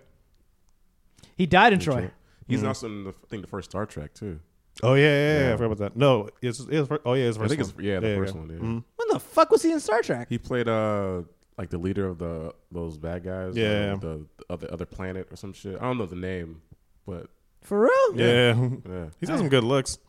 he 1.38 1.45
died 1.45 1.74
in 1.74 1.80
Troy. 1.80 2.10
He's 2.47 2.64
Mhm. 2.64 2.68
also 2.68 2.88
in 2.88 3.03
the, 3.03 3.10
I 3.12 3.28
think 3.30 3.43
the 3.43 3.47
first 3.47 3.70
Star 3.70 3.86
Trek 3.86 4.14
too. 4.16 4.39
Oh 4.82 4.95
yeah, 4.95 5.03
yeah, 5.03 5.10
yeah, 5.12 5.39
Yeah. 5.49 5.53
I 5.53 5.57
forgot 5.57 5.66
about 5.66 5.78
that. 5.80 5.95
No, 5.97 6.30
it's, 6.41 6.60
it's 6.62 6.89
oh 7.05 7.14
yeah, 7.14 7.26
it's 7.26 7.38
I 7.38 7.41
first 7.41 7.49
think 7.55 7.62
one. 7.62 7.70
it's 7.70 7.80
yeah 7.80 7.99
the 7.99 8.16
first 8.16 8.36
one. 8.36 8.49
Yeah. 8.49 8.55
Mhm. 8.55 8.84
When 8.95 9.07
the 9.12 9.20
fuck 9.20 9.51
was 9.51 9.62
he 9.62 9.72
in 9.72 9.80
Star 9.80 10.01
Trek? 10.01 10.28
He 10.30 10.38
played 10.39 10.68
uh 10.68 11.22
like 11.60 11.70
the 11.70 11.78
leader 11.78 12.07
of 12.07 12.18
the 12.18 12.55
those 12.72 12.97
bad 12.97 13.26
guys. 13.26 13.55
Yeah. 13.55 13.95
the, 13.95 14.26
the 14.38 14.45
other 14.49 14.68
other 14.72 14.86
planet 14.86 15.28
or 15.30 15.36
some 15.36 15.51
shit. 15.51 15.76
I 15.76 15.82
don't 15.82 15.97
know 15.97 16.05
the 16.05 16.16
name, 16.16 16.62
but 17.05 17.28
For 17.62 17.82
real? 17.82 18.16
Yeah, 18.16 18.70
yeah. 18.89 19.05
he's 19.20 19.28
got 19.30 19.39
some 19.39 19.49
good 19.49 19.66
looks. 19.66 19.99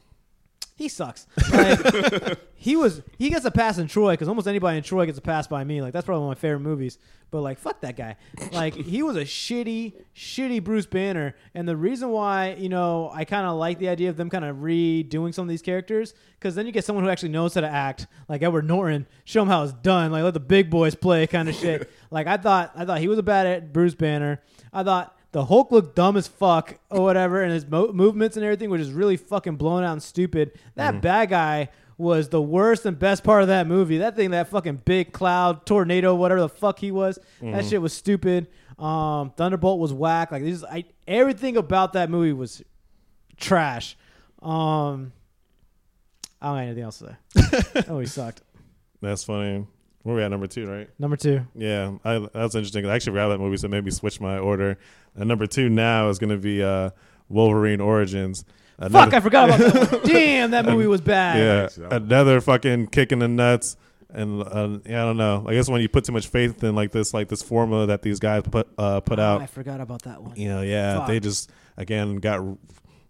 He 0.81 0.89
sucks. 0.89 1.26
Like, 1.53 2.39
he 2.55 2.74
was 2.74 3.03
he 3.18 3.28
gets 3.28 3.45
a 3.45 3.51
pass 3.51 3.76
in 3.76 3.87
Troy 3.87 4.14
because 4.14 4.28
almost 4.28 4.49
anybody 4.49 4.78
in 4.78 4.83
Troy 4.83 5.05
gets 5.05 5.18
a 5.18 5.20
pass 5.20 5.47
by 5.47 5.62
me. 5.62 5.83
Like 5.83 5.93
that's 5.93 6.07
probably 6.07 6.22
one 6.24 6.33
of 6.33 6.39
my 6.39 6.41
favorite 6.41 6.61
movies. 6.61 6.97
But 7.31 7.43
like 7.43 7.59
fuck 7.59 7.83
that 7.83 7.97
guy. 7.97 8.16
Like 8.51 8.72
he 8.74 9.03
was 9.03 9.14
a 9.16 9.26
shitty, 9.26 9.93
shitty 10.16 10.64
Bruce 10.64 10.87
Banner. 10.87 11.37
And 11.53 11.68
the 11.68 11.76
reason 11.76 12.09
why 12.09 12.55
you 12.55 12.70
know 12.70 13.11
I 13.12 13.26
kind 13.26 13.47
of 13.47 13.59
like 13.59 13.78
the 13.78 13.91
idea 13.91 14.09
of 14.09 14.16
them 14.16 14.31
kind 14.31 14.43
of 14.43 14.57
redoing 14.57 15.35
some 15.35 15.43
of 15.43 15.51
these 15.51 15.61
characters 15.61 16.14
because 16.39 16.55
then 16.55 16.64
you 16.64 16.72
get 16.72 16.87
someone 16.87 17.05
who 17.05 17.11
actually 17.11 17.28
knows 17.28 17.53
how 17.53 17.61
to 17.61 17.68
act, 17.68 18.07
like 18.26 18.43
Edward 18.43 18.66
Norton. 18.66 19.07
Show 19.26 19.43
him 19.43 19.49
how 19.49 19.62
it's 19.64 19.74
done. 19.74 20.12
Like 20.12 20.22
let 20.22 20.33
the 20.33 20.41
big 20.41 20.70
boys 20.70 20.95
play, 20.95 21.26
kind 21.26 21.51
of 21.51 21.55
shit. 21.57 21.91
Like 22.11 22.26
I 22.26 22.39
thought 22.39 22.72
I 22.74 22.87
thought 22.87 23.01
he 23.01 23.09
was 23.09 23.18
a 23.18 23.22
bad 23.22 23.47
at 23.47 23.70
Bruce 23.74 23.95
Banner. 23.95 24.41
I 24.72 24.83
thought. 24.83 25.14
The 25.33 25.45
Hulk 25.45 25.70
looked 25.70 25.95
dumb 25.95 26.16
as 26.16 26.26
fuck 26.26 26.78
or 26.91 27.03
whatever, 27.03 27.41
and 27.43 27.53
his 27.53 27.66
mo- 27.66 27.93
movements 27.93 28.37
and 28.37 28.45
everything 28.45 28.68
were 28.68 28.78
just 28.78 28.93
really 28.93 29.16
fucking 29.16 29.57
blown 29.57 29.85
out 29.85 29.93
and 29.93 30.03
stupid. 30.03 30.59
That 30.74 30.95
bad 31.01 31.31
guy 31.31 31.68
was 31.97 32.31
the 32.31 32.43
worst 32.43 32.85
and 32.87 32.99
best 32.99 33.22
part 33.22 33.43
of 33.43 33.49
that 33.49 33.66
movie. 33.66 33.99
That 33.99 34.16
thing, 34.16 34.31
that 34.33 34.49
fucking 34.49 34.83
big 34.85 35.12
cloud 35.12 35.66
tornado, 35.66 36.14
whatever 36.14 36.41
the 36.41 36.49
fuck 36.49 36.78
he 36.81 36.91
was, 36.91 37.18
that 37.41 37.64
shit 37.66 37.81
was 37.81 37.93
stupid. 37.93 38.49
Um, 38.78 39.31
Thunderbolt 39.37 39.78
was 39.78 39.93
whack. 39.93 40.33
Like 40.33 40.43
this, 40.43 40.64
I 40.64 40.85
everything 41.07 41.57
about 41.59 41.93
that 41.93 42.09
movie 42.11 42.33
was 42.33 42.62
trash. 43.37 43.97
Um, 44.43 45.12
I 46.41 46.47
don't 46.49 46.57
have 46.57 46.66
anything 46.66 46.83
else 46.85 46.99
to 47.01 47.18
say. 47.35 47.85
oh, 47.89 47.99
he 48.01 48.07
sucked. 48.07 48.41
That's 49.03 49.22
funny. 49.22 49.66
Where 50.03 50.17
we 50.17 50.23
at 50.23 50.31
number 50.31 50.47
two, 50.47 50.67
right? 50.67 50.89
Number 50.99 51.17
two. 51.17 51.43
Yeah, 51.55 51.93
I, 52.05 52.19
was 52.19 52.55
interesting. 52.55 52.87
I 52.87 52.95
actually 52.95 53.13
forgot 53.13 53.29
that 53.29 53.39
movie, 53.39 53.59
so 53.59 53.69
maybe 53.69 53.91
switch 53.91 54.19
my 54.21 54.39
order. 54.39 54.79
And 55.15 55.29
number 55.29 55.47
two 55.47 55.69
now 55.69 56.09
is 56.09 56.19
going 56.19 56.31
to 56.31 56.39
be 56.39 56.63
uh, 56.63 56.91
Wolverine 57.29 57.81
Origins. 57.83 58.45
Fuck, 58.91 59.13
I 59.13 59.21
forgot 59.21 59.51
about 59.51 59.59
that. 59.75 59.93
one. 59.93 60.03
Damn, 60.05 60.53
that 60.53 60.65
movie 60.65 60.87
was 60.87 61.03
bad. 61.03 61.37
Yeah, 61.39 61.59
Thanks, 61.61 61.75
that 61.77 61.91
one. 61.91 62.03
another 62.05 62.41
fucking 62.41 62.87
kick 62.87 63.13
in 63.13 63.19
the 63.19 63.29
nuts. 63.29 63.77
And 64.09 64.43
uh, 64.43 64.79
yeah, 64.87 65.03
I 65.03 65.07
don't 65.07 65.19
know. 65.19 65.45
I 65.47 65.53
guess 65.53 65.69
when 65.69 65.83
you 65.83 65.89
put 65.89 66.05
too 66.05 66.13
much 66.13 66.29
faith 66.29 66.65
in 66.65 66.75
like 66.75 66.91
this, 66.93 67.13
like 67.13 67.29
this 67.29 67.43
formula 67.43 67.87
that 67.89 68.01
these 68.03 68.19
guys 68.19 68.43
put 68.43 68.69
uh, 68.79 69.01
put 69.01 69.19
Oh, 69.19 69.23
out, 69.23 69.43
I 69.43 69.47
forgot 69.47 69.81
about 69.83 70.03
that 70.03 70.23
one. 70.23 70.35
you 70.35 70.49
know, 70.49 70.63
yeah, 70.63 70.99
Fuck. 71.01 71.09
they 71.09 71.21
just 71.21 71.51
again 71.77 72.17
got 72.17 72.41
r- 72.41 72.57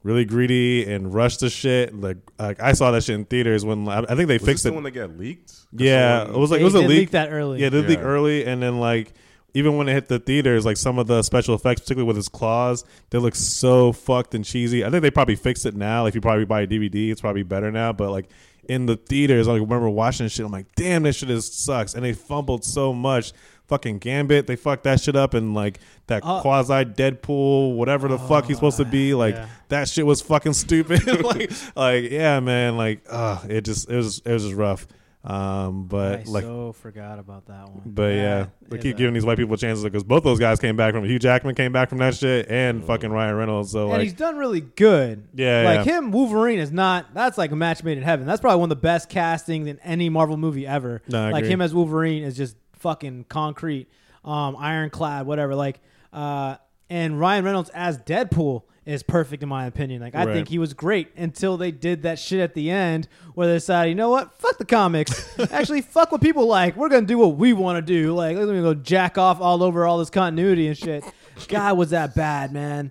really 0.02 0.24
greedy 0.24 0.90
and 0.90 1.12
rushed 1.12 1.40
the 1.40 1.50
shit. 1.50 1.94
Like, 1.94 2.16
like 2.38 2.60
I 2.62 2.72
saw 2.72 2.90
that 2.92 3.04
shit 3.04 3.14
in 3.16 3.24
theaters 3.26 3.64
when 3.64 3.88
I, 3.88 3.98
I 4.00 4.14
think 4.14 4.28
they 4.28 4.34
Was 4.34 4.42
this 4.42 4.46
fixed 4.48 4.62
the 4.64 4.70
it. 4.70 4.74
one 4.74 4.82
that 4.84 4.92
got 4.92 5.18
leaked. 5.18 5.52
Yeah, 5.72 6.20
someone- 6.20 6.36
it 6.36 6.38
was 6.40 6.50
like 6.50 6.58
They 6.58 6.62
it 6.62 6.64
was 6.64 6.74
a 6.74 6.78
leak. 6.80 6.88
leak 6.88 7.10
that 7.10 7.30
early. 7.30 7.60
Yeah, 7.60 7.68
they 7.68 7.82
leak 7.82 7.98
Yeah. 7.98 8.04
early, 8.04 8.44
and 8.46 8.62
then 8.62 8.78
like 8.80 9.12
even 9.52 9.76
when 9.76 9.88
it 9.88 9.92
hit 9.94 10.06
the 10.08 10.18
theaters, 10.20 10.64
like 10.64 10.76
some 10.76 10.98
of 10.98 11.06
the 11.08 11.22
special 11.22 11.54
effects, 11.56 11.80
particularly 11.80 12.06
with 12.06 12.16
his 12.16 12.28
claws, 12.28 12.84
they 13.10 13.18
look 13.18 13.34
so 13.34 13.92
fucked 13.92 14.34
and 14.34 14.44
cheesy. 14.44 14.84
I 14.84 14.90
think 14.90 15.02
they 15.02 15.10
probably 15.10 15.34
fixed 15.36 15.66
it 15.66 15.74
now. 15.74 16.02
Like 16.02 16.10
if 16.10 16.14
you 16.14 16.20
probably 16.20 16.44
buy 16.44 16.60
a 16.62 16.66
DVD, 16.68 17.10
it's 17.10 17.20
probably 17.20 17.42
better 17.42 17.70
now. 17.72 17.92
But 17.92 18.10
like 18.10 18.28
in 18.68 18.86
the 18.86 18.94
theaters, 18.96 19.48
I 19.48 19.52
like, 19.52 19.60
remember 19.62 19.88
watching 19.90 20.26
this 20.26 20.32
shit. 20.34 20.46
I'm 20.46 20.52
like, 20.52 20.66
damn, 20.76 21.02
this 21.02 21.16
shit 21.16 21.30
is 21.30 21.52
sucks, 21.52 21.94
and 21.94 22.04
they 22.04 22.12
fumbled 22.12 22.64
so 22.64 22.92
much. 22.94 23.32
Fucking 23.70 23.98
Gambit, 23.98 24.48
they 24.48 24.56
fucked 24.56 24.82
that 24.82 25.00
shit 25.00 25.14
up, 25.14 25.32
and 25.32 25.54
like 25.54 25.78
that 26.08 26.22
Oh. 26.24 26.40
quasi 26.40 26.84
Deadpool, 26.84 27.76
whatever 27.76 28.08
the 28.08 28.18
fuck 28.18 28.46
he's 28.46 28.56
supposed 28.56 28.78
to 28.78 28.84
be, 28.84 29.14
like 29.14 29.36
yeah. 29.36 29.46
that 29.68 29.88
shit 29.88 30.04
was 30.04 30.20
fucking 30.20 30.54
stupid. 30.54 31.06
like, 31.24 31.52
like 31.76 32.10
yeah, 32.10 32.40
man, 32.40 32.76
like, 32.76 33.06
uh, 33.08 33.38
it 33.48 33.64
just 33.64 33.88
it 33.88 33.94
was 33.94 34.22
it 34.24 34.32
was 34.32 34.42
just 34.42 34.56
rough. 34.56 34.88
Um, 35.22 35.84
but 35.84 36.20
I 36.20 36.30
like 36.30 36.44
so 36.44 36.72
forgot 36.72 37.18
about 37.18 37.46
that 37.46 37.68
one. 37.68 37.82
but 37.84 38.14
yeah, 38.14 38.46
they 38.68 38.78
is 38.78 38.82
keep 38.82 38.96
giving 38.96 39.12
these 39.12 39.24
white 39.24 39.36
people 39.36 39.56
chances 39.56 39.84
because 39.84 40.02
both 40.02 40.24
those 40.24 40.38
guys 40.38 40.58
came 40.58 40.76
back 40.76 40.94
from 40.94 41.04
Hugh 41.04 41.18
Jackman 41.18 41.54
came 41.54 41.72
back 41.72 41.90
from 41.90 41.98
that 41.98 42.14
shit 42.14 42.50
and 42.50 42.82
fucking 42.84 43.10
Ryan 43.10 43.36
Reynolds. 43.36 43.70
So 43.70 43.82
and 43.82 43.90
like, 43.90 44.02
he's 44.02 44.14
done 44.14 44.36
really 44.36 44.62
good. 44.62 45.28
Yeah, 45.34 45.62
like 45.62 45.86
yeah. 45.86 45.98
him, 45.98 46.10
Wolverine 46.10 46.58
is 46.58 46.72
not. 46.72 47.12
That's 47.12 47.36
like 47.36 47.50
a 47.52 47.56
match 47.56 47.84
made 47.84 47.98
in 47.98 48.02
heaven. 48.02 48.26
That's 48.26 48.40
probably 48.40 48.60
one 48.60 48.72
of 48.72 48.78
the 48.78 48.82
best 48.82 49.10
castings 49.10 49.68
in 49.68 49.78
any 49.80 50.08
Marvel 50.08 50.38
movie 50.38 50.66
ever. 50.66 51.02
No, 51.06 51.28
like 51.30 51.42
agree. 51.42 51.52
him 51.52 51.60
as 51.60 51.74
Wolverine 51.74 52.22
is 52.22 52.34
just 52.34 52.56
fucking 52.80 53.26
concrete, 53.28 53.86
um, 54.24 54.56
ironclad, 54.56 55.26
whatever. 55.26 55.54
Like, 55.54 55.80
uh, 56.12 56.56
and 56.90 57.20
Ryan 57.20 57.44
Reynolds 57.44 57.70
as 57.70 57.98
Deadpool 57.98 58.62
is 58.84 59.02
perfect 59.04 59.42
in 59.42 59.48
my 59.48 59.66
opinion. 59.66 60.00
Like, 60.02 60.14
I 60.16 60.24
Right. 60.24 60.32
think 60.32 60.48
he 60.48 60.58
was 60.58 60.74
great 60.74 61.08
until 61.16 61.56
they 61.56 61.70
did 61.70 62.02
that 62.02 62.18
shit 62.18 62.40
at 62.40 62.54
the 62.54 62.70
end 62.70 63.06
where 63.34 63.46
they 63.46 63.52
decided, 63.54 63.90
you 63.90 63.94
know 63.94 64.08
what, 64.10 64.32
fuck 64.40 64.58
the 64.58 64.64
comics. 64.64 65.38
Actually, 65.52 65.82
fuck 65.82 66.10
what 66.10 66.20
people 66.20 66.46
like. 66.46 66.76
We're 66.76 66.88
gonna 66.88 67.06
do 67.06 67.18
what 67.18 67.36
we 67.36 67.52
want 67.52 67.76
to 67.76 67.82
do. 67.82 68.12
Like, 68.14 68.36
let 68.36 68.48
me 68.48 68.60
go 68.60 68.74
jack 68.74 69.18
off 69.18 69.40
all 69.40 69.62
over 69.62 69.86
all 69.86 69.98
this 69.98 70.10
continuity 70.10 70.66
and 70.66 70.76
shit. 70.76 71.04
God, 71.48 71.78
was 71.78 71.90
that 71.90 72.14
bad, 72.14 72.52
man? 72.52 72.90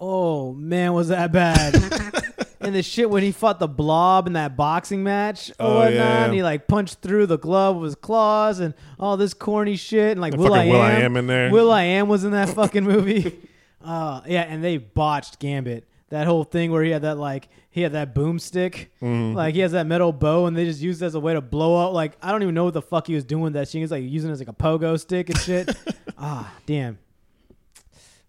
Oh 0.00 0.52
man, 0.52 0.92
was 0.94 1.08
that 1.08 1.30
bad? 1.32 1.74
and 2.60 2.74
the 2.74 2.82
shit 2.82 3.08
when 3.10 3.22
he 3.22 3.30
fought 3.32 3.58
the 3.58 3.68
blob 3.68 4.26
in 4.26 4.32
that 4.34 4.56
boxing 4.56 5.02
match 5.02 5.50
or 5.50 5.54
Oh, 5.60 5.74
whatnot, 5.76 5.92
yeah. 5.94 6.24
and 6.24 6.34
he 6.34 6.42
like 6.42 6.66
punched 6.66 6.98
through 7.00 7.26
the 7.26 7.38
glove 7.38 7.76
with 7.76 7.84
his 7.88 7.94
claws 7.94 8.60
and 8.60 8.74
all 8.98 9.16
this 9.16 9.34
corny 9.34 9.76
shit, 9.76 10.12
and 10.12 10.20
like 10.20 10.34
Will 10.34 10.52
I 10.54 10.66
will.i.am, 10.66 11.16
in 11.16 11.26
there. 11.26 11.50
will.i.am 11.50 12.08
was 12.08 12.24
in 12.24 12.32
that 12.32 12.48
fucking 12.50 12.84
movie. 12.84 13.38
uh, 13.84 14.20
yeah, 14.26 14.42
and 14.42 14.62
they 14.64 14.76
botched 14.78 15.38
Gambit. 15.38 15.84
That 16.10 16.26
whole 16.26 16.42
thing 16.44 16.72
where 16.72 16.82
he 16.82 16.90
had 16.90 17.02
that 17.02 17.18
like 17.18 17.48
he 17.70 17.82
had 17.82 17.92
that 17.92 18.14
boomstick, 18.14 18.86
Mm-hmm. 19.02 19.34
like 19.36 19.54
he 19.54 19.60
has 19.60 19.72
that 19.72 19.86
metal 19.86 20.10
bow, 20.10 20.46
and 20.46 20.56
they 20.56 20.64
just 20.64 20.80
used 20.80 21.02
it 21.02 21.04
as 21.06 21.14
a 21.14 21.20
way 21.20 21.34
to 21.34 21.42
blow 21.42 21.76
up. 21.86 21.92
Like 21.92 22.16
I 22.22 22.32
don't 22.32 22.42
even 22.42 22.54
know 22.54 22.64
what 22.64 22.72
the 22.74 22.80
fuck 22.82 23.06
he 23.06 23.14
was 23.14 23.24
doing 23.24 23.42
with 23.42 23.52
that 23.52 23.68
shit. 23.68 23.74
He 23.74 23.82
was 23.82 23.90
like 23.90 24.02
using 24.04 24.30
it 24.30 24.32
as 24.32 24.38
like 24.40 24.48
a 24.48 24.52
pogo 24.54 24.98
stick 24.98 25.28
and 25.28 25.38
shit. 25.38 25.68
ah, 26.18 26.50
damn. 26.64 26.98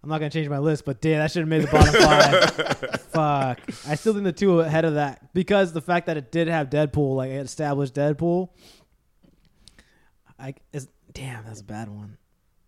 I'm 0.02 0.10
not 0.10 0.20
gonna 0.20 0.30
change 0.30 0.48
my 0.48 0.60
list, 0.60 0.86
but 0.86 1.02
damn, 1.02 1.20
that 1.20 1.32
should 1.32 1.42
have 1.42 1.50
made 1.50 1.64
the 1.64 1.68
bottom 1.68 1.94
five. 1.94 3.02
Fuck. 3.12 3.60
I 3.88 3.96
still 3.96 4.14
think 4.14 4.24
the 4.24 4.32
two 4.32 4.62
ahead 4.62 4.86
of 4.86 4.94
that 4.94 5.34
because 5.34 5.74
the 5.74 5.82
fact 5.82 6.06
that 6.06 6.16
it 6.16 6.32
did 6.32 6.48
have 6.48 6.70
Deadpool, 6.70 7.16
like 7.16 7.32
it 7.32 7.46
established 7.46 7.96
Deadpool. 7.96 8.50
I 10.40 10.56
is 10.72 10.88
damn, 11.12 11.44
that's 11.44 11.60
a 11.60 11.66
bad 11.66 11.90
one. 11.90 12.18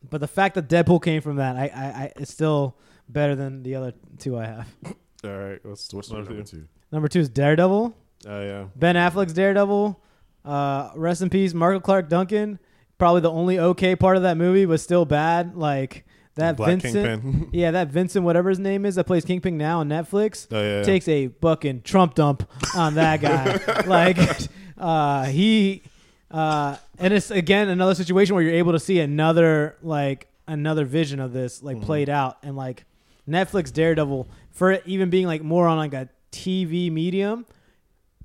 But 0.10 0.20
the 0.20 0.28
fact 0.28 0.56
that 0.56 0.68
Deadpool 0.68 1.04
came 1.04 1.22
from 1.22 1.38
that, 1.38 1.56
I, 1.56 1.72
I, 1.74 1.86
I 1.86 2.12
it's 2.18 2.32
still 2.32 2.76
better 3.08 3.36
than 3.36 3.64
the 3.64 3.76
other 3.76 3.94
two 4.20 4.38
I 4.38 4.46
have. 4.46 4.68
all 5.24 5.38
right, 5.38 5.60
what's 5.64 5.86
So 5.86 5.98
what's 5.98 6.12
number 6.12 6.30
number 6.30 6.44
two? 6.44 6.58
two? 6.58 6.68
Number 6.92 7.08
two 7.08 7.22
is 7.22 7.30
Daredevil. 7.30 7.96
Oh 8.28 8.42
yeah, 8.42 8.66
Ben 8.76 8.96
Affleck's 8.96 9.34
Daredevil. 9.34 10.02
Uh, 10.44 10.90
rest 10.96 11.22
in 11.22 11.30
peace, 11.30 11.54
Marco 11.54 11.80
Clarke 11.80 12.10
Duncan. 12.10 12.60
Probably 12.98 13.22
the 13.22 13.32
only 13.32 13.58
okay 13.58 13.96
part 13.96 14.18
of 14.18 14.24
that 14.24 14.36
movie 14.36 14.66
was 14.66 14.82
still 14.84 15.06
bad. 15.06 15.56
Like 15.56 16.06
that 16.36 16.58
Black 16.58 16.82
Vincent. 16.82 17.24
Kingpin. 17.24 17.50
yeah, 17.54 17.72
that 17.72 17.90
Vincent, 17.90 18.24
whatever 18.24 18.50
his 18.50 18.60
name 18.60 18.86
is, 18.86 18.96
that 18.96 19.06
plays 19.06 19.26
Kingpin 19.26 19.58
now 19.58 19.80
on 19.80 19.90
Netflix. 19.90 20.48
Oh, 20.52 20.62
yeah, 20.62 20.78
yeah. 20.78 20.84
Takes 20.84 21.08
a 21.08 21.28
fucking 21.28 21.82
Trump 21.82 22.16
dump 22.16 22.50
on 22.76 22.96
that 22.96 23.22
guy. 23.22 23.84
like, 23.86 24.18
uh, 24.78 25.26
he, 25.26 25.84
uh, 26.30 26.78
and 26.98 27.14
it's 27.14 27.32
again 27.32 27.70
another 27.70 27.96
situation 27.96 28.36
where 28.36 28.44
you're 28.44 28.54
able 28.54 28.72
to 28.72 28.80
see 28.80 29.00
another 29.00 29.76
like 29.82 30.28
another 30.48 30.86
vision 30.86 31.20
of 31.20 31.34
this 31.34 31.62
like 31.62 31.82
played 31.82 32.10
out 32.10 32.38
and 32.44 32.56
like 32.56 32.86
Netflix 33.28 33.72
Daredevil 33.72 34.28
for 34.52 34.72
it 34.72 34.84
even 34.86 35.10
being 35.10 35.28
like 35.28 35.42
more 35.42 35.68
on 35.68 35.78
like 35.78 35.94
a 35.94 36.10
TV 36.32 36.92
medium 36.92 37.46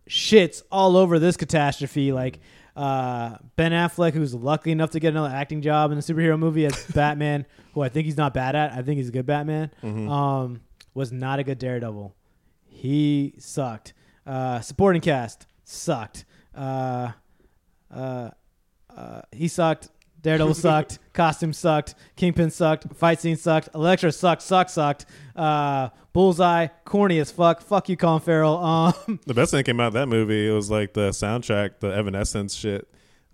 shits 0.08 0.62
all 0.70 0.96
over 0.96 1.18
this 1.18 1.36
catastrophe. 1.36 2.12
Like 2.12 2.38
Uh, 2.76 3.38
ben 3.56 3.72
Affleck, 3.72 4.12
who's 4.12 4.34
lucky 4.34 4.70
enough 4.70 4.90
to 4.90 5.00
get 5.00 5.08
another 5.08 5.34
acting 5.34 5.62
job 5.62 5.92
in 5.92 5.98
a 5.98 6.02
superhero 6.02 6.38
movie 6.38 6.66
as 6.66 6.84
Batman, 6.94 7.46
who 7.72 7.80
I 7.80 7.88
think 7.88 8.04
he's 8.04 8.18
not 8.18 8.34
bad 8.34 8.54
at. 8.54 8.72
I 8.72 8.82
think 8.82 8.98
he's 8.98 9.08
a 9.08 9.12
good 9.12 9.24
Batman. 9.26 9.70
Um, 9.82 10.60
was 10.94 11.10
not 11.10 11.38
a 11.38 11.44
good 11.44 11.58
Daredevil. 11.58 12.14
He 12.66 13.34
sucked. 13.38 13.94
Uh, 14.26 14.60
supporting 14.60 15.00
cast 15.00 15.46
sucked. 15.64 16.24
Uh, 16.54 17.12
uh, 17.90 18.30
uh, 18.94 19.22
he 19.32 19.48
sucked. 19.48 19.88
Daredevil 20.26 20.54
sucked. 20.66 20.98
Costume 21.12 21.52
sucked. 21.52 21.94
Kingpin 22.16 22.50
sucked. 22.50 22.92
Fight 22.96 23.20
scene 23.20 23.36
sucked. 23.36 23.68
Elektra 23.74 24.10
sucked. 24.10 24.42
Suck 24.42 24.68
sucked. 24.68 25.06
Uh, 25.36 25.90
Bullseye 26.12 26.66
corny 26.84 27.20
as 27.20 27.30
fuck. 27.30 27.60
Fuck 27.60 27.88
you, 27.88 27.96
Colin 27.96 28.20
Farrell. 28.20 28.56
Um, 28.66 29.20
The 29.26 29.34
best 29.34 29.52
thing 29.52 29.58
that 29.58 29.64
came 29.64 29.78
out 29.80 29.88
of 29.88 29.92
that 29.92 30.08
movie 30.08 30.48
it 30.48 30.50
was 30.50 30.70
like 30.70 30.94
the 30.94 31.10
soundtrack, 31.10 31.78
the 31.80 31.88
Evanescence 31.94 32.54
shit. 32.54 32.88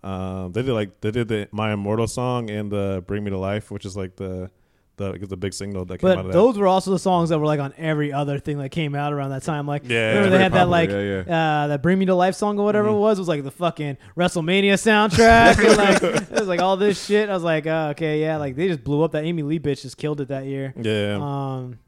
Um, 0.04 0.52
they 0.52 0.62
did 0.62 0.72
like 0.72 1.00
they 1.00 1.10
did 1.10 1.28
the 1.28 1.48
My 1.52 1.72
Immortal 1.72 2.08
song 2.08 2.50
and 2.50 2.70
the 2.70 3.02
Bring 3.06 3.24
Me 3.24 3.30
to 3.30 3.38
Life, 3.38 3.70
which 3.70 3.86
is 3.86 3.96
like 3.96 4.16
the 4.16 4.50
the 4.96 5.12
the 5.26 5.36
big 5.36 5.54
signal 5.54 5.84
that 5.86 5.98
came 5.98 6.10
out 6.10 6.16
but 6.16 6.26
of 6.26 6.32
those 6.32 6.58
were 6.58 6.66
also 6.66 6.90
the 6.90 6.98
songs 6.98 7.30
that 7.30 7.38
were 7.38 7.46
like 7.46 7.60
on 7.60 7.72
every 7.78 8.12
other 8.12 8.38
thing 8.38 8.58
that 8.58 8.68
came 8.68 8.94
out 8.94 9.12
around 9.12 9.30
that 9.30 9.42
time. 9.42 9.66
Like, 9.66 9.88
Yeah, 9.88 10.08
remember 10.10 10.30
they 10.36 10.42
had 10.42 10.52
that 10.52 10.68
like 10.68 10.90
Yeah, 10.90 11.20
Uh, 11.64 11.66
that 11.68 11.82
"Bring 11.82 11.98
Me 11.98 12.04
to 12.06 12.14
Life" 12.14 12.34
song 12.34 12.58
or 12.58 12.64
whatever 12.64 12.88
Mm-hmm. 12.88 12.96
it 12.96 13.00
was. 13.00 13.18
It 13.18 13.22
was 13.22 13.28
like 13.28 13.42
the 13.42 13.50
fucking 13.50 13.96
WrestleMania 14.16 14.74
soundtrack. 14.74 15.58
and, 15.66 15.76
like, 15.78 16.02
it 16.02 16.30
was 16.30 16.46
like 16.48 16.60
all 16.60 16.76
this 16.76 17.02
shit. 17.04 17.30
I 17.30 17.32
was 17.32 17.42
like, 17.42 17.66
oh, 17.66 17.88
okay, 17.92 18.20
yeah. 18.20 18.36
Like 18.36 18.54
they 18.54 18.68
just 18.68 18.84
blew 18.84 19.02
up. 19.02 19.12
That 19.12 19.24
Amy 19.24 19.42
Lee 19.42 19.58
bitch 19.58 19.82
just 19.82 19.96
killed 19.96 20.20
it 20.20 20.28
that 20.28 20.44
year. 20.44 20.74
Yeah, 20.76 21.18
Um, 21.20 21.78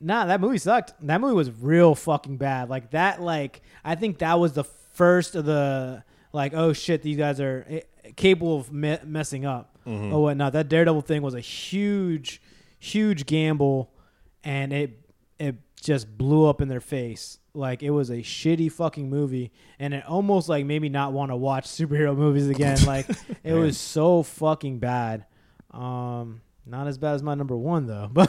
nah, 0.00 0.26
that 0.26 0.40
movie 0.40 0.58
sucked. 0.58 0.94
That 1.06 1.20
movie 1.20 1.34
was 1.34 1.50
real 1.50 1.94
fucking 1.94 2.38
bad. 2.38 2.68
Like 2.68 2.90
that. 2.90 3.22
Like 3.22 3.62
I 3.84 3.94
think 3.94 4.18
that 4.18 4.38
was 4.40 4.52
the 4.52 4.64
first 4.64 5.36
of 5.36 5.44
the 5.44 6.02
like, 6.32 6.54
oh 6.54 6.72
shit, 6.72 7.02
these 7.02 7.16
guys 7.16 7.40
are 7.40 7.64
eh, 7.68 7.80
capable 8.16 8.58
of 8.58 8.72
me- 8.72 8.98
messing 9.04 9.44
up 9.46 9.75
Mm-hmm. 9.86 10.12
or 10.12 10.22
whatnot. 10.22 10.52
That 10.52 10.68
Daredevil 10.68 11.02
thing 11.02 11.22
was 11.22 11.34
a 11.34 11.40
huge, 11.40 12.42
huge 12.78 13.26
gamble, 13.26 13.92
and 14.44 14.72
it 14.72 15.00
it 15.38 15.56
just 15.82 16.16
blew 16.18 16.46
up 16.46 16.60
in 16.60 16.68
their 16.68 16.80
face. 16.80 17.38
Like 17.54 17.82
it 17.82 17.90
was 17.90 18.10
a 18.10 18.16
shitty 18.18 18.70
fucking 18.72 19.08
movie, 19.08 19.52
and 19.78 19.94
it 19.94 20.04
almost 20.06 20.48
like 20.48 20.66
made 20.66 20.82
me 20.82 20.88
not 20.88 21.12
want 21.12 21.30
to 21.30 21.36
watch 21.36 21.64
superhero 21.66 22.16
movies 22.16 22.48
again. 22.48 22.78
Like 22.86 23.06
it 23.44 23.54
was 23.54 23.78
so 23.78 24.22
fucking 24.22 24.78
bad. 24.78 25.24
Um, 25.70 26.40
not 26.68 26.88
as 26.88 26.98
bad 26.98 27.14
as 27.14 27.22
my 27.22 27.34
number 27.34 27.56
one 27.56 27.86
though, 27.86 28.08
but. 28.12 28.28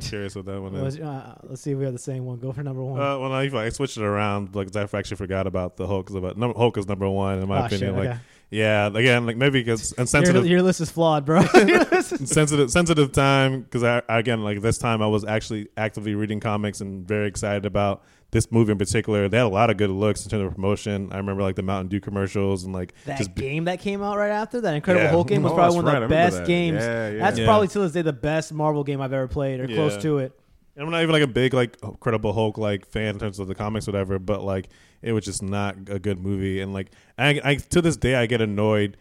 Curious 0.00 0.36
what 0.36 0.46
that 0.46 0.60
one 0.60 0.74
is. 0.76 0.82
Let's, 0.82 0.98
uh, 0.98 1.34
let's 1.44 1.60
see 1.62 1.72
if 1.72 1.78
we 1.78 1.84
have 1.84 1.92
the 1.92 1.98
same 1.98 2.24
one. 2.24 2.38
Go 2.38 2.52
for 2.52 2.62
number 2.62 2.82
one. 2.82 3.00
Uh, 3.00 3.18
well, 3.18 3.28
no, 3.30 3.58
I 3.58 3.68
switched 3.70 3.96
it 3.96 4.04
around, 4.04 4.54
Like 4.54 4.74
I 4.76 4.82
actually 4.96 5.16
forgot 5.16 5.46
about 5.46 5.76
the 5.76 5.86
Hulk. 5.86 6.10
About 6.10 6.36
number, 6.36 6.56
Hulk 6.56 6.78
is 6.78 6.86
number 6.86 7.08
one 7.08 7.40
in 7.40 7.48
my 7.48 7.62
Ah, 7.62 7.66
opinion. 7.66 7.94
shit, 7.94 7.98
like, 7.98 8.08
okay. 8.10 8.18
Yeah, 8.50 8.86
again, 8.86 9.26
like 9.26 9.36
maybe 9.36 9.60
because 9.60 9.92
and 9.98 10.10
your, 10.26 10.44
your 10.44 10.62
list 10.62 10.80
is 10.80 10.90
flawed, 10.90 11.24
bro. 11.24 11.42
sensitive, 12.00 12.70
sensitive 12.70 13.12
time. 13.12 13.62
Because 13.62 13.82
I 13.82 14.02
again, 14.08 14.42
like 14.44 14.60
this 14.62 14.78
time, 14.78 15.02
I 15.02 15.06
was 15.06 15.24
actually 15.24 15.68
actively 15.76 16.14
reading 16.14 16.40
comics 16.40 16.80
and 16.80 17.06
very 17.06 17.26
excited 17.28 17.66
about 17.66 18.04
this 18.30 18.50
movie 18.52 18.72
in 18.72 18.78
particular. 18.78 19.28
They 19.28 19.36
had 19.38 19.46
a 19.46 19.48
lot 19.48 19.70
of 19.70 19.76
good 19.76 19.90
looks 19.90 20.24
in 20.24 20.30
terms 20.30 20.46
of 20.46 20.54
promotion. 20.54 21.12
I 21.12 21.16
remember 21.16 21.42
like 21.42 21.56
the 21.56 21.62
Mountain 21.62 21.88
Dew 21.88 22.00
commercials 22.00 22.64
and 22.64 22.72
like 22.72 22.92
that 23.04 23.18
just 23.18 23.34
game 23.34 23.64
that 23.64 23.80
came 23.80 24.02
out 24.02 24.16
right 24.16 24.30
after 24.30 24.60
that 24.60 24.74
Incredible 24.74 25.04
Yeah. 25.04 25.10
Hulk 25.10 25.28
game 25.28 25.42
was 25.42 25.52
Oh, 25.52 25.56
probably 25.56 25.76
one 25.76 25.86
of 25.86 25.92
right. 25.92 25.96
I 26.02 26.06
the 26.06 26.08
best 26.08 26.36
that. 26.38 26.46
games. 26.46 26.82
Yeah, 26.82 27.10
yeah. 27.10 27.18
That's 27.18 27.38
Yeah. 27.38 27.46
probably 27.46 27.68
to 27.68 27.78
this 27.80 27.92
day 27.92 28.02
the 28.02 28.12
best 28.12 28.52
Marvel 28.52 28.84
game 28.84 29.00
I've 29.00 29.12
ever 29.12 29.28
played 29.28 29.60
or 29.60 29.66
close 29.68 29.96
to 29.98 30.18
it. 30.18 30.38
And 30.76 30.84
I'm 30.84 30.90
not 30.90 31.02
even 31.02 31.12
like 31.12 31.22
a 31.22 31.26
big 31.26 31.54
like 31.54 31.76
Credible 32.00 32.32
Hulk 32.32 32.58
like 32.58 32.86
fan 32.86 33.14
in 33.14 33.18
terms 33.18 33.38
of 33.38 33.48
the 33.48 33.54
comics, 33.54 33.88
or 33.88 33.92
whatever. 33.92 34.18
But 34.18 34.42
like, 34.42 34.68
it 35.02 35.12
was 35.12 35.24
just 35.24 35.42
not 35.42 35.76
a 35.88 35.98
good 35.98 36.20
movie. 36.20 36.60
And 36.60 36.72
like, 36.72 36.90
I, 37.18 37.40
I 37.42 37.54
to 37.54 37.80
this 37.80 37.96
day 37.96 38.14
I 38.14 38.26
get 38.26 38.40
annoyed 38.42 38.96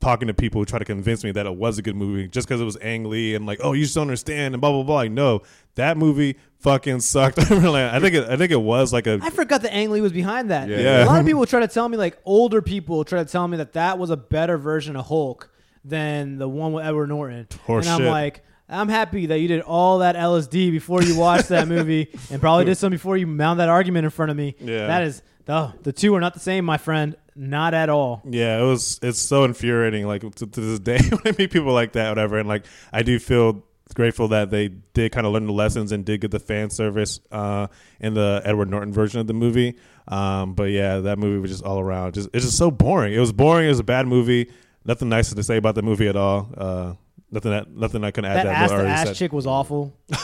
talking 0.00 0.28
to 0.28 0.34
people 0.34 0.60
who 0.60 0.66
try 0.66 0.78
to 0.78 0.84
convince 0.84 1.24
me 1.24 1.32
that 1.32 1.46
it 1.46 1.56
was 1.56 1.78
a 1.78 1.82
good 1.82 1.96
movie 1.96 2.28
just 2.28 2.46
because 2.46 2.60
it 2.60 2.64
was 2.64 2.76
Ang 2.82 3.04
Lee 3.04 3.34
and 3.34 3.46
like, 3.46 3.60
oh, 3.62 3.72
you 3.72 3.84
just 3.84 3.94
don't 3.94 4.02
understand 4.02 4.52
and 4.54 4.60
blah 4.60 4.70
blah 4.70 4.82
blah. 4.82 4.96
Like, 4.96 5.12
no, 5.12 5.42
that 5.76 5.96
movie 5.96 6.36
fucking 6.58 7.00
sucked. 7.00 7.38
I 7.38 8.00
think 8.00 8.14
it, 8.14 8.28
I 8.28 8.36
think 8.36 8.50
it 8.50 8.60
was 8.60 8.92
like 8.92 9.06
a 9.06 9.18
I 9.22 9.30
forgot 9.30 9.62
that 9.62 9.72
Ang 9.72 9.90
Lee 9.90 10.00
was 10.00 10.12
behind 10.12 10.50
that. 10.50 10.68
Yeah. 10.68 10.78
Yeah. 10.78 11.04
A 11.04 11.06
lot 11.06 11.20
of 11.20 11.26
people 11.26 11.46
try 11.46 11.60
to 11.60 11.68
tell 11.68 11.88
me, 11.88 11.96
like 11.96 12.18
older 12.24 12.60
people 12.60 13.04
try 13.04 13.22
to 13.22 13.30
tell 13.30 13.46
me 13.48 13.56
that 13.58 13.74
that 13.74 13.98
was 13.98 14.10
a 14.10 14.16
better 14.16 14.58
version 14.58 14.96
of 14.96 15.06
Hulk 15.06 15.50
than 15.84 16.38
the 16.38 16.48
one 16.48 16.72
with 16.72 16.84
Edward 16.84 17.08
Norton. 17.08 17.46
Horse 17.64 17.86
and 17.86 18.02
I'm 18.04 18.10
like, 18.10 18.44
I'm 18.68 18.88
happy 18.88 19.26
that 19.26 19.38
you 19.40 19.48
did 19.48 19.60
all 19.60 19.98
that 19.98 20.16
LSD 20.16 20.70
before 20.70 21.02
you 21.02 21.16
watched 21.16 21.48
that 21.50 21.68
movie, 21.76 22.08
and 22.30 22.40
probably 22.40 22.64
did 22.64 22.76
some 22.76 22.90
before 22.90 23.16
you 23.16 23.26
mount 23.26 23.58
that 23.58 23.68
argument 23.68 24.04
in 24.04 24.10
front 24.10 24.30
of 24.30 24.36
me. 24.36 24.56
Yeah. 24.58 24.86
that 24.86 25.02
is 25.02 25.22
the 25.44 25.72
the 25.82 25.92
two 25.92 26.14
are 26.14 26.20
not 26.20 26.34
the 26.34 26.40
same, 26.40 26.64
my 26.64 26.78
friend. 26.78 27.16
Not 27.36 27.74
at 27.74 27.88
all. 27.88 28.22
Yeah, 28.24 28.60
it 28.60 28.64
was. 28.64 29.00
It's 29.02 29.18
so 29.18 29.42
infuriating. 29.44 30.06
Like 30.06 30.22
to, 30.22 30.46
to 30.46 30.60
this 30.60 30.78
day, 30.78 30.98
when 31.08 31.20
I 31.34 31.36
meet 31.36 31.50
people 31.50 31.72
like 31.72 31.92
that, 31.92 32.08
whatever, 32.08 32.38
and 32.38 32.48
like 32.48 32.64
I 32.92 33.02
do 33.02 33.18
feel 33.18 33.64
grateful 33.92 34.28
that 34.28 34.50
they 34.50 34.68
did 34.68 35.12
kind 35.12 35.26
of 35.26 35.32
learn 35.32 35.46
the 35.46 35.52
lessons 35.52 35.92
and 35.92 36.04
did 36.04 36.20
get 36.20 36.30
the 36.30 36.38
fan 36.40 36.70
service 36.70 37.20
uh, 37.30 37.66
in 38.00 38.14
the 38.14 38.40
Edward 38.44 38.70
Norton 38.70 38.92
version 38.92 39.20
of 39.20 39.26
the 39.26 39.34
movie. 39.34 39.76
Um, 40.08 40.54
but 40.54 40.70
yeah, 40.70 40.98
that 41.00 41.18
movie 41.18 41.38
was 41.38 41.50
just 41.50 41.64
all 41.64 41.80
around. 41.80 42.14
Just 42.14 42.30
it's 42.32 42.44
just 42.44 42.56
so 42.56 42.70
boring. 42.70 43.12
It 43.12 43.18
was 43.18 43.32
boring. 43.32 43.66
It 43.66 43.70
was 43.70 43.80
a 43.80 43.84
bad 43.84 44.06
movie. 44.06 44.50
Nothing 44.84 45.08
nice 45.08 45.32
to 45.32 45.42
say 45.42 45.56
about 45.56 45.74
the 45.74 45.82
movie 45.82 46.08
at 46.08 46.16
all. 46.16 46.50
Uh, 46.56 46.94
nothing 47.30 47.50
that 47.52 47.70
nothing 47.70 48.04
I 48.04 48.10
can 48.10 48.24
add 48.24 48.36
That 48.38 48.44
that, 48.44 48.54
ass 48.54 48.70
to 48.70 48.88
ass 48.88 49.06
said. 49.08 49.16
chick 49.16 49.32
was 49.32 49.46
awful. 49.46 49.96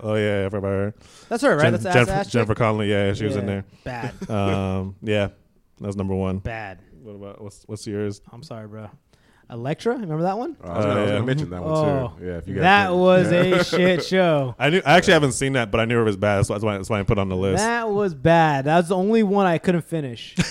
Oh 0.00 0.14
yeah, 0.14 0.46
I 0.46 0.48
forgot 0.50 0.58
about 0.58 0.68
her. 0.68 0.94
That's 1.28 1.42
her, 1.42 1.56
right? 1.56 1.62
Jen- 1.64 1.72
That's 1.72 1.82
the 1.84 1.88
ass 1.90 1.94
Jennifer, 1.94 2.12
ass 2.12 2.26
chick? 2.26 2.32
Jennifer 2.32 2.54
Connelly. 2.54 2.90
Yeah, 2.90 3.12
she 3.14 3.24
was 3.24 3.36
in 3.36 3.46
there. 3.46 3.64
Bad, 3.84 4.30
Um, 4.30 4.96
yeah, 5.02 5.28
that 5.80 5.86
was 5.86 5.96
number 5.96 6.14
one. 6.14 6.38
bad. 6.38 6.80
What 7.02 7.14
about 7.14 7.40
what's 7.40 7.62
what's 7.66 7.86
yours? 7.86 8.20
I'm 8.32 8.42
sorry, 8.42 8.66
bro. 8.66 8.90
Elektra, 9.48 9.92
remember 9.92 10.22
that 10.24 10.36
one? 10.36 10.56
I 10.64 10.76
was 10.76 10.84
gonna, 10.84 10.98
I 10.98 11.02
was 11.02 11.06
yeah. 11.06 11.06
gonna 11.12 11.22
uh, 11.22 11.26
mention 11.26 11.50
that 11.50 11.62
one 11.62 11.72
Oh, 11.72 12.12
too. 12.18 12.24
Yeah, 12.26 12.32
if 12.38 12.48
you 12.48 12.54
guys 12.54 12.62
that 12.62 12.86
didn't- 12.88 12.98
was 13.00 13.32
yeah. 13.32 13.38
a 13.40 13.64
shit 13.64 14.04
show. 14.12 14.54
I 14.58 14.70
knew. 14.70 14.82
I 14.84 14.96
actually 14.96 15.12
haven't 15.12 15.32
seen 15.32 15.52
that, 15.52 15.70
but 15.70 15.78
I 15.80 15.84
knew 15.84 16.00
it 16.00 16.04
was 16.04 16.16
bad. 16.16 16.44
So 16.46 16.54
that's 16.54 16.64
why. 16.64 16.76
That's 16.76 16.90
why 16.90 16.98
I 16.98 17.04
put 17.04 17.16
it 17.18 17.20
on 17.20 17.28
the 17.28 17.36
list. 17.36 17.58
That 17.62 17.88
was 17.88 18.12
bad. 18.12 18.64
That 18.64 18.76
was 18.78 18.88
the 18.88 18.96
only 18.96 19.22
one 19.22 19.46
I 19.46 19.58
couldn't 19.58 19.82
finish. 19.82 20.34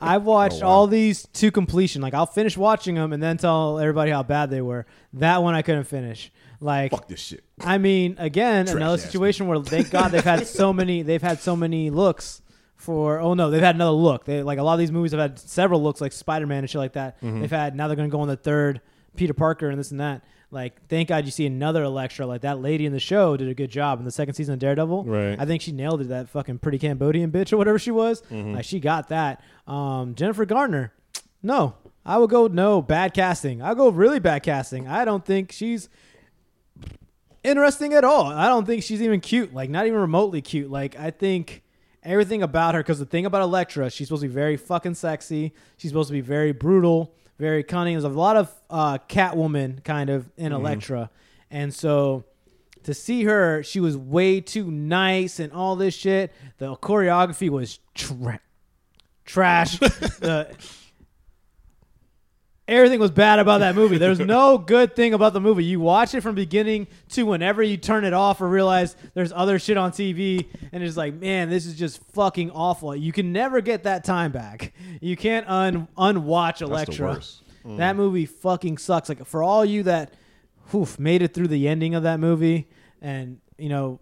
Oh, 0.00 0.06
I 0.06 0.18
watched 0.18 0.62
Oh, 0.62 0.66
wow. 0.66 0.72
all 0.72 0.86
these 0.86 1.26
to 1.34 1.50
completion. 1.50 2.00
Like 2.00 2.14
I'll 2.14 2.24
finish 2.26 2.56
watching 2.56 2.94
them 2.94 3.12
and 3.12 3.20
then 3.20 3.36
tell 3.38 3.80
everybody 3.80 4.12
how 4.12 4.22
bad 4.22 4.48
they 4.50 4.60
were. 4.60 4.86
That 5.14 5.42
one 5.42 5.54
I 5.54 5.62
couldn't 5.62 5.84
finish. 5.84 6.30
Like 6.60 6.92
Fuck 6.92 7.08
this 7.08 7.18
shit. 7.20 7.42
I 7.60 7.78
mean, 7.78 8.14
again, 8.18 8.66
Trash 8.66 8.76
another 8.76 8.94
ass 8.94 9.02
situation 9.02 9.48
where 9.48 9.60
thank 9.60 9.90
God 9.90 10.08
they've 10.12 10.22
had 10.22 10.46
so 10.46 10.72
many. 10.72 11.02
They've 11.02 11.20
had 11.22 11.40
so 11.40 11.56
many 11.56 11.90
looks 11.90 12.40
for. 12.78 13.20
Oh 13.20 13.34
no, 13.34 13.50
they've 13.50 13.60
had 13.60 13.74
another 13.74 13.90
look. 13.90 14.24
They 14.24 14.42
like 14.42 14.58
a 14.58 14.62
lot 14.62 14.72
of 14.72 14.78
these 14.78 14.92
movies 14.92 15.12
have 15.12 15.20
had 15.20 15.38
several 15.38 15.82
looks, 15.82 16.00
like 16.00 16.12
Spider 16.12 16.46
Man 16.46 16.60
and 16.60 16.70
shit 16.70 16.78
like 16.78 16.94
that. 16.94 17.20
Mm-hmm. 17.20 17.40
They've 17.40 17.50
had 17.50 17.76
now 17.76 17.86
they're 17.88 17.96
going 17.96 18.08
to 18.08 18.12
go 18.12 18.20
on 18.20 18.28
the 18.28 18.36
third 18.36 18.80
Peter 19.16 19.34
Parker 19.34 19.68
and 19.68 19.78
this 19.78 19.90
and 19.90 20.00
that. 20.00 20.24
Like, 20.50 20.88
thank 20.88 21.10
God 21.10 21.26
you 21.26 21.30
see 21.30 21.44
another 21.44 21.82
Elektra. 21.82 22.24
Like 22.26 22.40
that 22.40 22.60
lady 22.60 22.86
in 22.86 22.92
the 22.92 23.00
show 23.00 23.36
did 23.36 23.48
a 23.48 23.54
good 23.54 23.70
job 23.70 23.98
in 23.98 24.06
the 24.06 24.10
second 24.10 24.32
season 24.34 24.54
of 24.54 24.60
Daredevil. 24.60 25.04
Right. 25.04 25.38
I 25.38 25.44
think 25.44 25.60
she 25.60 25.72
nailed 25.72 26.00
it. 26.00 26.08
That 26.08 26.30
fucking 26.30 26.60
pretty 26.60 26.78
Cambodian 26.78 27.30
bitch 27.30 27.52
or 27.52 27.58
whatever 27.58 27.78
she 27.78 27.90
was. 27.90 28.22
Mm-hmm. 28.22 28.54
Like 28.54 28.64
she 28.64 28.80
got 28.80 29.10
that. 29.10 29.42
Um, 29.66 30.14
Jennifer 30.14 30.46
Garner. 30.46 30.94
No, 31.42 31.74
I 32.04 32.18
would 32.18 32.30
go 32.30 32.46
no 32.46 32.80
bad 32.82 33.12
casting. 33.14 33.62
i'll 33.62 33.74
go 33.74 33.90
really 33.90 34.18
bad 34.18 34.42
casting. 34.42 34.88
I 34.88 35.04
don't 35.04 35.24
think 35.24 35.52
she's 35.52 35.88
interesting 37.44 37.92
at 37.92 38.04
all. 38.04 38.26
I 38.26 38.46
don't 38.48 38.66
think 38.66 38.82
she's 38.82 39.02
even 39.02 39.20
cute. 39.20 39.52
Like 39.52 39.68
not 39.68 39.86
even 39.86 40.00
remotely 40.00 40.40
cute. 40.40 40.70
Like 40.70 40.98
I 40.98 41.10
think 41.10 41.62
everything 42.08 42.42
about 42.42 42.74
her. 42.74 42.80
Because 42.80 42.98
the 42.98 43.06
thing 43.06 43.26
about 43.26 43.42
Elektra, 43.42 43.90
she's 43.90 44.08
supposed 44.08 44.22
to 44.22 44.28
be 44.28 44.34
very 44.34 44.56
fucking 44.56 44.94
sexy. 44.94 45.52
She's 45.76 45.90
supposed 45.90 46.08
to 46.08 46.14
be 46.14 46.20
very 46.20 46.52
brutal, 46.52 47.14
very 47.38 47.62
cunning. 47.62 47.94
There's 47.94 48.04
a 48.04 48.08
lot 48.08 48.36
of 48.36 48.52
uh, 48.70 48.98
Catwoman 49.08 49.84
kind 49.84 50.10
of 50.10 50.30
in 50.36 50.52
Elektra, 50.52 51.10
and 51.50 51.72
so 51.72 52.24
to 52.84 52.94
see 52.94 53.24
her, 53.24 53.62
she 53.62 53.80
was 53.80 53.96
way 53.96 54.40
too 54.40 54.70
nice 54.70 55.38
and 55.38 55.52
all 55.52 55.76
this 55.76 55.94
shit. 55.94 56.32
The 56.56 56.74
choreography 56.76 57.50
was 57.50 57.80
tra- 57.94 58.40
trash. 59.24 59.78
the 59.78 60.56
everything 62.68 63.00
was 63.00 63.10
bad 63.10 63.38
about 63.38 63.58
that 63.58 63.74
movie. 63.74 63.98
There's 63.98 64.20
no 64.20 64.58
good 64.58 64.94
thing 64.94 65.14
about 65.14 65.32
the 65.32 65.40
movie. 65.40 65.64
You 65.64 65.80
watch 65.80 66.14
it 66.14 66.20
from 66.20 66.34
beginning 66.34 66.86
to 67.10 67.24
whenever 67.24 67.62
you 67.62 67.76
turn 67.78 68.04
it 68.04 68.12
off 68.12 68.40
or 68.40 68.48
realize 68.48 68.94
there's 69.14 69.32
other 69.32 69.58
shit 69.58 69.76
on 69.76 69.90
TV, 69.90 70.46
and 70.70 70.82
it's 70.82 70.96
like, 70.96 71.14
man, 71.14 71.48
this 71.48 71.66
is 71.66 71.76
just 71.76 72.02
fucking 72.12 72.50
awful. 72.50 72.94
You 72.94 73.10
can 73.12 73.32
never 73.32 73.60
get 73.60 73.84
that 73.84 74.04
time 74.04 74.30
back. 74.30 74.74
You 75.00 75.16
can't 75.16 75.48
un 75.48 75.88
unwatch 75.96 76.60
Elektra. 76.60 77.06
worst. 77.06 77.42
Mm. 77.64 77.78
That 77.78 77.96
movie 77.96 78.26
fucking 78.26 78.78
sucks. 78.78 79.08
Like 79.08 79.24
for 79.26 79.42
all 79.42 79.64
you 79.64 79.82
that, 79.84 80.12
oof, 80.74 80.98
made 80.98 81.22
it 81.22 81.34
through 81.34 81.48
the 81.48 81.66
ending 81.66 81.94
of 81.94 82.02
that 82.04 82.20
movie, 82.20 82.68
and 83.00 83.40
you 83.56 83.68
know. 83.68 84.00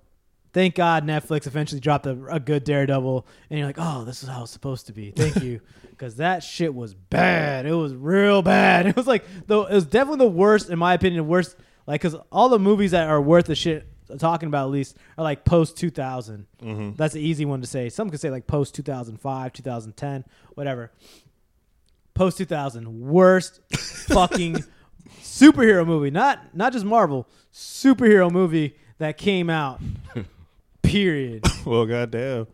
Thank 0.52 0.74
God 0.74 1.04
Netflix 1.04 1.46
eventually 1.46 1.82
dropped 1.82 2.06
a, 2.06 2.18
a 2.30 2.40
good 2.40 2.64
Daredevil, 2.64 3.26
and 3.50 3.58
you're 3.58 3.68
like, 3.68 3.76
"Oh, 3.78 4.06
this 4.06 4.22
is 4.22 4.28
how 4.30 4.44
it's 4.44 4.52
supposed 4.52 4.86
to 4.86 4.94
be." 4.94 5.10
Thank 5.10 5.36
you, 5.42 5.60
because 5.96 6.16
that 6.16 6.42
shit 6.42 6.74
was 6.74 6.94
bad. 6.94 7.66
It 7.66 7.74
was 7.74 7.94
real 7.94 8.42
bad. 8.42 8.86
It 8.88 8.96
was 8.96 9.06
like, 9.06 9.24
though, 9.46 9.64
it 9.64 9.74
was 9.74 9.86
definitely 9.86 10.26
the 10.26 10.30
worst, 10.32 10.70
in 10.70 10.78
my 10.78 10.94
opinion, 10.94 11.26
worst. 11.26 11.56
Like, 11.86 12.00
because 12.02 12.16
all 12.32 12.48
the 12.48 12.58
movies 12.58 12.90
that 12.90 13.08
are 13.08 13.20
worth 13.20 13.46
the 13.46 13.54
shit 13.54 13.86
talking 14.18 14.46
about 14.48 14.66
at 14.66 14.70
least 14.70 14.96
are 15.18 15.24
like 15.24 15.44
post 15.44 15.76
2000. 15.76 16.46
Mm-hmm. 16.62 16.92
That's 16.96 17.14
an 17.14 17.20
easy 17.20 17.44
one 17.44 17.60
to 17.60 17.66
say. 17.66 17.88
Some 17.88 18.10
could 18.10 18.20
say 18.20 18.30
like 18.30 18.46
post 18.46 18.74
2005, 18.74 19.52
2010, 19.52 20.24
whatever. 20.54 20.92
post 22.14 22.38
2000 22.38 23.00
worst 23.00 23.60
fucking 24.08 24.64
superhero 25.20 25.86
movie. 25.86 26.10
Not 26.10 26.54
not 26.54 26.72
just 26.72 26.84
Marvel, 26.84 27.26
superhero 27.52 28.30
movie 28.30 28.76
that 28.98 29.16
came 29.18 29.50
out. 29.50 29.80
Period. 30.82 31.44
well, 31.64 31.84
goddamn. 31.84 32.46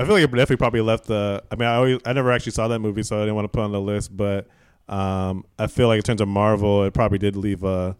I 0.00 0.04
feel 0.04 0.14
like 0.14 0.24
it 0.24 0.26
definitely 0.30 0.56
probably 0.56 0.80
left 0.80 1.06
the. 1.06 1.42
I 1.50 1.56
mean, 1.56 1.68
I 1.68 1.74
always, 1.76 1.98
I 2.06 2.12
never 2.12 2.32
actually 2.32 2.52
saw 2.52 2.68
that 2.68 2.78
movie, 2.80 3.02
so 3.02 3.16
I 3.16 3.20
didn't 3.20 3.34
want 3.34 3.44
to 3.44 3.48
put 3.50 3.62
on 3.62 3.72
the 3.72 3.80
list. 3.80 4.16
But 4.16 4.46
um, 4.88 5.44
I 5.58 5.66
feel 5.66 5.88
like 5.88 5.98
in 5.98 6.02
terms 6.02 6.20
of 6.20 6.28
Marvel, 6.28 6.84
it 6.84 6.94
probably 6.94 7.18
did 7.18 7.36
leave 7.36 7.62
a 7.64 7.96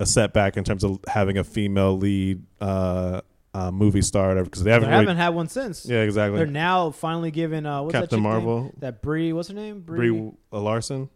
a 0.00 0.06
setback 0.06 0.56
in 0.56 0.64
terms 0.64 0.82
of 0.84 0.98
having 1.06 1.38
a 1.38 1.44
female 1.44 1.96
lead 1.96 2.42
uh, 2.60 3.20
uh, 3.54 3.70
movie 3.70 4.02
star 4.02 4.34
because 4.42 4.62
they 4.64 4.68
They 4.70 4.72
haven't. 4.72 4.88
haven't 4.90 5.06
really, 5.08 5.16
had 5.18 5.28
one 5.30 5.48
since. 5.48 5.86
yeah, 5.86 6.00
exactly. 6.00 6.38
They're 6.38 6.46
now 6.46 6.90
finally 6.90 7.30
giving 7.30 7.66
uh, 7.66 7.82
what's 7.82 7.92
that 7.92 8.00
Captain 8.02 8.22
name? 8.22 8.30
Marvel. 8.32 8.72
That 8.78 9.00
Brie, 9.02 9.32
what's 9.32 9.48
her 9.48 9.54
name? 9.54 9.80
Brie 9.82 10.32
Larson, 10.50 11.08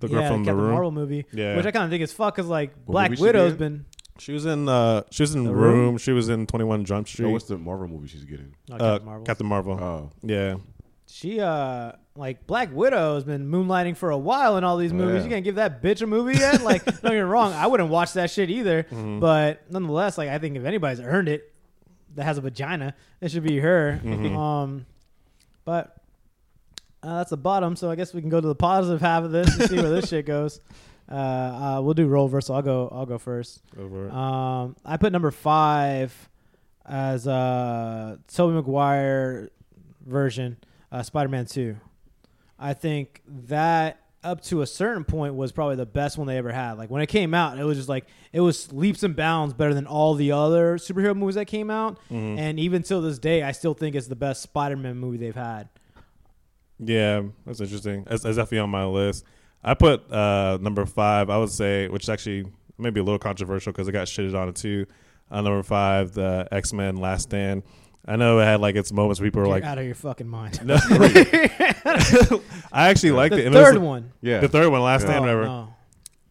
the 0.00 0.08
girl 0.08 0.22
yeah, 0.22 0.28
from 0.28 0.44
the 0.44 0.50
Captain 0.52 0.62
room. 0.62 0.72
Marvel 0.72 0.90
movie. 0.92 1.26
Yeah. 1.32 1.56
which 1.56 1.66
I 1.66 1.70
kind 1.70 1.84
of 1.84 1.90
think 1.90 2.02
is 2.02 2.12
fuck 2.12 2.34
because 2.36 2.48
like 2.48 2.72
What 2.86 2.92
Black 3.08 3.18
Widow's 3.18 3.54
been 3.54 3.84
She 4.20 4.32
was 4.32 4.46
in. 4.46 4.68
Uh, 4.68 5.02
she 5.10 5.22
was 5.22 5.34
in 5.34 5.44
The 5.44 5.54
room. 5.54 5.78
Room? 5.78 5.98
She 5.98 6.12
was 6.12 6.28
in 6.28 6.46
Twenty 6.46 6.64
One 6.64 6.84
Jump 6.84 7.08
Street. 7.08 7.26
Oh, 7.26 7.30
what's 7.30 7.46
the 7.46 7.58
Marvel 7.58 7.88
movie 7.88 8.06
she's 8.08 8.24
getting? 8.24 8.54
oh, 8.70 8.74
uh, 8.74 8.78
Captain 8.98 9.04
Marvel. 9.06 9.24
Captain 9.26 9.46
Marvel. 9.46 9.72
Oh, 9.82 10.10
Yeah. 10.22 10.54
She 11.12 11.40
uh 11.40 11.92
like 12.14 12.46
Black 12.46 12.68
Widow 12.72 13.14
has 13.16 13.24
been 13.24 13.50
moonlighting 13.50 13.96
for 13.96 14.10
a 14.10 14.18
while 14.18 14.56
in 14.58 14.62
all 14.64 14.76
these 14.76 14.92
movies. 14.92 15.16
yeah. 15.18 15.24
You 15.24 15.30
can't 15.30 15.44
give 15.44 15.54
that 15.56 15.82
bitch 15.82 16.02
a 16.02 16.06
movie 16.06 16.38
yet? 16.38 16.60
Like, 16.62 16.84
don't 16.84 17.02
get 17.02 17.12
me 17.12 17.18
wrong, 17.18 17.52
I 17.52 17.66
wouldn't 17.66 17.88
watch 17.88 18.12
that 18.12 18.30
shit 18.30 18.48
either. 18.48 18.84
Mm-hmm. 18.84 19.18
But 19.18 19.68
nonetheless, 19.70 20.16
like 20.18 20.28
I 20.28 20.38
think 20.38 20.56
if 20.56 20.64
anybody's 20.64 21.00
earned 21.00 21.28
it 21.28 21.52
that 22.14 22.22
has 22.24 22.38
a 22.38 22.40
vagina, 22.42 22.94
it 23.20 23.30
should 23.32 23.42
be 23.42 23.58
her. 23.58 24.00
Mm-hmm. 24.04 24.36
Um 24.36 24.86
but 25.64 25.96
uh, 27.02 27.18
that's 27.18 27.30
the 27.30 27.36
bottom, 27.36 27.74
so 27.76 27.90
I 27.90 27.96
guess 27.96 28.12
we 28.14 28.20
can 28.20 28.30
go 28.30 28.40
to 28.40 28.46
the 28.46 28.54
positive 28.54 29.00
half 29.00 29.24
of 29.24 29.32
this 29.32 29.58
and 29.58 29.68
see 29.70 29.76
where 29.76 29.90
this 29.90 30.08
shit 30.10 30.26
goes. 30.26 30.60
Uh, 31.10 31.14
uh, 31.14 31.80
we'll 31.82 31.94
do 31.94 32.06
roll. 32.06 32.28
So 32.40 32.54
I'll 32.54 32.62
go. 32.62 32.88
I'll 32.92 33.06
go 33.06 33.18
first. 33.18 33.62
Over. 33.78 34.10
Um, 34.10 34.76
I 34.84 34.96
put 34.96 35.12
number 35.12 35.30
five 35.30 36.28
as 36.86 37.26
uh 37.26 38.16
Tobey 38.32 38.54
Maguire 38.54 39.50
version, 40.06 40.56
uh, 40.92 41.02
Spider-Man 41.02 41.46
Two. 41.46 41.76
I 42.58 42.74
think 42.74 43.22
that 43.26 44.00
up 44.22 44.42
to 44.42 44.60
a 44.60 44.66
certain 44.66 45.02
point 45.02 45.34
was 45.34 45.50
probably 45.50 45.76
the 45.76 45.86
best 45.86 46.18
one 46.18 46.26
they 46.26 46.36
ever 46.36 46.52
had. 46.52 46.74
Like 46.74 46.90
when 46.90 47.00
it 47.00 47.06
came 47.06 47.32
out, 47.32 47.58
it 47.58 47.64
was 47.64 47.78
just 47.78 47.88
like 47.88 48.04
it 48.32 48.40
was 48.40 48.70
leaps 48.72 49.02
and 49.02 49.16
bounds 49.16 49.54
better 49.54 49.72
than 49.72 49.86
all 49.86 50.14
the 50.14 50.32
other 50.32 50.76
superhero 50.76 51.16
movies 51.16 51.36
that 51.36 51.46
came 51.46 51.70
out. 51.70 51.98
And 52.10 52.60
even 52.60 52.82
till 52.82 53.00
this 53.00 53.18
day, 53.18 53.42
I 53.42 53.52
still 53.52 53.72
think 53.74 53.96
it's 53.96 54.08
the 54.08 54.16
best 54.16 54.42
Spider-Man 54.42 54.98
movie 54.98 55.16
they've 55.16 55.34
had. 55.34 55.70
Yeah, 56.78 57.22
that's 57.46 57.60
interesting. 57.60 58.04
That's, 58.08 58.22
that's 58.22 58.36
definitely 58.36 58.60
on 58.60 58.70
my 58.70 58.84
list. 58.84 59.24
I 59.62 59.74
put 59.74 60.10
uh, 60.10 60.58
number 60.60 60.86
five. 60.86 61.28
I 61.30 61.38
would 61.38 61.50
say, 61.50 61.88
which 61.88 62.04
is 62.04 62.08
actually 62.08 62.46
maybe 62.78 63.00
a 63.00 63.02
little 63.02 63.18
controversial 63.18 63.72
because 63.72 63.88
it 63.88 63.92
got 63.92 64.06
shitted 64.06 64.34
on 64.38 64.48
it 64.48 64.56
too. 64.56 64.86
Uh, 65.30 65.42
number 65.42 65.62
five, 65.62 66.12
the 66.12 66.48
X 66.50 66.72
Men 66.72 66.96
Last 66.96 67.24
Stand. 67.24 67.62
I 68.06 68.16
know 68.16 68.38
it 68.40 68.44
had 68.44 68.60
like 68.60 68.76
its 68.76 68.92
moments. 68.92 69.20
Where 69.20 69.26
people 69.28 69.40
were 69.42 69.46
You're 69.48 69.54
like, 69.56 69.64
out 69.64 69.78
of 69.78 69.84
your 69.84 69.94
fucking 69.94 70.26
mind. 70.26 70.64
no. 70.64 70.76
I 72.72 72.88
actually 72.88 73.12
liked 73.12 73.34
the 73.34 73.42
it. 73.42 73.46
And 73.46 73.54
it 73.54 73.58
was- 73.58 73.68
third 73.72 73.78
one. 73.82 74.12
yeah. 74.20 74.40
the 74.40 74.48
third 74.48 74.68
one, 74.70 74.80
Last 74.82 75.02
Stand, 75.02 75.18
Oh, 75.18 75.20
whatever. 75.22 75.44
no. 75.44 75.74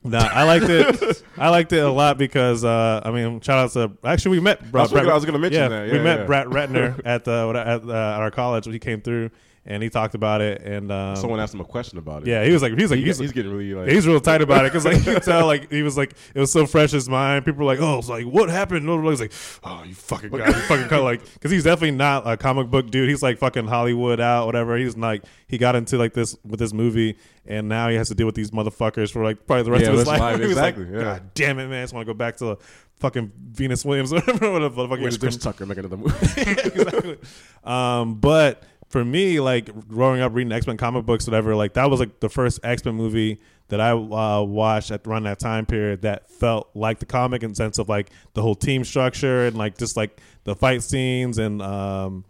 No, 0.02 0.18
I 0.18 0.44
liked 0.44 0.70
it. 0.70 1.24
I 1.38 1.50
liked 1.50 1.74
it 1.74 1.80
a 1.84 1.92
lot 1.92 2.18
because 2.18 2.64
uh, 2.64 3.02
I 3.04 3.12
mean, 3.12 3.42
shout 3.42 3.58
out 3.58 3.72
to 3.74 3.92
actually 4.08 4.32
we 4.38 4.40
met. 4.40 4.62
I 4.74 4.78
was 4.82 4.92
gonna- 4.94 5.10
I 5.10 5.14
was 5.14 5.26
gonna 5.26 5.40
mention 5.40 5.62
yeah, 5.62 5.68
that. 5.68 5.92
we 5.92 5.98
Yeah, 5.98 6.04
met 6.04 6.20
yeah. 6.20 6.26
Brett 6.26 6.48
Ratner 6.48 7.02
at 7.06 7.26
the 7.26 7.52
at, 7.54 7.84
uh, 7.84 7.92
at 7.92 8.22
our 8.22 8.32
college 8.32 8.66
when 8.66 8.72
he 8.74 8.80
came 8.80 9.02
through, 9.02 9.30
and 9.70 9.82
he 9.82 9.90
talked 9.90 10.16
about 10.16 10.42
it. 10.42 10.62
And 10.64 10.92
um, 10.92 11.16
Someone 11.16 11.40
asked 11.40 11.54
him 11.54 11.62
a 11.62 11.66
question 11.66 11.98
about 11.98 12.24
it. 12.24 12.28
yeah, 12.28 12.44
he 12.44 12.52
was 12.52 12.62
like, 12.62 12.76
he 12.76 12.82
was 12.82 12.92
like, 12.92 13.00
He- 13.00 13.06
he's, 13.06 13.20
he's, 13.20 13.32
getting 13.32 13.52
really 13.52 13.74
like. 13.74 13.90
he's 13.90 14.06
real 14.06 14.20
tight 14.20 14.42
about 14.42 14.66
it 14.66 14.74
because 14.74 14.84
like 14.84 14.98
you 14.98 15.04
could 15.14 15.24
tell 15.24 15.46
like 15.46 15.72
he 15.72 15.84
was 15.84 15.96
like 15.96 16.14
it 16.34 16.40
was 16.40 16.52
so 16.52 16.66
fresh 16.66 16.92
in 16.92 16.98
his 16.98 17.08
mind. 17.08 17.46
People 17.46 17.60
were 17.66 17.72
like, 17.72 17.80
oh, 17.80 18.00
it's 18.00 18.10
like 18.10 18.26
what 18.26 18.50
happened? 18.50 18.86
No, 18.86 19.00
he's 19.10 19.22
like, 19.22 19.32
oh, 19.64 19.84
you 19.86 19.94
fucking 19.94 20.32
guy, 20.32 20.48
you 20.48 20.54
fucking 20.54 20.88
cut 20.90 21.04
like 21.04 21.24
because 21.36 21.52
he's 21.52 21.64
definitely 21.64 21.96
not 21.96 22.28
a 22.28 22.36
comic 22.36 22.68
book 22.70 22.90
dude. 22.90 23.08
He's 23.08 23.24
like 23.24 23.38
fucking 23.38 23.68
Hollywood 23.68 24.20
out, 24.20 24.48
whatever. 24.48 24.76
He's 24.76 24.98
like 24.98 25.24
he 25.48 25.58
got 25.58 25.76
into 25.76 25.98
like 25.98 26.14
this 26.14 26.36
with 26.44 26.60
this 26.60 26.74
movie, 26.74 27.18
and 27.46 27.70
now 27.70 27.90
he 27.90 27.96
has 27.96 28.10
to 28.10 28.16
deal 28.16 28.26
with 28.26 28.36
these 28.36 28.52
motherfuckers 28.52 29.12
for 29.12 29.24
like 29.24 29.46
probably 29.48 29.64
the 29.64 29.72
rest 29.72 29.84
Yeah, 29.86 29.92
of 29.92 29.98
his 30.00 30.08
life. 30.08 30.20
life, 30.20 30.40
was 30.40 30.50
exactly, 30.50 30.86
like, 30.86 30.94
yeah. 30.96 31.02
God 31.04 31.32
damn 31.36 31.60
it, 31.60 31.68
man! 31.68 31.80
I 31.80 31.84
just 31.84 31.94
want 31.94 32.08
to 32.08 32.14
go 32.14 32.18
back 32.18 32.38
to 32.38 32.58
fucking 33.00 33.32
Venus 33.52 33.86
Williams, 33.86 34.12
whatever, 34.12 34.52
whatever 34.52 34.76
the 34.84 34.88
fuck 34.90 34.98
he 34.98 35.04
Where's 35.04 35.14
was. 35.14 35.18
Chris 35.20 35.38
Tucker 35.38 35.66
making 35.66 35.86
another 35.86 35.98
movie? 35.98 36.16
exactly. 36.42 37.18
Um, 37.64 38.16
but 38.16 38.64
for 38.90 39.06
me, 39.06 39.40
like 39.40 39.88
growing 39.88 40.22
up 40.22 40.34
reading 40.34 40.52
X 40.52 40.68
Men 40.68 40.78
comic 40.78 41.06
books, 41.06 41.26
whatever, 41.28 41.56
like 41.56 41.74
that 41.74 41.90
was 41.90 42.00
like 42.00 42.20
the 42.20 42.30
first 42.30 42.60
X 42.64 42.84
Men 42.84 42.96
movie 42.96 43.40
that 43.70 43.80
I 43.80 43.92
uh, 43.92 44.42
watched 44.42 44.92
at 44.92 45.06
around 45.06 45.24
that 45.24 45.40
time 45.40 45.66
period 45.66 46.02
that 46.02 46.30
felt 46.30 46.70
like 46.74 47.00
the 47.00 47.06
comic 47.06 47.44
in 47.44 47.54
sense 47.54 47.78
of 47.78 47.88
like 47.88 48.10
the 48.34 48.42
whole 48.42 48.56
team 48.56 48.84
structure 48.84 49.46
and 49.46 49.56
like 49.56 49.78
just 49.78 49.96
like 49.96 50.20
the 50.44 50.56
fight 50.56 50.82
scenes 50.82 51.38
and 51.38 51.62
um 51.62 52.26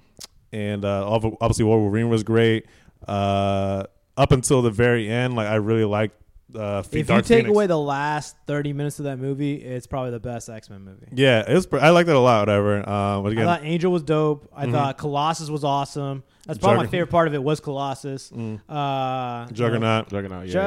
and 0.52 0.84
uh, 0.84 1.08
ob- 1.08 1.38
obviously 1.42 1.66
Wolverine 1.66 2.10
was 2.10 2.24
great. 2.24 2.66
Uh, 3.08 3.84
up 4.18 4.32
until 4.32 4.62
the 4.62 4.72
very 4.72 5.08
end, 5.08 5.36
like 5.36 5.48
I 5.48 5.56
really 5.56 5.86
liked. 5.86 6.16
Uh, 6.56 6.82
If 6.92 7.08
Dark 7.08 7.18
you 7.18 7.22
take 7.22 7.26
Phoenix. 7.44 7.50
away 7.50 7.68
the 7.68 7.78
last 7.78 8.36
thirty 8.48 8.74
minutes 8.74 8.98
of 9.00 9.06
that 9.06 9.20
movie, 9.20 9.56
it's 9.56 9.86
probably 9.86 10.10
the 10.12 10.20
best 10.20 10.50
X 10.50 10.70
Men 10.70 10.82
movie. 10.84 11.06
yeah, 11.14 11.44
it 11.48 11.54
was. 11.54 11.68
pr- 11.68 11.78
I 11.78 11.90
liked 11.92 12.10
it 12.10 12.16
a 12.16 12.20
lot. 12.20 12.48
Whatever. 12.48 12.78
Um, 12.90 13.24
but 13.24 13.38
I 13.38 13.44
thought 13.44 13.62
Angel 13.64 13.92
was 13.92 14.02
dope. 14.02 14.50
I 14.56 14.70
thought 14.72 14.98
Colossus 14.98 15.50
was 15.50 15.64
awesome. 15.64 16.24
That's 16.48 16.58
probably 16.58 16.78
my 16.86 16.88
favorite 16.88 17.12
part 17.12 17.28
of 17.28 17.36
it 17.36 17.44
was 17.44 17.60
Colossus. 17.60 18.32
Uh, 18.32 19.46
Juggernaut. 19.52 20.10
Juggernaut. 20.10 20.48
Yeah. 20.48 20.52
Ju- 20.52 20.58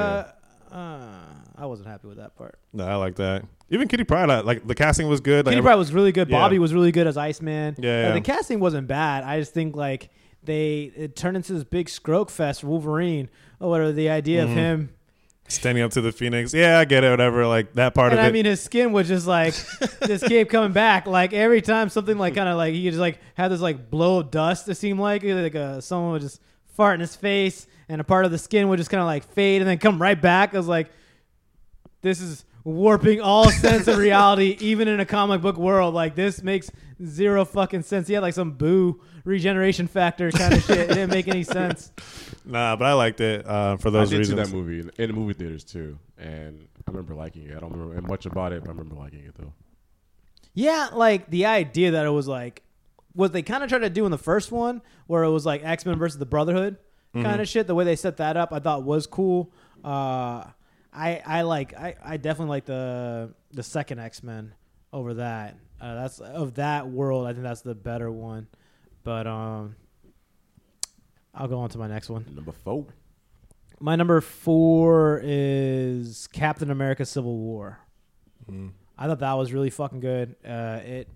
yeah. 0.72 0.76
uh, 0.76 1.16
I 1.56 1.66
wasn't 1.66 1.88
happy 1.88 2.06
with 2.08 2.18
that 2.18 2.36
part. 2.36 2.58
No, 2.72 2.86
I 2.86 2.94
like 2.94 3.16
that. 3.16 3.44
Even 3.68 3.88
Kitty 3.88 4.04
Pryde, 4.04 4.30
I- 4.30 4.40
like 4.40 4.66
the 4.66 4.74
casting 4.74 5.08
was 5.08 5.20
good. 5.20 5.46
Like, 5.46 5.52
Kitty 5.52 5.58
every- 5.58 5.68
Pryde 5.68 5.78
was 5.78 5.92
really 5.92 6.12
good. 6.12 6.28
Yeah. 6.28 6.38
Bobby 6.38 6.58
was 6.60 6.72
really 6.74 6.92
good 6.92 7.06
as 7.08 7.16
Iceman. 7.16 7.74
Yeah, 7.78 7.90
Uh, 7.90 7.92
yeah. 8.08 8.12
the 8.12 8.20
casting 8.20 8.60
wasn't 8.60 8.86
bad. 8.86 9.24
I 9.24 9.40
just 9.40 9.52
think 9.52 9.74
like 9.74 10.10
they 10.44 10.92
it 10.96 11.16
turned 11.16 11.36
into 11.36 11.52
this 11.54 11.64
big 11.64 11.88
stroke 11.88 12.30
fest 12.30 12.60
for 12.60 12.68
Wolverine. 12.68 13.28
Or 13.60 13.70
whatever 13.70 13.92
the 13.92 14.10
idea 14.10 14.42
Mm-hmm. 14.42 14.50
of 14.52 14.56
him. 14.56 14.90
Standing 15.53 15.82
up 15.82 15.90
to 15.92 16.00
the 16.00 16.12
Phoenix. 16.12 16.53
Yeah, 16.53 16.78
I 16.78 16.84
get 16.84 17.05
it. 17.05 17.11
Whatever. 17.11 17.46
Like 17.46 17.72
that 17.74 17.94
part 17.94 18.12
And 18.12 18.20
of 18.20 18.24
it. 18.24 18.28
I 18.28 18.32
mean, 18.32 18.44
his 18.44 18.61
skin 18.61 18.92
was 18.92 19.09
just 19.09 19.26
like 19.26 19.55
just 20.07 20.26
kept 20.26 20.50
coming 20.50 20.72
back. 20.72 21.07
Like 21.07 21.32
every 21.32 21.62
time 21.62 21.88
something 21.88 22.18
like 22.18 22.34
kind 22.34 22.48
of 22.48 22.57
like 22.57 22.74
he 22.74 22.82
just 22.88 22.98
like 22.98 23.18
had 23.34 23.48
this 23.48 23.61
like 23.61 23.90
blow 23.90 24.20
of 24.20 24.30
dust. 24.30 24.68
It 24.68 24.76
seemed 24.76 25.00
like 25.00 25.22
like 25.24 25.55
uh, 25.55 25.80
someone 25.80 26.12
would 26.12 26.22
just 26.22 26.40
fart 26.76 26.94
in 26.94 27.00
his 27.00 27.14
face, 27.16 27.66
and 27.88 28.00
a 28.00 28.05
part 28.05 28.24
of 28.24 28.30
the 28.30 28.38
skin 28.38 28.68
would 28.68 28.78
just 28.78 28.90
kind 28.90 29.00
of 29.00 29.07
like 29.07 29.24
fade 29.32 29.61
and 29.62 29.68
then 29.68 29.78
come 29.78 30.00
right 30.00 30.20
back. 30.20 30.55
I 30.55 30.59
was 30.59 30.68
like, 30.68 30.90
this 32.00 32.20
is 32.20 32.44
warping 32.64 33.20
all 33.20 33.50
sense 33.50 33.88
of 33.88 33.98
reality, 33.98 34.57
even 34.61 34.88
in 34.88 35.00
a 35.00 35.07
comic 35.07 35.40
book 35.40 35.57
world. 35.57 35.94
Like 35.94 36.14
this 36.14 36.42
makes 36.42 36.70
zero 37.05 37.44
fucking 37.44 37.82
sense. 37.82 38.09
He 38.09 38.14
had 38.14 38.22
like 38.22 38.34
some 38.34 38.53
boo 38.53 39.00
regeneration 39.24 39.86
factor 39.86 40.30
kind 40.30 40.54
of 40.54 40.62
shit. 40.64 40.78
It 40.78 40.88
didn't 40.88 41.10
make 41.10 41.28
any 41.28 41.42
sense. 41.44 41.92
nah, 42.44 42.76
but 42.76 42.86
I 42.86 42.92
liked 42.94 43.20
it 43.20 43.46
uh, 43.46 43.76
for 43.76 43.88
I 43.88 43.92
those 43.92 44.10
did 44.10 44.18
reasons. 44.18 44.38
see 44.38 44.44
that 44.44 44.56
movie 44.56 44.80
in, 44.80 44.90
in 44.98 45.08
the 45.08 45.14
movie 45.14 45.34
theaters 45.34 45.64
too, 45.64 45.98
and 46.18 46.66
I 46.76 46.90
remember 46.90 47.14
liking 47.14 47.44
it. 47.48 47.56
I 47.56 47.60
don't 47.60 47.72
remember 47.72 48.00
much 48.08 48.26
about 48.26 48.52
it, 48.52 48.62
but 48.62 48.68
I 48.68 48.72
remember 48.72 48.94
liking 48.94 49.24
it 49.24 49.34
though. 49.38 49.52
Yeah, 50.54 50.88
like 50.92 51.30
the 51.30 51.46
idea 51.46 51.92
that 51.92 52.04
it 52.06 52.10
was 52.10 52.28
like 52.28 52.62
what 53.14 53.32
they 53.32 53.42
kind 53.42 53.62
of 53.62 53.68
tried 53.68 53.80
to 53.80 53.90
do 53.90 54.04
in 54.04 54.10
the 54.10 54.18
first 54.18 54.52
one, 54.52 54.82
where 55.06 55.22
it 55.22 55.30
was 55.30 55.46
like 55.46 55.64
X 55.64 55.86
Men 55.86 55.98
versus 55.98 56.18
the 56.18 56.26
Brotherhood 56.26 56.76
kind 57.14 57.40
of 57.40 57.48
shit. 57.48 57.66
The 57.66 57.74
way 57.74 57.84
they 57.84 57.96
set 57.96 58.16
that 58.18 58.36
up, 58.36 58.52
I 58.52 58.58
thought 58.58 58.84
was 58.84 59.06
cool. 59.06 59.52
Uh, 59.84 60.44
I 60.92 61.22
I 61.24 61.42
like 61.42 61.74
I, 61.74 61.94
I 62.04 62.16
definitely 62.16 62.50
like 62.50 62.64
the 62.66 63.34
the 63.52 63.62
second 63.62 63.98
X 63.98 64.22
Men 64.22 64.54
over 64.92 65.14
that. 65.14 65.56
Uh, 65.80 65.94
that's 65.94 66.20
of 66.20 66.54
that 66.54 66.88
world. 66.88 67.26
I 67.26 67.32
think 67.32 67.42
that's 67.42 67.62
the 67.62 67.74
better 67.74 68.10
one. 68.10 68.46
But 69.05 69.26
um, 69.26 69.76
I'll 71.34 71.48
go 71.48 71.59
on 71.61 71.70
to 71.70 71.78
my 71.78 71.88
next 71.88 72.09
one. 72.09 72.26
Number 72.34 72.53
four. 72.53 72.86
My 73.80 73.96
number 73.96 74.20
four 74.20 75.20
is 75.24 76.28
Captain 76.32 76.70
America: 76.70 77.05
Civil 77.05 77.36
War. 77.36 77.78
I 78.98 79.07
thought 79.07 79.20
that 79.20 79.32
was 79.32 79.53
really 79.53 79.70
fucking 79.70 80.00
good. 80.00 80.36
Uh, 80.46 80.80
it 80.84 81.09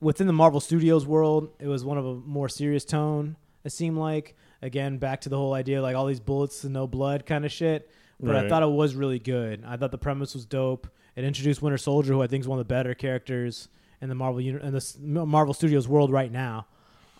within 0.00 0.26
the 0.26 0.32
Marvel 0.32 0.60
Studios 0.60 1.06
world, 1.06 1.50
it 1.58 1.66
was 1.66 1.84
one 1.84 1.98
of 1.98 2.06
a 2.06 2.14
more 2.14 2.48
serious 2.48 2.84
tone. 2.84 3.36
It 3.64 3.70
seemed 3.70 3.96
like 3.98 4.36
again 4.62 4.98
back 4.98 5.22
to 5.22 5.28
the 5.28 5.36
whole 5.36 5.54
idea 5.54 5.82
like 5.82 5.96
all 5.96 6.06
these 6.06 6.20
bullets 6.20 6.64
and 6.64 6.72
no 6.72 6.86
blood 6.86 7.26
kind 7.26 7.44
of 7.44 7.52
shit. 7.52 7.90
But 8.22 8.36
I 8.36 8.48
thought 8.48 8.62
it 8.62 8.70
was 8.70 8.94
really 8.94 9.18
good. 9.18 9.64
I 9.66 9.76
thought 9.78 9.92
the 9.92 9.98
premise 9.98 10.34
was 10.34 10.44
dope. 10.44 10.86
It 11.16 11.24
introduced 11.24 11.62
Winter 11.62 11.78
Soldier, 11.78 12.12
who 12.12 12.22
I 12.22 12.26
think 12.26 12.42
is 12.42 12.48
one 12.48 12.58
of 12.58 12.66
the 12.68 12.72
better 12.72 12.94
characters 12.94 13.68
in 14.00 14.08
the 14.10 14.14
Marvel 14.14 14.40
in 14.40 14.72
the 14.72 15.26
Marvel 15.26 15.54
Studios 15.54 15.88
world 15.88 16.12
right 16.12 16.30
now. 16.30 16.66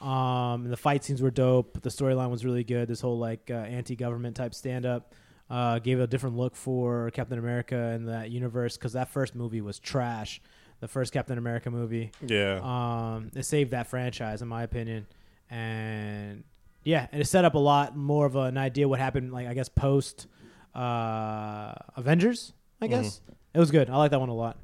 Um, 0.01 0.65
and 0.65 0.73
the 0.73 0.77
fight 0.79 1.05
scenes 1.05 1.21
were 1.21 1.31
dope. 1.31 1.81
The 1.83 1.91
storyline 1.91 2.31
was 2.31 2.45
really 2.45 2.65
good. 2.65 2.89
This 2.89 3.01
whole 3.01 3.19
like 3.19 3.51
uh, 3.51 3.55
anti-government 3.55 4.35
type 4.37 4.55
stand-up 4.55 5.15
uh, 5.51 5.79
gave 5.79 6.01
a 6.01 6.07
different 6.07 6.37
look 6.37 6.57
for 6.57 7.11
Captain 7.11 7.39
America 7.39 7.77
in 7.95 8.07
that 8.07 8.31
universe 8.31 8.77
because 8.79 8.95
that 8.95 9.09
first 9.11 9.35
movie 9.35 9.61
was 9.61 9.79
trash. 9.79 10.41
The 10.81 10.89
first 10.89 11.13
Captain 11.13 11.37
America 11.37 11.71
movie. 11.71 12.11
yeah. 12.27 12.61
Um, 12.63 13.31
it 13.35 13.45
saved 13.45 13.73
that 13.73 13.89
franchise, 13.89 14.41
in 14.41 14.49
my 14.49 14.63
opinion. 14.63 15.07
And 15.51 16.45
yeah, 16.85 17.07
and 17.13 17.21
it 17.21 17.27
set 17.27 17.45
up 17.45 17.55
a 17.55 17.59
lot 17.59 17.95
more 17.95 18.25
of 18.25 18.37
an 18.37 18.57
idea 18.57 18.89
what 18.89 18.99
happened. 19.01 19.31
Like 19.33 19.47
I 19.47 19.53
guess 19.53 19.69
post 19.69 20.27
uh, 20.75 21.75
Avengers. 21.97 22.55
I 22.81 22.87
Mm-hmm. 22.87 22.95
guess 23.03 23.21
it 23.53 23.59
was 23.59 23.71
good. 23.71 23.91
I 23.91 23.97
like 23.99 24.13
that 24.13 24.21
one 24.21 24.31
a 24.31 24.35
lot. 24.35 24.57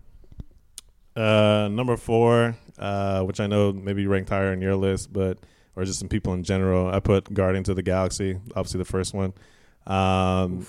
Uh, 1.15 1.69
number 1.71 1.97
four, 1.99 2.57
uh, 2.79 3.23
which 3.23 3.41
I 3.41 3.47
know 3.47 3.73
maybe 3.73 4.07
ranked 4.07 4.31
higher 4.31 4.53
on 4.53 4.61
your 4.61 4.77
list, 4.77 5.13
but 5.13 5.39
or 5.77 5.85
just 5.85 5.99
some 5.99 6.09
people 6.09 6.33
in 6.33 6.43
general. 6.43 6.89
I 6.89 7.01
put 7.01 7.33
Guardians 7.33 7.69
of 7.69 7.77
the 7.77 7.83
Galaxy, 7.83 8.39
obviously 8.55 8.79
the 8.79 8.85
first 8.85 9.15
one. 9.15 9.35
Um, 9.87 10.67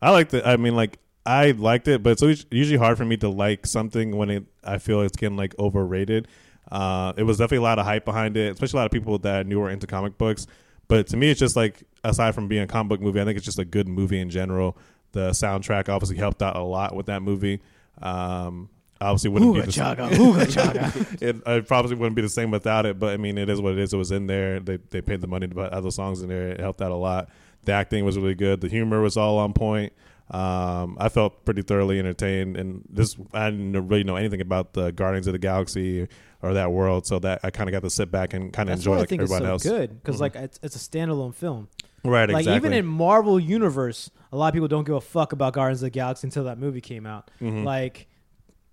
I 0.00 0.10
liked 0.10 0.34
it. 0.34 0.46
I 0.46 0.56
mean, 0.56 0.76
like 0.76 0.98
I 1.24 1.52
liked 1.52 1.88
it, 1.88 2.02
but 2.02 2.10
it's 2.10 2.22
always, 2.22 2.46
usually 2.50 2.78
hard 2.78 2.98
for 2.98 3.04
me 3.04 3.16
to 3.18 3.28
like 3.28 3.66
something 3.66 4.16
when 4.16 4.30
it 4.30 4.44
I 4.62 4.78
feel 4.78 5.00
it's 5.00 5.16
getting 5.16 5.36
like 5.36 5.58
overrated. 5.58 6.28
Uh, 6.70 7.12
it 7.16 7.22
was 7.24 7.38
definitely 7.38 7.58
a 7.58 7.62
lot 7.62 7.78
of 7.78 7.84
hype 7.84 8.04
behind 8.04 8.36
it, 8.36 8.52
especially 8.52 8.78
a 8.78 8.80
lot 8.80 8.86
of 8.86 8.92
people 8.92 9.18
that 9.18 9.36
I 9.36 9.42
knew 9.42 9.60
were 9.60 9.70
into 9.70 9.86
comic 9.86 10.18
books. 10.18 10.46
But 10.88 11.06
to 11.08 11.16
me, 11.16 11.30
it's 11.30 11.40
just 11.40 11.56
like 11.56 11.82
aside 12.04 12.34
from 12.34 12.48
being 12.48 12.62
a 12.62 12.66
comic 12.66 12.88
book 12.88 13.00
movie, 13.00 13.20
I 13.20 13.24
think 13.24 13.36
it's 13.36 13.46
just 13.46 13.58
a 13.58 13.64
good 13.64 13.88
movie 13.88 14.20
in 14.20 14.30
general. 14.30 14.76
The 15.12 15.30
soundtrack 15.30 15.88
obviously 15.88 16.16
helped 16.16 16.42
out 16.42 16.56
a 16.56 16.62
lot 16.62 16.94
with 16.94 17.06
that 17.06 17.22
movie. 17.22 17.60
Um, 18.00 18.68
obviously 19.02 19.30
wouldn't 19.30 19.54
be 19.54 19.60
Ooga 19.60 19.64
the 19.66 19.72
same. 19.72 19.96
ooga 19.96 20.46
chaga. 20.46 21.22
it, 21.22 21.36
it 21.46 21.66
probably 21.68 21.94
wouldn't 21.96 22.16
be 22.16 22.22
the 22.22 22.28
same 22.28 22.50
without 22.50 22.86
it, 22.86 22.98
but 22.98 23.12
I 23.12 23.16
mean, 23.16 23.36
it 23.38 23.48
is 23.48 23.60
what 23.60 23.72
it 23.72 23.78
is. 23.78 23.92
It 23.92 23.96
was 23.98 24.10
in 24.12 24.26
there. 24.26 24.60
They 24.60 24.78
they 24.90 25.00
paid 25.02 25.20
the 25.20 25.26
money 25.26 25.46
to 25.48 25.54
put 25.54 25.72
other 25.72 25.90
songs 25.90 26.22
in 26.22 26.28
there. 26.28 26.48
It 26.48 26.60
helped 26.60 26.80
out 26.82 26.90
a 26.90 26.96
lot. 26.96 27.28
The 27.64 27.72
acting 27.72 28.04
was 28.04 28.16
really 28.16 28.34
good. 28.34 28.60
The 28.60 28.68
humor 28.68 29.00
was 29.00 29.16
all 29.16 29.38
on 29.38 29.52
point. 29.52 29.92
Um, 30.30 30.96
I 30.98 31.08
felt 31.10 31.44
pretty 31.44 31.62
thoroughly 31.62 31.98
entertained, 31.98 32.56
and 32.56 32.82
this 32.88 33.16
I 33.34 33.50
didn't 33.50 33.88
really 33.88 34.04
know 34.04 34.16
anything 34.16 34.40
about 34.40 34.72
the 34.72 34.90
Guardians 34.90 35.26
of 35.26 35.32
the 35.34 35.38
Galaxy 35.38 36.08
or 36.40 36.54
that 36.54 36.72
world, 36.72 37.06
so 37.06 37.18
that 37.20 37.40
I 37.44 37.50
kind 37.50 37.68
of 37.68 37.72
got 37.72 37.82
to 37.82 37.90
sit 37.90 38.10
back 38.10 38.32
and 38.34 38.52
kind 38.52 38.68
of 38.70 38.76
enjoy 38.76 38.98
like 38.98 39.12
everybody 39.12 39.44
so 39.44 39.50
else. 39.50 39.62
good 39.62 40.02
because 40.02 40.16
Mhm. 40.16 40.20
like 40.20 40.34
it's, 40.36 40.58
it's 40.62 40.74
a 40.74 40.78
standalone 40.78 41.34
film. 41.34 41.68
Right, 42.04 42.28
Like 42.28 42.40
exactly. 42.40 42.56
even 42.56 42.72
in 42.72 42.84
Marvel 42.84 43.38
universe, 43.38 44.10
a 44.32 44.36
lot 44.36 44.48
of 44.48 44.54
people 44.54 44.66
don't 44.66 44.82
give 44.84 44.96
a 44.96 45.00
fuck 45.00 45.32
about 45.32 45.52
Guardians 45.52 45.82
of 45.82 45.86
the 45.86 45.90
Galaxy 45.90 46.26
until 46.26 46.44
that 46.44 46.58
movie 46.58 46.80
came 46.80 47.06
out. 47.06 47.30
Mhm. 47.40 47.62
Like 47.64 48.08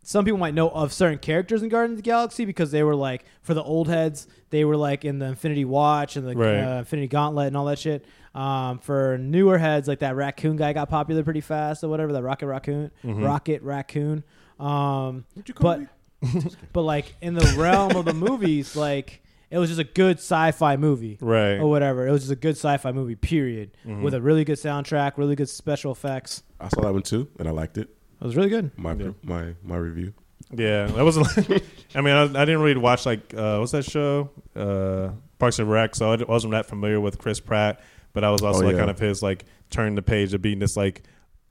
some 0.09 0.25
people 0.25 0.39
might 0.39 0.55
know 0.55 0.69
of 0.69 0.91
certain 0.91 1.19
characters 1.19 1.61
in 1.61 1.69
Guardians 1.69 1.99
of 1.99 2.03
the 2.03 2.09
Galaxy 2.09 2.43
because 2.43 2.71
they 2.71 2.81
were 2.81 2.95
like 2.95 3.25
for 3.43 3.53
the 3.53 3.61
old 3.61 3.87
heads, 3.87 4.27
they 4.49 4.65
were 4.65 4.75
like 4.75 5.05
in 5.05 5.19
the 5.19 5.27
Infinity 5.27 5.65
Watch 5.65 6.15
and 6.15 6.27
the 6.27 6.35
Right. 6.35 6.57
uh, 6.57 6.79
Infinity 6.79 7.09
Gauntlet 7.09 7.45
and 7.45 7.55
all 7.55 7.65
that 7.65 7.77
shit. 7.77 8.03
Um, 8.33 8.79
for 8.79 9.19
newer 9.19 9.59
heads, 9.59 9.87
like 9.87 9.99
that 9.99 10.15
raccoon 10.15 10.55
guy 10.55 10.73
got 10.73 10.89
popular 10.89 11.21
pretty 11.23 11.41
fast 11.41 11.83
or 11.83 11.89
whatever. 11.89 12.11
That 12.13 12.23
Rocket 12.23 12.47
Raccoon, 12.47 12.89
Mhm. 13.03 13.23
Rocket 13.23 13.61
Raccoon. 13.61 14.23
Um, 14.59 15.25
but 15.61 15.81
but 16.73 16.81
like 16.81 17.15
in 17.21 17.35
the 17.35 17.55
realm 17.55 17.95
of 17.95 18.05
the 18.05 18.13
movies, 18.15 18.75
like 18.75 19.21
it 19.51 19.59
was 19.59 19.69
just 19.69 19.79
a 19.79 19.83
good 19.83 20.17
sci-fi 20.17 20.75
movie, 20.75 21.19
Right. 21.21 21.57
or 21.59 21.67
whatever. 21.69 22.07
It 22.07 22.11
was 22.11 22.21
just 22.21 22.31
a 22.31 22.35
good 22.35 22.55
sci-fi 22.57 22.91
movie, 22.91 23.15
period, 23.15 23.77
Mhm. 23.85 24.01
with 24.01 24.15
a 24.15 24.21
really 24.21 24.43
good 24.43 24.57
soundtrack, 24.57 25.17
really 25.17 25.35
good 25.35 25.49
special 25.49 25.91
effects. 25.91 26.41
I 26.59 26.67
saw 26.69 26.81
that 26.81 26.93
one 26.93 27.03
too, 27.03 27.27
and 27.37 27.47
I 27.47 27.51
liked 27.51 27.77
it. 27.77 27.89
It 28.21 28.25
was 28.25 28.35
really 28.35 28.49
good. 28.49 28.71
My 28.77 28.93
Yeah. 28.93 29.11
my 29.23 29.55
my 29.63 29.77
review. 29.77 30.13
Yeah, 30.51 30.87
that 30.87 31.03
wasn't. 31.03 31.27
I 31.95 32.01
mean, 32.01 32.13
I, 32.15 32.23
I 32.23 32.45
didn't 32.45 32.61
really 32.61 32.79
watch 32.79 33.05
like 33.05 33.33
uh, 33.35 33.57
what's 33.57 33.71
that 33.71 33.85
show, 33.85 34.29
uh, 34.55 35.09
Parks 35.37 35.59
and 35.59 35.69
Rec, 35.69 35.95
so 35.95 36.11
I 36.11 36.15
wasn't 36.23 36.51
that 36.51 36.65
familiar 36.65 36.99
with 36.99 37.17
Chris 37.19 37.39
Pratt. 37.39 37.79
But 38.13 38.23
I 38.23 38.31
was 38.31 38.41
also 38.41 38.61
Oh, 38.63 38.65
like 38.65 38.73
yeah. 38.73 38.79
kind 38.79 38.89
of 38.89 38.97
his 38.99 39.21
like 39.21 39.45
turn 39.69 39.95
the 39.95 40.01
page 40.01 40.33
of 40.33 40.41
being 40.41 40.59
this 40.59 40.75
like 40.75 41.03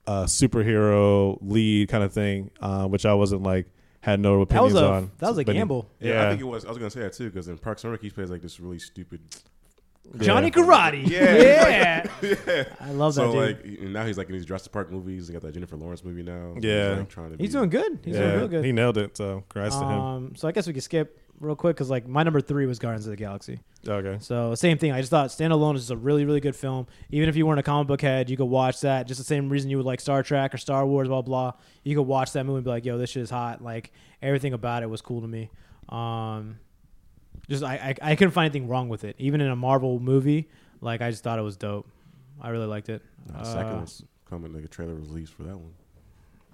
uh, 0.07 0.25
superhero 0.25 1.37
lead 1.41 1.89
kind 1.89 2.03
of 2.03 2.11
thing, 2.13 2.51
uh, 2.59 2.87
which 2.87 3.05
I 3.05 3.13
wasn't 3.13 3.43
like 3.43 3.67
had 4.01 4.19
no 4.19 4.43
That 4.45 4.61
was 4.61 4.73
opinions 4.73 4.75
a 4.75 4.85
on. 4.93 5.11
that 5.19 5.29
was 5.29 5.37
a 5.39 5.43
But- 5.45 5.53
gamble. 5.53 5.89
Yeah, 5.99 6.13
Yeah, 6.13 6.25
I 6.25 6.29
think 6.29 6.41
it 6.41 6.45
was. 6.45 6.65
I 6.65 6.69
was 6.69 6.77
gonna 6.77 6.89
say 6.89 7.01
that 7.01 7.13
too 7.13 7.29
because 7.29 7.47
in 7.47 7.57
Parks 7.57 7.83
and 7.83 7.91
Rec 7.91 8.01
he 8.01 8.09
plays 8.09 8.29
like 8.29 8.41
this 8.41 8.59
really 8.59 8.79
stupid. 8.79 9.21
Johnny 10.17 10.47
Yeah. 10.47 10.51
Karate. 10.63 11.07
Yeah, 11.07 11.37
Yeah. 12.21 12.35
yeah. 12.47 12.63
I 12.79 12.91
love 12.91 13.15
that 13.15 13.21
So 13.21 13.31
dude. 13.31 13.57
like 13.57 13.65
and 13.81 13.93
now 13.93 14.05
he's 14.05 14.17
like 14.17 14.27
in 14.27 14.33
these 14.33 14.45
Jurassic 14.45 14.71
Park 14.71 14.91
movies. 14.91 15.27
He 15.27 15.33
got 15.33 15.41
that 15.43 15.53
Jennifer 15.53 15.75
Lawrence 15.77 16.03
movie 16.03 16.23
now. 16.23 16.55
Yeah. 16.59 16.89
he's, 16.89 16.97
like, 16.99 17.09
trying 17.09 17.31
to. 17.31 17.37
He's 17.37 17.49
be- 17.49 17.53
doing 17.59 17.69
good. 17.69 17.99
He's 18.03 18.15
yeah, 18.15 18.21
doing 18.21 18.37
real 18.39 18.47
good. 18.47 18.65
he 18.65 18.71
nailed 18.71 18.97
it. 18.97 19.15
So 19.17 19.43
congrats 19.49 19.75
to 19.75 19.83
him. 19.83 19.99
Um, 19.99 20.35
so 20.35 20.47
I 20.47 20.51
guess 20.51 20.65
we 20.67 20.73
could 20.73 20.83
skip 20.83 21.19
real 21.39 21.55
quick 21.55 21.75
because 21.75 21.89
like 21.89 22.07
my 22.07 22.23
number 22.23 22.41
three 22.41 22.65
was 22.65 22.79
Guardians 22.79 23.05
of 23.05 23.11
the 23.11 23.17
Galaxy. 23.17 23.59
Okay, 23.87 24.17
So 24.19 24.55
same 24.55 24.77
thing. 24.77 24.91
I 24.91 24.99
just 24.99 25.09
thought 25.09 25.29
standalone 25.29 25.75
is 25.75 25.83
just 25.83 25.91
a 25.91 25.95
really 25.97 26.25
really 26.25 26.41
good 26.41 26.55
film. 26.55 26.87
Even 27.11 27.29
if 27.29 27.35
you 27.37 27.45
weren't 27.45 27.59
a 27.61 27.63
comic 27.63 27.87
book 27.87 28.01
head, 28.01 28.29
you 28.29 28.35
could 28.35 28.45
watch 28.45 28.81
that. 28.81 29.07
Just 29.07 29.19
the 29.19 29.23
same 29.23 29.47
reason 29.49 29.69
you 29.69 29.77
would 29.77 29.85
like 29.85 30.01
Star 30.01 30.21
Trek 30.23 30.53
or 30.53 30.57
Star 30.57 30.85
Wars, 30.85 31.07
blah 31.07 31.21
blah. 31.21 31.53
You 31.83 31.95
could 31.95 32.01
watch 32.07 32.33
that 32.33 32.45
movie 32.45 32.57
and 32.57 32.65
be 32.65 32.71
like, 32.71 32.83
"Yo, 32.83 32.97
this 32.97 33.11
shit 33.11 33.23
is 33.23 33.29
hot." 33.29 33.63
Like 33.63 33.93
everything 34.21 34.51
about 34.53 34.83
it 34.83 34.89
was 34.89 35.01
cool 35.01 35.21
to 35.21 35.27
me. 35.27 35.49
Um, 35.87 36.57
just 37.49 37.63
I, 37.63 37.95
I 38.01 38.11
I 38.11 38.15
couldn't 38.15 38.31
find 38.31 38.45
anything 38.53 38.69
wrong 38.69 38.87
with 38.89 39.03
it. 39.03 39.15
Even 39.19 39.41
in 39.41 39.47
a 39.49 39.55
Marvel 39.55 39.99
movie, 39.99 40.49
like 40.81 41.01
I 41.01 41.09
just 41.11 41.23
thought 41.23 41.39
it 41.39 41.43
was 41.43 41.57
dope. 41.57 41.87
I 42.41 42.49
really 42.49 42.67
liked 42.67 42.87
it. 42.89 43.01
Uh, 43.35 43.43
second 43.43 43.75
one's 43.75 44.03
coming. 44.29 44.53
Like 44.53 44.63
a 44.63 44.67
trailer 44.69 44.95
was 44.95 45.09
released 45.09 45.33
for 45.33 45.43
that 45.43 45.57
one. 45.57 45.73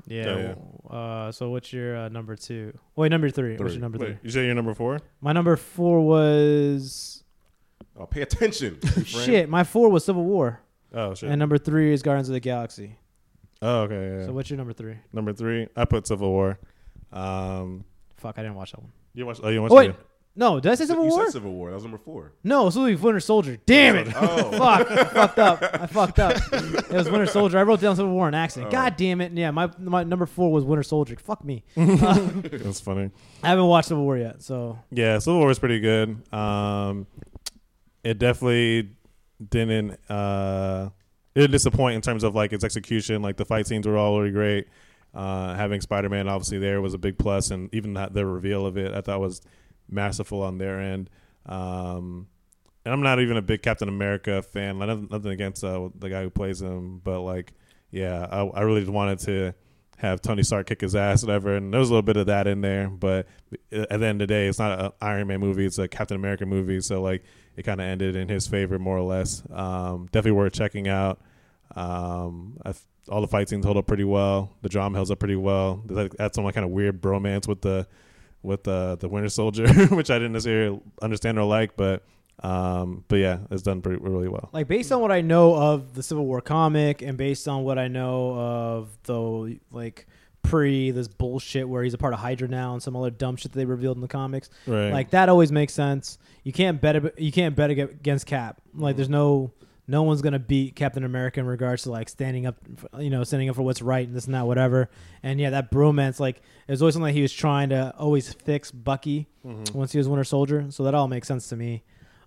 Yeah. 0.07 0.55
Uh, 0.89 1.31
so 1.31 1.49
what's 1.49 1.73
your 1.73 1.97
uh, 1.97 2.09
number 2.09 2.35
two? 2.35 2.77
Wait, 2.95 3.09
number 3.09 3.29
three. 3.29 3.57
What's 3.57 3.73
your 3.73 3.81
number 3.81 3.97
Wait, 3.97 4.07
three? 4.07 4.17
you 4.23 4.29
say 4.29 4.45
you're 4.45 4.53
number 4.55 4.73
four? 4.73 4.99
My 5.21 5.31
number 5.33 5.55
four 5.55 6.01
was 6.05 7.23
Oh, 7.97 8.05
pay 8.05 8.21
attention. 8.21 8.79
shit. 9.05 9.49
My 9.49 9.63
four 9.63 9.89
was 9.89 10.05
Civil 10.05 10.23
War, 10.25 10.59
Oh 10.93 11.13
shit. 11.15 11.29
and 11.29 11.39
number 11.39 11.57
three 11.57 11.91
is 11.93 12.01
Guardians 12.03 12.29
of 12.29 12.33
the 12.33 12.39
Galaxy. 12.39 12.97
oh 13.61 13.81
okay. 13.81 14.19
Yeah. 14.19 14.25
So 14.27 14.33
what's 14.33 14.49
your 14.49 14.57
number 14.57 14.73
three? 14.73 14.97
number 15.13 15.33
three, 15.33 15.67
I 15.75 15.85
put 15.85 16.05
Civil 16.07 16.29
War. 16.31 16.59
Um, 17.11 17.85
Fuck, 18.17 18.37
I 18.37 18.41
didn't 18.43 18.55
watch 18.55 18.71
that 18.73 18.81
one. 18.81 18.91
you 19.13 19.25
watch? 19.25 19.39
Oh, 19.41 19.49
you 19.49 19.61
watch? 19.61 19.71
Oh, 19.71 19.75
wait, 19.75 19.95
no, 20.36 20.59
did 20.59 20.71
I 20.71 20.75
say 20.75 20.86
Civil 20.86 21.05
You 21.05 21.11
War? 21.11 21.23
said 21.25 21.33
Civil 21.33 21.53
War. 21.53 21.69
That 21.69 21.75
was 21.75 21.83
number 21.83 21.97
four. 21.97 22.33
No, 22.43 22.67
it's 22.67 22.75
was 22.75 23.01
Winter 23.01 23.19
Soldier. 23.19 23.57
Damn 23.65 23.95
it! 23.95 24.07
Oh. 24.15 24.51
Fuck, 24.57 24.91
I 24.91 25.05
fucked 25.05 25.39
up. 25.39 25.59
I 25.63 25.88
fucked 25.88 26.19
up. 26.19 26.36
It 26.51 26.91
was 26.91 27.09
Winter 27.09 27.25
Soldier. 27.25 27.57
I 27.57 27.63
wrote 27.63 27.79
down 27.81 27.95
Civil 27.95 28.11
War 28.11 28.27
in 28.27 28.33
accident. 28.33 28.67
Oh. 28.67 28.71
God 28.71 28.95
damn 28.97 29.21
it! 29.21 29.31
Yeah, 29.33 29.51
my 29.51 29.69
my 29.79 30.03
number 30.03 30.25
four 30.25 30.51
was 30.51 30.63
Winter 30.63 30.83
Soldier. 30.83 31.15
Fuck 31.17 31.43
me. 31.43 31.63
That's 31.75 32.79
funny. 32.79 33.11
I 33.43 33.47
haven't 33.49 33.65
watched 33.65 33.88
Civil 33.89 34.03
War 34.03 34.17
yet, 34.17 34.41
so 34.41 34.77
Yeah, 34.91 35.19
Civil 35.19 35.39
War 35.39 35.47
was 35.47 35.59
pretty 35.59 35.79
good. 35.79 36.21
Um, 36.33 37.07
it 38.03 38.19
definitely 38.19 38.91
didn't 39.49 39.99
uh, 40.09 40.89
it 41.33 41.39
didn't 41.41 41.51
disappoint 41.51 41.95
in 41.95 42.01
terms 42.01 42.23
of 42.23 42.36
like 42.36 42.53
its 42.53 42.63
execution. 42.63 43.21
Like 43.21 43.38
the 43.38 43.45
fight 43.45 43.67
scenes 43.67 43.88
were 43.88 43.97
all 43.97 44.19
really 44.19 44.31
great. 44.31 44.67
Uh, 45.13 45.53
having 45.55 45.79
Spider 45.81 46.09
Man 46.09 46.27
obviously 46.27 46.57
there 46.59 46.81
was 46.81 46.93
a 46.93 46.97
big 46.97 47.17
plus, 47.17 47.51
and 47.51 47.73
even 47.73 47.93
that, 47.93 48.13
the 48.13 48.25
reveal 48.25 48.65
of 48.65 48.77
it 48.77 48.93
I 48.93 49.01
thought 49.01 49.19
was 49.21 49.41
masterful 49.89 50.41
on 50.41 50.57
their 50.57 50.79
end. 50.79 51.09
Um, 51.45 52.27
and 52.83 52.93
I'm 52.93 53.01
not 53.01 53.19
even 53.19 53.38
a 53.38 53.41
big 53.41 53.61
Captain 53.61 53.89
America 53.89 54.41
fan. 54.41 54.77
Nothing, 54.77 55.31
against 55.31 55.63
uh, 55.63 55.89
the 55.97 56.09
guy 56.09 56.23
who 56.23 56.29
plays 56.29 56.61
him, 56.61 57.01
but 57.03 57.21
like, 57.21 57.53
yeah, 57.91 58.27
I, 58.29 58.41
I 58.43 58.61
really 58.61 58.81
just 58.81 58.91
wanted 58.91 59.19
to 59.19 59.53
have 59.97 60.21
Tony 60.21 60.43
Stark 60.43 60.67
kick 60.67 60.81
his 60.81 60.95
ass, 60.95 61.23
whatever. 61.23 61.55
And 61.55 61.73
there 61.73 61.79
was 61.79 61.89
a 61.89 61.93
little 61.93 62.03
bit 62.03 62.17
of 62.17 62.27
that 62.27 62.47
in 62.47 62.61
there, 62.61 62.89
but 62.89 63.27
at 63.71 63.99
the 63.99 64.05
end 64.05 64.21
of 64.21 64.27
the 64.27 64.33
day, 64.33 64.47
it's 64.47 64.59
not 64.59 64.79
an 64.79 64.91
Iron 65.01 65.27
Man 65.27 65.39
movie; 65.39 65.65
it's 65.65 65.79
a 65.79 65.88
Captain 65.88 66.15
America 66.15 66.45
movie. 66.45 66.81
So 66.81 67.01
like, 67.01 67.23
it 67.55 67.63
kind 67.63 67.81
of 67.81 67.87
ended 67.87 68.16
in 68.16 68.28
his 68.28 68.47
favor, 68.47 68.78
more 68.78 68.97
or 68.97 69.03
less. 69.03 69.41
Um, 69.51 70.07
definitely 70.12 70.33
worth 70.33 70.53
checking 70.53 70.87
out. 70.87 71.21
Um, 71.75 72.57
all 73.09 73.21
the 73.21 73.28
fight 73.28 73.49
scenes 73.49 73.66
hold 73.66 73.78
up 73.78 73.87
pretty 73.87 74.03
well. 74.03 74.55
The 74.62 74.70
drama 74.70 74.97
holds 74.97 75.12
up 75.12 75.20
pretty 75.20 75.36
well. 75.36 75.82
There's 75.86 76.09
that's 76.17 76.36
some 76.36 76.43
like 76.43 76.55
kind 76.55 76.66
of 76.66 76.71
weird 76.71 77.01
bromance 77.01 77.47
with 77.47 77.62
the 77.62 77.87
with 78.46 78.63
the 78.63 78.97
the 79.00 79.09
Winter 79.09 79.30
Soldier, 79.30 79.67
which 79.96 80.09
I 80.09 80.16
didn't 80.16 80.34
necessarily 80.34 80.80
understand 81.01 81.38
or 81.39 81.46
like, 81.46 81.76
but 81.76 82.04
um, 82.43 83.04
but 83.08 83.17
yeah, 83.17 83.39
it's 83.50 83.62
done 83.63 83.82
pretty 83.82 84.01
really 84.01 84.28
well. 84.28 84.50
like 84.54 84.67
based 84.67 84.92
on 84.92 85.00
what 85.01 85.12
I 85.12 85.22
know 85.22 85.55
of 85.55 85.93
the 85.93 86.04
Civil 86.04 86.26
War 86.26 86.42
comic, 86.42 87.01
and 87.01 87.17
based 87.17 87.47
on 87.47 87.63
what 87.63 87.78
I 87.80 87.88
know 87.88 88.36
of 88.38 88.97
the 89.04 89.58
like 89.72 90.05
pre 90.42 90.92
this 90.92 91.08
bullshit 91.08 91.67
where 91.67 91.84
he's 91.84 91.93
a 91.93 91.97
part 91.97 92.13
of 92.13 92.20
Hydra 92.20 92.47
now 92.47 92.74
and 92.74 92.84
some 92.84 92.96
other 92.96 93.09
dumb 93.09 93.36
shit 93.36 93.51
that 93.54 93.58
they 93.58 93.66
revealed 93.66 93.97
in 93.97 94.01
the 94.01 94.08
comics, 94.08 94.50
Right. 94.67 94.92
like 94.92 95.09
that 95.12 95.28
always 95.30 95.51
makes 95.51 95.74
sense. 95.74 96.17
You 96.43 96.51
can't 96.54 96.80
bet 96.82 97.20
you 97.20 97.32
can't 97.32 97.55
bet 97.55 97.72
against 97.72 98.26
Cap. 98.28 98.62
Like 98.76 98.96
there's 98.96 99.09
no 99.09 99.51
no 99.87 100.03
one's 100.03 100.21
gonna 100.21 100.39
beat 100.39 100.75
Captain 100.75 101.03
America 101.03 101.39
in 101.39 101.45
regards 101.45 101.83
to 101.83 101.91
like 101.91 102.09
standing 102.09 102.45
up, 102.45 102.55
you 102.99 103.09
know, 103.09 103.24
standing 103.24 103.49
up 103.49 103.55
for 103.55 103.62
what's 103.62 103.82
right 103.82 104.07
and 104.07 104.16
this 104.16 104.25
and 104.25 104.33
that, 104.33 104.47
whatever. 104.47 104.89
And 105.24 105.39
yeah, 105.39 105.51
that 105.51 105.71
bromance, 105.71 106.20
like 106.20 106.37
it 106.67 106.71
was 106.71 106.82
always 106.82 106.95
something 106.95 107.07
like 107.07 107.16
he 107.16 107.21
was 107.21 107.33
trying 107.33 107.70
to 107.70 107.93
always 107.97 108.33
fix 108.33 108.71
Bucky 108.71 109.28
once 109.74 109.91
he 109.91 109.97
was 109.97 110.07
Winter 110.07 110.24
Soldier. 110.24 110.66
So 110.70 110.83
that 110.83 110.95
all 110.95 111.07
makes 111.07 111.28
sense 111.28 111.47
to 111.49 111.55
me. 111.55 111.83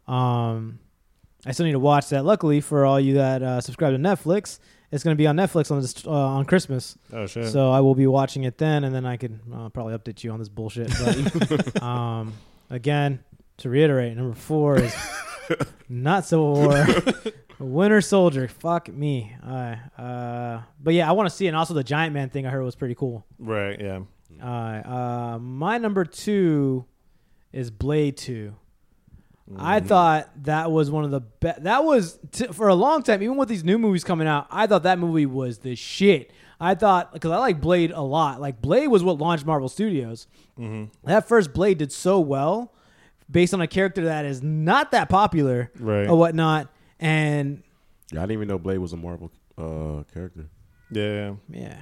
Um, 0.07 0.79
I 1.47 1.53
still 1.53 1.67
need 1.67 1.73
to 1.73 1.79
watch 1.79 2.09
that. 2.09 2.25
Luckily 2.25 2.61
for 2.61 2.85
all 2.85 2.99
you 2.99 3.15
that 3.15 3.43
uh, 3.43 3.61
subscribe 3.61 3.93
to 3.93 3.99
Netflix, 3.99 4.59
it's 4.91 5.05
going 5.05 5.15
to 5.15 5.19
be 5.19 5.27
on 5.27 5.37
Netflix 5.37 5.71
on 5.71 5.81
this, 5.81 6.07
uh, 6.07 6.11
on 6.11 6.45
Christmas. 6.45 6.97
Oh 7.13 7.27
shit! 7.27 7.53
So 7.53 7.71
I 7.71 7.81
will 7.81 7.95
be 7.95 8.07
watching 8.07 8.45
it 8.45 8.59
then, 8.59 8.85
and 8.85 8.95
then 8.95 9.05
I 9.05 9.17
could 9.17 9.39
uh, 9.55 9.69
probably 9.69 9.95
update 9.97 10.25
you 10.25 10.31
on 10.31 10.39
this 10.39 10.49
bullshit. 10.49 10.91
But 10.99 11.83
um, 11.83 12.33
again, 12.71 13.23
to 13.59 13.69
reiterate, 13.69 14.17
number 14.17 14.35
four 14.35 14.79
is 14.79 14.95
not 15.89 16.25
Civil 16.25 16.55
War, 16.55 16.87
Winter 17.59 18.01
Soldier. 18.01 18.49
Fuck 18.49 18.89
me. 18.89 19.35
Uh, 19.45 19.77
uh, 19.97 20.63
but 20.83 20.95
yeah, 20.95 21.09
I 21.09 21.13
want 21.13 21.29
to 21.29 21.35
see 21.35 21.47
it. 21.47 21.49
And 21.49 21.57
also 21.57 21.75
the 21.75 21.85
Giant 21.85 22.15
Man 22.15 22.31
thing 22.31 22.47
I 22.47 22.51
heard 22.51 22.63
was 22.63 22.77
pretty 22.77 22.95
cool. 22.95 23.25
right, 23.39 23.81
yeah. 23.81 24.01
Uh, 24.43 24.47
uh, 24.47 25.39
my 25.41 25.79
number 25.79 26.05
two 26.05 26.85
is 27.53 27.71
Blade 27.71 28.17
Two. 28.17 28.55
I 29.57 29.81
thought 29.81 30.29
that 30.45 30.71
was 30.71 30.91
one 30.91 31.05
of 31.05 31.11
the 31.11 31.21
best. 31.21 31.63
That 31.63 31.83
was 31.83 32.19
t- 32.33 32.49
for 32.49 32.69
a 32.69 32.75
long 32.75 33.03
time, 33.03 33.23
even 33.23 33.39
with 33.39 33.49
these 33.49 33.65
new 33.65 33.79
movies 33.79 34.05
coming 34.05 34.29
out. 34.29 34.47
I 34.51 34.67
thought 34.67 34.83
that 34.83 34.99
movie 34.99 35.25
was 35.25 35.59
the 35.61 35.75
shit. 35.75 36.31
I 36.61 36.75
thought 36.75 37.15
because 37.15 37.31
I 37.31 37.39
like 37.39 37.59
Blade 37.61 37.91
a 37.91 38.03
lot. 38.03 38.41
Like 38.43 38.61
Blade 38.61 38.89
was 38.89 39.03
what 39.03 39.17
launched 39.19 39.47
Marvel 39.47 39.71
Studios. 39.71 40.27
That 41.05 41.27
first 41.27 41.55
Blade 41.55 41.79
did 41.79 41.91
so 41.93 42.21
well, 42.21 42.75
based 43.31 43.55
on 43.55 43.61
a 43.63 43.67
character 43.67 44.05
that 44.05 44.27
is 44.27 44.43
not 44.43 44.91
that 44.91 45.09
popular 45.09 45.73
Right. 45.81 46.07
or 46.07 46.17
whatnot. 46.19 46.69
And 47.01 47.63
Yeah, 48.13 48.21
I 48.21 48.23
didn't 48.23 48.33
even 48.33 48.49
know 48.49 48.59
Blade 48.59 48.79
was 48.79 48.93
a 48.93 48.97
Marvel 48.97 49.31
uh, 49.57 50.03
character. 50.13 50.49
Yeah. 50.91 51.35
yeah, 51.51 51.77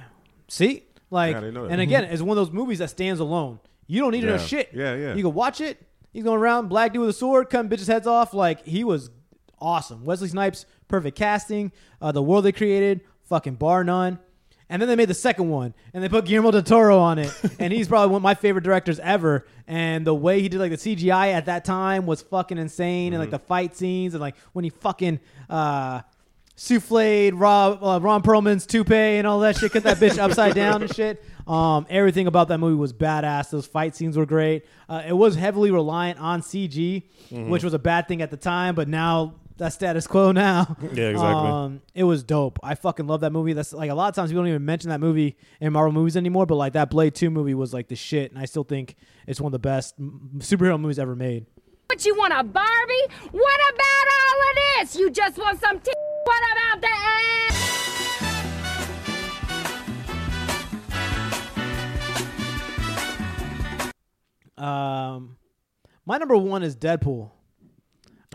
see, 0.49 0.83
like, 1.09 1.31
Yeah, 1.31 1.37
I 1.37 1.41
didn't 1.41 1.71
and 1.71 1.79
again, 1.79 2.03
it's 2.03 2.21
one 2.21 2.37
of 2.37 2.45
those 2.45 2.53
movies 2.53 2.79
that 2.79 2.89
stands 2.89 3.21
alone. 3.21 3.59
You 3.87 4.01
don't 4.01 4.11
need 4.11 4.21
to 4.21 4.27
know 4.27 4.37
shit. 4.37 4.71
Yeah, 4.73 4.95
yeah. 4.95 5.15
You 5.15 5.23
can 5.23 5.33
watch 5.33 5.61
it. 5.61 5.81
He's 6.11 6.23
going 6.23 6.39
around, 6.39 6.67
black 6.67 6.93
dude 6.93 7.01
with 7.01 7.11
a 7.11 7.13
sword, 7.13 7.49
cutting 7.49 7.69
bitches' 7.69 7.87
heads 7.87 8.07
off. 8.07 8.33
Like 8.33 8.65
he 8.65 8.83
was 8.83 9.09
awesome. 9.59 10.03
Wesley 10.03 10.27
Snipes, 10.27 10.65
perfect 10.87 11.17
casting. 11.17 11.71
Uh, 12.01 12.11
the 12.11 12.21
world 12.21 12.43
they 12.43 12.51
created, 12.51 13.01
fucking 13.23 13.55
bar 13.55 13.83
none. 13.83 14.19
And 14.69 14.81
then 14.81 14.89
they 14.89 14.95
made 14.97 15.07
the 15.07 15.13
second 15.13 15.49
one, 15.49 15.73
and 15.93 16.03
they 16.03 16.09
put 16.09 16.25
Guillermo 16.25 16.51
del 16.51 16.61
Toro 16.61 16.99
on 16.99 17.19
it, 17.19 17.33
and 17.59 17.71
he's 17.71 17.87
probably 17.87 18.11
one 18.11 18.17
of 18.19 18.23
my 18.23 18.35
favorite 18.35 18.63
directors 18.65 18.99
ever. 18.99 19.45
And 19.65 20.05
the 20.05 20.13
way 20.13 20.41
he 20.41 20.49
did 20.49 20.59
like 20.59 20.71
the 20.71 20.77
CGI 20.77 21.31
at 21.33 21.45
that 21.45 21.63
time 21.63 22.05
was 22.05 22.21
fucking 22.21 22.57
insane, 22.57 23.13
and 23.13 23.21
like 23.21 23.31
the 23.31 23.39
fight 23.39 23.75
scenes, 23.77 24.13
and 24.13 24.19
like 24.21 24.35
when 24.51 24.63
he 24.65 24.69
fucking 24.69 25.19
uh, 25.49 26.01
souffled 26.57 27.31
Rob 27.35 27.83
uh, 27.83 27.99
Ron 28.01 28.21
Perlman's 28.23 28.65
toupee 28.65 28.93
and 28.95 29.25
all 29.27 29.39
that 29.39 29.57
shit, 29.57 29.71
cut 29.71 29.83
that 29.83 29.97
bitch 29.97 30.17
upside 30.17 30.53
down 30.55 30.81
and 30.83 30.93
shit. 30.93 31.23
Um, 31.47 31.85
everything 31.89 32.27
about 32.27 32.49
that 32.49 32.57
movie 32.57 32.75
was 32.75 32.91
badass. 32.91 33.51
Those 33.51 33.65
fight 33.65 33.95
scenes 33.95 34.17
were 34.17 34.25
great. 34.25 34.65
Uh, 34.89 35.03
it 35.07 35.13
was 35.13 35.33
heavily 35.37 35.71
reliant 35.71 36.19
on 36.19 36.41
CG, 36.41 37.03
which 37.31 37.63
was 37.63 37.73
a 37.73 37.79
bad 37.79 38.09
thing 38.09 38.21
at 38.21 38.31
the 38.31 38.35
time, 38.35 38.75
but 38.75 38.89
now 38.89 39.35
that's 39.57 39.75
status 39.75 40.07
quo 40.07 40.31
now. 40.31 40.75
Yeah, 40.93 41.09
exactly. 41.09 41.49
Um, 41.49 41.81
it 41.93 42.03
was 42.03 42.23
dope. 42.23 42.59
I 42.63 42.75
fucking 42.75 43.07
love 43.07 43.21
that 43.21 43.31
movie. 43.31 43.53
That's 43.53 43.73
like 43.73 43.89
a 43.89 43.95
lot 43.95 44.09
of 44.09 44.15
times 44.15 44.29
people 44.31 44.43
don't 44.43 44.49
even 44.49 44.65
mention 44.65 44.89
that 44.89 44.99
movie 44.99 45.37
in 45.59 45.73
Marvel 45.73 45.91
movies 45.91 46.15
anymore, 46.17 46.45
but 46.45 46.55
like 46.55 46.73
that 46.73 46.89
Blade 46.89 47.13
2 47.15 47.29
movie 47.29 47.53
was 47.53 47.73
like 47.73 47.87
the 47.87 47.95
shit, 47.95 48.31
and 48.31 48.39
I 48.39 48.45
still 48.45 48.63
think 48.63 48.95
it's 49.27 49.41
one 49.41 49.49
of 49.49 49.53
the 49.53 49.59
best 49.59 49.95
m- 49.99 50.31
superhero 50.39 50.79
movies 50.79 50.99
ever 50.99 51.15
made. 51.15 51.45
What 51.87 52.05
you 52.05 52.15
want 52.15 52.33
a 52.33 52.43
Barbie? 52.43 53.07
What 53.31 53.59
about 53.73 54.07
all 54.11 54.41
of 54.49 54.55
this? 54.79 54.95
You 54.95 55.09
just 55.09 55.37
want 55.37 55.59
some 55.59 55.79
t- 55.79 55.91
What 56.25 56.43
about 56.53 56.81
the 56.81 56.87
ass? 56.87 57.47
Um, 64.57 65.37
my 66.05 66.17
number 66.17 66.35
one 66.35 66.63
is 66.63 66.75
Deadpool. 66.75 67.31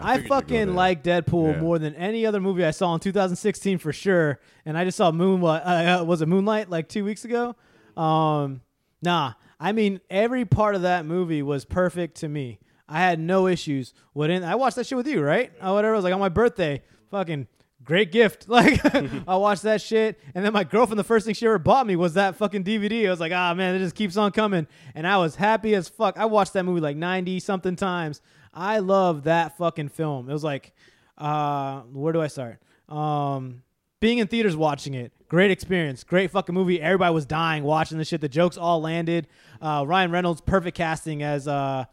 I, 0.00 0.20
fucking 0.22 0.74
like 0.74 1.02
Deadpool 1.04 1.54
Yeah. 1.54 1.60
more 1.60 1.78
than 1.78 1.94
any 1.94 2.24
other 2.26 2.40
movie 2.40 2.64
I 2.64 2.70
saw 2.70 2.94
in 2.94 3.00
2016 3.00 3.78
for 3.78 3.92
sure. 3.92 4.40
And 4.64 4.76
I 4.78 4.84
just 4.84 4.96
saw 4.96 5.12
Moonlight. 5.12 5.62
Uh, 5.62 6.04
was 6.04 6.22
it 6.22 6.26
Moonlight 6.26 6.70
like 6.70 6.88
two 6.88 7.04
weeks 7.04 7.24
ago? 7.24 7.54
Um, 7.96 8.62
nah. 9.02 9.34
I 9.60 9.72
mean, 9.72 10.00
every 10.10 10.44
part 10.44 10.74
of 10.74 10.82
that 10.82 11.04
movie 11.06 11.42
was 11.42 11.64
perfect 11.64 12.16
to 12.18 12.28
me. 12.28 12.58
I 12.88 12.98
had 12.98 13.20
no 13.20 13.46
issues 13.46 13.94
with 14.14 14.30
it. 14.30 14.42
I 14.42 14.54
watched 14.56 14.76
that 14.76 14.86
shit 14.86 14.96
with 14.96 15.06
you, 15.06 15.22
right? 15.22 15.52
Or 15.62 15.74
whatever. 15.74 15.94
It 15.94 15.98
was 15.98 16.04
like 16.04 16.14
on 16.14 16.20
my 16.20 16.28
birthday. 16.28 16.82
Fucking 17.10 17.46
great 17.84 18.10
gift. 18.12 18.46
Like 18.48 18.80
I 19.28 19.36
watched 19.36 19.62
that 19.62 19.80
shit, 19.80 20.18
and 20.34 20.44
then 20.44 20.52
my 20.52 20.64
girlfriend, 20.64 20.98
the 20.98 21.04
first 21.04 21.24
thing 21.26 21.34
she 21.34 21.46
ever 21.46 21.58
bought 21.58 21.86
me 21.86 21.96
was 21.96 22.14
that 22.14 22.36
fucking 22.36 22.64
DVD. 22.64 23.06
I 23.06 23.10
was 23.10 23.20
like, 23.20 23.32
ah 23.32 23.54
man, 23.54 23.74
it 23.74 23.78
just 23.78 23.94
keeps 23.94 24.16
on 24.16 24.32
coming, 24.32 24.66
and 24.94 25.06
I 25.06 25.16
was 25.18 25.36
happy 25.36 25.74
as 25.74 25.88
fuck. 25.88 26.18
I 26.18 26.24
watched 26.26 26.52
that 26.54 26.64
movie 26.64 26.80
like 26.80 26.96
ninety 26.96 27.40
something 27.40 27.76
times. 27.76 28.20
I 28.52 28.78
love 28.78 29.24
that 29.24 29.56
fucking 29.56 29.88
film. 29.88 30.28
It 30.28 30.32
was 30.32 30.44
like, 30.44 30.72
uh, 31.18 31.80
where 31.92 32.12
do 32.12 32.20
I 32.20 32.26
start? 32.26 32.60
Um, 32.88 33.62
being 34.00 34.18
in 34.18 34.26
theaters 34.26 34.56
watching 34.56 34.94
it, 34.94 35.12
great 35.28 35.50
experience, 35.50 36.04
great 36.04 36.30
fucking 36.30 36.54
movie. 36.54 36.80
Everybody 36.80 37.14
was 37.14 37.24
dying 37.24 37.62
watching 37.62 37.98
the 37.98 38.04
shit. 38.04 38.20
The 38.20 38.28
jokes 38.28 38.58
all 38.58 38.80
landed. 38.80 39.28
Uh, 39.60 39.84
Ryan 39.86 40.10
Reynolds, 40.10 40.40
perfect 40.40 40.76
casting 40.76 41.22
as 41.22 41.46
uh, 41.48 41.84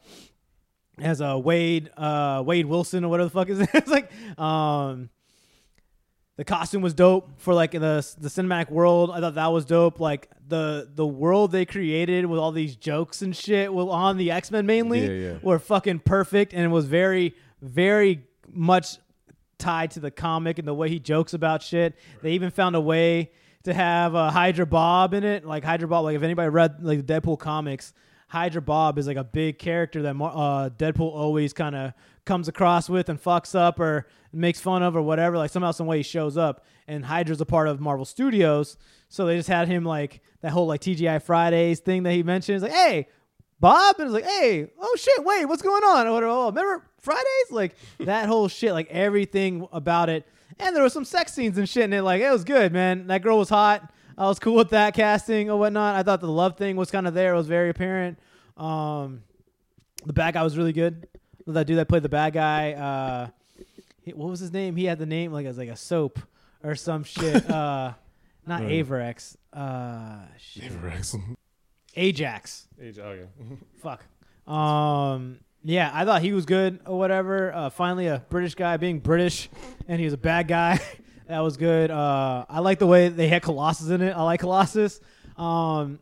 as 0.98 1.22
uh, 1.22 1.40
Wade 1.41 1.90
uh, 1.95 2.44
Wade 2.45 2.65
Wilson 2.65 3.06
or 3.06 3.10
whatever 3.10 3.30
the 3.30 3.34
fuck 3.34 3.49
is 3.49 3.60
it? 3.61 3.69
it's 3.73 3.90
like 3.90 4.11
um, 4.40 5.10
the 6.39 6.45
costume 6.45 6.81
was 6.81 6.93
dope 6.93 7.29
for 7.35 7.53
like 7.53 7.75
in 7.75 7.81
the 7.81 8.15
the 8.17 8.29
cinematic 8.29 8.69
world. 8.69 9.11
I 9.11 9.19
thought 9.19 9.35
that 9.35 9.47
was 9.47 9.65
dope. 9.65 9.99
Like 9.99 10.29
the 10.47 10.89
the 10.95 11.05
world 11.05 11.51
they 11.51 11.65
created 11.65 12.25
with 12.27 12.39
all 12.39 12.53
these 12.53 12.77
jokes 12.77 13.21
and 13.21 13.35
shit, 13.35 13.73
well 13.73 13.89
on 13.89 14.15
the 14.15 14.31
X 14.31 14.49
Men 14.49 14.65
mainly, 14.65 15.01
Yeah, 15.01 15.31
yeah. 15.33 15.37
were 15.43 15.59
fucking 15.59 15.99
perfect, 15.99 16.53
and 16.53 16.63
it 16.63 16.69
was 16.69 16.85
very 16.85 17.35
very 17.61 18.23
much 18.53 18.99
tied 19.57 19.91
to 19.91 19.99
the 19.99 20.11
comic 20.11 20.57
and 20.59 20.65
the 20.65 20.73
way 20.73 20.87
he 20.87 20.97
jokes 20.97 21.33
about 21.33 21.61
shit. 21.61 21.97
They 22.21 22.31
even 22.31 22.51
found 22.51 22.73
a 22.77 22.79
way 22.79 23.31
to 23.63 23.73
have 23.73 24.15
uh, 24.15 24.31
Hydra 24.31 24.65
Bob 24.65 25.13
in 25.13 25.25
it. 25.25 25.43
Like 25.43 25.65
Hydra 25.65 25.89
Bob, 25.89 26.05
like 26.05 26.15
if 26.15 26.23
anybody 26.23 26.47
read 26.47 26.81
like 26.81 27.05
the 27.05 27.13
Deadpool 27.19 27.37
comics, 27.39 27.93
Hydra 28.29 28.61
Bob 28.61 28.97
is 28.97 29.07
like 29.07 29.17
a 29.17 29.25
big 29.25 29.59
character 29.59 30.03
that 30.03 30.11
uh, 30.15 30.69
Deadpool 30.69 31.11
always 31.11 31.51
kind 31.51 31.75
of 31.75 31.91
comes 32.30 32.47
across 32.47 32.88
with 32.88 33.10
and 33.10 33.22
fucks 33.22 33.56
up 33.56 33.80
or 33.80 34.06
makes 34.31 34.61
fun 34.61 34.84
of 34.84 34.95
or 34.95 35.01
whatever. 35.01 35.35
Like 35.35 35.49
somehow, 35.49 35.72
some 35.72 35.88
way 35.88 35.97
he 35.97 36.03
shows 36.03 36.38
up. 36.38 36.64
And 36.88 37.03
Hydra's 37.03 37.41
a 37.41 37.45
part 37.45 37.68
of 37.68 37.81
Marvel 37.81 38.06
Studios, 38.06 38.77
so 39.10 39.26
they 39.26 39.35
just 39.35 39.49
had 39.49 39.68
him 39.68 39.84
like 39.84 40.22
that 40.41 40.51
whole 40.51 40.68
like 40.68 40.81
TGI 40.81 41.22
Fridays 41.22 41.80
thing 41.80 42.03
that 42.03 42.14
he 42.14 42.23
mentioned. 42.23 42.61
Like, 42.61 42.72
hey, 42.72 43.07
Bob, 43.60 43.99
and 43.99 44.07
it's 44.07 44.14
like, 44.14 44.26
hey, 44.26 44.68
oh 44.80 44.95
shit, 44.95 45.23
wait, 45.23 45.45
what's 45.45 45.61
going 45.61 45.84
on? 45.84 46.07
Oh, 46.07 46.47
remember 46.47 46.85
Fridays? 46.99 47.51
Like 47.51 47.76
that 47.99 48.27
whole 48.27 48.47
shit, 48.47 48.73
like 48.73 48.89
everything 48.89 49.68
about 49.72 50.10
it. 50.10 50.27
And 50.60 50.76
there 50.76 50.84
was 50.84 50.93
some 50.93 51.06
sex 51.06 51.34
scenes 51.34 51.57
and 51.57 51.68
shit 51.68 51.84
in 51.84 51.93
it. 51.93 52.01
Like 52.01 52.22
it 52.22 52.31
was 52.31 52.43
good, 52.43 52.73
man. 52.73 53.07
That 53.07 53.22
girl 53.22 53.38
was 53.38 53.49
hot. 53.49 53.91
I 54.18 54.27
was 54.27 54.39
cool 54.39 54.56
with 54.56 54.69
that 54.69 54.93
casting 54.93 55.49
or 55.49 55.57
whatnot. 55.57 55.95
I 55.95 56.03
thought 56.03 56.22
the 56.22 56.27
love 56.27 56.57
thing 56.57 56.76
was 56.76 56.91
kind 56.91 57.07
of 57.07 57.14
there. 57.14 57.34
It 57.34 57.38
was 57.38 57.47
very 57.47 57.69
apparent. 57.69 58.19
Um, 58.57 59.23
the 60.06 60.14
bad 60.14 60.34
guy 60.34 60.43
was 60.43 60.57
really 60.57 60.73
good. 60.73 61.07
That 61.53 61.65
dude 61.67 61.77
that 61.77 61.88
played 61.88 62.03
the 62.03 62.09
bad 62.09 62.34
guy. 62.34 62.73
Uh, 62.73 63.27
he, 64.01 64.13
what 64.13 64.30
was 64.30 64.39
his 64.39 64.51
name? 64.51 64.76
He 64.76 64.85
had 64.85 64.99
the 64.99 65.05
name 65.05 65.31
like 65.31 65.45
as 65.45 65.57
like 65.57 65.69
a 65.69 65.76
soap 65.76 66.19
or 66.63 66.76
some 66.76 67.03
shit. 67.03 67.49
uh, 67.49 67.93
not 68.45 68.61
Right. 68.61 68.85
Averex. 68.85 69.35
Uh, 69.53 70.19
shit. 70.38 70.63
Averex. 70.65 71.17
Ajax. 71.95 72.67
Age- 72.81 72.99
oh, 72.99 73.13
yeah. 73.13 73.55
Fuck. 73.81 74.51
Um. 74.51 75.39
Yeah, 75.61 75.91
I 75.93 76.05
thought 76.05 76.21
he 76.21 76.31
was 76.31 76.45
good 76.45 76.80
or 76.85 76.97
whatever. 76.97 77.53
Uh, 77.53 77.69
finally, 77.69 78.07
a 78.07 78.23
British 78.30 78.55
guy 78.55 78.77
being 78.77 78.99
British, 78.99 79.49
and 79.89 79.99
he 79.99 80.05
was 80.05 80.13
a 80.13 80.17
bad 80.17 80.47
guy. 80.47 80.80
that 81.27 81.39
was 81.39 81.57
good. 81.57 81.91
Uh, 81.91 82.45
I 82.47 82.59
like 82.59 82.80
the 82.80 82.88
way 82.88 83.09
they 83.09 83.27
had 83.27 83.41
Colossus 83.41 83.89
in 83.89 84.01
it. 84.01 84.11
I 84.11 84.21
like 84.23 84.39
Colossus. 84.39 85.01
Um, 85.35 85.99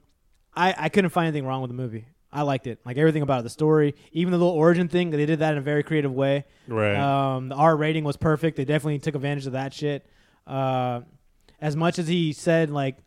I 0.55 0.75
I 0.77 0.89
couldn't 0.89 1.09
find 1.09 1.27
anything 1.27 1.47
wrong 1.47 1.61
with 1.61 1.71
the 1.71 1.75
movie. 1.75 2.05
I 2.37 2.43
liked 2.43 2.67
it. 2.67 2.79
Like 2.85 2.97
everything 2.97 3.23
about 3.23 3.39
it, 3.39 3.43
the 3.43 3.49
story, 3.49 3.95
even 4.11 4.31
the 4.31 4.37
little 4.37 4.53
origin 4.53 4.87
thing. 4.87 5.09
They 5.09 5.25
did 5.25 5.39
that 5.39 5.53
in 5.53 5.57
a 5.57 5.61
very 5.61 5.81
creative 5.81 6.13
way. 6.13 6.45
Right. 6.67 6.95
Um, 6.95 7.49
the 7.49 7.55
R 7.55 7.75
rating 7.75 8.03
was 8.03 8.15
perfect. 8.15 8.57
They 8.57 8.65
definitely 8.65 8.99
took 8.99 9.15
advantage 9.15 9.47
of 9.47 9.53
that 9.53 9.73
shit. 9.73 10.05
Uh, 10.45 11.01
as 11.59 11.75
much 11.75 11.97
as 11.97 12.07
he 12.07 12.33
said 12.33 12.69
like 12.69 12.97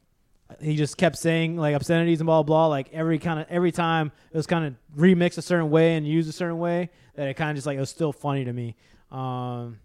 he 0.60 0.74
just 0.76 0.96
kept 0.96 1.16
saying 1.16 1.56
like 1.56 1.76
obscenities 1.76 2.20
and 2.20 2.26
blah 2.26 2.42
blah. 2.42 2.66
blah 2.66 2.66
like 2.66 2.92
every 2.92 3.20
kind 3.20 3.38
of 3.38 3.46
every 3.48 3.70
time 3.70 4.10
it 4.32 4.36
was 4.36 4.48
kind 4.48 4.64
of 4.66 4.74
remixed 4.98 5.38
a 5.38 5.42
certain 5.42 5.70
way 5.70 5.94
and 5.94 6.06
used 6.06 6.28
a 6.28 6.32
certain 6.32 6.58
way 6.58 6.90
that 7.14 7.28
it 7.28 7.34
kind 7.34 7.50
of 7.50 7.56
just 7.56 7.66
like 7.66 7.76
it 7.76 7.80
was 7.80 7.90
still 7.90 8.12
funny 8.12 8.44
to 8.44 8.52
me. 8.52 8.74
Um, 9.12 9.78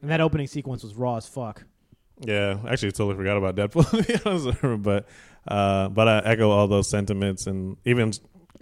and 0.00 0.10
that 0.10 0.22
opening 0.22 0.46
sequence 0.46 0.82
was 0.82 0.94
raw 0.94 1.16
as 1.16 1.26
fuck. 1.28 1.64
Yeah, 2.20 2.58
actually, 2.66 2.92
totally 2.92 3.16
forgot 3.16 3.36
about 3.36 3.54
Deadpool. 3.54 3.88
To 3.90 4.02
be 4.02 4.18
honest, 4.24 4.82
but 4.82 5.06
uh, 5.46 5.88
but 5.88 6.08
I 6.08 6.18
echo 6.30 6.50
all 6.50 6.66
those 6.66 6.88
sentiments, 6.88 7.46
and 7.46 7.76
even 7.84 8.12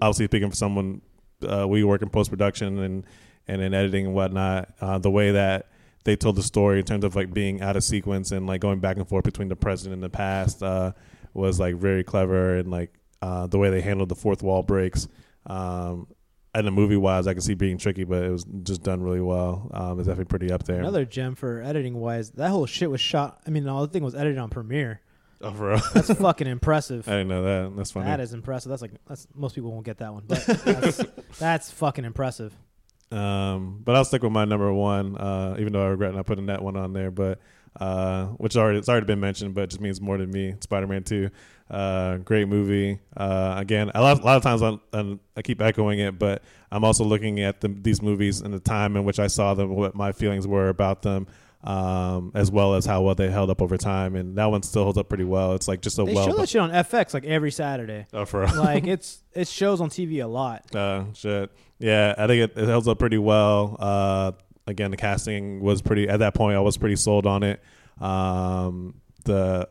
obviously 0.01 0.27
speaking 0.27 0.51
for 0.51 0.57
someone 0.57 1.01
uh, 1.43 1.67
we 1.69 1.85
work 1.85 2.03
in 2.03 2.09
post 2.09 2.31
production 2.31 2.79
and 2.79 3.05
and 3.49 3.63
in 3.63 3.75
editing 3.75 4.07
and 4.07 4.15
whatnot, 4.15 4.75
uh, 4.81 4.99
the 4.99 5.11
way 5.11 5.31
that 5.31 5.69
they 6.05 6.17
told 6.17 6.37
the 6.37 6.43
story 6.43 6.79
in 6.81 6.85
terms 6.85 7.05
of 7.05 7.15
like 7.15 7.33
being 7.33 7.63
out 7.63 7.77
of 7.77 7.85
sequence 7.85 8.33
and 8.33 8.47
like 8.47 8.61
going 8.61 8.81
back 8.81 8.97
and 8.97 9.09
forth 9.09 9.25
between 9.25 9.49
the 9.49 9.57
present 9.57 9.93
and 9.93 10.03
the 10.03 10.09
past 10.09 10.63
uh, 10.63 10.93
was 11.35 11.61
like 11.61 11.77
very 11.77 12.03
clever, 12.03 12.57
and 12.57 12.71
like 12.71 12.93
uh, 13.23 13.47
the 13.47 13.59
way 13.59 13.71
they 13.71 13.81
handled 13.81 14.09
the 14.09 14.15
fourth 14.15 14.43
wall 14.43 14.63
breaks. 14.63 15.09
Um, 15.47 16.09
and 16.55 16.67
the 16.67 16.71
movie 16.71 16.97
wise, 16.97 17.27
I 17.27 17.35
can 17.35 17.43
see 17.43 17.55
being 17.55 17.77
tricky, 17.77 18.05
but 18.05 18.25
it 18.25 18.31
was 18.31 18.45
just 18.63 18.83
done 18.83 19.03
really 19.03 19.21
well. 19.21 19.71
Um, 19.75 19.99
it's 19.99 20.07
definitely 20.07 20.31
pretty 20.31 20.51
up 20.51 20.65
there. 20.65 20.81
Another 20.81 21.05
gem 21.05 21.35
for 21.35 21.61
editing 21.61 22.01
wise. 22.01 22.31
That 22.31 22.49
whole 22.49 22.65
shit 22.65 22.91
was 22.91 23.01
shot. 23.01 23.43
I 23.47 23.51
mean, 23.51 23.69
all 23.69 23.83
the 23.83 23.93
thing 23.93 24.03
was 24.03 24.15
edited 24.15 24.39
on 24.39 24.49
Premiere. 24.49 25.03
Oh, 25.47 25.53
for 25.53 25.69
real? 25.71 25.81
That's 25.95 26.13
fucking 26.13 26.47
impressive. 26.47 27.09
I 27.09 27.13
didn't 27.13 27.29
know 27.29 27.43
that. 27.43 27.77
That's 27.77 27.91
funny. 27.91 28.07
That 28.07 28.21
is 28.21 28.33
impressive. 28.33 28.71
That's 28.71 28.83
like 28.83 28.93
that's 29.07 29.27
most 29.35 29.55
people 29.55 29.73
won't 29.73 29.85
get 29.85 29.99
that 29.99 30.13
one, 30.13 30.25
but 30.27 30.45
that's, 30.65 31.05
that's 31.39 31.71
fucking 31.71 32.05
impressive. 32.05 32.55
Um, 33.13 33.81
but 33.85 33.95
I'll 33.95 34.05
stick 34.05 34.23
with 34.23 34.33
my 34.33 34.45
number 34.45 34.73
one, 34.73 35.17
uh, 35.17 35.57
even 35.59 35.73
though 35.73 35.85
I 35.85 35.89
regret 35.89 36.15
not 36.15 36.27
putting 36.27 36.47
that 36.47 36.63
one 36.63 36.77
on 36.77 36.93
there. 36.93 37.11
But 37.11 37.39
uh, 37.81 38.27
which 38.27 38.57
already 38.57 38.79
it's 38.79 38.89
already 38.89 39.07
been 39.07 39.21
mentioned, 39.21 39.55
but 39.55 39.63
it 39.65 39.71
just 39.71 39.81
means 39.81 40.01
more 40.01 40.17
to 40.17 40.27
me. 40.27 40.55
Spider 40.61 40.87
Man 40.87 41.05
Two, 41.05 41.31
uh, 41.71 42.17
great 42.19 42.49
movie. 42.49 42.99
Uh, 43.17 43.55
again, 43.59 43.91
a 43.95 44.01
lot, 44.01 44.21
a 44.21 44.25
lot 44.25 44.37
of 44.37 44.43
times 44.43 44.63
I'm, 44.63 44.81
I'm, 44.93 45.21
I 45.37 45.43
keep 45.43 45.61
echoing 45.61 45.99
it, 45.99 46.19
but 46.19 46.43
I'm 46.71 46.85
also 46.85 47.05
looking 47.05 47.41
at 47.41 47.61
the, 47.61 47.69
these 47.69 48.03
movies 48.03 48.41
and 48.41 48.53
the 48.53 48.61
time 48.61 48.97
in 48.97 49.05
which 49.05 49.19
I 49.19 49.27
saw 49.27 49.55
them, 49.55 49.75
what 49.75 49.95
my 49.95 50.13
feelings 50.13 50.47
were 50.47 50.69
about 50.69 51.03
them. 51.03 51.27
Um, 51.67 52.31
as 52.33 52.49
well 52.49 52.75
as 52.75 52.87
how 52.87 53.03
well 53.03 53.17
they 53.17 53.29
held 53.29 53.51
up 53.51 53.61
over 53.61 53.77
time, 53.77 54.15
and 54.15 54.39
that 54.39 54.47
one 54.47 54.63
still 54.63 54.85
holds 54.85 54.99
up 54.99 55.09
pretty 55.09 55.25
well. 55.25 55.55
It's 55.55 55.67
like 55.67 55.81
just 55.81 55.99
a 55.99 56.05
They 56.05 56.15
well, 56.15 56.27
show 56.27 56.37
that 56.37 56.49
shit 56.49 56.61
on 56.61 56.71
FX 56.71 57.13
like 57.13 57.25
every 57.25 57.51
Saturday. 57.51 58.07
Oh, 58.13 58.25
for 58.25 58.43
real? 58.43 58.55
like 58.55 58.87
it's 58.87 59.23
it 59.33 59.49
shows 59.49 59.81
on 59.81 59.91
TV 59.91 60.23
a 60.23 60.29
lot. 60.29 60.75
Uh, 60.75 61.13
shit. 61.13 61.51
Yeah, 61.79 62.15
I 62.17 62.29
think 62.29 62.53
it, 62.53 62.59
it 62.59 62.69
holds 62.69 62.87
up 62.87 63.01
pretty 63.01 63.19
well. 63.19 63.77
Uh, 63.81 64.33
again, 64.67 64.91
the 64.93 64.97
casting 64.97 65.61
was 65.61 65.83
pretty. 65.83 66.09
At 66.09 66.21
that 66.21 66.35
point, 66.35 66.57
I 66.57 66.61
was 66.61 66.77
pretty 66.77 66.97
sold 66.97 67.27
on 67.27 67.43
it. 67.43 67.61
Um, 68.01 69.01
the 69.25 69.69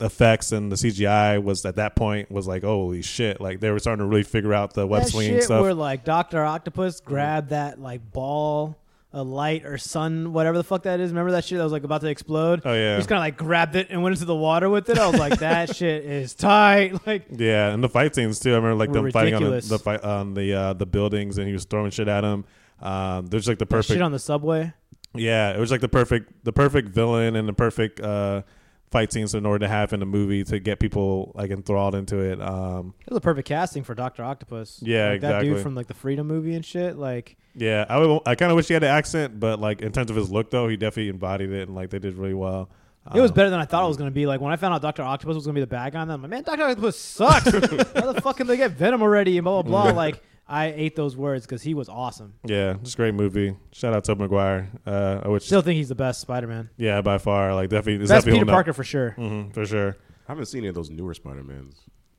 effects 0.00 0.52
and 0.52 0.70
the 0.70 0.76
CGI 0.76 1.42
was 1.42 1.64
at 1.64 1.76
that 1.76 1.96
point 1.96 2.30
was 2.30 2.46
like, 2.46 2.62
holy 2.62 3.02
shit! 3.02 3.40
Like 3.40 3.60
they 3.60 3.70
were 3.70 3.78
starting 3.78 4.04
to 4.04 4.06
really 4.06 4.22
figure 4.22 4.54
out 4.54 4.74
the 4.74 4.86
web 4.86 5.02
that 5.02 5.10
swinging 5.10 5.34
shit 5.34 5.44
stuff. 5.44 5.62
where 5.62 5.74
like 5.74 6.04
Doctor 6.04 6.44
Octopus 6.44 7.00
grabbed 7.00 7.50
that 7.50 7.80
like 7.80 8.10
ball, 8.12 8.78
a 9.16 9.22
light 9.22 9.64
or 9.64 9.78
sun, 9.78 10.34
whatever 10.34 10.58
the 10.58 10.64
fuck 10.64 10.82
that 10.82 11.00
is. 11.00 11.10
Remember 11.10 11.30
that 11.32 11.44
shit 11.44 11.56
that 11.56 11.64
was 11.64 11.72
like 11.72 11.84
about 11.84 12.02
to 12.02 12.08
explode? 12.08 12.60
Oh, 12.66 12.74
yeah. 12.74 12.92
he 12.92 12.98
just 12.98 13.08
kind 13.08 13.16
of 13.16 13.22
like 13.22 13.38
grabbed 13.38 13.74
it 13.74 13.86
and 13.88 14.02
went 14.02 14.14
into 14.14 14.26
the 14.26 14.36
water 14.36 14.68
with 14.68 14.90
it. 14.90 14.98
I 14.98 15.06
was 15.08 15.18
like, 15.18 15.38
that 15.38 15.74
shit 15.76 16.04
is 16.04 16.34
tight. 16.34 16.94
Like 17.06 17.26
yeah, 17.30 17.72
and 17.72 17.84
the 17.84 17.88
fight 17.88 18.14
scenes 18.16 18.40
too. 18.40 18.52
I 18.52 18.56
remember 18.56 18.74
like 18.74 18.90
them 18.90 19.10
fighting 19.12 19.34
on 19.34 19.44
the, 19.44 19.60
the 19.60 19.78
fight 19.78 20.02
on 20.02 20.34
the 20.34 20.52
uh, 20.52 20.72
the 20.72 20.86
buildings, 20.86 21.38
and 21.38 21.46
he 21.46 21.52
was 21.52 21.64
throwing 21.64 21.90
shit 21.90 22.08
at 22.08 22.24
him. 22.24 22.44
Um, 22.80 23.26
there's 23.26 23.46
like 23.46 23.58
the 23.58 23.64
that 23.64 23.70
perfect 23.70 23.92
shit 23.94 24.02
on 24.02 24.10
the 24.12 24.18
subway. 24.18 24.72
Yeah, 25.14 25.52
it 25.52 25.60
was 25.60 25.70
like 25.70 25.80
the 25.80 25.88
perfect 25.88 26.44
the 26.44 26.52
perfect 26.52 26.88
villain 26.88 27.36
and 27.36 27.48
the 27.48 27.52
perfect 27.52 28.00
uh, 28.00 28.42
fight 28.90 29.12
scenes 29.12 29.34
in 29.34 29.46
order 29.46 29.60
to 29.60 29.68
have 29.68 29.92
in 29.92 30.02
a 30.02 30.06
movie 30.06 30.42
to 30.44 30.58
get 30.58 30.80
people 30.80 31.32
like 31.34 31.50
enthralled 31.50 31.94
into 31.94 32.18
it. 32.18 32.40
Um, 32.42 32.94
It 33.06 33.10
was 33.10 33.18
a 33.18 33.20
perfect 33.20 33.46
casting 33.46 33.84
for 33.84 33.94
Doctor 33.94 34.24
Octopus. 34.24 34.80
Yeah, 34.82 35.10
like, 35.10 35.20
That 35.20 35.42
dude 35.42 35.60
from 35.62 35.74
like 35.74 35.86
the 35.86 35.94
Freedom 35.94 36.26
movie 36.26 36.54
and 36.54 36.64
shit. 36.64 36.96
Like 36.96 37.36
yeah, 37.56 37.84
I 37.88 37.98
would, 37.98 38.20
I 38.26 38.34
kind 38.36 38.52
of 38.52 38.56
wish 38.56 38.68
he 38.68 38.74
had 38.74 38.82
an 38.84 38.90
accent, 38.90 39.40
but 39.40 39.58
like 39.60 39.80
in 39.82 39.90
terms 39.92 40.10
of 40.10 40.16
his 40.16 40.30
look 40.30 40.50
though, 40.50 40.68
he 40.68 40.76
definitely 40.76 41.08
embodied 41.08 41.50
it 41.52 41.66
and 41.68 41.74
like 41.74 41.90
they 41.90 41.98
did 41.98 42.14
really 42.14 42.34
well. 42.34 42.68
It 43.14 43.20
was 43.20 43.30
Um, 43.30 43.36
better 43.36 43.50
than 43.50 43.60
I 43.60 43.64
thought 43.66 43.84
it 43.84 43.88
was 43.88 43.96
going 43.96 44.10
to 44.10 44.14
be. 44.14 44.26
Like 44.26 44.40
when 44.40 44.52
I 44.52 44.56
found 44.56 44.74
out 44.74 44.82
Doctor 44.82 45.02
Octopus 45.02 45.36
was 45.36 45.44
going 45.46 45.54
to 45.54 45.58
be 45.58 45.62
the 45.62 45.66
bad 45.68 45.92
guy, 45.92 46.02
and 46.02 46.12
I'm 46.12 46.20
like, 46.22 46.30
man, 46.30 46.42
Doctor 46.42 46.64
Octopus 46.64 46.98
sucks. 46.98 47.44
How 47.94 48.12
the 48.12 48.20
fuck 48.20 48.36
can 48.38 48.46
they 48.48 48.56
get 48.56 48.72
Venom 48.72 49.00
already? 49.00 49.38
And 49.38 49.44
blah 49.44 49.62
blah 49.62 49.84
blah. 49.84 49.92
like 49.96 50.22
I 50.48 50.66
ate 50.66 50.96
those 50.96 51.16
words 51.16 51.46
because 51.46 51.62
he 51.62 51.72
was 51.74 51.88
awesome. 51.88 52.34
Yeah, 52.44 52.74
just 52.82 52.94
a 52.94 52.96
great 52.98 53.14
movie. 53.14 53.56
Shout 53.72 53.94
out 53.94 54.04
to 54.04 54.14
Maguire. 54.16 54.68
Uh, 54.84 55.20
I 55.24 55.28
wish, 55.28 55.44
Still 55.44 55.62
think 55.62 55.76
he's 55.76 55.88
the 55.88 55.94
best 55.94 56.20
Spider-Man. 56.20 56.70
yeah, 56.76 57.00
by 57.00 57.18
far, 57.18 57.54
like 57.54 57.68
definitely 57.68 58.02
it's 58.02 58.10
Best 58.10 58.26
definitely 58.26 58.32
Peter 58.32 58.38
holding 58.40 58.50
up. 58.52 58.56
Parker 58.56 58.72
for 58.72 58.84
sure. 58.84 59.10
hmm 59.12 59.50
for 59.50 59.64
sure. 59.66 59.96
I 60.28 60.32
haven't 60.32 60.46
seen 60.46 60.60
any 60.62 60.68
of 60.68 60.74
those 60.74 60.90
newer 60.90 61.14
Spider 61.14 61.44
Mans. 61.44 61.76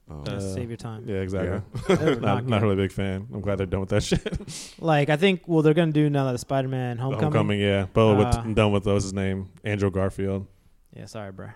Um, 0.09 0.23
Uh, 0.25 0.39
save 0.39 0.69
your 0.69 0.77
time. 0.77 1.03
Yeah, 1.07 1.17
exactly. 1.17 1.61
They 1.97 2.05
were 2.05 2.11
not, 2.21 2.21
not 2.21 2.45
not 2.45 2.61
really 2.61 2.73
a 2.75 2.77
big 2.77 2.91
fan. 2.93 3.27
I'm 3.34 3.41
glad 3.41 3.57
they're 3.57 3.65
done 3.65 3.81
with 3.81 3.89
that 3.89 4.03
shit. 4.09 4.75
Like 4.79 5.09
I 5.09 5.17
think 5.17 5.47
well 5.47 5.61
they're 5.61 5.73
going 5.73 5.89
to 5.89 5.99
do 5.99 6.09
now 6.09 6.25
that 6.25 6.31
the 6.31 6.38
Spider-Man 6.38 6.97
Homecoming. 6.97 7.23
Homecoming, 7.23 7.59
yeah, 7.59 7.88
but 7.93 8.11
Uh, 8.11 8.15
with, 8.15 8.35
I'm 8.38 8.53
done 8.53 8.71
with 8.71 8.85
what's 8.85 9.03
his 9.03 9.13
name, 9.13 9.49
Andrew 9.63 9.91
Garfield. 9.91 10.47
Yeah, 10.95 11.05
sorry, 11.05 11.31
bro. 11.31 11.49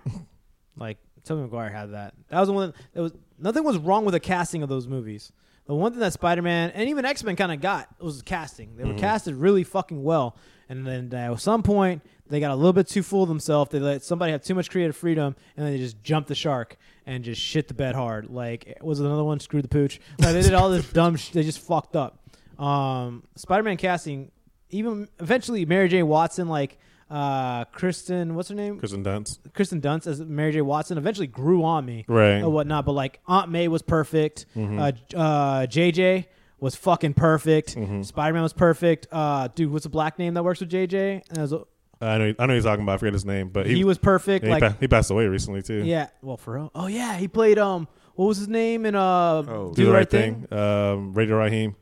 like 0.76 0.98
Tobey 1.24 1.42
Maguire 1.44 1.70
had 1.70 1.94
that. 1.94 2.14
That 2.30 2.40
was 2.40 2.48
the 2.50 2.54
one. 2.54 2.74
That 2.94 3.02
was 3.02 3.14
nothing 3.40 3.64
was 3.64 3.78
wrong 3.78 4.06
with 4.06 4.14
the 4.14 4.20
casting 4.20 4.64
of 4.64 4.70
those 4.70 4.88
movies. 4.88 5.32
The 5.66 5.76
one 5.76 5.92
thing 5.92 6.00
that 6.02 6.12
Spider 6.14 6.42
Man 6.42 6.72
and 6.72 6.90
even 6.90 7.06
X 7.06 7.24
Men 7.24 7.36
kind 7.36 7.52
of 7.52 7.62
got 7.62 7.88
was 8.02 8.18
the 8.20 8.24
casting. 8.26 8.76
They 8.76 8.84
were 8.84 8.94
Mhm. 8.94 8.98
casted 9.00 9.36
really 9.36 9.64
fucking 9.64 10.04
well, 10.04 10.36
and 10.68 10.86
then 10.86 11.14
at 11.14 11.40
some 11.40 11.64
point 11.64 12.02
they 12.32 12.40
got 12.40 12.52
a 12.52 12.56
little 12.56 12.74
bit 12.74 12.88
too 12.88 13.04
full 13.04 13.22
of 13.24 13.30
themselves. 13.30 13.70
They 13.70 13.80
let 13.80 14.04
somebody 14.04 14.32
have 14.32 14.42
too 14.44 14.56
much 14.56 14.72
creative 14.72 14.96
freedom, 14.96 15.36
and 15.56 15.66
then 15.66 15.74
they 15.74 15.78
just 15.80 16.02
jumped 16.02 16.30
the 16.30 16.36
shark 16.36 16.78
and 17.06 17.24
just 17.24 17.40
shit 17.42 17.68
the 17.68 17.74
bed 17.76 17.94
hard. 17.94 18.30
Like 18.32 18.78
was 18.82 19.00
it 19.00 19.06
another 19.06 19.24
one? 19.24 19.40
Screw 19.40 19.62
the 19.62 19.68
pooch. 19.68 20.00
Like 20.20 20.34
they 20.34 20.42
did 20.42 20.54
all 20.56 20.70
this 20.72 20.90
dumb. 20.94 21.16
Sh- 21.18 21.30
they 21.30 21.44
just 21.44 21.60
fucked 21.60 21.96
up. 21.96 22.18
Um, 22.58 23.24
Spider 23.36 23.64
Man 23.64 23.78
casting. 23.78 24.32
Even 24.70 25.08
eventually, 25.20 25.66
Mary 25.66 25.90
J. 25.90 26.02
Watson, 26.04 26.48
like 26.48 26.78
uh, 27.10 27.66
Kristen, 27.66 28.36
what's 28.36 28.48
her 28.48 28.56
name? 28.56 28.80
Kristen 28.80 29.04
Dunst. 29.04 29.40
Kristen 29.54 29.82
Dunst 29.82 30.08
as 30.08 30.22
Mary 30.22 30.54
J. 30.54 30.62
Watson 30.62 30.98
eventually 30.98 31.28
grew 31.28 31.64
on 31.66 31.86
me, 31.86 32.06
Right. 32.08 32.42
Or 32.42 32.50
whatnot. 32.50 32.86
But 32.86 32.94
like 32.94 33.20
Aunt 33.28 33.52
May 33.52 33.68
was 33.68 33.82
perfect. 33.82 34.46
Mhm. 34.56 34.80
Uh, 35.14 35.18
uh, 35.18 35.66
JJ 35.68 36.28
was 36.62 36.76
fucking 36.76 37.16
perfect. 37.16 37.76
Mhm. 37.76 38.06
Spider 38.06 38.34
Man 38.34 38.44
was 38.44 38.54
perfect. 38.54 39.08
Uh, 39.12 39.50
dude, 39.54 39.72
what's 39.74 39.84
the 39.84 39.90
black 39.90 40.18
name 40.20 40.36
that 40.36 40.44
works 40.44 40.62
with 40.62 40.70
JJ? 40.70 41.24
And 41.32 41.38
was 41.40 41.52
a- 41.52 41.64
I 42.02 42.18
know, 42.18 42.34
I 42.40 42.46
know 42.48 42.54
he's 42.56 42.64
talking 42.64 42.84
about. 42.84 42.94
I 42.94 42.98
forget 42.98 43.14
his 43.14 43.26
name, 43.26 43.50
but 43.50 43.66
he, 43.68 43.76
He 43.76 43.84
was 43.84 43.98
perfect, 43.98 44.44
yeah, 44.44 44.56
he, 44.56 44.62
like- 44.62 44.74
pa- 44.74 44.78
he 44.80 44.88
passed 44.88 45.12
away 45.12 45.28
recently 45.28 45.62
too. 45.62 45.84
yeah, 45.84 46.08
well 46.22 46.38
for 46.38 46.56
real. 46.56 46.72
Oh 46.76 46.88
yeah, 46.88 47.18
he 47.18 47.28
played 47.28 47.58
um, 47.60 47.88
what 48.16 48.26
was 48.26 48.38
his 48.38 48.48
name 48.48 48.86
in 48.86 48.96
uh, 48.96 49.42
do, 49.42 49.86
the 49.86 49.92
right 49.92 50.10
thing. 50.10 50.48
Um, 50.52 51.14
Radio 51.14 51.38
Raheem. 51.38 51.76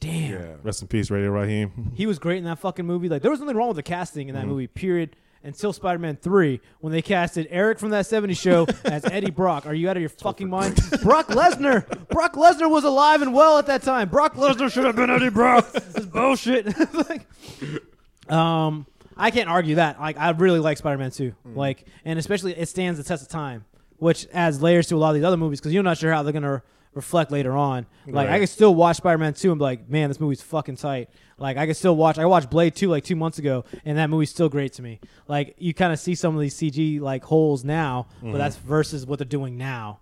Damn. 0.00 0.32
Yeah. 0.32 0.54
Rest 0.62 0.82
in 0.82 0.88
peace, 0.88 1.10
Radio 1.10 1.30
Raheem. 1.30 1.92
He 1.96 2.06
was 2.06 2.18
great 2.18 2.38
in 2.38 2.44
that 2.44 2.58
fucking 2.58 2.84
movie. 2.86 3.08
Like 3.08 3.22
there 3.22 3.30
was 3.30 3.40
nothing 3.40 3.56
wrong 3.56 3.68
with 3.68 3.76
the 3.76 3.82
casting 3.82 4.28
in 4.28 4.34
that 4.34 4.44
Mhm. 4.44 4.48
movie. 4.48 4.66
Period. 4.66 5.16
Until 5.46 5.74
Spider 5.74 5.98
Man 5.98 6.16
Three, 6.16 6.62
when 6.80 6.90
they 6.90 7.02
casted 7.02 7.46
Eric 7.50 7.78
from 7.78 7.90
that 7.90 8.06
'70s 8.06 8.38
show 8.40 8.66
as 8.86 9.04
Eddie 9.04 9.30
Brock. 9.30 9.66
Are 9.66 9.74
you 9.74 9.90
out 9.90 9.96
of 9.98 10.00
your 10.00 10.08
fucking 10.08 10.48
mind? 10.48 10.76
Brock 11.02 11.28
Lesnar. 11.28 12.08
Brock 12.08 12.32
Lesnar 12.32 12.70
was 12.70 12.84
alive 12.84 13.20
and 13.20 13.34
well 13.34 13.58
at 13.58 13.66
that 13.66 13.82
time. 13.82 14.08
Brock 14.08 14.36
Lesnar 14.36 14.72
should 14.72 14.86
have 14.86 14.96
been 14.96 15.10
Eddie 15.10 15.28
Brock. 15.28 15.70
This 15.70 16.06
bullshit. 16.06 16.66
like, 16.94 17.26
um, 18.32 18.86
I 19.16 19.30
can't 19.30 19.48
argue 19.48 19.76
that. 19.76 20.00
Like 20.00 20.18
I 20.18 20.30
really 20.30 20.58
like 20.60 20.78
Spider 20.78 20.98
Man 20.98 21.10
2. 21.10 21.32
Like, 21.54 21.86
and 22.04 22.18
especially 22.18 22.52
it 22.56 22.68
stands 22.68 22.98
the 22.98 23.04
test 23.04 23.22
of 23.22 23.28
time, 23.28 23.64
which 23.98 24.26
adds 24.32 24.60
layers 24.62 24.86
to 24.88 24.96
a 24.96 24.98
lot 24.98 25.10
of 25.10 25.14
these 25.16 25.24
other 25.24 25.36
movies 25.36 25.60
because 25.60 25.72
you're 25.72 25.82
not 25.82 25.98
sure 25.98 26.12
how 26.12 26.22
they're 26.22 26.32
gonna 26.32 26.62
reflect 26.94 27.30
later 27.32 27.56
on. 27.56 27.86
Like 28.06 28.28
I 28.28 28.38
can 28.38 28.46
still 28.46 28.74
watch 28.74 28.96
Spider 28.98 29.18
Man 29.18 29.34
2 29.34 29.50
and 29.50 29.58
be 29.58 29.62
like, 29.64 29.88
man, 29.88 30.08
this 30.10 30.20
movie's 30.20 30.42
fucking 30.42 30.76
tight. 30.76 31.10
Like 31.38 31.56
I 31.56 31.66
can 31.66 31.74
still 31.74 31.96
watch. 31.96 32.18
I 32.18 32.24
watched 32.26 32.50
Blade 32.50 32.74
2 32.76 32.88
like 32.88 33.02
two 33.04 33.16
months 33.16 33.38
ago, 33.38 33.64
and 33.84 33.98
that 33.98 34.10
movie's 34.10 34.30
still 34.30 34.48
great 34.48 34.72
to 34.74 34.82
me. 34.82 35.00
Like 35.26 35.54
you 35.58 35.74
kind 35.74 35.92
of 35.92 35.98
see 35.98 36.14
some 36.14 36.34
of 36.36 36.40
these 36.40 36.54
CG 36.54 37.00
like 37.00 37.24
holes 37.24 37.64
now, 37.64 38.06
but 38.22 38.28
Mhm. 38.28 38.38
that's 38.38 38.56
versus 38.56 39.06
what 39.06 39.18
they're 39.18 39.26
doing 39.26 39.56
now 39.56 39.98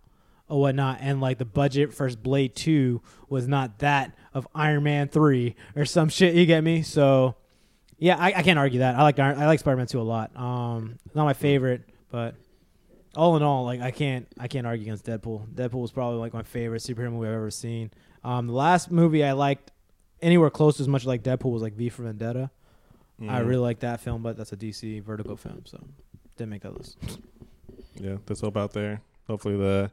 or 0.49 0.61
whatnot. 0.61 0.99
And 1.01 1.21
like 1.23 1.39
the 1.39 1.47
budget 1.47 1.95
for 1.95 2.11
Blade 2.15 2.55
2 2.55 3.01
was 3.31 3.49
not 3.49 3.79
that 3.79 4.15
of 4.35 4.47
Iron 4.55 4.83
Man 4.83 5.09
3 5.09 5.55
or 5.75 5.87
some 5.87 6.11
shit. 6.11 6.35
You 6.35 6.45
get 6.45 6.63
me? 6.63 6.83
So 6.83 7.37
yeah, 8.03 8.17
I, 8.19 8.33
I 8.39 8.43
can't 8.43 8.59
argue 8.59 8.81
that. 8.81 8.97
I 8.97 9.03
like 9.03 9.19
Iron- 9.21 9.39
I 9.39 9.47
like 9.47 9.61
Spider 9.61 9.77
Man 9.77 9.87
2 9.87 10.01
a 10.01 10.03
lot. 10.03 10.35
Um, 10.37 10.99
not 11.15 11.25
my 11.25 11.35
favorite, 11.35 11.83
but 12.11 12.35
all 13.15 13.37
in 13.37 13.43
all, 13.45 13.65
like 13.65 13.81
I 13.81 13.91
can't 13.93 14.27
I 14.41 14.49
can't 14.49 14.67
argue 14.67 14.83
against 14.83 15.05
Deadpool. 15.07 15.47
Deadpool 15.55 15.81
was 15.83 15.93
probably 15.93 16.19
like 16.19 16.33
my 16.35 16.43
favorite 16.43 16.83
superhero 16.83 17.13
movie 17.13 17.29
I've 17.29 17.35
ever 17.35 17.51
seen. 17.51 17.91
Um, 18.25 18.47
the 18.49 18.53
last 18.55 18.91
movie 18.91 19.23
I 19.25 19.33
liked 19.33 19.71
anywhere 20.21 20.51
close 20.51 20.77
to 20.79 20.83
as 20.83 20.89
much 20.89 21.05
like 21.05 21.23
Deadpool 21.23 21.53
was 21.53 21.63
like 21.63 21.75
V 21.75 21.89
for 21.91 22.03
Vendetta. 22.03 22.51
I 23.21 23.25
Mhm. 23.41 23.47
really 23.47 23.61
like 23.63 23.81
that 23.81 24.01
film, 24.01 24.23
but 24.23 24.37
that's 24.37 24.53
a 24.53 24.57
DC 24.57 24.99
Vertigo 25.01 25.37
film, 25.37 25.63
so 25.65 25.79
didn't 26.37 26.51
make 26.51 26.63
that 26.63 26.77
list. 26.77 26.99
Yeah, 28.01 28.17
that's 28.27 28.41
hope 28.41 28.57
out 28.57 28.73
there. 28.73 29.01
Hopefully 29.29 29.57
the 29.57 29.93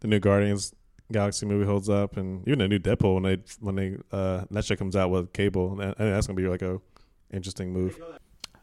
the 0.00 0.08
new 0.08 0.18
Guardians 0.18 0.74
Galaxy 1.10 1.46
movie 1.46 1.64
holds 1.64 1.88
up, 1.88 2.16
and 2.18 2.46
even 2.46 2.58
the 2.58 2.68
new 2.68 2.78
Deadpool 2.78 3.14
when 3.14 3.22
they 3.22 3.38
when 3.60 3.76
they 3.76 3.96
uh, 4.12 4.44
that 4.50 4.64
shit 4.64 4.78
comes 4.78 4.94
out 4.96 5.10
with 5.10 5.32
Cable, 5.32 5.76
I 5.80 5.84
think 5.84 5.96
that's 5.98 6.26
gonna 6.26 6.36
be 6.36 6.48
like 6.48 6.62
a 6.62 6.80
interesting 7.32 7.72
move. 7.72 8.00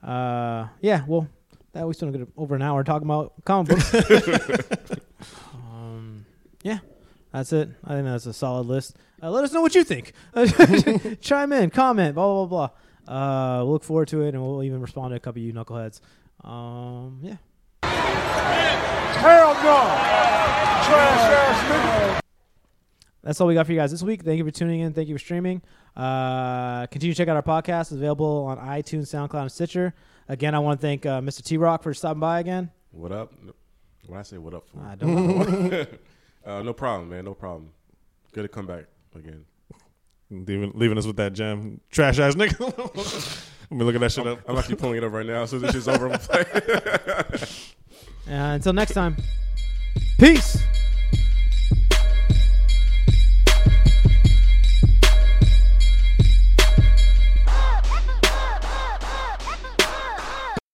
Uh, 0.01 0.67
yeah, 0.81 1.03
well, 1.07 1.27
that 1.73 1.87
we 1.87 1.93
still 1.93 2.11
get 2.11 2.27
over 2.37 2.55
an 2.55 2.61
hour 2.61 2.83
talking 2.83 3.07
about 3.07 3.33
comic 3.45 3.69
books. 3.69 3.93
um, 5.53 6.25
yeah, 6.63 6.79
that's 7.31 7.53
it. 7.53 7.69
I 7.83 7.93
think 7.95 8.05
that's 8.05 8.25
a 8.25 8.33
solid 8.33 8.67
list. 8.67 8.97
Uh, 9.21 9.31
let 9.31 9.43
us 9.43 9.53
know 9.53 9.61
what 9.61 9.75
you 9.75 9.83
think. 9.83 10.13
Chime 11.21 11.53
in, 11.53 11.69
comment, 11.69 12.15
blah 12.15 12.45
blah 12.45 12.45
blah. 12.45 12.67
blah. 12.67 12.69
Uh, 13.05 13.63
we'll 13.63 13.73
look 13.73 13.83
forward 13.83 14.07
to 14.09 14.21
it, 14.21 14.33
and 14.33 14.43
we'll 14.43 14.63
even 14.63 14.81
respond 14.81 15.11
to 15.11 15.15
a 15.15 15.19
couple 15.19 15.41
of 15.41 15.45
you 15.45 15.53
knuckleheads. 15.53 15.99
Um, 16.43 17.19
yeah. 17.21 17.37
Hell 17.83 19.53
no! 19.53 20.23
Trash 20.83 21.31
ass 21.31 22.13
nigga. 22.13 22.22
That's 23.23 23.39
all 23.39 23.47
we 23.47 23.53
got 23.53 23.65
for 23.65 23.71
you 23.71 23.79
guys 23.79 23.91
this 23.91 24.03
week. 24.03 24.23
Thank 24.23 24.37
you 24.37 24.43
for 24.43 24.51
tuning 24.51 24.81
in. 24.81 24.91
Thank 24.93 25.07
you 25.07 25.15
for 25.15 25.19
streaming. 25.19 25.61
Uh, 25.95 26.85
continue 26.87 27.13
to 27.13 27.17
check 27.17 27.29
out 27.29 27.37
our 27.37 27.41
podcast. 27.41 27.81
It's 27.83 27.91
available 27.93 28.45
on 28.45 28.57
iTunes, 28.57 29.03
SoundCloud, 29.03 29.43
and 29.43 29.51
Stitcher. 29.51 29.93
Again, 30.27 30.53
I 30.53 30.59
want 30.59 30.79
to 30.79 30.85
thank 30.85 31.05
uh, 31.05 31.21
Mr. 31.21 31.41
T 31.41 31.55
Rock 31.55 31.83
for 31.83 31.93
stopping 31.93 32.19
by 32.19 32.41
again. 32.41 32.69
What 32.91 33.13
up? 33.13 33.33
When 34.07 34.19
I 34.19 34.23
say 34.23 34.37
what 34.37 34.53
up 34.53 34.67
for? 34.67 34.81
I 34.81 34.95
don't 34.95 35.69
know. 35.69 35.85
uh, 36.45 36.63
no 36.63 36.73
problem, 36.73 37.09
man. 37.09 37.23
No 37.23 37.33
problem. 37.33 37.71
Good 38.33 38.41
to 38.41 38.49
come 38.49 38.65
back 38.65 38.85
again. 39.15 39.45
Leaving, 40.29 40.71
leaving 40.75 40.97
us 40.97 41.05
with 41.05 41.15
that 41.17 41.33
gem, 41.33 41.79
trash 41.91 42.19
ass 42.19 42.35
nigga. 42.35 42.59
Let 43.69 43.77
me 43.77 43.85
look 43.85 43.95
at 43.95 44.01
that 44.01 44.11
shit 44.11 44.25
I'm, 44.25 44.33
up. 44.33 44.39
I'm 44.47 44.57
actually 44.57 44.75
pulling 44.75 44.97
it 44.97 45.03
up 45.03 45.13
right 45.13 45.25
now. 45.25 45.45
So 45.45 45.59
this 45.59 45.71
shit's 45.71 45.87
over. 45.87 46.11
I'm 46.11 46.19
gonna. 46.27 47.47
Uh, 48.27 48.55
until 48.55 48.73
next 48.73 48.93
time, 48.93 49.15
peace. 50.19 50.57